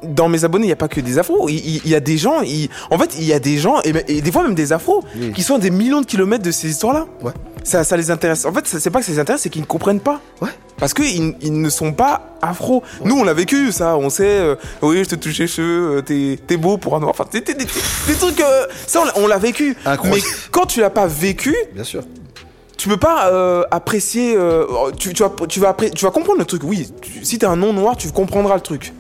dans 0.04 0.30
mes 0.30 0.44
abonnés, 0.46 0.66
il 0.66 0.68
n'y 0.70 0.74
a 0.74 0.78
pas 0.78 0.88
que 0.88 1.02
des 1.02 1.18
afros. 1.20 1.50
Il, 1.50 1.56
il- 1.56 1.82
il 1.86 1.92
y 1.92 1.96
a 1.96 2.00
des 2.00 2.18
gens, 2.18 2.42
il- 2.42 2.70
en 2.92 2.98
fait, 2.98 3.16
il 3.18 3.24
y 3.26 3.34
a 3.34 3.40
des 3.40 3.58
gens, 3.58 3.82
et, 3.84 3.94
et 4.08 4.22
des 4.22 4.32
fois 4.32 4.44
même 4.44 4.56
des 4.56 4.74
afros, 4.74 5.04
Oui. 5.16 5.32
qui 5.34 5.44
sont 5.44 5.56
à 5.56 5.60
des 5.60 5.70
millions 5.72 6.02
de 6.02 6.06
kilomètres 6.06 6.44
de 6.44 6.52
ces 6.52 6.70
histoires-là. 6.70 7.06
Ouais. 7.22 7.32
Ça, 7.64 7.84
ça 7.86 7.96
les 7.96 8.12
intéresse. 8.12 8.46
En 8.46 8.52
fait, 8.54 8.66
c'est 8.68 8.90
pas 8.90 9.00
que 9.00 9.06
ça 9.06 9.12
les 9.14 9.20
intéresse, 9.20 9.42
c'est 9.42 9.50
qu'ils 9.50 9.62
ne 9.62 9.66
comprennent 9.68 10.02
pas. 10.02 10.20
Ouais. 10.42 10.50
Parce 10.78 10.94
qu'ils 10.94 11.36
ils 11.42 11.62
ne 11.62 11.70
sont 11.70 11.94
pas 11.94 12.36
afro. 12.42 12.84
Nous, 13.06 13.16
on 13.18 13.24
l'a 13.24 13.34
vécu, 13.34 13.72
ça. 13.72 13.96
On 13.96 14.10
sait, 14.10 14.26
euh, 14.28 14.56
oui, 14.82 15.02
je 15.04 15.10
te 15.10 15.16
touche 15.16 15.38
les 15.40 15.48
cheveux, 15.48 16.04
euh, 16.10 16.36
t'es 16.46 16.58
beau 16.58 16.78
pour 16.78 16.96
un 16.96 17.00
noir. 17.00 17.12
Enfin, 17.12 17.26
t'es- 17.30 17.40
des, 17.40 17.54
des 17.54 18.14
trucs. 18.20 18.42
euh, 18.42 18.66
ça, 18.88 19.02
on 19.16 19.28
l'a- 19.28 19.38
vécu. 19.38 19.78
Incroyable. 19.86 20.22
Mais 20.22 20.32
quand 20.52 20.66
tu 20.66 20.82
l'as 20.82 20.90
pas 20.90 21.08
vécu, 21.08 21.56
Bien 21.74 21.86
sûr. 21.86 22.04
tu 22.76 22.90
peux 22.90 22.98
pas 22.98 23.30
euh, 23.32 23.64
apprécier. 23.72 24.36
euh, 24.36 24.66
tu, 25.00 25.14
tu 25.14 25.24
vas, 25.24 25.32
tu, 25.48 25.62
vas 25.62 25.70
appré- 25.72 25.92
tu 25.92 26.04
vas 26.04 26.12
comprendre 26.12 26.40
le 26.40 26.46
truc. 26.46 26.64
Oui, 26.66 26.92
tu- 27.02 27.24
si 27.24 27.38
t'es 27.40 27.46
un 27.46 27.56
non-noir, 27.56 27.96
tu 27.96 28.10
comprendras 28.12 28.56
le 28.56 28.62
truc. 28.62 28.92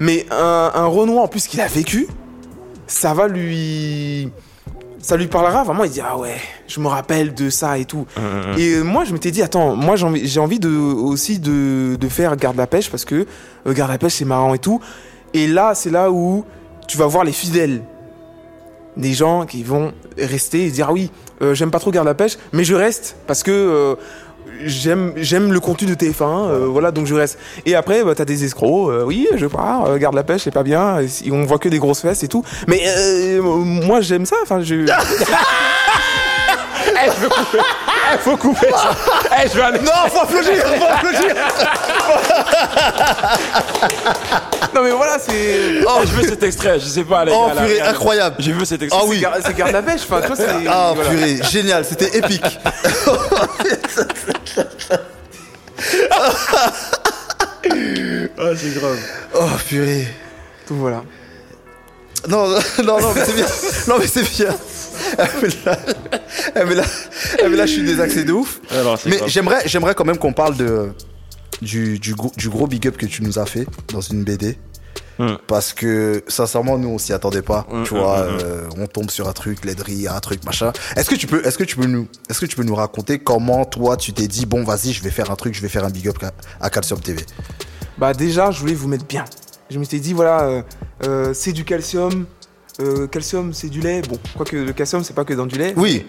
Mais 0.00 0.26
un, 0.30 0.70
un 0.74 0.86
Renoir, 0.86 1.24
en 1.24 1.28
plus, 1.28 1.46
qu'il 1.46 1.60
a 1.60 1.66
vécu, 1.68 2.08
ça 2.86 3.14
va 3.14 3.28
lui. 3.28 4.30
Ça 4.98 5.16
lui 5.16 5.26
parlera 5.26 5.64
vraiment. 5.64 5.84
Il 5.84 5.90
dit 5.90 6.00
Ah 6.00 6.16
ouais, 6.16 6.36
je 6.66 6.80
me 6.80 6.88
rappelle 6.88 7.34
de 7.34 7.50
ça 7.50 7.78
et 7.78 7.84
tout. 7.84 8.06
Et 8.56 8.74
euh, 8.76 8.82
moi, 8.82 9.04
je 9.04 9.12
m'étais 9.12 9.30
dit 9.30 9.42
Attends, 9.42 9.76
moi, 9.76 9.96
j'ai 9.96 10.40
envie, 10.40 10.58
de, 10.58 10.70
aussi 10.70 11.38
de, 11.38 11.96
de 11.96 12.08
faire 12.08 12.36
Garde 12.36 12.56
la 12.56 12.66
pêche 12.66 12.90
parce 12.90 13.04
que 13.04 13.26
euh, 13.66 13.72
Garde 13.72 13.90
la 13.90 13.98
pêche, 13.98 14.14
c'est 14.14 14.24
marrant 14.24 14.54
et 14.54 14.58
tout. 14.58 14.80
Et 15.34 15.46
là, 15.46 15.74
c'est 15.74 15.90
là 15.90 16.10
où 16.10 16.44
tu 16.88 16.96
vas 16.96 17.06
voir 17.06 17.24
les 17.24 17.32
fidèles. 17.32 17.82
Des 18.96 19.12
gens 19.12 19.44
qui 19.44 19.62
vont 19.62 19.92
rester 20.16 20.66
et 20.66 20.70
dire 20.70 20.86
Ah 20.88 20.92
oui, 20.92 21.10
euh, 21.42 21.54
j'aime 21.54 21.70
pas 21.70 21.80
trop 21.80 21.90
Garde 21.90 22.06
la 22.06 22.14
pêche, 22.14 22.38
mais 22.52 22.64
je 22.64 22.74
reste 22.74 23.16
parce 23.26 23.42
que 23.42 23.50
euh, 23.50 23.96
j'aime 24.64 25.12
j'aime 25.16 25.52
le 25.52 25.60
contenu 25.60 25.88
de 25.88 25.94
TF1, 25.94 26.22
euh, 26.22 26.66
voilà, 26.66 26.90
donc 26.90 27.06
je 27.06 27.14
reste. 27.14 27.38
Et 27.66 27.74
après, 27.74 28.04
bah, 28.04 28.14
t'as 28.14 28.24
des 28.24 28.44
escrocs, 28.44 28.90
euh, 28.90 29.04
oui, 29.04 29.28
je 29.36 29.46
pars, 29.46 29.86
euh, 29.86 29.98
Garde 29.98 30.14
la 30.14 30.24
pêche, 30.24 30.42
c'est 30.42 30.50
pas 30.50 30.62
bien, 30.62 30.98
on 31.30 31.44
voit 31.44 31.58
que 31.58 31.68
des 31.68 31.78
grosses 31.78 32.00
fesses 32.00 32.22
et 32.22 32.28
tout. 32.28 32.44
Mais 32.68 32.82
euh, 32.86 33.42
moi, 33.42 34.00
j'aime 34.00 34.26
ça, 34.26 34.36
enfin, 34.42 34.60
je. 34.62 34.86
Eh. 38.12 38.14
Eh, 38.14 38.18
faut 38.18 38.36
couper 38.36 38.70
ça. 38.70 38.90
Eh, 39.42 39.48
je 39.48 39.54
vais 39.54 39.62
aller. 39.62 39.78
Non, 39.80 39.92
faut 40.08 40.20
applaudir, 40.20 40.62
faut 40.66 40.84
applaudir. 40.84 41.34
non, 44.74 44.82
mais 44.82 44.90
voilà, 44.90 45.18
c'est. 45.18 45.80
Oh, 45.86 46.00
je 46.04 46.12
veux 46.12 46.22
cet 46.28 46.42
extrait. 46.42 46.78
Je 46.80 46.84
sais 46.86 47.04
pas, 47.04 47.24
les 47.24 47.32
Oh 47.34 47.50
purée, 47.56 47.80
incroyable. 47.80 48.36
Je 48.38 48.50
veux 48.52 48.64
cet 48.64 48.82
extrait. 48.82 49.00
Ah 49.02 49.06
oui. 49.08 49.20
Gar- 49.20 49.34
C'est 49.44 49.54
Garde 49.56 49.72
la 49.72 49.82
pêche, 49.82 50.02
enfin, 50.08 50.20
tu 50.20 50.26
vois, 50.28 50.36
c'est. 50.36 50.48
Ah 50.68 50.92
voilà. 50.94 51.10
purée, 51.10 51.38
génial, 51.50 51.84
c'était 51.84 52.16
épique. 52.18 52.44
Ah, 58.38 58.50
c'est 58.56 58.74
grave. 58.74 58.98
Oh 59.34 59.46
purée. 59.68 60.06
Donc 60.68 60.78
voilà. 60.78 61.02
Non, 62.28 62.48
non, 62.48 63.00
non, 63.00 63.12
mais 63.14 63.24
c'est 63.24 63.34
bien. 63.34 63.46
Non, 63.88 63.96
mais 63.98 64.06
c'est 64.06 64.22
bien. 64.36 64.54
Ah, 65.18 65.28
mais 65.42 65.48
là, 65.64 65.78
ah, 66.56 66.64
mais 66.64 66.74
là, 66.74 66.84
mais 67.48 67.56
là, 67.56 67.66
je 67.66 67.72
suis 67.72 67.84
désaxé 67.84 68.24
de 68.24 68.32
ouf. 68.32 68.60
Alors, 68.70 68.98
Mais 69.06 69.18
j'aimerais, 69.26 69.62
j'aimerais 69.66 69.94
quand 69.94 70.04
même 70.04 70.18
qu'on 70.18 70.32
parle 70.32 70.56
de 70.56 70.92
du, 71.62 71.98
du, 71.98 72.14
gros, 72.14 72.32
du 72.36 72.48
gros 72.48 72.66
big 72.66 72.86
up 72.88 72.96
que 72.96 73.06
tu 73.06 73.22
nous 73.22 73.38
as 73.38 73.46
fait 73.46 73.66
dans 73.92 74.00
une 74.00 74.24
BD. 74.24 74.58
Hmm. 75.18 75.36
Parce 75.46 75.72
que 75.72 76.24
sincèrement, 76.26 76.76
nous 76.76 76.88
on 76.88 76.98
s'y 76.98 77.12
attendait 77.12 77.42
pas. 77.42 77.66
Hmm, 77.70 77.84
tu 77.84 77.94
vois, 77.94 78.24
hmm, 78.24 78.38
euh, 78.42 78.68
on 78.76 78.86
tombe 78.86 79.10
sur 79.10 79.28
un 79.28 79.32
truc, 79.32 79.64
l'aiderie, 79.64 80.08
un 80.08 80.18
truc 80.20 80.44
machin. 80.44 80.72
Est-ce 80.96 81.08
que 81.08 81.14
tu 81.14 81.28
peux, 81.28 81.46
est-ce 81.46 81.56
que 81.56 81.64
tu 81.64 81.76
peux 81.76 81.86
nous, 81.86 82.08
est-ce 82.28 82.40
que 82.40 82.46
tu 82.46 82.56
peux 82.56 82.64
nous 82.64 82.74
raconter 82.74 83.20
comment 83.20 83.64
toi 83.64 83.96
tu 83.96 84.12
t'es 84.12 84.26
dit 84.26 84.44
bon 84.44 84.64
vas-y, 84.64 84.92
je 84.92 85.02
vais 85.02 85.10
faire 85.10 85.30
un 85.30 85.36
truc, 85.36 85.54
je 85.54 85.62
vais 85.62 85.68
faire 85.68 85.84
un 85.84 85.90
big 85.90 86.08
up 86.08 86.16
à, 86.22 86.32
à 86.64 86.70
Calcium 86.70 86.98
TV. 87.00 87.24
Bah 87.96 88.12
déjà, 88.12 88.50
je 88.50 88.58
voulais 88.58 88.74
vous 88.74 88.88
mettre 88.88 89.06
bien. 89.06 89.24
Je 89.70 89.78
m'étais 89.78 89.98
dit, 89.98 90.12
voilà, 90.12 90.42
euh, 90.42 90.62
euh, 91.04 91.34
c'est 91.34 91.52
du 91.52 91.64
calcium. 91.64 92.26
Euh, 92.80 93.06
calcium, 93.06 93.52
c'est 93.52 93.68
du 93.68 93.80
lait. 93.80 94.02
Bon, 94.08 94.18
quoique 94.36 94.56
le 94.56 94.72
calcium, 94.72 95.04
c'est 95.04 95.14
pas 95.14 95.24
que 95.24 95.34
dans 95.34 95.46
du 95.46 95.56
lait. 95.56 95.74
Oui, 95.76 96.06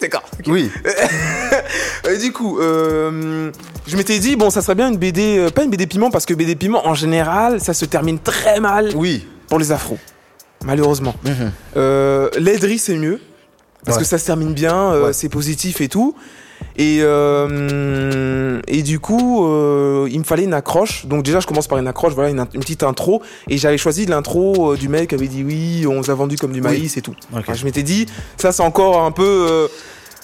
D'accord. 0.00 0.22
oui. 0.46 0.70
Et 2.10 2.18
du 2.18 2.32
coup, 2.32 2.58
euh, 2.60 3.50
je 3.86 3.96
m'étais 3.96 4.18
dit, 4.18 4.36
bon, 4.36 4.50
ça 4.50 4.62
serait 4.62 4.74
bien 4.74 4.88
une 4.88 4.96
BD, 4.96 5.38
euh, 5.38 5.50
pas 5.50 5.62
une 5.64 5.70
BD 5.70 5.86
piment, 5.86 6.10
parce 6.10 6.26
que 6.26 6.34
BD 6.34 6.54
piment, 6.56 6.86
en 6.86 6.94
général, 6.94 7.60
ça 7.60 7.74
se 7.74 7.84
termine 7.84 8.18
très 8.18 8.60
mal 8.60 8.90
Oui. 8.94 9.26
pour 9.48 9.58
les 9.58 9.70
afros. 9.72 9.98
Malheureusement. 10.64 11.14
Mhm. 11.24 11.52
Euh, 11.76 12.30
L'aiderie, 12.38 12.78
c'est 12.78 12.96
mieux. 12.96 13.20
Parce 13.84 13.96
Ouais. 13.98 14.02
que 14.04 14.08
ça 14.08 14.18
se 14.18 14.26
termine 14.26 14.54
bien, 14.54 14.76
euh, 14.92 15.06
Ouais. 15.06 15.12
c'est 15.12 15.28
positif 15.28 15.80
et 15.80 15.88
tout. 15.88 16.14
Et, 16.76 16.98
euh, 17.02 18.60
et 18.66 18.82
du 18.82 18.98
coup, 18.98 19.46
euh, 19.46 20.08
il 20.10 20.18
me 20.18 20.24
fallait 20.24 20.44
une 20.44 20.54
accroche. 20.54 21.06
Donc 21.06 21.22
déjà, 21.22 21.40
je 21.40 21.46
commence 21.46 21.68
par 21.68 21.78
une 21.78 21.86
accroche, 21.86 22.14
voilà, 22.14 22.30
une, 22.30 22.46
une 22.54 22.60
petite 22.60 22.82
intro. 22.82 23.22
Et 23.48 23.58
j'avais 23.58 23.78
choisi 23.78 24.06
l'intro 24.06 24.72
euh, 24.72 24.76
du 24.76 24.88
mec 24.88 25.10
qui 25.10 25.14
avait 25.14 25.28
dit 25.28 25.44
oui, 25.44 25.86
on 25.86 26.00
vous 26.00 26.10
a 26.10 26.14
vendu 26.14 26.36
comme 26.36 26.52
du 26.52 26.60
maïs 26.60 26.96
et 26.96 27.02
tout. 27.02 27.14
Enfin, 27.32 27.54
je 27.54 27.64
m'étais 27.64 27.82
dit, 27.82 28.06
ça 28.36 28.52
c'est 28.52 28.62
encore 28.62 29.04
un 29.04 29.10
peu... 29.10 29.68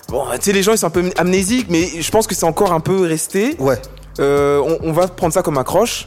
bon, 0.08 0.24
tu 0.34 0.38
sais, 0.40 0.52
les 0.52 0.62
gens 0.62 0.72
ils 0.72 0.78
sont 0.78 0.86
un 0.86 0.90
peu 0.90 1.04
amnésiques, 1.16 1.66
mais 1.68 1.86
je 2.00 2.10
pense 2.10 2.26
que 2.26 2.34
c'est 2.34 2.46
encore 2.46 2.72
un 2.72 2.80
peu 2.80 3.02
resté. 3.02 3.56
Ouais. 3.58 3.78
On, 4.18 4.78
on 4.82 4.92
va 4.92 5.08
prendre 5.08 5.32
ça 5.34 5.42
comme 5.42 5.58
accroche. 5.58 6.06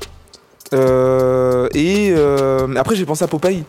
Et 0.74 2.14
après, 2.78 2.96
j'ai 2.96 3.06
pensé 3.06 3.24
à 3.24 3.28
Popeye. 3.28 3.64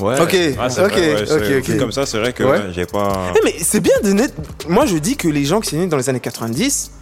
Ouais. 0.00 0.20
Ok, 0.20 0.36
Ah, 0.60 0.66
ok, 0.66 0.72
vrai, 0.92 1.24
ouais, 1.24 1.58
ok, 1.58 1.78
Comme 1.78 1.92
ça, 1.92 2.06
c'est 2.06 2.18
vrai 2.18 2.32
que 2.32 2.44
Ouais. 2.44 2.60
j'ai 2.72 2.86
pas. 2.86 3.32
Mais 3.44 3.54
c'est 3.60 3.80
bien 3.80 3.94
de 4.02 4.12
net. 4.12 4.32
Moi, 4.68 4.86
je 4.86 4.96
dis 4.98 5.16
que 5.16 5.26
les 5.28 5.44
gens 5.44 5.60
qui 5.60 5.70
sont 5.70 5.76
nés 5.76 5.86
dans 5.88 5.96
les 5.96 6.08
années 6.08 6.20
90, 6.20 6.92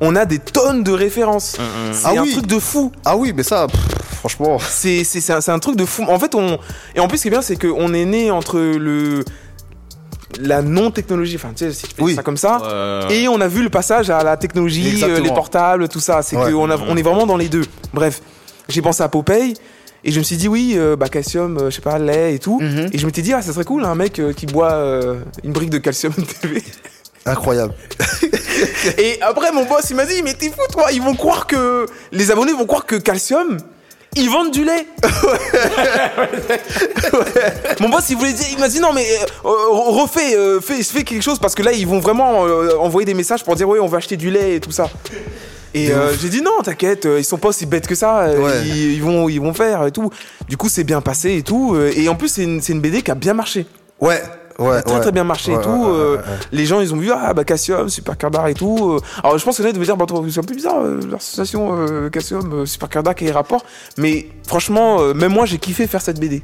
on 0.00 0.16
a 0.16 0.24
des 0.24 0.38
tonnes 0.40 0.82
de 0.82 0.90
références. 0.92 1.56
C'est 1.92 2.06
Ah 2.08 2.10
un 2.18 2.22
oui. 2.22 2.32
truc 2.32 2.46
de 2.46 2.58
fou. 2.58 2.90
Ah 3.04 3.16
oui, 3.16 3.32
mais 3.36 3.44
ça, 3.44 3.68
pff, 3.68 3.80
franchement. 4.18 4.58
C'est 4.60 5.04
c'est- 5.04 5.20
c'est 5.20 5.32
un, 5.34 5.40
c'est 5.40 5.52
un 5.52 5.60
truc 5.60 5.76
de 5.76 5.84
fou. 5.84 6.04
En 6.08 6.18
fait, 6.18 6.34
on. 6.34 6.58
Et 6.96 7.00
en 7.00 7.06
plus, 7.06 7.18
ce 7.18 7.22
qui 7.22 7.28
est 7.28 7.30
bien, 7.30 7.42
c'est 7.42 7.56
qu'on 7.56 7.94
est 7.94 8.04
né 8.04 8.30
entre 8.32 8.58
le. 8.58 9.24
La 10.40 10.62
non-technologie, 10.62 11.36
enfin, 11.36 11.50
tu 11.54 11.66
sais, 11.66 11.72
si 11.72 11.82
tu 11.86 11.94
fais 11.94 12.02
Oui. 12.02 12.14
ça 12.14 12.22
comme 12.22 12.38
ça. 12.38 12.60
Euh, 12.64 13.06
Et 13.10 13.28
on 13.28 13.38
a 13.42 13.48
vu 13.48 13.62
le 13.62 13.68
passage 13.68 14.08
à 14.08 14.22
la 14.24 14.38
technologie, 14.38 15.04
euh, 15.04 15.20
les 15.20 15.28
portables, 15.28 15.88
tout 15.88 16.00
ça. 16.00 16.22
C'est 16.22 16.36
qu'on 16.36 16.70
a- 16.70 16.78
on 16.78 16.96
est 16.96 17.02
vraiment 17.02 17.26
dans 17.26 17.36
les 17.36 17.50
deux. 17.50 17.64
Bref, 17.92 18.22
j'ai 18.68 18.80
pensé 18.80 19.02
à 19.02 19.08
Popeye. 19.08 19.52
Et 20.04 20.10
je 20.10 20.18
me 20.18 20.24
suis 20.24 20.36
dit, 20.36 20.48
oui, 20.48 20.74
euh, 20.76 20.96
bah, 20.96 21.08
calcium, 21.08 21.58
euh, 21.58 21.70
je 21.70 21.76
sais 21.76 21.80
pas, 21.80 21.98
lait 21.98 22.34
et 22.34 22.38
tout. 22.38 22.60
Mhm. 22.60 22.90
Et 22.92 22.98
je 22.98 23.06
m'étais 23.06 23.22
dit, 23.22 23.32
ah, 23.32 23.42
ça 23.42 23.52
serait 23.52 23.64
cool, 23.64 23.84
un 23.84 23.94
mec 23.94 24.18
euh, 24.18 24.32
qui 24.32 24.46
boit 24.46 24.82
une 25.44 25.52
brique 25.52 25.70
de 25.70 25.78
calcium 25.78 26.12
TV. 26.40 26.62
Incroyable. 27.24 27.74
Et 28.98 29.22
après, 29.22 29.52
mon 29.52 29.64
boss, 29.64 29.88
il 29.90 29.96
m'a 29.96 30.06
dit, 30.06 30.22
mais 30.24 30.34
t'es 30.34 30.48
fou, 30.48 30.60
toi, 30.72 30.86
ils 30.92 31.00
vont 31.00 31.14
croire 31.14 31.46
que. 31.46 31.86
Les 32.10 32.32
abonnés 32.32 32.52
vont 32.52 32.66
croire 32.66 32.84
que 32.84 32.96
calcium. 32.96 33.58
Ils 34.14 34.28
vendent 34.28 34.50
du 34.50 34.62
lait. 34.62 34.86
Mon 37.80 37.88
boss, 37.88 38.10
il 38.10 38.18
voulait 38.18 38.34
dire, 38.34 38.46
il 38.52 38.58
m'a 38.58 38.68
dit 38.68 38.78
non 38.78 38.92
mais 38.92 39.06
refais, 39.42 40.36
euh, 40.36 40.60
fais, 40.60 40.82
fais 40.82 41.02
quelque 41.02 41.22
chose 41.22 41.38
parce 41.38 41.54
que 41.54 41.62
là 41.62 41.72
ils 41.72 41.86
vont 41.86 41.98
vraiment 41.98 42.40
envoyer 42.78 43.06
des 43.06 43.14
messages 43.14 43.42
pour 43.42 43.56
dire 43.56 43.66
oui 43.66 43.78
on 43.80 43.86
va 43.86 43.96
acheter 43.96 44.18
du 44.18 44.30
lait 44.30 44.56
et 44.56 44.60
tout 44.60 44.70
ça. 44.70 44.90
Et 45.74 45.90
euh, 45.92 46.14
j'ai 46.20 46.28
dit 46.28 46.42
non 46.42 46.60
t'inquiète, 46.62 47.06
euh, 47.06 47.18
ils 47.18 47.24
sont 47.24 47.38
pas 47.38 47.48
aussi 47.48 47.64
bêtes 47.66 47.86
que 47.86 47.94
ça, 47.94 48.20
euh, 48.20 48.38
Ouais. 48.42 48.66
ils, 48.66 48.92
ils 48.94 49.02
vont 49.02 49.28
ils 49.28 49.40
vont 49.40 49.54
faire 49.54 49.86
et 49.86 49.90
tout. 49.92 50.10
Du 50.48 50.56
coup 50.56 50.68
c'est 50.68 50.84
bien 50.84 51.00
passé 51.00 51.36
et 51.36 51.42
tout. 51.42 51.76
Et 51.76 52.08
en 52.08 52.14
plus 52.14 52.28
c'est 52.28 52.44
une, 52.44 52.60
c'est 52.60 52.72
une 52.72 52.80
BD 52.80 53.02
qui 53.02 53.10
a 53.10 53.14
bien 53.14 53.32
marché. 53.34 53.66
Ouais, 54.00 54.20
ouais. 54.58 54.82
Très 54.82 54.94
ouais. 54.94 55.00
très 55.00 55.12
bien 55.12 55.24
marché 55.24 55.52
Ouais, 55.52 55.58
et 55.60 55.62
tout. 55.62 55.86
euh. 55.86 56.18
Les 56.52 56.66
gens 56.66 56.80
ils 56.80 56.92
ont 56.92 56.98
vu 56.98 57.10
ah 57.10 57.32
bah 57.32 57.44
calcium, 57.44 57.88
super 57.88 58.16
cardar 58.18 58.48
et 58.48 58.54
tout. 58.54 58.98
Alors 59.22 59.38
je 59.38 59.44
pense 59.44 59.56
que 59.58 59.62
là 59.62 59.72
de 59.72 59.78
me 59.78 59.84
dire 59.84 59.96
bah 59.96 60.04
c'est 60.28 60.38
un 60.40 60.42
peu 60.42 60.54
bizarre 60.54 60.80
euh, 60.82 61.00
l'association 61.10 61.70
euh, 61.78 62.10
calcium, 62.10 62.52
euh, 62.52 62.66
super 62.66 62.88
cardar 62.88 63.14
qui 63.14 63.26
est 63.26 63.30
rapport. 63.32 63.64
Mais 63.96 64.28
franchement 64.46 65.14
même 65.14 65.32
moi 65.32 65.46
j'ai 65.46 65.58
kiffé 65.58 65.86
faire 65.86 66.02
cette 66.02 66.20
BD. 66.20 66.42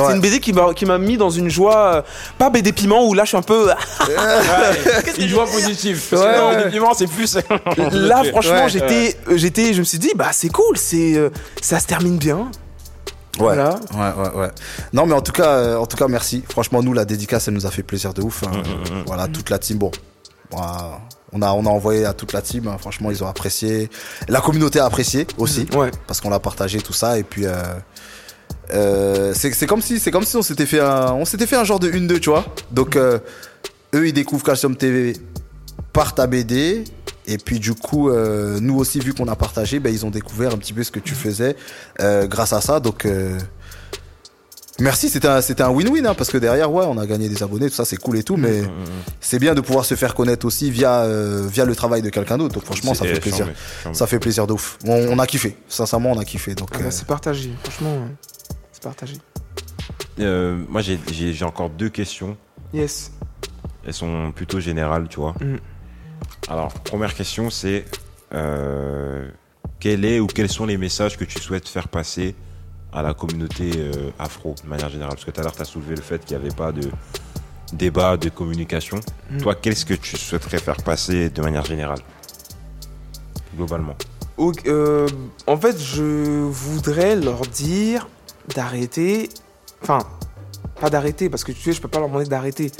Ouais. 0.00 0.06
C'est 0.08 0.14
une 0.14 0.20
BD 0.20 0.40
qui 0.40 0.52
m'a 0.52 0.72
qui 0.74 0.84
m'a 0.86 0.98
mis 0.98 1.16
dans 1.16 1.30
une 1.30 1.48
joie, 1.48 1.94
euh, 1.94 2.02
pas 2.38 2.50
BD 2.50 2.72
piment 2.72 3.06
où 3.06 3.14
là 3.14 3.24
je 3.24 3.28
suis 3.28 3.36
un 3.36 3.42
peu. 3.42 3.66
ouais, 4.08 5.14
une 5.18 5.28
joie 5.28 5.46
positive. 5.46 6.02
Parce 6.10 6.22
Ouais, 6.22 6.32
que 6.32 6.38
non, 6.38 6.48
ouais. 6.50 6.58
effectivement, 6.60 6.94
c'est 6.94 7.06
plus. 7.06 7.36
là 7.92 8.22
franchement 8.24 8.64
Ouais. 8.64 8.68
j'étais 8.68 9.16
euh, 9.28 9.36
j'étais 9.36 9.74
je 9.74 9.80
me 9.80 9.84
suis 9.84 9.98
dit 9.98 10.12
bah 10.16 10.28
c'est 10.32 10.48
cool 10.48 10.76
c'est 10.76 11.14
euh, 11.16 11.30
ça 11.62 11.78
se 11.80 11.86
termine 11.86 12.18
bien. 12.18 12.36
Ouais. 13.38 13.54
Voilà. 13.54 13.78
Ouais, 13.94 14.22
ouais, 14.24 14.40
ouais. 14.40 14.50
Non, 14.92 15.06
mais 15.06 15.14
en 15.14 15.20
tout 15.20 15.30
cas, 15.30 15.46
euh, 15.58 15.76
en 15.76 15.86
tout 15.86 15.96
cas, 15.96 16.08
merci. 16.08 16.42
Franchement, 16.50 16.82
nous, 16.82 16.92
la 16.92 17.04
dédicace, 17.04 17.46
elle 17.46 17.54
nous 17.54 17.66
a 17.66 17.70
fait 17.70 17.84
plaisir 17.84 18.12
de 18.12 18.20
ouf. 18.20 18.42
hein. 18.42 18.50
Mm, 18.50 19.02
Voilà, 19.06 19.28
toute 19.28 19.48
la 19.50 19.60
team. 19.60 19.78
Bon, 19.78 19.92
on 20.50 20.60
a, 20.60 21.52
on 21.52 21.64
a 21.66 21.68
envoyé 21.68 22.04
à 22.04 22.14
toute 22.14 22.32
la 22.32 22.42
team. 22.42 22.66
hein. 22.66 22.78
Franchement, 22.80 23.12
ils 23.12 23.22
ont 23.22 23.28
apprécié. 23.28 23.90
La 24.26 24.40
communauté 24.40 24.80
a 24.80 24.86
apprécié 24.86 25.24
aussi, 25.36 25.68
Ouais. 25.76 25.92
parce 26.08 26.20
qu'on 26.20 26.30
l'a 26.30 26.40
partagé 26.40 26.80
tout 26.80 26.92
ça. 26.92 27.16
Et 27.16 27.22
puis, 27.22 27.46
euh, 27.46 27.52
euh, 28.72 29.32
c'est, 29.34 29.66
comme 29.66 29.80
si, 29.82 29.98
c'est 29.98 30.10
comme 30.10 30.24
si 30.24 30.36
on 30.36 30.42
s'était 30.42 30.66
fait 30.66 30.80
un, 30.80 31.12
on 31.12 31.24
s'était 31.24 31.46
fait 31.46 31.56
un 31.56 31.64
genre 31.64 31.80
de 31.80 31.88
une 31.90 32.06
deux, 32.06 32.20
tu 32.20 32.30
vois. 32.30 32.44
Donc, 32.70 32.96
euh, 32.96 33.18
eux, 33.94 34.06
ils 34.08 34.12
découvrent 34.12 34.44
Calcium 34.44 34.76
TV 34.76 35.16
par 35.92 36.14
ta 36.14 36.26
BD. 36.26 36.84
Et 37.30 37.36
puis 37.36 37.58
du 37.60 37.74
coup, 37.74 38.08
euh, 38.08 38.58
nous 38.60 38.78
aussi, 38.78 39.00
vu 39.00 39.12
qu'on 39.12 39.28
a 39.28 39.36
partagé, 39.36 39.80
ben, 39.80 39.92
ils 39.92 40.06
ont 40.06 40.10
découvert 40.10 40.54
un 40.54 40.56
petit 40.56 40.72
peu 40.72 40.82
ce 40.82 40.90
que 40.90 40.98
tu 41.00 41.14
faisais 41.14 41.56
euh, 42.00 42.26
grâce 42.26 42.54
à 42.54 42.62
ça. 42.62 42.80
Donc, 42.80 43.04
euh, 43.04 43.38
merci, 44.80 45.10
c'était 45.10 45.28
un, 45.28 45.42
c'était 45.42 45.62
un 45.62 45.68
win-win, 45.70 46.06
hein, 46.06 46.14
parce 46.14 46.30
que 46.30 46.38
derrière, 46.38 46.72
ouais, 46.72 46.86
on 46.88 46.96
a 46.96 47.04
gagné 47.04 47.28
des 47.28 47.42
abonnés, 47.42 47.68
tout 47.68 47.74
ça, 47.74 47.84
c'est 47.84 47.98
cool 47.98 48.16
et 48.16 48.22
tout, 48.22 48.38
mais 48.38 48.62
c'est 49.20 49.38
bien 49.38 49.54
de 49.54 49.60
pouvoir 49.60 49.84
se 49.84 49.94
faire 49.94 50.14
connaître 50.14 50.46
aussi 50.46 50.70
via, 50.70 51.00
euh, 51.02 51.46
via 51.52 51.66
le 51.66 51.76
travail 51.76 52.00
de 52.00 52.08
quelqu'un 52.08 52.38
d'autre. 52.38 52.54
Donc 52.54 52.64
franchement, 52.64 52.94
ça 52.94 53.04
fait 53.04 53.20
plaisir. 53.20 53.44
chambé, 53.44 53.52
chambé. 53.82 53.94
Ça 53.98 54.06
fait 54.06 54.18
plaisir 54.18 54.46
de 54.46 54.54
ouf. 54.54 54.78
On, 54.86 54.94
on 55.10 55.18
a 55.18 55.26
kiffé. 55.26 55.54
Sincèrement, 55.68 56.12
on 56.12 56.18
a 56.18 56.24
kiffé. 56.24 56.54
Donc, 56.54 56.70
Ah 56.72 56.78
bah, 56.78 56.84
euh, 56.86 56.90
c'est 56.90 57.06
partagé 57.06 57.50
franchement 57.62 57.92
ouais. 57.94 58.08
C'est 58.78 58.84
partagé. 58.84 59.16
Euh, 60.20 60.62
moi, 60.68 60.82
j'ai- 60.82 61.42
encore 61.42 61.70
deux 61.70 61.88
questions. 61.88 62.36
Yes. 62.72 63.12
Elles 63.84 63.94
sont 63.94 64.32
plutôt 64.32 64.60
générales, 64.60 65.08
tu 65.08 65.18
vois. 65.18 65.32
Mm. 65.40 65.58
Alors, 66.48 66.72
première 66.74 67.14
question, 67.14 67.50
c'est 67.50 67.84
euh, 68.34 69.28
quel 69.80 70.04
est 70.04 70.20
ou 70.20 70.26
quels 70.26 70.48
sont 70.50 70.66
les 70.66 70.76
messages 70.76 71.16
que 71.16 71.24
tu 71.24 71.40
souhaites 71.40 71.68
faire 71.68 71.88
passer 71.88 72.34
à 72.92 73.02
la 73.02 73.14
communauté 73.14 73.72
euh, 73.76 74.10
afro 74.18 74.54
de 74.62 74.68
manière 74.68 74.90
générale? 74.90 75.14
Parce 75.14 75.24
que 75.24 75.30
tout 75.32 75.40
à 75.40 75.44
l'heure, 75.44 75.54
tu 75.56 75.62
as 75.62 75.64
soulevé 75.64 75.96
le 75.96 76.02
fait 76.02 76.24
qu'il 76.24 76.36
n'y 76.36 76.44
avait 76.44 76.54
pas 76.54 76.70
de 76.70 76.88
débat, 77.72 78.16
de 78.16 78.28
communication. 78.28 79.00
Mm. 79.30 79.38
Toi, 79.38 79.54
qu'est-ce 79.56 79.84
que 79.84 79.94
tu 79.94 80.16
souhaiterais 80.16 80.58
faire 80.58 80.76
passer 80.76 81.30
de 81.30 81.42
manière 81.42 81.64
générale? 81.64 82.00
Globalement. 83.56 83.96
En 84.38 85.56
fait, 85.56 85.80
je 85.80 86.44
voudrais 86.44 87.16
leur 87.16 87.40
dire 87.40 88.06
d'arrêter. 88.54 89.28
Enfin, 89.82 89.98
pas 90.80 90.90
d'arrêter, 90.90 91.28
parce 91.28 91.44
que 91.44 91.52
tu 91.52 91.60
sais, 91.60 91.72
je 91.72 91.80
peux 91.80 91.88
pas 91.88 91.98
leur 91.98 92.08
demander 92.08 92.26
d'arrêter. 92.26 92.70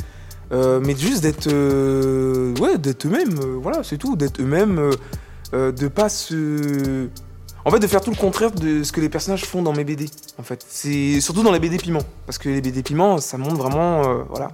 Euh, 0.53 0.81
mais 0.83 0.97
juste 0.97 1.23
d'être. 1.23 1.47
euh, 1.49 2.55
ouais, 2.59 2.79
d'être 2.79 3.07
eux-mêmes. 3.07 3.39
euh, 3.43 3.59
voilà, 3.63 3.83
c'est 3.83 3.99
tout. 3.99 4.17
D'être 4.17 4.41
eux-mêmes. 4.41 4.91
de 5.53 5.89
pas 5.89 6.09
se. 6.09 7.09
En 7.65 7.71
fait, 7.71 7.81
de 7.81 7.87
faire 7.87 8.01
tout 8.01 8.11
le 8.11 8.17
contraire 8.17 8.51
de 8.53 8.83
ce 8.83 8.93
que 8.93 9.01
les 9.01 9.11
personnages 9.11 9.45
font 9.45 9.61
dans 9.63 9.75
mes 9.75 9.85
BD. 9.85 10.09
En 10.39 10.43
fait, 10.43 10.65
c'est 10.67 11.21
surtout 11.21 11.43
dans 11.43 11.53
les 11.53 11.59
BD 11.59 11.77
piments. 11.77 12.05
Parce 12.25 12.39
que 12.39 12.49
les 12.49 12.63
BD 12.63 12.83
piments, 12.83 13.19
ça 13.19 13.37
montre 13.37 13.57
vraiment. 13.57 14.09
euh, 14.09 14.23
voilà. 14.31 14.51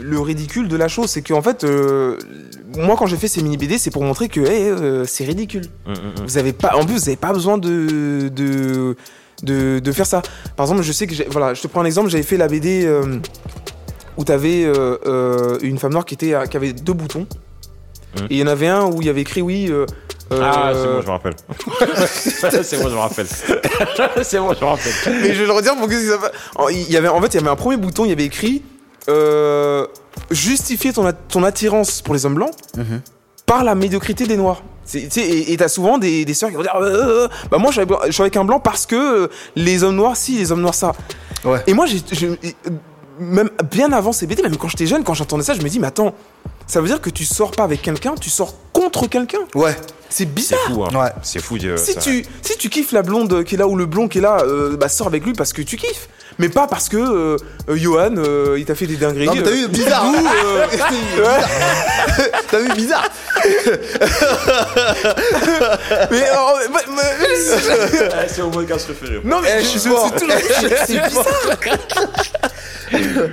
Le 0.00 0.18
ridicule 0.18 0.66
de 0.66 0.76
la 0.76 0.88
chose, 0.88 1.08
c'est 1.10 1.22
qu'en 1.22 1.42
fait, 1.42 1.62
euh, 1.62 2.18
moi, 2.76 2.96
quand 2.98 3.06
j'ai 3.06 3.16
fait 3.16 3.28
ces 3.28 3.42
mini 3.42 3.56
BD, 3.58 3.78
c'est 3.78 3.90
pour 3.90 4.02
montrer 4.02 4.28
que 4.28 4.40
hey, 4.40 4.70
euh, 4.70 5.04
c'est 5.06 5.24
ridicule. 5.24 5.66
Hum, 5.86 5.92
hum, 5.94 6.00
hum. 6.18 6.24
Vous 6.26 6.36
avez 6.38 6.52
pas, 6.52 6.74
en 6.74 6.84
plus, 6.84 6.94
vous 6.94 7.00
n'avez 7.00 7.16
pas 7.16 7.32
besoin 7.32 7.58
de, 7.58 8.28
de, 8.34 8.96
de, 9.42 9.78
de 9.78 9.92
faire 9.92 10.06
ça. 10.06 10.22
Par 10.56 10.64
exemple, 10.66 10.82
je 10.82 10.92
sais 10.92 11.06
que, 11.06 11.14
voilà, 11.30 11.54
je 11.54 11.62
te 11.62 11.66
prends 11.66 11.80
un 11.82 11.84
exemple, 11.84 12.08
j'avais 12.10 12.22
fait 12.22 12.36
la 12.36 12.48
BD 12.48 12.84
euh, 12.86 13.18
où 14.16 14.24
tu 14.24 14.32
avais 14.32 14.64
une 15.62 15.78
femme 15.78 15.92
noire 15.92 16.04
qui, 16.04 16.14
était, 16.14 16.34
à- 16.34 16.46
qui 16.46 16.56
avait 16.56 16.72
deux 16.72 16.92
boutons. 16.92 17.26
Mhm. 18.18 18.24
Et 18.30 18.34
il 18.34 18.38
y 18.38 18.42
en 18.42 18.46
avait 18.46 18.68
un 18.68 18.84
où 18.86 19.00
il 19.00 19.06
y 19.06 19.10
avait 19.10 19.22
écrit 19.22 19.40
oui. 19.42 19.68
euh, 19.70 19.86
Ah, 20.30 20.72
c'est 20.74 20.78
euh, 20.86 20.94
bon, 20.96 21.00
je 21.02 21.06
me 21.06 21.10
rappelle. 21.12 21.34
c'est 22.62 22.76
bon, 22.82 22.88
je 22.88 22.94
me 22.94 22.98
rappelle. 23.00 23.26
c'est 24.22 24.38
bon, 24.38 24.52
je 24.54 24.60
me 24.60 24.66
rappelle. 24.70 24.92
Mais 25.22 25.34
je 25.34 25.40
vais 25.40 25.46
le 25.46 25.52
redire 25.52 25.76
pour 25.76 25.88
que 25.88 25.94
ça 25.94 26.18
il 26.70 26.90
y 26.92 26.96
avait, 26.96 27.08
en 27.08 27.20
fait, 27.22 27.28
il 27.28 27.34
y 27.36 27.38
avait 27.40 27.48
un 27.50 27.56
premier 27.56 27.76
bouton, 27.78 28.04
il 28.04 28.08
y 28.10 28.12
avait 28.12 28.24
écrit 28.24 28.62
euh, 29.08 29.86
justifier 30.30 30.92
ton, 30.92 31.10
ton 31.28 31.42
attirance 31.42 32.02
pour 32.02 32.14
les 32.14 32.24
hommes 32.26 32.34
blancs 32.34 32.52
Mhm. 32.76 33.00
par 33.46 33.64
la 33.64 33.74
médiocrité 33.74 34.26
des 34.26 34.36
noirs. 34.36 34.62
C'est- 34.84 35.08
Et 35.16 35.56
t'as 35.56 35.68
souvent 35.68 35.98
des, 35.98 36.24
des 36.24 36.34
sœurs 36.34 36.50
qui 36.50 36.56
vont 36.56 36.62
dire 36.62 36.74
euh, 36.76 37.24
euh, 37.24 37.28
bah 37.50 37.58
moi 37.58 37.70
je 37.70 37.74
suis, 37.74 37.80
avec, 37.82 37.96
je 38.06 38.12
suis 38.12 38.22
avec 38.22 38.36
un 38.36 38.44
blanc 38.44 38.60
parce 38.60 38.84
que 38.86 38.96
euh, 39.24 39.28
les 39.56 39.84
hommes 39.84 39.96
noirs 39.96 40.16
si 40.16 40.36
les 40.38 40.50
hommes 40.52 40.60
noirs 40.60 40.74
ça. 40.74 40.92
Ouais. 41.44 41.62
Et 41.66 41.74
moi 41.74 41.86
j'ai 41.86 42.26
euh, 42.28 42.36
même 43.20 43.50
bien 43.70 43.92
avant 43.92 44.12
ces 44.12 44.26
BD, 44.26 44.42
même 44.42 44.56
quand 44.56 44.68
j'étais 44.68 44.86
jeune, 44.86 45.04
quand 45.04 45.14
j'entendais 45.14 45.44
ça, 45.44 45.54
je 45.54 45.62
me 45.62 45.68
dis 45.68 45.78
mais 45.78 45.86
attends, 45.86 46.14
ça 46.66 46.80
veut 46.80 46.86
dire 46.88 47.00
que 47.00 47.10
tu 47.10 47.24
sors 47.24 47.50
pas 47.52 47.64
avec 47.64 47.82
quelqu'un, 47.82 48.14
tu 48.20 48.30
sors 48.30 48.54
contre 48.72 49.06
quelqu'un? 49.06 49.38
Ouais. 49.54 49.76
C'est 50.08 50.24
C'est 50.24 50.26
bizarre. 50.26 50.58
fou, 50.68 50.84
hein. 50.84 50.88
Ouais. 50.94 51.10
C'est 51.22 51.40
fou. 51.40 51.56
de- 51.58 51.76
Si 51.76 51.96
tu, 51.96 52.24
si 52.42 52.56
tu 52.58 52.68
kiffes 52.68 52.92
la 52.92 53.02
blonde 53.02 53.44
qui 53.44 53.54
est 53.54 53.58
là 53.58 53.66
ou 53.66 53.76
le 53.76 53.86
blond 53.86 54.08
qui 54.08 54.18
est 54.18 54.20
là, 54.22 54.38
euh, 54.42 54.76
bah 54.76 54.88
sors 54.88 55.06
avec 55.06 55.24
lui 55.24 55.32
parce 55.32 55.52
que 55.54 55.62
tu 55.62 55.76
kiffes. 55.76 56.08
Mais 56.38 56.48
pas 56.48 56.66
parce 56.66 56.88
que 56.88 56.96
euh, 56.96 57.36
euh, 57.68 57.76
Johan, 57.76 58.14
euh, 58.16 58.56
il 58.58 58.64
t'a 58.64 58.74
fait 58.74 58.86
des 58.86 58.96
dingueries. 58.96 59.26
Non, 59.26 59.34
mais 59.34 59.42
t'as 59.42 59.50
euh, 59.50 59.54
vu, 59.66 59.68
bizarre. 59.72 60.04
ou, 60.06 60.14
euh, 60.16 60.66
T'as 62.50 62.58
vu, 62.58 62.72
bizarre. 62.74 63.08
mais, 66.10 66.22
euh, 66.22 66.68
mais- 66.72 66.94
mais- 66.94 68.10
Ah, 68.12 68.28
c'est 68.28 68.42
mon 68.42 68.50
podcast 68.50 68.86
préféré. 68.86 69.20
non 69.24 69.40
mais 69.40 69.56
Eh, 69.58 69.62
je, 69.62 69.66
suis 69.78 69.88
me 69.90 69.94
fort. 69.94 70.08
suis 70.08 70.20
toujours 70.20 70.36
dit, 70.36 70.42
c'est- 70.60 70.86
c'est 70.86 71.00
bizarre. 71.08 71.26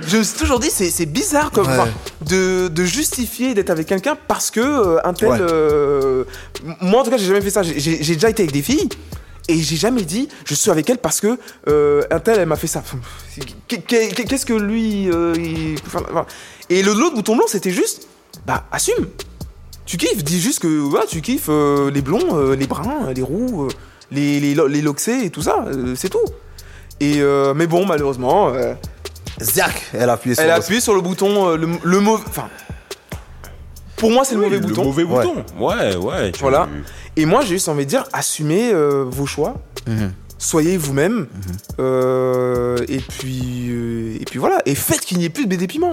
je 0.06 0.16
me 0.18 0.22
suis 0.22 0.38
toujours 0.38 0.58
dit, 0.60 0.70
c'est 0.70 0.90
c'est 0.90 1.06
bizarre 1.06 1.50
comme 1.50 1.66
Ouais. 1.66 1.72
enfin, 1.78 1.88
de, 2.26 2.68
de 2.68 2.84
justifier 2.84 3.54
d'être 3.54 3.70
avec 3.70 3.86
quelqu'un 3.86 4.16
parce 4.28 4.50
que 4.50 4.60
euh, 4.60 4.98
un 5.04 5.12
tel. 5.14 5.28
Ouais. 5.28 5.38
euh, 5.40 6.24
moi 6.80 7.00
en 7.00 7.04
tout 7.04 7.10
cas, 7.10 7.16
j'ai 7.18 7.26
jamais 7.26 7.40
fait 7.40 7.50
ça. 7.50 7.62
J'ai- 7.62 7.78
J'ai 7.80 8.02
j'ai 8.02 8.14
déjà 8.14 8.30
été 8.30 8.42
avec 8.42 8.52
des 8.52 8.62
filles. 8.62 8.88
Et 9.48 9.58
j'ai 9.58 9.76
jamais 9.76 10.02
dit 10.02 10.28
je 10.44 10.54
suis 10.54 10.70
avec 10.70 10.88
elle 10.90 10.98
parce 10.98 11.20
que 11.20 11.38
euh, 11.68 12.02
un 12.10 12.20
tel 12.20 12.38
elle 12.38 12.46
m'a 12.46 12.56
fait 12.56 12.66
ça. 12.68 12.82
Qu'est- 13.68 13.78
qu'est- 13.82 14.24
Qu'est-ce 14.24 14.46
que 14.46 14.52
lui 14.52 15.10
euh, 15.10 15.34
il- 15.36 15.76
enfin, 15.86 16.02
enfin. 16.10 16.26
Et 16.68 16.82
le 16.82 16.92
l'autre 16.92 17.16
bouton 17.16 17.36
blanc 17.36 17.46
c'était 17.48 17.70
juste 17.72 18.06
bah 18.46 18.64
assume. 18.70 19.08
Tu 19.86 19.96
kiffes, 19.96 20.22
dis 20.22 20.40
juste 20.40 20.60
que 20.60 20.80
ouais, 20.82 21.00
tu 21.08 21.20
kiffes 21.20 21.48
euh, 21.48 21.90
les 21.90 22.00
blonds, 22.00 22.36
euh, 22.36 22.54
les 22.54 22.68
bruns, 22.68 23.12
les 23.12 23.22
roux, 23.22 23.64
euh, 23.64 23.68
les, 24.12 24.38
les, 24.38 24.54
les 24.68 24.82
loxés 24.82 25.24
et 25.24 25.30
tout 25.30 25.42
ça, 25.42 25.64
euh, 25.66 25.94
c'est 25.96 26.08
tout. 26.10 26.18
Et 27.00 27.14
euh, 27.20 27.54
mais 27.54 27.66
bon, 27.66 27.84
malheureusement, 27.86 28.50
euh, 28.54 28.74
Ziac, 29.40 29.86
elle 29.92 30.08
a 30.10 30.12
appuyé 30.12 30.36
sur 30.36 30.44
elle 30.44 30.50
a 30.50 30.58
le- 30.58 30.62
appuyé 30.62 30.80
sur 30.80 30.94
le 30.94 31.00
bouton, 31.00 31.48
euh, 31.48 31.56
le, 31.56 31.66
le 31.82 32.00
mauvais. 32.00 32.22
Enfin, 32.28 32.48
pour 33.96 34.10
moi, 34.10 34.24
c'est 34.24 34.34
le 34.36 34.42
mauvais 34.42 34.60
bouton. 34.60 34.84
mauvais 34.84 35.02
Ouais. 35.02 35.24
bouton. 35.26 35.44
Ouais, 35.58 35.96
ouais. 35.96 36.32
Voilà. 36.40 36.68
Et 37.20 37.26
moi, 37.26 37.42
j'ai 37.42 37.48
juste 37.56 37.68
envie 37.68 37.84
de 37.84 37.90
dire, 37.90 38.04
assumez 38.14 38.72
euh, 38.72 39.04
vos 39.06 39.26
choix, 39.26 39.54
Mhm. 39.86 40.12
soyez 40.38 40.78
vous-même, 40.78 41.26
euh, 41.78 42.78
et 42.88 42.96
puis 42.98 43.68
euh, 43.68 44.16
et 44.18 44.24
puis 44.24 44.38
voilà, 44.38 44.58
et 44.64 44.74
faites 44.74 45.00
qu'il 45.00 45.18
n'y 45.18 45.26
ait 45.26 45.28
plus 45.30 45.44
de 45.44 45.50
BD 45.50 45.66
piment. 45.66 45.90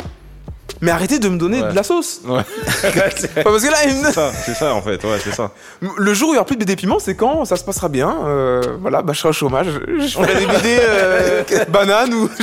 Mais 0.79 0.91
arrêtez 0.91 1.19
de 1.19 1.27
me 1.27 1.37
donner 1.37 1.61
Ouais. 1.61 1.69
de 1.71 1.75
la 1.75 1.83
sauce. 1.83 2.21
Ouais. 2.25 2.43
Pas 3.35 3.43
parce 3.43 3.63
que 3.63 3.69
là, 3.71 3.77
il 3.87 4.13
ça, 4.13 4.31
c'est 4.45 4.53
ça 4.53 4.73
en 4.73 4.81
fait. 4.81 5.03
Ouais, 5.03 5.17
c'est 5.21 5.33
ça. 5.33 5.51
Le 5.97 6.13
jour 6.13 6.29
où 6.29 6.31
il 6.31 6.35
n'y 6.35 6.37
aura 6.37 6.45
plus 6.45 6.55
de 6.55 6.63
BD 6.63 6.75
piment, 6.77 6.99
c'est 6.99 7.15
quand 7.15 7.43
ça 7.45 7.57
se 7.57 7.63
passera 7.65 7.89
bien. 7.89 8.15
euh, 8.25 8.61
voilà, 8.79 9.01
bah, 9.01 9.11
je 9.13 9.19
serai 9.19 9.29
au 9.29 9.33
chômage. 9.33 9.67
Je 9.87 10.07
ferai 10.07 10.35
des 10.35 10.45
BD 10.45 10.77
euh, 10.79 11.43
bananes 11.69 12.13
ou. 12.13 12.29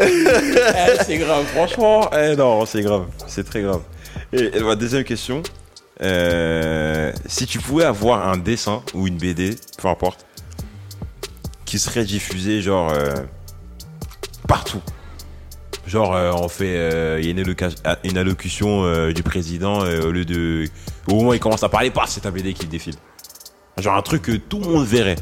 Eh, 0.00 1.04
c'est 1.06 1.18
grave, 1.18 1.44
franchement. 1.54 2.08
Eh 2.16 2.36
non, 2.36 2.64
c'est 2.66 2.82
grave. 2.82 3.04
C'est 3.26 3.44
très 3.48 3.62
grave. 3.62 3.80
Et, 4.32 4.60
ma 4.60 4.76
deuxième 4.76 5.04
question. 5.04 5.42
euh, 6.02 7.12
si 7.26 7.46
tu 7.46 7.58
pouvais 7.58 7.84
avoir 7.84 8.28
un 8.28 8.36
dessin 8.36 8.82
ou 8.94 9.06
une 9.06 9.16
BD, 9.16 9.56
peu 9.78 9.88
importe, 9.88 10.26
qui 11.64 11.78
serait 11.78 12.04
diffusé 12.04 12.62
genre 12.62 12.90
euh, 12.90 13.14
partout. 14.46 14.82
Genre 15.86 16.14
euh, 16.14 16.32
on 16.32 16.48
fait 16.48 17.18
il 17.20 17.24
y 17.24 17.28
a 17.28 17.30
une, 17.30 17.54
ah, 17.84 17.96
allocution 18.16 19.10
du 19.10 19.22
président 19.22 19.80
au 19.80 20.10
lieu 20.10 20.24
de 20.24 20.66
au 21.08 21.14
moment 21.14 21.30
où 21.30 21.34
il 21.34 21.40
commence 21.40 21.62
à 21.62 21.68
parler, 21.68 21.90
c'est 22.06 22.26
un 22.26 22.30
BD 22.30 22.52
qui 22.52 22.66
défile. 22.66 22.96
Genre 23.78 23.96
un 23.96 24.02
truc 24.02 24.22
que 24.22 24.32
tout 24.32 24.60
le 24.60 24.66
monde 24.68 24.86
verrait. 24.86 25.16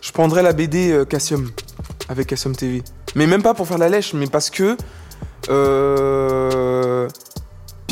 Je 0.00 0.12
prendrai 0.12 0.42
la 0.42 0.52
BD 0.52 1.04
Cassium 1.08 1.50
avec 2.08 2.28
Cassium 2.28 2.54
TV. 2.54 2.82
Mais 3.16 3.26
même 3.26 3.42
pas 3.42 3.54
pour 3.54 3.66
faire 3.66 3.78
la 3.78 3.88
lèche, 3.88 4.14
mais 4.14 4.26
parce 4.26 4.50
que. 4.50 4.76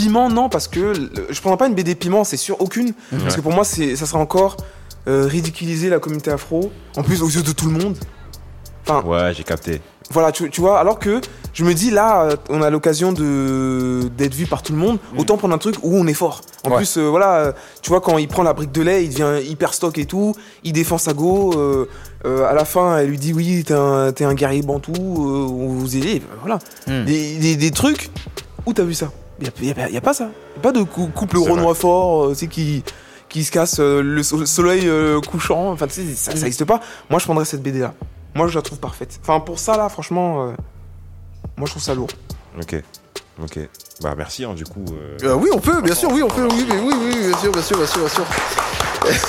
Piment, 0.03 0.29
non, 0.31 0.49
parce 0.49 0.69
que. 0.69 0.93
Je 1.29 1.41
prendrai 1.41 1.57
pas 1.59 1.67
une 1.67 1.75
BD 1.75 1.95
piment, 1.95 2.23
c'est 2.25 2.37
sûr, 2.37 2.61
aucune. 2.61 2.93
Parce 3.23 3.35
que 3.37 3.41
pour 3.41 3.53
moi, 3.53 3.65
c'est, 3.65 3.97
ça 3.97 4.07
sera 4.07 4.19
encore 4.21 4.57
euh, 5.09 5.27
ridiculiser 5.27 5.89
la 5.89 5.99
communauté 5.99 6.31
afro. 6.31 6.71
En 6.97 7.03
plus, 7.03 7.23
aux 7.23 7.29
yeux 7.29 7.43
de 7.43 7.53
tout 7.53 7.67
le 7.67 7.73
monde. 7.73 7.97
Enfin, 8.87 9.07
Ouais, 9.07 9.35
j'ai 9.35 9.43
capté. 9.45 9.81
Voilà, 10.11 10.33
tu, 10.33 10.49
tu 10.49 10.63
vois, 10.63 10.81
alors 10.81 10.99
que 10.99 11.21
je 11.53 11.65
me 11.65 11.75
dis 11.75 11.91
là, 11.91 12.23
euh, 12.23 12.37
on 12.49 12.63
a 12.63 12.71
l'occasion 12.71 13.13
de 13.13 14.09
d'être 14.17 14.35
vu 14.35 14.47
par 14.47 14.63
tout 14.63 14.73
le 14.73 14.79
monde, 14.79 14.99
autant 15.19 15.37
prendre 15.37 15.55
un 15.55 15.59
truc 15.59 15.75
où 15.83 15.95
on 15.95 16.07
est 16.07 16.15
fort. 16.15 16.41
En 16.65 16.71
Ouais. 16.71 16.77
plus, 16.79 16.97
euh, 16.97 17.09
voilà, 17.11 17.53
tu 17.83 17.91
vois, 17.91 18.01
quand 18.01 18.17
il 18.17 18.27
prend 18.29 18.43
la 18.43 18.55
brique 18.55 18.73
de 18.73 18.81
lait, 18.81 19.05
il 19.05 19.11
devient 19.11 19.47
hyper 19.47 19.75
stock 19.75 19.99
et 19.99 20.07
tout, 20.07 20.35
il 20.65 20.73
défend 20.73 20.97
sa 20.97 21.13
go, 21.13 21.53
euh, 21.59 21.87
euh, 22.25 22.49
à 22.49 22.55
la 22.55 22.65
fin, 22.65 22.97
elle 22.97 23.09
lui 23.11 23.19
dit 23.19 23.35
oui, 23.35 23.65
t'es 23.67 23.75
un, 23.75 24.11
t'es 24.13 24.25
un 24.25 24.33
guerrier 24.33 24.63
bantou, 24.63 24.93
euh, 24.95 25.47
on 25.51 25.69
vous 25.75 25.95
aide, 25.99 26.23
voilà. 26.41 26.59
Hmm. 26.87 27.05
Des, 27.05 27.37
des, 27.37 27.57
des 27.57 27.71
trucs, 27.71 28.09
où 28.65 28.73
t'as 28.73 28.85
vu 28.85 28.95
ça? 28.95 29.11
Il 29.41 29.47
y 29.47 29.71
a, 29.97 30.01
pas 30.01 30.15
ça. 30.15 30.25
Y 30.57 30.59
a 30.59 30.61
pas 30.63 30.73
de 30.73 30.83
cou- 30.83 31.09
couple 31.15 31.39
C'est 31.45 31.51
renois 31.51 31.75
fort, 31.75 32.27
euh, 32.27 32.35
qui 32.35 32.83
qui 33.29 33.45
se 33.45 33.53
casse 33.53 33.77
euh, 33.79 34.01
le 34.03 34.23
so- 34.23 34.47
soleil 34.47 34.89
euh, 34.89 35.21
couchant, 35.21 35.71
enfin, 35.71 35.87
tu 35.87 35.95
sais, 35.95 36.15
ça, 36.15 36.35
ça 36.35 36.47
existe 36.47 36.65
pas. 36.65 36.81
Moi, 37.11 37.19
je 37.19 37.25
prendrais 37.25 37.45
cette 37.45 37.63
BD 37.63 37.79
là. 37.81 37.93
Moi, 38.35 38.49
je 38.49 38.55
la 38.55 38.63
trouve 38.63 38.79
parfaite. 38.79 39.19
Enfin, 39.23 39.39
pour 39.41 39.59
ça, 39.59 39.77
là, 39.77 39.89
franchement, 39.91 40.47
euh, 40.49 40.53
moi, 41.57 41.67
je 41.67 41.73
trouve 41.73 41.83
ça 41.83 41.95
lourd. 41.95 42.09
Ok. 42.59 42.77
Ok. 43.43 43.59
Bah 44.03 44.15
merci 44.17 44.45
hein, 44.45 44.55
du 44.55 44.65
coup. 44.65 44.85
oui, 45.23 45.51
on 45.53 45.59
peut, 45.59 45.81
bien 45.83 45.95
sûr, 45.95 46.11
oui, 46.13 46.23
on 46.23 46.29
peut, 46.29 46.47
oui, 46.51 46.67
oui, 46.69 46.93
oui, 47.01 47.29
bien 47.29 47.37
sûr, 47.39 47.53
bien 47.53 47.63
sûr, 47.63 47.77
bien 47.79 47.87
sûr, 47.87 48.01
bien 48.01 48.09
sûr. 48.09 48.25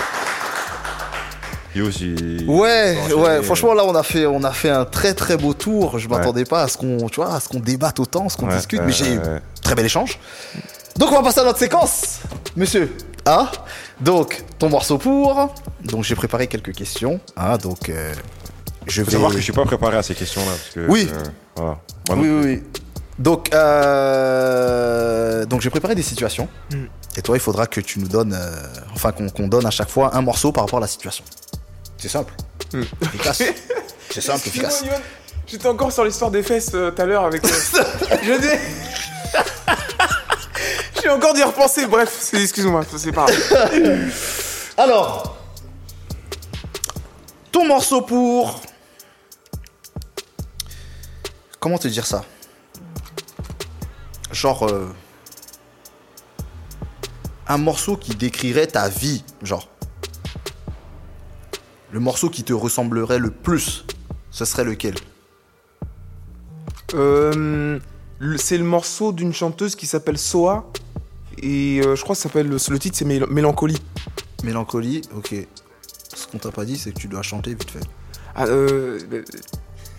Yo, 1.78 1.90
j'ai- 1.92 2.44
Ouais, 2.46 2.96
ouais, 3.14 3.42
franchement 3.44 3.72
là 3.72 3.84
on 3.86 3.94
a 3.94 4.02
fait 4.02 4.26
on 4.26 4.42
a 4.42 4.50
fait 4.52 4.68
un 4.70 4.84
très 4.84 5.14
très 5.14 5.36
beau 5.36 5.54
tour. 5.54 5.98
Je 6.00 6.08
m'attendais 6.08 6.44
pas 6.44 6.62
à 6.62 6.68
ce 6.68 6.76
qu'on 6.76 7.08
tu 7.08 7.16
vois, 7.20 7.34
à 7.34 7.38
ce 7.40 7.48
qu'on 7.48 7.60
débatte 7.60 8.00
autant, 8.00 8.26
à 8.26 8.28
ce 8.28 8.36
qu'on 8.36 8.48
Ouais, 8.48 8.56
discute, 8.56 8.80
mais 8.84 8.90
j'ai 8.92 9.12
eu 9.14 9.18
ouais, 9.18 9.40
très 9.62 9.76
bel 9.76 9.86
échange. 9.86 10.18
Donc 10.96 11.12
on 11.12 11.14
va 11.14 11.22
passer 11.22 11.38
à 11.40 11.44
notre 11.44 11.60
séquence, 11.60 12.18
monsieur. 12.56 12.92
Ah, 13.24 13.52
donc 14.00 14.42
ton 14.58 14.68
morceau 14.68 14.98
pour. 14.98 15.54
Donc 15.84 16.02
j'ai 16.02 16.16
préparé 16.16 16.48
quelques 16.48 16.72
questions. 16.74 17.20
Ah, 17.36 17.56
donc 17.58 17.88
euh, 17.88 18.12
je 18.88 19.02
vais. 19.02 19.12
savoir 19.12 19.30
que 19.30 19.38
je 19.38 19.42
suis 19.44 19.52
pas 19.52 19.64
préparé 19.64 19.98
à 19.98 20.02
ces 20.02 20.16
questions-là 20.16 20.52
que. 20.74 20.90
Oui. 20.90 21.08
euh, 21.12 21.22
voilà. 21.54 21.78
Oui, 22.10 22.28
oui, 22.28 22.40
oui. 22.44 22.62
Donc, 23.20 23.52
euh, 23.52 25.44
donc 25.46 25.60
j'ai 25.60 25.70
préparé 25.70 25.94
des 25.94 26.02
situations. 26.02 26.48
Mm. 26.72 26.84
Et 27.16 27.22
toi, 27.22 27.36
il 27.36 27.40
faudra 27.40 27.66
que 27.66 27.80
tu 27.80 27.98
nous 27.98 28.06
donnes, 28.08 28.32
euh, 28.32 28.50
enfin 28.94 29.12
qu'on 29.12 29.28
qu'on 29.28 29.48
donne 29.48 29.66
à 29.66 29.70
chaque 29.70 29.88
fois 29.90 30.16
un 30.16 30.22
morceau 30.22 30.52
par 30.52 30.64
rapport 30.64 30.78
à 30.78 30.82
la 30.82 30.86
situation. 30.86 31.24
C'est 31.98 32.08
simple. 32.08 32.32
Mm. 32.72 32.82
Efficace. 33.02 33.42
C'est 34.10 34.20
simple, 34.22 34.48
efficace. 34.48 34.84
J'étais 35.46 35.66
encore 35.66 35.92
sur 35.92 36.04
l'histoire 36.04 36.30
des 36.30 36.42
fesses 36.42 36.70
euh, 36.74 36.90
tout 36.90 37.02
à 37.02 37.04
l'heure 37.04 37.24
avec. 37.24 37.44
euh, 37.44 37.48
je 38.22 38.40
dis. 38.40 38.48
J'ai 41.02 41.10
encore 41.10 41.34
d'y 41.34 41.42
repenser. 41.42 41.86
Bref, 41.86 42.30
excuse-moi, 42.34 42.82
c'est 42.96 43.12
pas 43.12 43.26
grave. 43.26 44.12
Alors, 44.76 45.36
ton 47.52 47.66
morceau 47.66 48.02
pour. 48.02 48.60
Comment 51.60 51.78
te 51.78 51.88
dire 51.88 52.06
ça? 52.06 52.24
Genre. 54.32 54.66
euh, 54.66 54.88
un 57.50 57.56
morceau 57.58 57.96
qui 57.96 58.14
décrirait 58.14 58.66
ta 58.66 58.88
vie, 58.88 59.24
genre. 59.42 59.66
Le 61.98 62.04
morceau 62.04 62.30
qui 62.30 62.44
te 62.44 62.52
ressemblerait 62.52 63.18
le 63.18 63.32
plus, 63.32 63.84
ce 64.30 64.44
serait 64.44 64.62
lequel 64.62 64.94
Euh, 66.94 67.80
c'est 68.36 68.56
le 68.56 68.62
morceau 68.62 69.10
d'une 69.10 69.34
chanteuse 69.34 69.74
qui 69.74 69.88
s'appelle 69.88 70.16
Soa. 70.16 70.64
Et 71.42 71.80
euh, 71.84 71.96
je 71.96 72.02
crois 72.04 72.14
que 72.14 72.20
ça 72.22 72.28
s'appelle, 72.28 72.46
le 72.48 72.78
titre 72.78 72.96
c'est 72.96 73.04
Mél- 73.04 73.26
Mélancolie. 73.28 73.82
Mélancolie, 74.44 75.02
ok. 75.16 75.34
Ce 76.14 76.28
qu'on 76.28 76.38
t'a 76.38 76.52
pas 76.52 76.64
dit, 76.64 76.78
c'est 76.78 76.92
que 76.92 77.00
tu 77.00 77.08
dois 77.08 77.22
chanter 77.22 77.50
vite 77.50 77.68
fait. 77.72 77.80
Ah, 78.36 78.46
euh, 78.46 79.00
euh, 79.12 79.24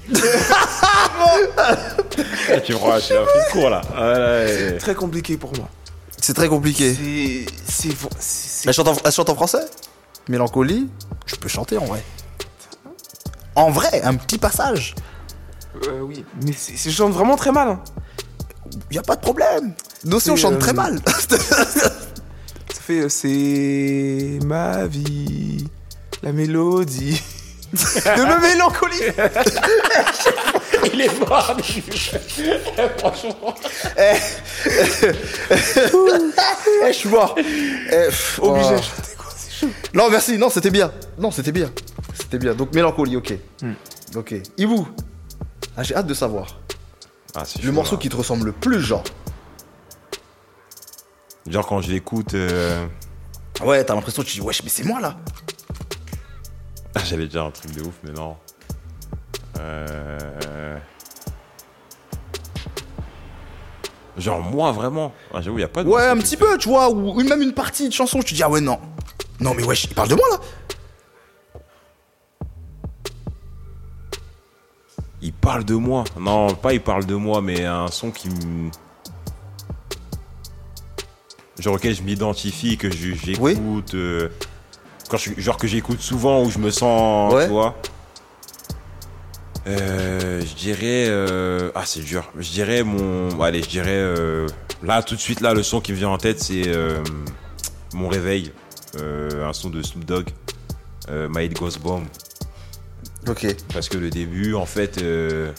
tu 2.63 2.71
me 2.71 2.77
crois, 2.77 2.99
je 2.99 3.03
suis 3.05 3.13
un 3.13 3.23
de 3.23 3.51
cours 3.51 3.69
là. 3.69 3.81
Ouais, 3.99 4.77
très 4.77 4.95
compliqué 4.95 5.35
pour 5.35 5.51
moi. 5.57 5.67
C'est 6.21 6.33
très 6.33 6.47
compliqué. 6.47 6.93
C'est. 6.93 7.45
C'est. 7.67 7.89
c'est- 8.19 8.67
Elle 8.69 8.73
chante, 8.73 8.87
en, 8.87 8.95
elle 9.03 9.11
chante 9.11 9.29
en 9.29 9.35
français? 9.35 9.65
Mélancolie 10.29 10.89
Tu 11.25 11.35
peux 11.35 11.49
chanter 11.49 11.77
en 11.77 11.85
vrai. 11.85 12.01
En 13.55 13.69
vrai, 13.71 14.01
un 14.03 14.15
petit 14.15 14.37
passage. 14.37 14.95
euh, 15.87 15.99
oui, 16.01 16.23
mais 16.45 16.53
c'est 16.55 16.77
c'est- 16.77 16.89
je 16.91 16.95
chante 16.95 17.11
vraiment 17.13 17.35
très 17.35 17.51
mal. 17.51 17.67
hein. 17.67 17.81
Y 18.91 18.99
a 18.99 19.01
pas 19.01 19.15
de 19.15 19.21
problème. 19.21 19.73
Nous 20.05 20.15
aussi, 20.17 20.29
on 20.31 20.35
chante 20.37 20.53
euh, 20.53 20.57
très 20.59 20.73
mal. 20.73 20.99
Ça 21.07 21.37
fait. 22.81 23.01
euh, 23.01 23.09
C'est. 23.09 24.39
Ma 24.45 24.85
vie. 24.85 25.67
La 26.23 26.31
mélodie. 26.31 27.21
de 27.73 28.23
ma 28.23 28.37
mélancolie. 28.39 29.01
Il 30.93 31.01
est 31.01 31.19
mort. 31.27 31.55
Franchement. 32.97 33.53
Eh, 33.97 34.15
je 36.87 36.91
suis 36.93 37.09
mort. 37.09 37.35
Eh, 37.37 38.05
pff, 38.07 38.39
Obligé 38.41 38.75
oh. 38.77 39.18
Non, 39.93 40.09
merci. 40.09 40.37
Non, 40.37 40.49
c'était 40.49 40.69
bien. 40.71 40.91
Non, 41.17 41.31
c'était 41.31 41.51
bien. 41.51 41.69
C'était 42.13 42.37
bien. 42.37 42.53
Donc, 42.53 42.73
mélancolie, 42.73 43.15
ok. 43.17 43.33
Hmm. 43.61 43.73
Ok. 44.15 44.35
Ibu. 44.57 44.81
Ah, 45.77 45.83
j'ai 45.83 45.95
hâte 45.95 46.07
de 46.07 46.13
savoir. 46.13 46.59
Ah, 47.35 47.43
Le 47.57 47.63
chaud, 47.67 47.71
morceau 47.71 47.95
là. 47.95 48.01
qui 48.01 48.09
te 48.09 48.15
ressemble 48.15 48.45
le 48.47 48.51
plus, 48.51 48.81
genre. 48.81 49.03
Genre 51.47 51.65
quand 51.65 51.81
je 51.81 51.91
l'écoute, 51.91 52.33
euh, 52.33 52.85
Ouais, 53.63 53.83
t'as 53.83 53.95
l'impression 53.95 54.23
que 54.23 54.27
tu 54.27 54.35
dis, 54.35 54.41
wesh, 54.41 54.63
mais 54.63 54.69
c'est 54.69 54.83
moi 54.83 54.99
là. 54.99 55.17
ah, 56.95 57.01
j'allais 57.05 57.27
dire 57.27 57.43
un 57.43 57.51
truc 57.51 57.71
de 57.71 57.81
ouf, 57.81 57.93
mais 58.03 58.11
non. 58.11 58.35
Euh... 59.59 60.77
Genre 64.17 64.39
moi 64.41 64.71
vraiment. 64.71 65.13
Ah, 65.33 65.41
J'avoue, 65.41 65.61
a 65.61 65.67
pas 65.67 65.83
de. 65.83 65.89
Ouais, 65.89 66.05
un 66.07 66.17
petit 66.17 66.35
peu, 66.37 66.57
tu 66.57 66.69
vois, 66.69 66.89
ou 66.89 67.21
même 67.23 67.41
une 67.41 67.53
partie 67.53 67.87
de 67.87 67.93
chanson, 67.93 68.19
tu 68.19 68.31
te 68.31 68.35
dis, 68.35 68.43
ah 68.43 68.49
ouais, 68.49 68.61
non. 68.61 68.79
Non, 69.39 69.53
mais 69.53 69.63
wesh, 69.63 69.85
il 69.85 69.93
parle 69.93 70.09
de 70.09 70.15
moi 70.15 70.25
là. 70.31 70.39
Il 75.21 75.33
parle 75.33 75.65
de 75.65 75.75
moi. 75.75 76.03
Non, 76.19 76.53
pas 76.55 76.73
il 76.73 76.81
parle 76.81 77.05
de 77.05 77.15
moi, 77.15 77.41
mais 77.41 77.65
un 77.65 77.87
son 77.87 78.11
qui 78.11 78.29
me. 78.29 78.69
Genre 81.59 81.75
auquel 81.75 81.93
je 81.93 82.01
m'identifie, 82.03 82.77
que 82.77 82.89
j'écoute. 82.89 83.37
Oui. 83.41 83.83
euh, 83.95 84.29
quand 85.09 85.17
je, 85.17 85.31
genre 85.37 85.57
que 85.57 85.67
j'écoute 85.67 85.99
souvent, 85.99 86.43
où 86.43 86.49
je 86.49 86.57
me 86.59 86.69
sens. 86.71 87.33
Ouais. 87.33 87.45
Tu 87.45 87.51
vois. 87.51 87.75
Euh, 89.67 90.39
je 90.41 90.53
dirais. 90.55 91.05
euh, 91.09 91.69
Ah, 91.75 91.85
c'est 91.85 91.99
dur. 92.01 92.31
Je 92.37 92.49
dirais 92.49 92.83
mon. 92.83 93.41
Allez, 93.41 93.61
je 93.61 93.69
dirais. 93.69 93.87
euh, 93.89 94.47
Là, 94.81 95.03
tout 95.03 95.15
de 95.15 95.19
suite, 95.19 95.41
là, 95.41 95.53
le 95.53 95.61
son 95.63 95.81
qui 95.81 95.91
me 95.91 95.97
vient 95.97 96.09
en 96.09 96.17
tête, 96.17 96.39
c'est. 96.41 96.67
euh, 96.67 97.03
Mon 97.93 98.07
réveil. 98.07 98.53
Euh, 98.97 99.47
un 99.47 99.53
son 99.53 99.69
de 99.69 99.81
Snoop 99.81 100.05
Dogg. 100.05 100.29
Euh, 101.09 101.27
My 101.29 101.45
Head 101.45 101.53
Goes 101.53 101.77
Bomb. 101.81 102.03
Ok. 103.27 103.47
Parce 103.73 103.89
que 103.89 103.97
le 103.97 104.09
début, 104.09 104.53
en 104.53 104.65
fait, 104.65 105.01
euh, 105.01 105.51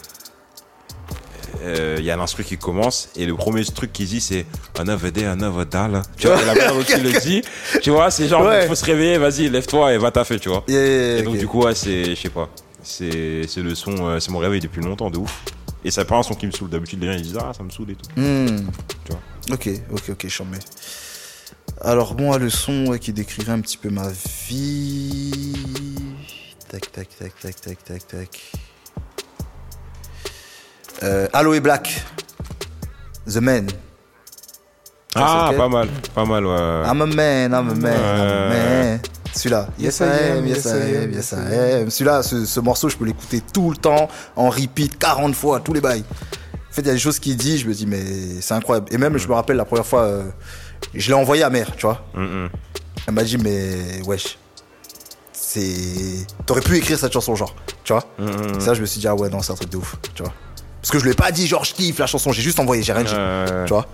euh, 1.63 1.95
il 1.99 2.05
y 2.05 2.11
a 2.11 2.15
l'instru 2.15 2.43
qui 2.43 2.57
commence 2.57 3.09
et 3.15 3.25
le 3.25 3.35
premier 3.35 3.63
truc 3.65 3.91
qu'il 3.93 4.07
dit 4.07 4.21
c'est 4.21 4.45
another 4.79 5.11
day, 5.11 5.25
another 5.25 5.65
dollar. 5.65 6.03
Tu 6.17 6.27
vois, 6.27 6.37
la 6.37 6.53
manière 6.53 6.73
dont 6.73 6.83
il 6.83 7.03
le 7.03 7.19
dit, 7.21 7.41
tu 7.81 7.89
vois, 7.91 8.09
c'est 8.11 8.27
genre, 8.27 8.51
il 8.53 8.67
faut 8.67 8.75
se 8.75 8.85
réveiller, 8.85 9.17
vas-y, 9.17 9.49
lève-toi 9.49 9.93
et 9.93 9.97
va 9.97 10.11
taffer, 10.11 10.39
tu 10.39 10.49
vois. 10.49 10.63
Et 10.67 11.21
donc, 11.23 11.37
du 11.37 11.47
coup, 11.47 11.63
ouais, 11.63 11.75
c'est, 11.75 12.15
je 12.15 12.21
sais 12.21 12.29
pas, 12.29 12.49
c'est, 12.81 13.43
c'est 13.47 13.61
le 13.61 13.75
son, 13.75 14.19
c'est 14.19 14.31
mon 14.31 14.39
réveil 14.39 14.59
depuis 14.59 14.81
longtemps, 14.81 15.09
de 15.09 15.17
ouf. 15.17 15.43
Et 15.83 15.91
c'est 15.91 16.05
pas 16.05 16.17
un 16.17 16.23
son 16.23 16.35
qui 16.35 16.45
me 16.45 16.51
saoule. 16.51 16.69
D'habitude, 16.69 17.01
les 17.01 17.07
gens 17.07 17.13
ils 17.13 17.21
disent, 17.21 17.39
ah, 17.39 17.51
ça 17.55 17.63
me 17.63 17.69
saoule 17.69 17.91
et 17.91 17.95
tout. 17.95 18.09
Hmm. 18.15 18.67
Tu 19.05 19.11
vois. 19.11 19.19
Ok, 19.51 19.69
ok, 19.91 20.09
ok, 20.11 20.39
mets. 20.51 20.59
Alors, 21.83 22.15
moi, 22.15 22.37
le 22.37 22.49
son 22.51 22.85
ouais, 22.87 22.99
qui 22.99 23.11
décrirait 23.11 23.53
un 23.53 23.59
petit 23.59 23.77
peu 23.77 23.89
ma 23.89 24.07
vie. 24.47 25.53
Tac, 26.69 26.91
tac, 26.91 27.09
tac, 27.17 27.39
tac, 27.39 27.59
tac, 27.59 27.83
tac, 27.83 28.07
tac. 28.07 28.51
Euh, 31.01 31.27
Aloe 31.33 31.59
Black. 31.59 32.03
The 33.27 33.37
Man. 33.37 33.67
Ah, 35.15 35.47
lequel 35.47 35.57
pas 35.57 35.67
mal, 35.69 35.89
pas 36.13 36.25
mal, 36.25 36.45
ouais. 36.45 36.83
I'm 36.85 37.01
a 37.01 37.05
man, 37.05 37.51
I'm 37.51 37.69
a 37.69 37.75
man, 37.75 37.99
I'm 37.99 38.21
a 38.21 38.49
man. 38.49 38.99
Celui-là. 39.33 39.67
Yes, 39.79 39.99
I 39.99 40.37
am, 40.37 40.45
yes, 40.45 40.65
I 40.65 41.03
am, 41.03 41.11
yes, 41.11 41.33
I 41.33 41.81
am. 41.81 41.89
Celui-là, 41.89 42.23
ce, 42.23 42.45
ce 42.45 42.59
morceau, 42.59 42.89
je 42.89 42.95
peux 42.95 43.05
l'écouter 43.05 43.41
tout 43.53 43.71
le 43.71 43.77
temps, 43.77 44.07
en 44.35 44.49
repeat, 44.49 44.97
40 44.99 45.33
fois, 45.35 45.59
tous 45.59 45.73
les 45.73 45.81
bails. 45.81 46.03
En 46.53 46.73
fait, 46.73 46.81
il 46.83 46.87
y 46.87 46.91
a 46.91 46.93
des 46.93 46.99
choses 46.99 47.19
qu'il 47.19 47.35
dit, 47.35 47.57
je 47.57 47.67
me 47.67 47.73
dis, 47.73 47.85
mais 47.87 48.39
c'est 48.39 48.53
incroyable. 48.53 48.87
Et 48.91 48.97
même, 48.97 49.17
je 49.17 49.27
me 49.27 49.33
rappelle 49.33 49.57
la 49.57 49.65
première 49.65 49.85
fois, 49.85 50.03
euh, 50.03 50.23
je 50.93 51.07
l'ai 51.07 51.13
envoyé 51.13 51.43
à 51.43 51.49
mère, 51.49 51.75
tu 51.75 51.85
vois. 51.85 52.05
Mm, 52.13 52.23
mm. 52.23 52.49
Elle 53.07 53.13
m'a 53.13 53.23
dit, 53.23 53.37
mais 53.37 54.01
wesh, 54.05 54.37
c'est. 55.33 56.25
T'aurais 56.45 56.61
pu 56.61 56.77
écrire 56.77 56.97
cette 56.97 57.13
chanson, 57.13 57.35
genre, 57.35 57.55
tu 57.83 57.93
vois. 57.93 58.03
Mm. 58.19 58.59
Ça, 58.59 58.73
je 58.73 58.81
me 58.81 58.85
suis 58.85 58.99
dit, 58.99 59.07
ah 59.07 59.15
ouais, 59.15 59.29
non, 59.29 59.41
c'est 59.41 59.51
un 59.51 59.55
truc 59.55 59.69
de 59.69 59.77
ouf, 59.77 59.95
tu 60.13 60.23
vois. 60.23 60.33
Parce 60.81 60.91
que 60.91 60.97
je 60.99 61.03
lui 61.03 61.11
ai 61.11 61.15
pas 61.15 61.31
dit, 61.31 61.45
genre, 61.47 61.63
je 61.63 61.73
kiffe 61.73 61.99
la 61.99 62.07
chanson, 62.07 62.31
j'ai 62.31 62.41
juste 62.41 62.59
envoyé, 62.59 62.81
j'ai 62.81 62.93
rien 62.93 63.03
dit, 63.03 63.13
Euh, 63.15 63.65
tu 63.65 63.73
vois. 63.73 63.87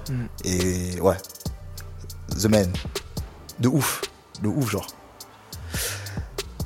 Et 0.46 1.00
ouais, 1.02 1.18
The 2.42 2.46
Man, 2.46 2.72
de 3.60 3.68
ouf, 3.68 4.02
de 4.42 4.48
ouf, 4.48 4.72
genre. 4.72 4.88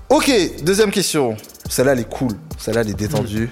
Ok, 0.10 0.30
deuxième 0.62 0.92
question. 0.92 1.38
Celle-là, 1.70 1.94
elle 1.94 2.02
est 2.02 2.10
cool, 2.10 2.34
celle-là, 2.58 2.82
elle 2.82 2.90
est 2.90 2.94
détendue. 2.94 3.50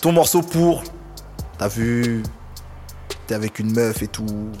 Ton 0.00 0.12
morceau 0.12 0.42
pour, 0.42 0.84
t'as 1.58 1.68
vu, 1.68 2.22
t'es 3.26 3.34
avec 3.34 3.58
une 3.58 3.72
meuf 3.72 4.02
et 4.02 4.08
tout. 4.08 4.52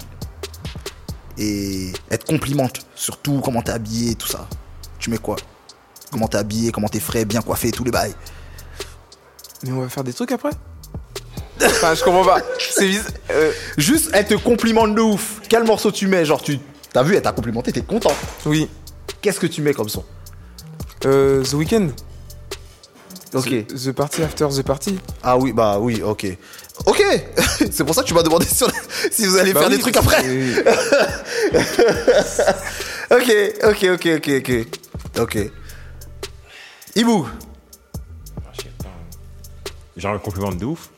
Et 1.38 1.92
elle 2.08 2.18
te 2.18 2.26
complimente, 2.26 2.80
surtout 2.94 3.40
comment 3.44 3.62
t'es 3.62 3.72
habillé, 3.72 4.14
tout 4.14 4.26
ça. 4.28 4.48
Tu 4.98 5.10
mets 5.10 5.18
quoi? 5.18 5.36
Comment 6.10 6.28
t'es 6.28 6.38
habillé, 6.38 6.72
comment 6.72 6.88
t'es 6.88 7.00
frais, 7.00 7.24
bien 7.24 7.42
coiffé, 7.42 7.70
tous 7.70 7.84
les 7.84 7.90
bails. 7.90 8.14
Mais 9.64 9.72
on 9.72 9.80
va 9.80 9.88
faire 9.88 10.04
des 10.04 10.12
trucs 10.12 10.32
après? 10.32 10.50
Enfin, 11.64 11.94
je 11.94 12.04
comprends 12.04 12.24
pas. 12.24 12.40
C'est 12.58 12.86
vis- 12.86 13.00
euh, 13.30 13.50
Juste, 13.78 14.10
elle 14.12 14.26
te 14.26 14.34
complimente 14.34 14.94
de 14.94 15.00
ouf. 15.00 15.40
Quel 15.48 15.64
morceau 15.64 15.90
tu 15.90 16.06
mets 16.06 16.24
Genre, 16.26 16.42
tu 16.42 16.58
t'as 16.92 17.02
vu, 17.02 17.14
elle 17.16 17.22
t'a 17.22 17.32
complimenté, 17.32 17.72
t'es 17.72 17.80
content. 17.82 18.12
oui. 18.44 18.68
Qu'est-ce 19.22 19.40
que 19.40 19.46
tu 19.46 19.62
mets 19.62 19.72
comme 19.72 19.88
son? 19.88 20.04
Euh, 21.06 21.42
The 21.42 21.54
Weeknd. 21.54 21.88
Ok. 23.34 23.66
The, 23.66 23.74
the 23.74 23.92
Party 23.92 24.22
After 24.22 24.48
The 24.48 24.62
Party. 24.62 24.98
Ah 25.22 25.36
oui, 25.36 25.52
bah 25.52 25.78
oui, 25.78 26.02
ok. 26.02 26.26
Ok 26.86 27.02
C'est 27.70 27.84
pour 27.84 27.94
ça 27.94 28.02
que 28.02 28.06
tu 28.08 28.14
m'as 28.14 28.22
demandé 28.22 28.46
sur- 28.46 28.70
si 29.10 29.26
vous 29.26 29.36
allez 29.36 29.52
Bah 29.52 29.60
faire 29.60 29.68
oui, 29.70 29.76
des 29.76 29.80
trucs 29.82 29.96
après. 29.96 30.22
c'est- 30.22 30.64
Ok, 33.10 33.32
ok, 33.64 33.84
ok, 33.94 34.06
ok, 34.16 34.30
ok. 34.38 34.66
Ok. 35.20 35.38
Ibu. 36.96 37.24
Ah, 37.24 38.50
je 38.52 38.62
sais 38.62 38.68
pas. 38.82 38.90
Genre 39.96 40.14
un 40.14 40.18
compliment 40.18 40.52
de 40.52 40.64
ouf. 40.64 40.88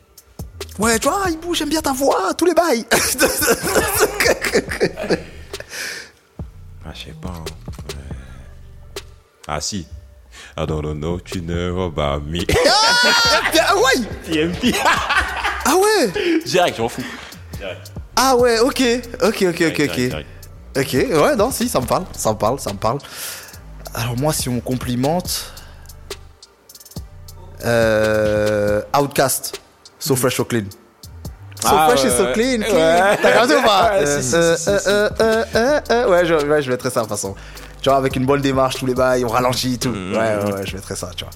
Ouais, 0.78 0.98
tu 0.98 1.08
vois, 1.08 1.28
Ibu, 1.30 1.54
j'aime 1.54 1.68
bien 1.70 1.82
ta 1.82 1.92
voix, 1.92 2.32
tous 2.34 2.44
les 2.46 2.54
bails. 2.54 2.84
Ah, 6.84 6.92
je 6.94 7.04
sais 7.04 7.14
pas. 7.20 7.28
hein. 7.28 7.44
Ah, 9.46 9.60
si. 9.60 9.86
I 10.61 10.66
don't 10.66 10.82
know, 10.98 11.20
tu 11.20 11.40
never 11.40 11.84
about 11.86 12.22
me. 12.26 12.44
ah 13.61 13.74
ouais 13.76 14.02
TMP. 14.24 14.74
Ah 15.64 15.76
ouais 15.76 16.40
Direct, 16.44 16.76
j'en 16.76 16.88
fous. 16.88 17.04
Direct. 17.59 17.92
Ah 18.16 18.34
ouais, 18.36 18.59
ok. 18.59 18.82
Ok, 19.22 19.22
ok, 19.22 19.42
ok, 19.42 19.54
Direct, 19.56 19.80
ok. 19.80 19.94
direct. 19.96 20.26
Ok, 20.76 20.92
ouais, 20.92 21.36
non, 21.36 21.50
si, 21.52 21.68
ça 21.68 21.80
me 21.80 21.86
parle, 21.86 22.04
ça 22.12 22.32
me 22.32 22.38
parle, 22.38 22.59
ça 22.59 22.72
me 22.72 22.78
parle. 22.78 22.98
Alors 23.94 24.16
moi, 24.16 24.32
si 24.32 24.48
on 24.48 24.54
me 24.54 24.61
complimente... 24.61 25.52
Euh, 27.64 28.82
Outcast, 28.96 29.61
So 29.98 30.14
Fresh 30.16 30.36
So 30.36 30.44
Clean. 30.44 30.64
So 31.61 31.68
Ah, 31.70 31.88
fresh 31.88 32.04
ouais, 32.04 32.09
et 32.09 32.16
so 32.16 32.24
clean. 32.32 32.59
clean. 32.61 32.74
Ouais. 32.74 33.18
T'as 33.20 33.32
capté 33.32 33.56
ou 33.56 33.62
pas? 33.62 33.98
Ouais, 36.09 36.26
je, 36.26 36.46
ouais, 36.46 36.62
je 36.62 36.70
mettrais 36.70 36.90
ça 36.90 37.00
de 37.00 37.04
toute 37.06 37.11
façon. 37.16 37.34
Tu 37.82 37.88
vois, 37.88 37.98
avec 37.98 38.16
une 38.16 38.26
bonne 38.26 38.40
démarche, 38.40 38.76
tous 38.76 38.86
les 38.86 38.94
bails, 38.94 39.24
on 39.24 39.28
ralentit 39.28 39.74
et 39.74 39.78
tout. 39.78 39.90
Mm, 39.90 40.12
Ouais, 40.12 40.18
ouais, 40.44 40.52
ouais, 40.52 40.66
je 40.66 40.76
mettrais 40.76 40.96
ça, 40.96 41.11
tu 41.16 41.24
vois. 41.24 41.32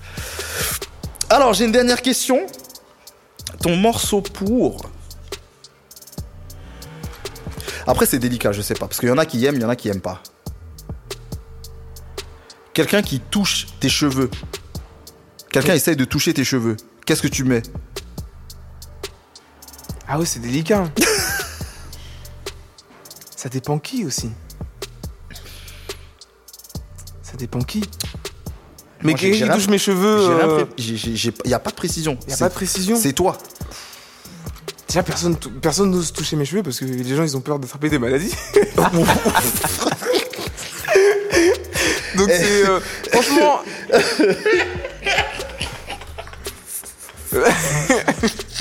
Alors, 1.30 1.54
j'ai 1.54 1.64
une 1.64 1.72
dernière 1.72 2.02
question. 2.02 2.46
Ton 3.62 3.76
morceau 3.76 4.20
pour. 4.22 4.82
Après, 7.86 8.06
c'est 8.06 8.18
délicat, 8.18 8.52
je 8.52 8.60
sais 8.62 8.74
pas. 8.74 8.86
Parce 8.86 9.00
qu'il 9.00 9.08
y 9.08 9.12
en 9.12 9.18
a 9.18 9.26
qui 9.26 9.44
aiment, 9.44 9.56
il 9.56 9.62
y 9.62 9.64
en 9.64 9.68
a 9.70 9.76
qui 9.76 9.88
aiment 9.88 10.00
pas. 10.00 10.20
Quelqu'un 12.74 13.02
qui 13.02 13.20
touche 13.20 13.66
tes 13.80 13.88
cheveux. 13.88 14.30
Quelqu'un 15.50 15.74
essaye 15.74 15.96
de 15.96 16.04
toucher 16.04 16.32
tes 16.32 16.44
cheveux. 16.44 16.76
Qu'est-ce 17.06 17.22
que 17.22 17.28
tu 17.28 17.44
mets? 17.44 17.62
Ah 20.08 20.18
ouais, 20.18 20.26
c'est 20.26 20.40
délicat. 20.40 20.84
Ça 23.36 23.48
dépend 23.48 23.78
qui 23.78 24.04
aussi. 24.04 24.30
Ça 27.22 27.32
dépend 27.36 27.60
qui. 27.60 27.82
Mais 29.02 29.14
qui 29.14 29.40
touche 29.48 29.68
mes 29.68 29.78
cheveux 29.78 30.28
euh, 30.30 30.64
Il 30.78 31.32
n'y 31.46 31.54
a 31.54 31.58
pas 31.58 31.70
de 31.70 31.74
précision. 31.76 32.16
Y 32.28 32.32
a 32.32 32.36
C'est- 32.36 32.44
pas 32.44 32.48
de 32.50 32.54
précision. 32.54 32.96
C'est 32.96 33.12
toi. 33.14 33.36
Déjà, 34.86 35.02
personne 35.02 35.36
personne 35.60 35.90
n'ose 35.90 36.12
toucher 36.12 36.36
mes 36.36 36.44
cheveux 36.44 36.62
parce 36.62 36.78
que 36.78 36.84
les 36.84 37.16
gens, 37.16 37.24
ils 37.24 37.36
ont 37.36 37.40
peur 37.40 37.58
d'attraper 37.58 37.88
des 37.88 37.98
maladies. 37.98 38.32
Donc 42.16 42.28
c'est... 42.28 42.68
euh, 42.68 42.78
franchement... 43.10 43.60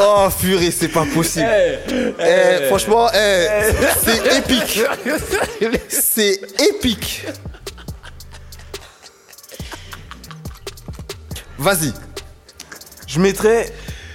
Oh 0.00 0.28
purée, 0.40 0.70
c'est 0.70 0.88
pas 0.88 1.04
possible. 1.06 1.48
Eh, 1.48 2.66
franchement, 2.68 3.08
eh, 3.12 3.72
c'est 4.02 4.38
épique. 4.38 4.80
C'est 5.88 6.40
épique. 6.70 7.26
Vas-y. 11.58 11.92
Je 13.06 13.18
mettrais 13.18 13.72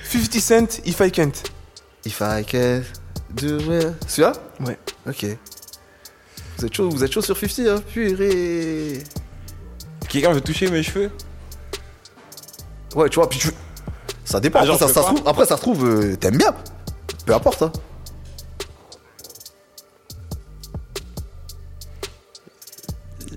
50 0.09 0.33
Cent 0.39 0.81
If 0.85 0.99
I 1.01 1.11
Can't. 1.11 1.33
If 2.05 2.21
I 2.21 2.45
can 2.45 2.83
do 3.31 3.57
it. 3.57 3.87
Celui-là? 4.07 4.33
Ouais. 4.61 4.77
Ok. 5.07 5.25
Vous 6.57 6.65
êtes 6.65 6.73
chaud, 6.73 6.89
vous 6.89 7.03
êtes 7.03 7.11
chaud 7.11 7.21
sur 7.21 7.37
50, 7.37 7.67
hein 7.67 7.83
Purée. 7.91 9.03
Quelqu'un 10.07 10.31
veut 10.31 10.41
toucher 10.41 10.69
mes 10.69 10.83
cheveux? 10.83 11.11
Ouais, 12.95 13.09
tu 13.09 13.15
vois, 13.15 13.27
puis 13.27 13.39
tu... 13.39 13.49
Ça 14.33 14.39
dépend. 14.39 14.61
Ah, 14.61 14.63
après, 14.63 14.77
ça, 14.79 14.87
se 14.87 14.93
trouve, 14.93 15.21
après, 15.27 15.45
ça 15.45 15.57
se 15.57 15.61
trouve, 15.61 15.85
euh, 15.87 16.15
t'aimes 16.15 16.37
bien. 16.37 16.55
Peu 17.23 17.35
importe, 17.35 17.61
hein. 17.61 17.71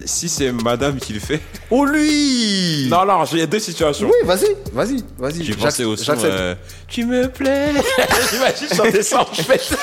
Si 0.07 0.31
c'est 0.31 0.53
madame 0.53 0.97
qui 0.97 1.13
le 1.13 1.21
fait. 1.21 1.43
Oh 1.71 1.85
lui 1.85 2.87
Non, 2.91 3.05
non, 3.05 3.25
il 3.31 3.41
y 3.41 3.43
a 3.43 3.47
deux 3.47 3.59
situations. 3.59 4.07
Oui, 4.07 4.27
vas-y, 4.27 4.57
vas-y, 4.73 5.05
vas-y. 5.19 5.45
J'ai 5.45 5.55
pensé 5.55 5.85
au 5.85 5.97
son. 5.97 6.15
euh, 6.25 6.55
tu 6.89 7.05
me 7.05 7.29
plais. 7.29 7.75
J'imagine 8.33 8.69
chanter 8.75 9.03
ça 9.03 9.21
en 9.21 9.27
fait. 9.27 9.61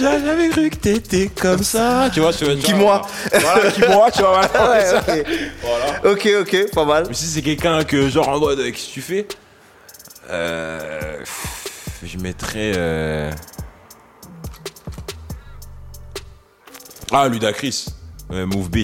J'ai 0.00 0.24
jamais 0.26 0.48
cru 0.48 0.70
que 0.70 0.76
t'étais 0.76 1.28
comme 1.28 1.62
ça. 1.62 2.08
Tu 2.12 2.20
vois, 2.20 2.32
tu 2.32 2.44
vois, 2.44 2.54
tu 2.54 2.60
Qui, 2.62 2.72
vois, 2.72 2.80
moi 2.80 3.06
Voilà, 3.40 3.70
qui 3.70 3.80
moi, 3.82 4.10
tu 4.10 4.22
vois, 4.22 4.46
voilà. 4.46 4.70
Ouais, 4.70 4.98
ok. 4.98 5.26
Voilà. 5.62 6.12
Ok, 6.12 6.28
ok, 6.40 6.70
pas 6.74 6.84
mal. 6.84 7.04
Mais 7.08 7.14
si 7.14 7.26
c'est 7.26 7.42
quelqu'un 7.42 7.84
que, 7.84 8.08
genre, 8.08 8.28
en 8.28 8.38
mode, 8.38 8.58
euh, 8.60 8.70
qu'est-ce 8.70 8.88
que 8.88 8.92
tu 8.92 9.02
fais? 9.02 9.26
Euh, 10.30 11.18
Je 12.02 12.16
mettrais. 12.18 12.72
euh, 12.76 13.30
Ah, 17.12 17.28
Ludacris. 17.28 17.86
Ouais, 18.30 18.46
Move. 18.46 18.68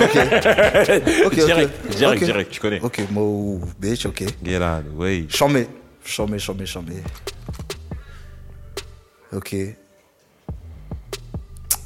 Ok, 0.00 0.16
ok. 1.26 1.34
direct, 1.34 1.96
direct, 1.96 2.24
direct, 2.24 2.50
tu 2.50 2.60
connais. 2.60 2.80
Ok, 2.80 3.00
move, 3.10 3.74
bitch, 3.78 4.06
ok. 4.06 4.24
Get 4.42 4.56
out 4.56 4.62
of 4.62 4.84
the 4.94 4.96
way. 4.98 5.26
Chambé. 5.28 5.68
Chambé, 6.04 6.38
chambé, 6.38 6.64
chambé. 6.66 6.94
Ok. 9.32 9.56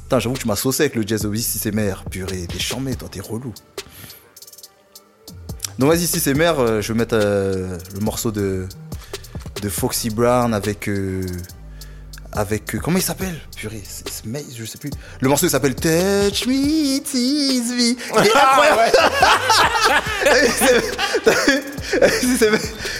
Putain, 0.03 0.19
j'avoue 0.19 0.35
que 0.35 0.41
tu 0.41 0.47
m'as 0.47 0.55
saucé 0.55 0.83
avec 0.83 0.95
le 0.95 1.01
jazz 1.05 1.27
si 1.35 1.57
c'est 1.59 1.71
mère. 1.71 2.05
Purée, 2.05 2.45
t'es 2.47 2.59
chambé, 2.59 2.95
toi, 2.95 3.09
t'es 3.11 3.21
relou. 3.21 3.53
Donc 5.79 5.89
vas-y, 5.89 6.07
si 6.07 6.19
c'est 6.19 6.33
mère, 6.33 6.59
euh, 6.59 6.81
je 6.81 6.93
vais 6.93 6.97
mettre 6.99 7.15
euh, 7.19 7.77
le 7.93 7.99
morceau 7.99 8.31
de, 8.31 8.67
de 9.61 9.69
Foxy 9.69 10.09
Brown 10.09 10.53
avec... 10.53 10.87
euh, 10.87 11.25
avec... 12.31 12.75
euh, 12.75 12.79
comment 12.79 12.97
il 12.97 13.01
s'appelle? 13.03 13.35
Purée, 13.57 13.81
c'est 13.83 14.07
c'est 14.09 14.25
Maze, 14.25 14.55
je 14.57 14.63
sais 14.65 14.77
plus. 14.77 14.91
Le 15.19 15.27
morceau 15.27 15.47
il 15.47 15.49
s'appelle 15.49 15.75
Touch 15.75 16.47
Me, 16.47 16.99
Tease 16.99 17.71
Me. 17.73 17.95
Il 18.21 18.27
est 18.27 18.35
incroyable 18.35 18.91
si 22.21 22.37
c'est 22.37 22.51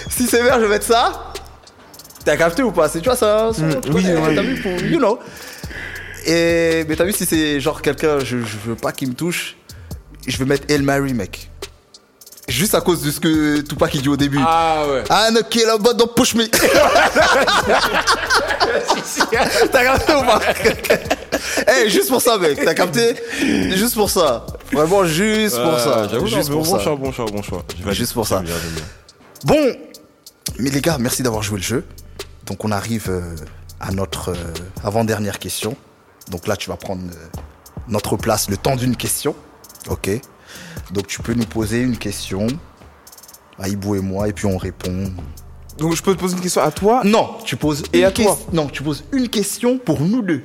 si 0.10 0.28
c'est 0.28 0.42
vert, 0.44 0.56
je 0.60 0.64
vais 0.66 0.70
mettre 0.70 0.86
ça. 0.86 1.34
T'as 2.26 2.38
capté 2.38 2.64
ou 2.64 2.72
pas? 2.72 2.90
C'est 2.90 3.00
tu 3.00 3.06
vois 3.06 3.16
ça? 3.16 3.52
Ça, 3.54 3.62
tu 3.82 3.92
oui. 3.92 4.04
T'as 4.04 4.42
vu 4.42 4.60
pour 4.62 4.72
you 4.82 4.98
know. 4.98 5.20
Et 6.26 6.84
mais 6.90 6.96
t'as 6.96 7.06
vu 7.06 7.14
si 7.14 7.26
c'est 7.26 7.60
genre 7.60 7.82
quelqu'un 7.82 8.20
je, 8.20 8.40
je 8.40 8.58
veux 8.66 8.76
pas 8.76 8.92
qu'il 8.92 9.10
me 9.10 9.14
touche, 9.14 9.56
je 10.26 10.36
vais 10.38 10.46
mettre 10.46 10.66
El 10.70 10.82
Mary 10.82 11.14
mec. 11.14 11.50
Juste 12.48 12.76
à 12.76 12.82
cause 12.82 13.02
de 13.02 13.10
ce 13.12 13.20
que 13.20 13.62
Tupac 13.62 13.94
il 13.96 14.02
dit 14.04 14.10
au 14.10 14.18
début. 14.18 14.40
Ah 14.42 14.86
ouais. 14.88 15.04
Ah 15.10 15.30
no 15.32 15.42
kill 15.50 15.68
a 15.70 15.78
but 15.78 15.96
don't 15.98 16.14
push 16.16 16.36
me. 16.36 16.46
T'as 19.72 19.84
capté 19.84 20.14
ou 20.14 20.22
pas? 20.24 20.40
Eh, 21.68 21.90
juste 21.90 22.10
pour 22.10 22.22
ça, 22.22 22.38
mec. 22.38 22.60
T'as 22.64 22.74
capté? 22.74 23.16
Juste 23.40 23.96
pour 23.96 24.10
ça. 24.10 24.46
Vraiment, 24.72 25.04
juste 25.06 25.56
pour 25.62 25.80
ça. 25.80 26.08
J'avoue, 26.12 26.28
juste 26.28 26.50
non, 26.50 26.58
pour 26.58 26.66
bon 26.66 26.78
ça. 26.78 26.84
choix, 26.84 26.96
bon 26.96 27.12
choix, 27.12 27.26
bon 27.26 27.42
choix. 27.42 27.64
Juste 27.92 28.14
pour 28.14 28.28
ça. 28.28 28.38
j'aime 28.38 28.46
bien, 28.46 28.56
j'aime 28.62 28.72
bien. 28.74 28.84
Bon, 29.44 29.76
mais 30.60 30.70
les 30.70 30.82
gars, 30.82 30.98
merci 31.00 31.24
d'avoir 31.24 31.42
joué 31.44 31.58
le 31.58 31.64
jeu. 31.64 31.84
Donc 32.46 32.64
on 32.66 32.72
arrive 32.72 33.08
euh, 33.10 33.36
à 33.80 33.92
notre 33.92 34.30
euh, 34.30 34.36
avant-dernière 34.84 35.40
question. 35.40 35.76
Donc 36.32 36.48
là, 36.48 36.56
tu 36.56 36.70
vas 36.70 36.76
prendre 36.78 37.02
euh, 37.04 37.40
notre 37.88 38.18
place 38.18 38.50
le 38.50 38.58
temps 38.58 38.76
d'une 38.76 38.96
question. 38.96 39.36
Ok. 39.90 40.10
Donc 40.94 41.08
tu 41.08 41.22
peux 41.22 41.34
nous 41.34 41.46
poser 41.46 41.82
une 41.82 41.98
question 41.98 42.48
à 43.60 43.68
Ibou 43.68 43.96
et 43.96 44.00
moi, 44.02 44.28
et 44.28 44.34
puis 44.34 44.46
on 44.46 44.58
répond. 44.58 45.12
Donc 45.78 45.96
je 45.96 46.02
peux 46.04 46.14
te 46.16 46.20
poser 46.20 46.36
une 46.36 46.42
question 46.42 46.62
à 46.62 46.72
toi? 46.72 47.02
Non, 47.04 47.38
tu 47.46 47.56
poses 47.58 47.84
Et 47.94 48.00
une 48.00 48.06
à 48.06 48.12
toi? 48.12 48.38
Non, 48.54 48.68
tu 48.68 48.84
poses 48.84 49.04
une 49.12 49.28
question 49.30 49.78
pour 49.78 50.00
nous 50.02 50.22
deux. 50.22 50.44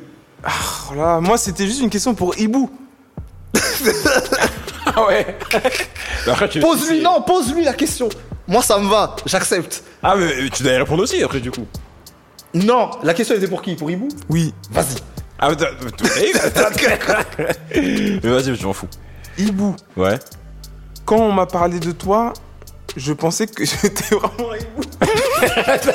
Oh 0.91 0.95
là, 0.95 1.21
moi 1.21 1.37
c'était 1.39 1.67
juste 1.67 1.81
une 1.83 1.91
question 1.91 2.15
pour 2.15 2.39
Ibou. 2.39 2.71
Ah 4.93 5.07
ouais. 5.07 5.37
Mais 6.27 6.33
après, 6.33 6.49
tu- 6.49 6.59
Pose-lui, 6.59 7.01
non, 7.03 7.23
pose-lui 7.23 7.63
la 7.65 7.75
question. 7.75 8.09
Moi, 8.49 8.63
ça 8.63 8.79
me 8.79 8.89
va, 8.89 9.15
j'accepte. 9.25 9.85
Ah, 10.03 10.17
mais 10.17 10.49
tu 10.51 10.63
dois 10.65 10.73
y 10.73 10.77
répondre 10.79 11.03
aussi 11.03 11.23
après, 11.23 11.39
du 11.39 11.51
coup. 11.53 11.67
Non, 12.55 12.91
la 13.03 13.15
question 13.15 13.35
était 13.37 13.49
pour 13.49 13.63
qui? 13.63 13.75
Pour 13.77 13.91
Ibou 13.91 14.09
Oui. 14.29 14.53
Vas-y. 14.71 14.97
Ah, 15.39 15.49
mais 15.51 15.57
t'as- 15.57 15.71
t'as- 15.97 16.09
Mais 17.75 18.19
vas-y, 18.31 18.55
je 18.57 18.67
m'en 18.67 18.73
fous. 18.73 18.89
Ibou. 19.39 19.75
Ouais. 19.97 20.19
Quand 21.07 21.17
on 21.19 21.33
m'a 21.33 21.47
parlé 21.47 21.79
de 21.81 21.93
toi, 21.93 22.33
je 22.97 23.13
pensais 23.13 23.47
que 23.47 23.65
j'étais 23.65 24.15
vraiment 24.15 24.55
Ibou. 24.55 24.83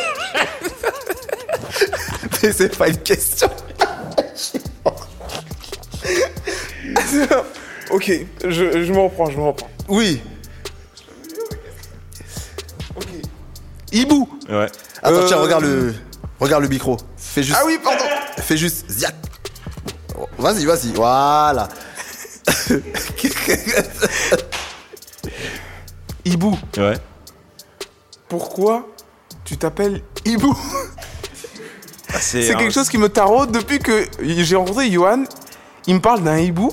Mais 2.43 2.51
c'est 2.53 2.77
pas 2.77 2.87
une 2.87 2.97
question. 2.97 3.49
ok, 7.91 8.11
je, 8.43 8.83
je 8.83 8.93
me 8.93 8.99
reprends, 8.99 9.29
je 9.29 9.37
me 9.37 9.43
reprends. 9.43 9.69
Oui. 9.89 10.21
Ok. 12.95 13.07
Ibou. 13.91 14.29
Ouais. 14.49 14.67
Attends, 15.01 15.15
Euh, 15.15 15.25
tiens, 15.27 15.37
regarde 15.37 15.63
le, 15.65 15.93
regarde 16.45 16.63
le 16.63 16.69
micro. 16.69 16.97
Fais 17.17 17.43
juste. 17.43 17.57
Ah 17.61 17.65
oui, 17.65 17.77
pardon. 17.83 18.05
Fais 18.39 18.57
juste. 18.57 18.89
Ziac. 18.89 19.15
Vas-y, 20.37 20.65
vas-y. 20.65 20.91
Voilà. 20.93 21.67
Ibou, 26.25 26.57
Ouais. 26.77 26.97
pourquoi 28.27 28.87
tu 29.43 29.57
t'appelles 29.57 30.01
Ibou 30.25 30.57
C'est 32.19 32.51
un- 32.53 32.57
quelque 32.57 32.73
chose 32.73 32.89
qui 32.89 32.97
me 32.97 33.09
taraude 33.09 33.51
depuis 33.51 33.79
que 33.79 34.07
j'ai 34.21 34.55
rencontré 34.55 34.89
Johan. 34.91 35.23
Il 35.87 35.95
me 35.95 35.99
parle 36.01 36.23
d'un 36.23 36.37
hibou. 36.39 36.71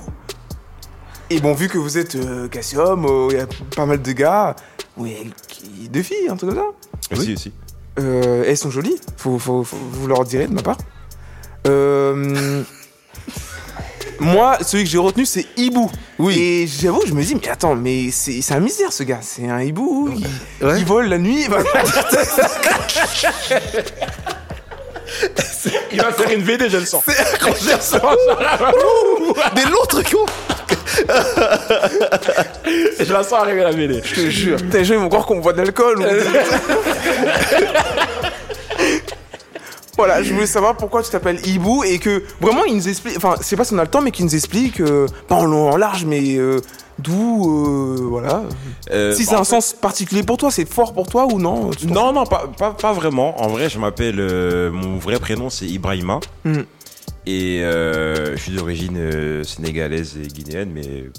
Et 1.28 1.40
bon, 1.40 1.52
vu 1.54 1.68
que 1.68 1.76
vous 1.78 1.98
êtes 1.98 2.14
euh, 2.14 2.48
Cassium, 2.48 3.04
euh, 3.06 3.28
il 3.30 3.36
y 3.36 3.40
a 3.40 3.46
pas 3.76 3.84
mal 3.86 4.00
de 4.00 4.12
gars, 4.12 4.54
oui, 4.96 5.32
qui- 5.48 5.88
de 5.88 6.02
filles, 6.02 6.28
un 6.30 6.36
truc 6.36 6.50
comme 6.54 6.58
ça. 7.10 7.16
Aussi, 7.18 7.34
aussi. 7.34 7.52
Euh, 7.98 8.44
elles 8.46 8.56
sont 8.56 8.70
jolies, 8.70 8.98
faut, 9.16 9.38
faut- 9.38 9.64
faut- 9.64 9.76
vous 9.76 10.06
leur 10.06 10.24
direz 10.24 10.46
de 10.46 10.54
ma 10.54 10.62
part. 10.62 10.78
Euh, 11.66 12.62
Moi, 14.20 14.56
celui 14.62 14.84
que 14.84 14.90
j'ai 14.90 14.98
retenu, 14.98 15.26
c'est 15.26 15.46
Hibou. 15.56 15.90
Oui. 16.18 16.38
Et 16.38 16.66
j'avoue, 16.68 17.02
je 17.06 17.12
me 17.12 17.22
dis, 17.24 17.34
mais 17.34 17.48
attends, 17.48 17.74
mais 17.74 18.10
c'est 18.12 18.40
c'est 18.40 18.54
un 18.54 18.60
misère 18.60 18.92
ce 18.92 19.02
gars. 19.02 19.18
C'est 19.20 19.48
un 19.48 19.60
hibou. 19.60 20.10
Il, 20.60 20.66
Ouais. 20.66 20.78
il 20.78 20.84
vole 20.84 21.06
la 21.06 21.18
nuit. 21.18 21.44
Il 25.92 26.00
va 26.00 26.12
faire 26.12 26.30
une 26.30 26.42
VD, 26.42 26.68
je 26.70 26.78
le 26.78 26.86
sens. 26.86 27.02
Mais 29.54 29.64
l'autre 29.66 30.02
con 30.10 30.24
Je 33.00 33.12
la 33.12 33.22
sens 33.22 33.32
arriver 33.40 33.62
la 33.62 33.72
VD. 33.72 34.00
Je 34.04 34.14
te 34.14 34.30
jure. 34.30 34.58
Les 34.72 34.84
gens, 34.84 34.94
ils 34.94 35.00
vont 35.00 35.08
croire 35.08 35.26
qu'on 35.26 35.38
boit 35.40 35.52
de 35.52 35.58
l'alcool. 35.58 36.04
Voilà, 39.98 40.22
je 40.22 40.32
voulais 40.32 40.46
savoir 40.46 40.74
pourquoi 40.76 41.02
tu 41.02 41.10
t'appelles 41.10 41.46
Hibou 41.46 41.84
et 41.84 41.98
que 41.98 42.22
vraiment 42.40 42.64
il 42.64 42.74
nous 42.74 42.88
explique, 42.88 43.14
enfin, 43.18 43.34
je 43.38 43.44
sais 43.44 43.56
pas 43.56 43.64
si 43.64 43.74
on 43.74 43.78
a 43.78 43.82
le 43.82 43.88
temps, 43.88 44.00
mais 44.00 44.10
qu'il 44.10 44.24
nous 44.24 44.34
explique, 44.34 44.80
euh, 44.80 45.06
pas 45.28 45.34
en 45.34 45.44
long, 45.44 45.70
en 45.70 45.76
large, 45.76 46.06
mais 46.06 46.36
euh, 46.38 46.60
d'où, 46.98 47.46
euh, 47.46 47.98
voilà. 48.08 48.42
Euh, 48.90 49.14
si 49.14 49.24
bah, 49.24 49.28
c'est 49.30 49.36
en 49.36 49.40
un 49.42 49.44
sens 49.44 49.74
particulier 49.74 50.22
pour 50.22 50.38
toi, 50.38 50.50
c'est 50.50 50.66
fort 50.66 50.94
pour 50.94 51.08
toi 51.08 51.26
ou 51.30 51.38
non 51.38 51.70
Non, 51.86 52.10
non, 52.12 52.24
pas, 52.24 52.44
pas, 52.58 52.70
pas 52.70 52.92
vraiment. 52.94 53.40
En 53.42 53.48
vrai, 53.48 53.68
je 53.68 53.78
m'appelle. 53.78 54.16
euh, 54.18 54.70
mon 54.72 54.96
vrai 54.96 55.18
prénom, 55.20 55.50
c'est 55.50 55.66
Ibrahima. 55.66 56.20
Hmm. 56.46 56.62
Et 57.26 57.60
euh, 57.62 58.36
je 58.36 58.42
suis 58.42 58.52
d'origine 58.52 58.96
euh, 58.96 59.44
sénégalaise 59.44 60.16
et 60.22 60.26
guinéenne, 60.26 60.70
mais 60.74 61.10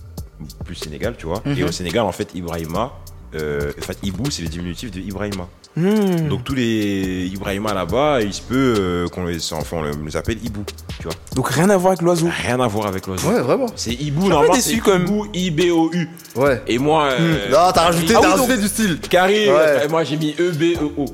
plus 0.65 0.75
Sénégal, 0.75 1.15
tu 1.17 1.25
vois. 1.25 1.41
Et 1.57 1.63
au 1.63 1.71
Sénégal, 1.71 2.03
en 2.03 2.11
fait, 2.11 2.29
Ibrahima, 2.35 2.91
euh, 3.35 3.71
en 3.79 3.81
fait, 3.81 3.97
Ibou, 4.03 4.29
c'est 4.29 4.41
le 4.41 4.49
diminutif 4.49 4.91
de 4.91 4.99
Ibrahima. 4.99 5.47
Hmm. 5.75 6.27
Donc 6.29 6.43
tous 6.43 6.53
les 6.53 7.31
Ibrahima 7.33 7.73
là-bas, 7.73 8.21
il 8.21 8.31
se 8.31 8.43
peut 8.43 8.75
euh, 8.77 9.07
qu'on 9.07 9.25
les, 9.25 9.53
enfin, 9.53 9.77
on 9.77 10.05
les 10.05 10.15
appelle 10.15 10.37
Ibou, 10.43 10.63
tu 10.99 11.03
vois. 11.05 11.13
Donc 11.35 11.49
rien 11.49 11.67
à 11.71 11.77
voir 11.77 11.93
avec 11.93 12.03
l'oiseau. 12.03 12.27
Rien 12.45 12.59
à 12.59 12.67
voir 12.67 12.85
avec 12.85 13.07
l'oiseau. 13.07 13.27
Ouais, 13.27 13.41
vraiment. 13.41 13.65
C'est 13.75 13.93
Ibou, 13.93 14.27
normalement, 14.27 14.53
déçu, 14.53 14.75
c'est 14.75 14.77
quand 14.81 14.91
même. 14.99 15.03
Ibou, 15.07 15.25
I-B-O-U. 15.33 16.09
Ouais. 16.35 16.61
Et 16.67 16.77
moi... 16.77 17.09
euh, 17.19 17.49
Non, 17.49 17.71
t'as 17.73 17.85
rajouté, 17.85 18.13
Ah 18.15 18.19
t'as 18.21 18.27
oui, 18.27 18.41
rajouté 18.41 18.57
du 18.61 18.67
style. 18.67 18.99
Carré, 19.09 19.51
Ouais. 19.51 19.85
et 19.85 19.87
moi 19.87 20.03
j'ai 20.03 20.17
mis 20.17 20.35
E 20.39 20.51
E-B-E-O. 20.51 21.05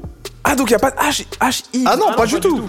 Ah 0.51 0.55
donc 0.55 0.69
il 0.69 0.73
y 0.73 0.75
a 0.75 0.79
pas 0.79 0.89
de 0.89 0.95
H, 0.95 1.25
H 1.39 1.63
I. 1.73 1.83
Ah 1.85 1.95
non, 1.95 2.11
pas, 2.13 2.25
du, 2.25 2.39
tout. 2.39 2.67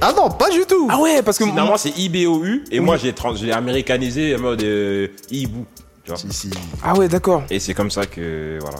Ah 0.00 0.12
non, 0.16 0.28
pas 0.28 0.50
du 0.50 0.66
tout. 0.66 0.88
Ah 0.90 0.98
ouais, 0.98 1.22
parce 1.22 1.38
que 1.38 1.44
Normalement, 1.44 1.76
c'est 1.76 1.96
I-B-O-U. 1.96 2.64
Et 2.72 2.80
moi, 2.80 2.96
j'ai 2.96 3.12
trans- 3.12 3.36
américanisé 3.52 4.34
en 4.34 4.40
mode 4.40 4.60
euh, 4.64 5.06
Ibou. 5.30 5.66
Tu 6.02 6.10
vois. 6.10 6.18
Si, 6.18 6.32
si. 6.32 6.50
ah 6.82 6.96
ouais, 6.96 7.06
d'accord. 7.06 7.44
Et 7.48 7.60
c'est 7.60 7.74
comme 7.74 7.92
ça 7.92 8.06
que. 8.06 8.58
Voilà. 8.60 8.78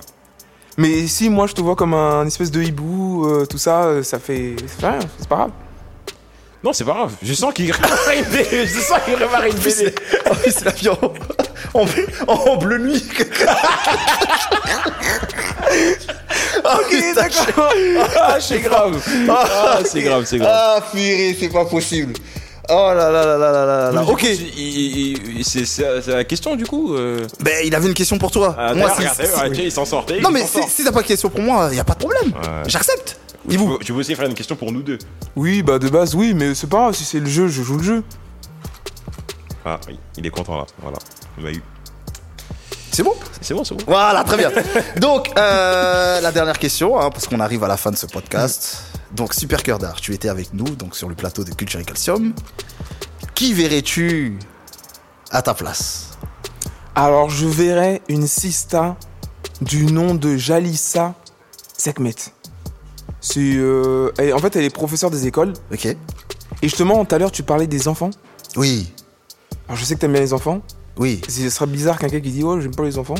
Mais 0.77 1.07
si 1.07 1.31
moi 1.31 1.47
je 1.47 1.53
te 1.53 1.61
vois 1.61 1.77
comme 1.77 1.95
un 1.95 2.27
espèce 2.27 2.51
de 2.51 2.61
hibou, 2.63 3.27
euh, 3.27 3.47
tout 3.47 3.59
ça, 3.59 3.85
euh, 3.85 4.03
ça 4.03 4.19
fait, 4.19 4.57
ça 4.67 4.75
fait 4.81 4.89
rien, 4.89 4.99
c'est 5.19 5.29
pas 5.29 5.37
grave. 5.37 5.51
Non, 6.65 6.73
c'est 6.73 6.85
pas 6.85 6.95
grave. 6.95 7.13
Je 7.23 7.35
sens 7.35 7.55
qu'il 7.55 7.71
prépare 7.71 7.97
une 8.17 8.25
BD. 8.25 8.67
Je 8.67 8.81
sens 8.81 8.99
qu'il 9.05 9.15
une 9.15 9.21
BD. 9.59 9.95
Ah 10.27 10.31
c'est 10.45 10.65
la 10.65 10.73
vie 10.73 10.89
en, 10.89 10.99
en 12.29 12.57
bleu 12.57 12.79
nuit. 12.79 13.05
Ok, 16.65 17.15
d'accord. 17.15 17.73
Ah, 18.19 18.37
c'est 18.41 18.61
grave. 18.61 19.01
Ah, 19.29 19.79
c'est 19.85 20.03
grave, 20.03 20.25
c'est 20.27 20.39
grave. 20.39 20.51
Ah, 20.55 20.81
purée, 20.93 21.37
c'est 21.39 21.49
pas 21.49 21.65
possible. 21.65 22.13
Oh 22.73 22.93
là 22.95 23.11
là 23.11 23.25
là 23.27 23.37
là 23.37 23.51
là 23.53 23.67
là 23.67 23.93
là. 23.93 24.03
Ok. 24.05 24.27
C'est 25.43 26.07
la 26.07 26.25
question 26.25 26.55
du 26.57 26.65
coup. 26.67 26.95
euh. 26.95 27.27
Ben, 27.41 27.65
il 27.65 27.75
avait 27.75 27.89
une 27.89 27.95
question 27.95 28.17
pour 28.19 28.31
toi. 28.31 28.55
Ah, 28.59 28.75
moi, 28.75 28.93
regardez, 28.97 29.25
tiens, 29.53 29.65
il 29.65 29.73
s'en 29.73 29.85
sortait. 29.85 30.21
Non, 30.21 30.31
mais 30.31 30.45
si, 30.47 30.85
t'as 30.85 30.93
pas 30.93 31.03
de 31.03 31.07
question 31.09 31.31
pour 31.31 31.41
moi, 31.41 31.71
y 31.75 31.81
a 31.81 31.85
pas 31.85 31.95
de 31.95 31.99
problème. 31.99 32.27
Ouais. 32.33 32.63
J'accepte. 32.69 33.19
Tu 33.49 33.57
veux- 33.57 33.79
Tu 33.85 33.93
veux 33.93 34.01
aussi 34.01 34.15
faire 34.15 34.27
une 34.27 34.35
question 34.35 34.55
pour 34.55 34.71
nous 34.71 34.83
deux 34.83 34.99
Oui, 35.35 35.63
bah 35.63 35.79
de 35.79 35.89
base 35.89 36.15
oui, 36.15 36.35
mais 36.35 36.55
c'est 36.55 36.69
pas 36.69 36.77
grave, 36.79 36.95
si 36.95 37.05
c'est 37.05 37.19
le 37.21 37.27
jeu, 37.27 37.49
je 37.49 37.63
joue 37.63 37.79
le 37.79 37.83
jeu. 37.83 38.03
Ah, 39.65 39.79
oui, 39.89 39.99
il 40.19 40.27
est 40.27 40.31
content 40.31 40.59
là. 40.59 40.67
Voilà. 40.81 40.99
Il 41.39 41.45
m'a 41.45 41.51
eu. 41.51 41.63
C'est 42.93 43.03
bon 43.03 43.15
C'est 43.41 43.55
bon, 43.55 43.65
c'est 43.65 43.75
bon. 43.75 43.85
Voilà, 43.87 44.25
très 44.25 44.37
bien. 44.37 44.51
Donc, 44.97 45.31
euh, 45.39 46.21
la 46.21 46.33
dernière 46.33 46.59
question, 46.59 46.99
hein, 47.01 47.11
parce 47.11 47.27
qu'on 47.29 47.41
arrive 47.41 47.63
à 47.65 47.69
la 47.69 47.77
fin 47.77 47.91
de 47.91 47.97
ce 47.97 48.07
podcast. 48.07 48.83
Donc, 49.13 49.33
Super 49.35 49.63
Cœur 49.63 49.79
d'Art, 49.79 50.01
tu 50.01 50.13
étais 50.15 50.29
avec 50.29 50.53
nous, 50.55 50.69
donc 50.71 50.95
sur 50.97 51.09
le 51.09 51.15
plateau 51.15 51.45
de 51.45 51.51
Culture 51.55 51.81
et 51.81 51.85
Calcium. 51.85 52.33
Qui 53.35 53.55
verrais-tu 53.55 54.39
à 55.31 55.43
ta 55.43 55.55
place? 55.55 56.09
Alors 56.95 57.31
je 57.31 57.47
verrais 57.47 58.03
une 58.09 58.27
sista 58.27 58.97
du 59.61 59.87
nom 59.87 60.15
de 60.15 60.37
Jalissa 60.37 61.15
Sekmet. 61.77 62.15
C'est, 63.21 63.41
euh, 63.57 64.13
elle- 64.19 64.35
en 64.35 64.39
fait, 64.39 64.57
elle 64.57 64.65
est 64.65 64.71
professeure 64.75 65.11
des 65.11 65.27
écoles. 65.27 65.53
Ok. 65.73 65.87
Et 65.87 65.97
justement, 66.63 67.05
tout 67.05 67.15
à 67.15 67.19
l'heure, 67.19 67.31
tu 67.33 67.43
parlais 67.43 67.67
des 67.67 67.87
enfants. 67.89 68.11
Oui, 68.57 68.93
Alors 69.69 69.79
je 69.79 69.85
sais 69.85 69.95
que 69.95 70.01
t'aimes 70.01 70.13
bien 70.13 70.21
les 70.21 70.33
enfants. 70.33 70.61
Oui. 71.01 71.21
Ce 71.29 71.51
serait 71.51 71.67
bizarre 71.67 71.99
quelqu'un 71.99 72.21
qui 72.21 72.31
dit 72.31 72.45
oh 72.45 72.61
j'aime 72.61 72.75
pas 72.77 72.85
les 72.85 72.97
enfants. 72.99 73.17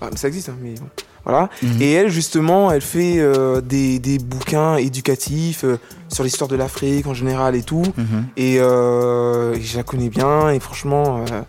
Ah, 0.00 0.08
mais 0.12 0.16
ça 0.16 0.28
existe, 0.28 0.48
hein, 0.50 0.56
mais 0.62 0.74
bon. 0.74 0.86
Voilà. 1.24 1.48
Mhm. 1.62 1.80
Et 1.82 1.92
elle 1.92 2.08
justement, 2.10 2.70
elle 2.72 2.80
fait 2.80 3.18
euh, 3.18 3.60
des, 3.60 3.98
des 3.98 4.18
bouquins 4.18 4.76
éducatifs 4.76 5.64
euh, 5.64 5.78
sur 6.08 6.24
l'histoire 6.24 6.48
de 6.48 6.56
l'Afrique 6.56 7.06
en 7.06 7.14
général 7.14 7.54
et 7.56 7.62
tout. 7.62 7.84
Mhm. 7.96 8.26
Et 8.36 8.60
euh, 8.60 9.60
je 9.60 9.76
la 9.76 9.82
connais 9.82 10.08
bien 10.08 10.50
et 10.50 10.60
franchement, 10.60 11.24
euh, 11.30 11.42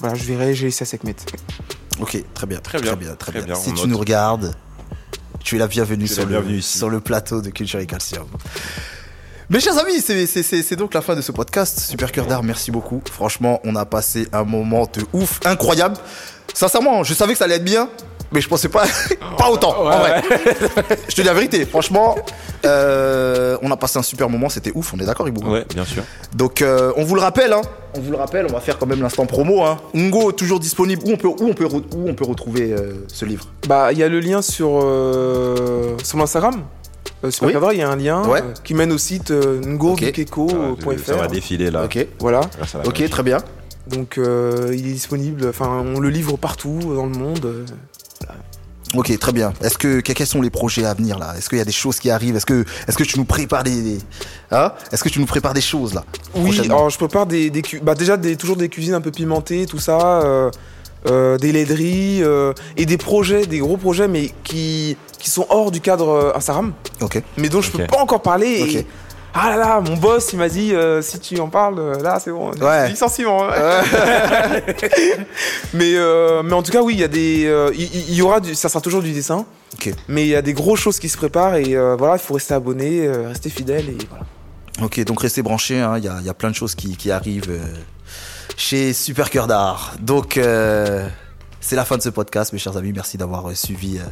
voilà, 0.00 0.14
je 0.14 0.24
verrai 0.24 0.54
Jalissa 0.54 0.84
Sekmet. 0.84 1.14
Ok, 2.00 2.22
très 2.34 2.46
bien. 2.46 2.58
Très 2.60 2.80
bien, 2.80 2.92
Très 2.92 3.04
bien, 3.04 3.14
très 3.14 3.32
très 3.32 3.40
bien. 3.42 3.54
bien, 3.54 3.54
Si 3.54 3.70
on 3.70 3.74
tu 3.74 3.80
note. 3.82 3.88
nous 3.90 3.98
regardes, 3.98 4.54
tu 5.44 5.56
es 5.56 5.58
la 5.58 5.68
bienvenue, 5.68 6.08
sur, 6.08 6.28
la 6.28 6.40
le, 6.40 6.60
sur 6.60 6.88
le 6.90 7.00
plateau 7.00 7.40
de 7.40 7.50
Culture 7.50 7.78
et 7.80 7.86
Calcium. 7.86 8.26
Mes 9.50 9.58
chers 9.58 9.76
amis, 9.78 10.00
c'est- 10.00 10.26
c'est 10.26 10.44
c'est- 10.44 10.62
c'est 10.62 10.76
donc 10.76 10.94
la 10.94 11.00
fin 11.00 11.16
de 11.16 11.20
ce 11.22 11.32
podcast. 11.32 11.80
Super 11.80 12.12
Cœur 12.12 12.26
d'Art, 12.26 12.44
merci 12.44 12.70
beaucoup. 12.70 13.02
Franchement, 13.10 13.60
on 13.64 13.74
a 13.74 13.84
passé 13.84 14.28
un 14.32 14.44
moment 14.44 14.84
de 14.92 15.02
ouf, 15.12 15.40
incroyable. 15.44 15.96
Sincèrement, 16.54 17.02
je 17.02 17.14
savais 17.14 17.32
que 17.32 17.38
ça 17.38 17.46
allait 17.46 17.56
être 17.56 17.64
bien, 17.64 17.88
mais 18.30 18.40
je 18.40 18.48
pensais 18.48 18.68
pas, 18.68 18.84
pas 19.38 19.50
autant, 19.50 19.76
en 19.76 19.84
vrai. 19.98 20.22
Je 21.08 21.16
te 21.16 21.20
dis 21.22 21.26
la 21.26 21.34
vérité, 21.34 21.64
franchement, 21.66 22.14
euh, 22.64 23.56
on 23.62 23.70
a 23.72 23.76
passé 23.76 23.98
un 23.98 24.02
super 24.02 24.28
moment, 24.28 24.48
c'était 24.48 24.70
ouf, 24.76 24.94
on 24.94 24.98
est 25.00 25.04
d'accord, 25.04 25.26
Ibou 25.28 25.50
Ouais, 25.50 25.64
bien 25.74 25.84
sûr. 25.84 26.04
donc 26.36 26.62
euh, 26.62 26.92
on 26.96 27.02
vous 27.04 27.16
le 27.16 27.20
rappelle, 27.20 27.52
hein, 27.52 27.62
on 27.96 28.00
vous 28.00 28.12
le 28.12 28.16
rappelle, 28.18 28.46
on 28.48 28.52
va 28.52 28.60
faire 28.60 28.78
quand 28.78 28.86
même 28.86 29.02
l'instant 29.02 29.26
promo. 29.26 29.64
Hein. 29.64 29.78
Ngo 29.94 30.30
toujours 30.30 30.60
disponible. 30.60 31.02
Où 31.04 31.10
on 31.12 31.16
peut, 31.16 31.26
où 31.28 31.36
on 31.48 31.54
peut, 31.54 31.66
re- 31.66 31.82
où 31.96 32.08
on 32.08 32.14
peut 32.14 32.24
retrouver 32.24 32.72
euh, 32.72 33.04
ce 33.08 33.24
livre? 33.24 33.46
Bah, 33.66 33.90
il 33.92 33.98
y 33.98 34.04
a 34.04 34.08
le 34.08 34.20
lien 34.20 34.42
sur, 34.42 34.78
euh, 34.84 35.96
sur 36.04 36.18
mon 36.18 36.22
Instagram. 36.24 36.62
Euh, 37.24 37.30
sur 37.30 37.46
Oui. 37.46 37.52
Cadre, 37.52 37.72
il 37.72 37.78
y 37.78 37.82
a 37.82 37.90
un 37.90 37.96
lien 37.96 38.26
Ouais. 38.26 38.40
euh, 38.40 38.52
qui 38.64 38.74
mène 38.74 38.92
au 38.92 38.98
site 38.98 39.30
euh, 39.30 39.60
Ah, 39.62 39.66
ngobikeko.fr. 39.66 41.04
ça 41.04 41.16
va 41.16 41.26
défiler 41.28 41.70
là. 41.70 41.84
Ok, 41.84 42.06
Voilà. 42.18 42.40
la 42.74 42.86
ok, 42.88 43.08
très 43.10 43.22
bien. 43.22 43.38
Donc 43.88 44.18
euh, 44.18 44.68
il 44.72 44.86
est 44.86 44.92
disponible, 44.92 45.46
enfin 45.48 45.82
on 45.84 45.98
le 46.00 46.08
livre 46.10 46.36
partout 46.36 46.78
dans 46.94 47.06
le 47.06 47.12
monde. 47.16 47.44
euh. 47.44 47.64
Ok, 48.96 49.16
très 49.20 49.30
bien. 49.32 49.52
Est-ce 49.62 49.78
que 49.78 50.00
que- 50.00 50.12
quels 50.12 50.26
sont 50.26 50.42
les 50.42 50.50
projets 50.50 50.84
à 50.84 50.94
venir 50.94 51.16
là? 51.18 51.34
Est-ce 51.38 51.48
qu'il 51.48 51.58
y 51.58 51.60
a 51.60 51.64
des 51.64 51.70
choses 51.70 52.00
qui 52.00 52.10
arrivent? 52.10 52.34
Est-ce 52.34 52.46
que 52.46 52.64
est-ce 52.88 52.96
que 52.96 53.04
tu 53.04 53.18
nous 53.20 53.24
prépares 53.24 53.62
des, 53.62 53.82
des- 53.82 53.98
hein? 54.50 54.72
Est-ce 54.90 55.04
que 55.04 55.08
tu 55.08 55.20
nous 55.20 55.26
prépares 55.26 55.54
des 55.54 55.60
choses 55.60 55.94
là 55.94 56.04
Oui, 56.34 56.58
alors 56.64 56.90
je 56.90 56.98
prépare 56.98 57.26
des, 57.26 57.52
bah 57.82 57.94
déjà 57.94 58.16
des, 58.16 58.34
toujours 58.34 58.56
des 58.56 58.68
cuisines 58.68 58.94
un 58.94 59.00
peu 59.00 59.12
pimentées, 59.12 59.66
tout 59.66 59.78
ça, 59.78 60.20
euh, 61.08 61.38
des 61.38 61.52
laideries 61.52 62.22
euh, 62.22 62.52
et 62.76 62.86
des 62.86 62.96
projets, 62.98 63.46
des 63.46 63.58
gros 63.58 63.76
projets, 63.76 64.08
mais 64.08 64.30
qui 64.44 64.96
qui 65.18 65.28
sont 65.30 65.46
hors 65.50 65.70
du 65.70 65.80
cadre 65.80 66.08
euh, 66.08 66.32
Instagram, 66.36 66.72
Ok. 67.02 67.22
mais 67.36 67.48
dont 67.50 67.60
je 67.60 67.70
peux 67.70 67.82
Ok. 67.82 67.90
pas 67.90 67.98
encore 68.00 68.22
parler. 68.22 68.64
et- 68.78 68.86
ah 69.32 69.50
là 69.50 69.56
là, 69.58 69.80
mon 69.80 69.96
boss 69.96 70.30
il 70.32 70.38
m'a 70.40 70.48
dit 70.48 70.74
euh, 70.74 71.02
si 71.02 71.20
tu 71.20 71.38
en 71.38 71.46
parles, 71.48 71.78
euh, 71.78 71.94
là 72.02 72.18
c'est 72.18 72.32
bon, 72.32 72.50
Ouais. 72.60 72.88
licenciement. 72.90 73.44
hein. 73.44 73.82
mais 75.74 75.92
euh, 75.96 76.42
mais 76.42 76.52
en 76.52 76.62
tout 76.62 76.72
cas 76.72 76.82
oui, 76.82 76.94
il 76.94 77.00
y 77.00 77.04
a 77.04 77.08
des, 77.08 77.70
il 77.76 78.14
y 78.14 78.22
aura, 78.22 78.40
du, 78.40 78.54
ça 78.54 78.68
sera 78.68 78.80
toujours 78.80 79.02
du 79.02 79.12
dessin. 79.12 79.44
Ok. 79.74 79.92
Mais 80.08 80.22
il 80.22 80.28
y 80.28 80.34
a 80.34 80.42
des 80.42 80.52
grosses 80.52 80.80
choses 80.80 80.98
qui 80.98 81.08
se 81.08 81.16
préparent 81.16 81.56
et 81.56 81.76
euh, 81.76 81.96
voilà, 81.96 82.14
il 82.16 82.18
faut 82.20 82.34
rester 82.34 82.54
abonné, 82.54 83.06
euh, 83.06 83.28
rester 83.28 83.50
fidèle 83.50 83.88
et 83.90 83.98
voilà. 84.08 84.24
Ok, 84.82 84.98
donc 85.04 85.20
restez 85.20 85.42
branchés. 85.42 85.80
hein. 85.80 85.94
Il 85.98 86.04
y, 86.04 86.08
a, 86.08 86.16
il 86.20 86.26
y 86.26 86.30
a 86.30 86.34
plein 86.34 86.50
de 86.50 86.54
choses 86.56 86.74
qui, 86.74 86.96
qui 86.96 87.10
arrivent 87.10 87.50
euh, 87.50 87.58
chez 88.56 88.92
Super 88.92 89.30
Cœur 89.30 89.46
d'Art. 89.46 89.94
Donc 90.00 90.36
euh, 90.36 91.08
c'est 91.60 91.76
la 91.76 91.84
fin 91.84 91.96
de 91.96 92.02
ce 92.02 92.08
podcast, 92.08 92.52
mes 92.52 92.58
chers 92.58 92.76
amis. 92.76 92.92
Merci 92.92 93.16
d'avoir 93.16 93.48
euh, 93.48 93.54
suivi 93.54 93.98
euh, 93.98 94.02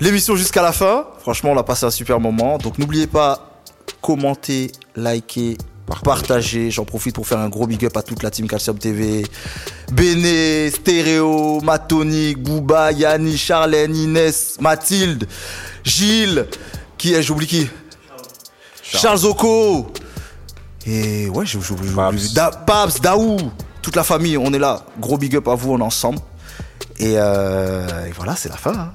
l'émission 0.00 0.36
jusqu'à 0.36 0.62
la 0.62 0.72
fin. 0.72 1.06
Franchement, 1.20 1.50
on 1.52 1.58
a 1.58 1.62
passé 1.62 1.86
un 1.86 1.90
super 1.90 2.20
moment. 2.20 2.58
Donc 2.58 2.78
n'oubliez 2.78 3.06
pas 3.06 3.60
commenter, 4.00 4.72
liker, 4.96 5.56
partager. 6.04 6.70
J'en 6.70 6.84
profite 6.84 7.14
pour 7.14 7.26
faire 7.26 7.38
un 7.38 7.48
gros 7.48 7.66
big 7.66 7.84
up 7.84 7.96
à 7.96 8.02
toute 8.02 8.22
la 8.22 8.30
team 8.30 8.48
Calcium 8.48 8.78
TV. 8.78 9.24
Béné, 9.92 10.70
Stéréo, 10.70 11.60
Matonic, 11.60 12.38
Booba, 12.38 12.92
Yanni, 12.92 13.36
Charlène, 13.36 13.94
Inès, 13.94 14.56
Mathilde, 14.60 15.26
Gilles. 15.84 16.46
Qui 16.98 17.14
est 17.14 17.22
J'oublie 17.22 17.46
qui? 17.46 17.68
Charles 18.82 19.18
Zoko. 19.18 19.90
Et 20.86 21.28
ouais, 21.28 21.44
je 21.46 21.58
joue. 21.60 21.76
Da, 22.34 22.50
Babs, 22.66 23.00
Daou, 23.00 23.36
toute 23.82 23.96
la 23.96 24.04
famille, 24.04 24.36
on 24.38 24.52
est 24.52 24.58
là. 24.58 24.84
Gros 24.98 25.18
big 25.18 25.36
up 25.36 25.48
à 25.48 25.54
vous, 25.54 25.72
on 25.72 25.78
est 25.78 25.82
ensemble. 25.82 26.18
Et, 26.98 27.14
euh, 27.16 28.06
et 28.06 28.10
voilà, 28.12 28.36
c'est 28.36 28.48
la 28.48 28.56
fin. 28.56 28.72
hein. 28.74 28.92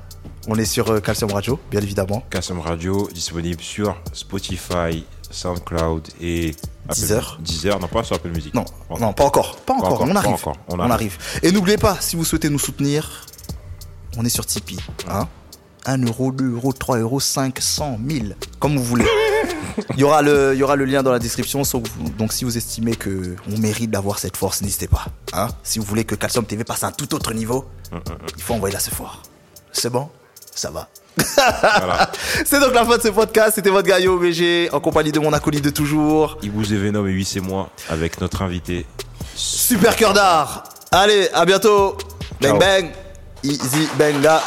On 0.48 0.56
est 0.58 0.66
sur 0.66 0.92
euh, 0.92 1.00
Calcium 1.00 1.32
Radio, 1.32 1.60
bien 1.72 1.82
évidemment. 1.82 2.24
Kassam 2.30 2.60
Radio 2.60 3.08
disponible 3.12 3.62
sur 3.62 3.96
Spotify, 4.14 5.04
SoundCloud 5.32 6.08
et 6.22 6.56
Apple- 6.88 6.94
Deezer. 7.00 7.38
Deezer, 7.42 7.80
non 7.80 7.88
pas 7.88 8.04
sur 8.04 8.16
Apple 8.16 8.30
Music. 8.30 8.54
Non, 8.54 8.64
non, 9.00 9.12
pas 9.14 9.24
encore. 9.26 9.56
Pas 9.58 9.74
encore, 9.74 9.94
encore, 9.94 10.08
on 10.08 10.16
arrive. 10.16 10.34
encore, 10.34 10.56
on 10.68 10.76
On, 10.80 10.90
arrive. 10.92 11.18
Et 11.42 11.52
n'oubliez 11.52 11.78
pas, 11.78 11.98
si 12.00 12.16
vous 12.16 12.24
souhaitez 12.26 12.50
nous 12.50 12.60
soutenir, 12.60 13.26
on 14.18 14.26
est 14.26 14.30
sur 14.30 14.46
Tipeee. 14.46 14.78
Hein 15.10 15.28
1 15.88 16.04
euro, 16.06 16.32
2 16.32 16.54
euros, 16.54 16.74
3 16.74 17.00
euros, 17.00 17.20
5, 17.20 17.58
100, 17.60 17.98
1000, 18.00 18.36
comme 18.60 18.78
vous 18.78 18.84
voulez. 18.84 19.06
Il 19.96 20.00
y, 20.00 20.04
aura 20.04 20.22
le, 20.22 20.54
il 20.54 20.60
y 20.60 20.64
aura 20.64 20.76
le 20.76 20.86
lien 20.86 21.04
dans 21.04 21.12
la 21.12 21.20
description. 21.20 21.64
Donc 22.18 22.34
si 22.34 22.46
vous 22.46 22.58
estimez 22.58 22.96
que 22.96 23.36
on 23.54 23.58
mérite 23.58 23.92
d'avoir 23.92 24.20
cette 24.20 24.38
force, 24.38 24.62
n'hésitez 24.62 24.88
pas. 24.88 25.06
Hein 25.34 25.48
si 25.64 25.80
vous 25.80 25.86
voulez 25.86 26.04
que 26.06 26.16
Calcium 26.16 26.46
TV 26.46 26.64
passe 26.64 26.84
à 26.84 26.88
un 26.88 26.92
tout 26.92 27.14
autre 27.16 27.34
niveau, 27.34 27.66
il 28.38 28.44
faut 28.44 28.54
envoyer 28.54 28.74
la 28.74 28.80
ce 28.80 28.90
fort. 28.90 29.22
C'est 29.72 29.90
bon? 29.90 30.10
Ça 30.54 30.72
va. 30.72 30.88
Voilà. 31.18 32.12
C'est 32.46 32.60
donc 32.60 32.74
la 32.74 32.86
fin 32.86 32.98
de 32.98 33.02
ce 33.02 33.08
podcast. 33.10 33.54
C'était 33.56 33.70
votre 33.70 33.88
gars 33.88 34.00
Yo 34.00 34.18
BG 34.18 34.70
en 34.72 34.80
compagnie 34.80 35.12
de 35.12 35.20
mon 35.20 35.34
acolyte 35.34 35.64
de 35.64 35.70
toujours. 35.70 36.38
Ibous 36.42 36.72
et 36.74 36.78
Venom 36.78 37.06
et 37.08 37.12
8 37.12 37.26
c'est 37.26 37.40
moi 37.42 37.70
avec 37.90 38.20
notre 38.22 38.42
invité. 38.42 38.86
Super 39.36 39.96
cœur 39.96 40.14
d'art. 40.14 40.64
Allez, 40.92 41.30
à 41.34 41.46
bientôt. 41.46 41.98
Bang 42.42 42.52
Ciao. 42.52 42.60
bang. 42.60 42.92
Easy 43.44 43.88
bang 43.98 44.22
là. 44.22 44.42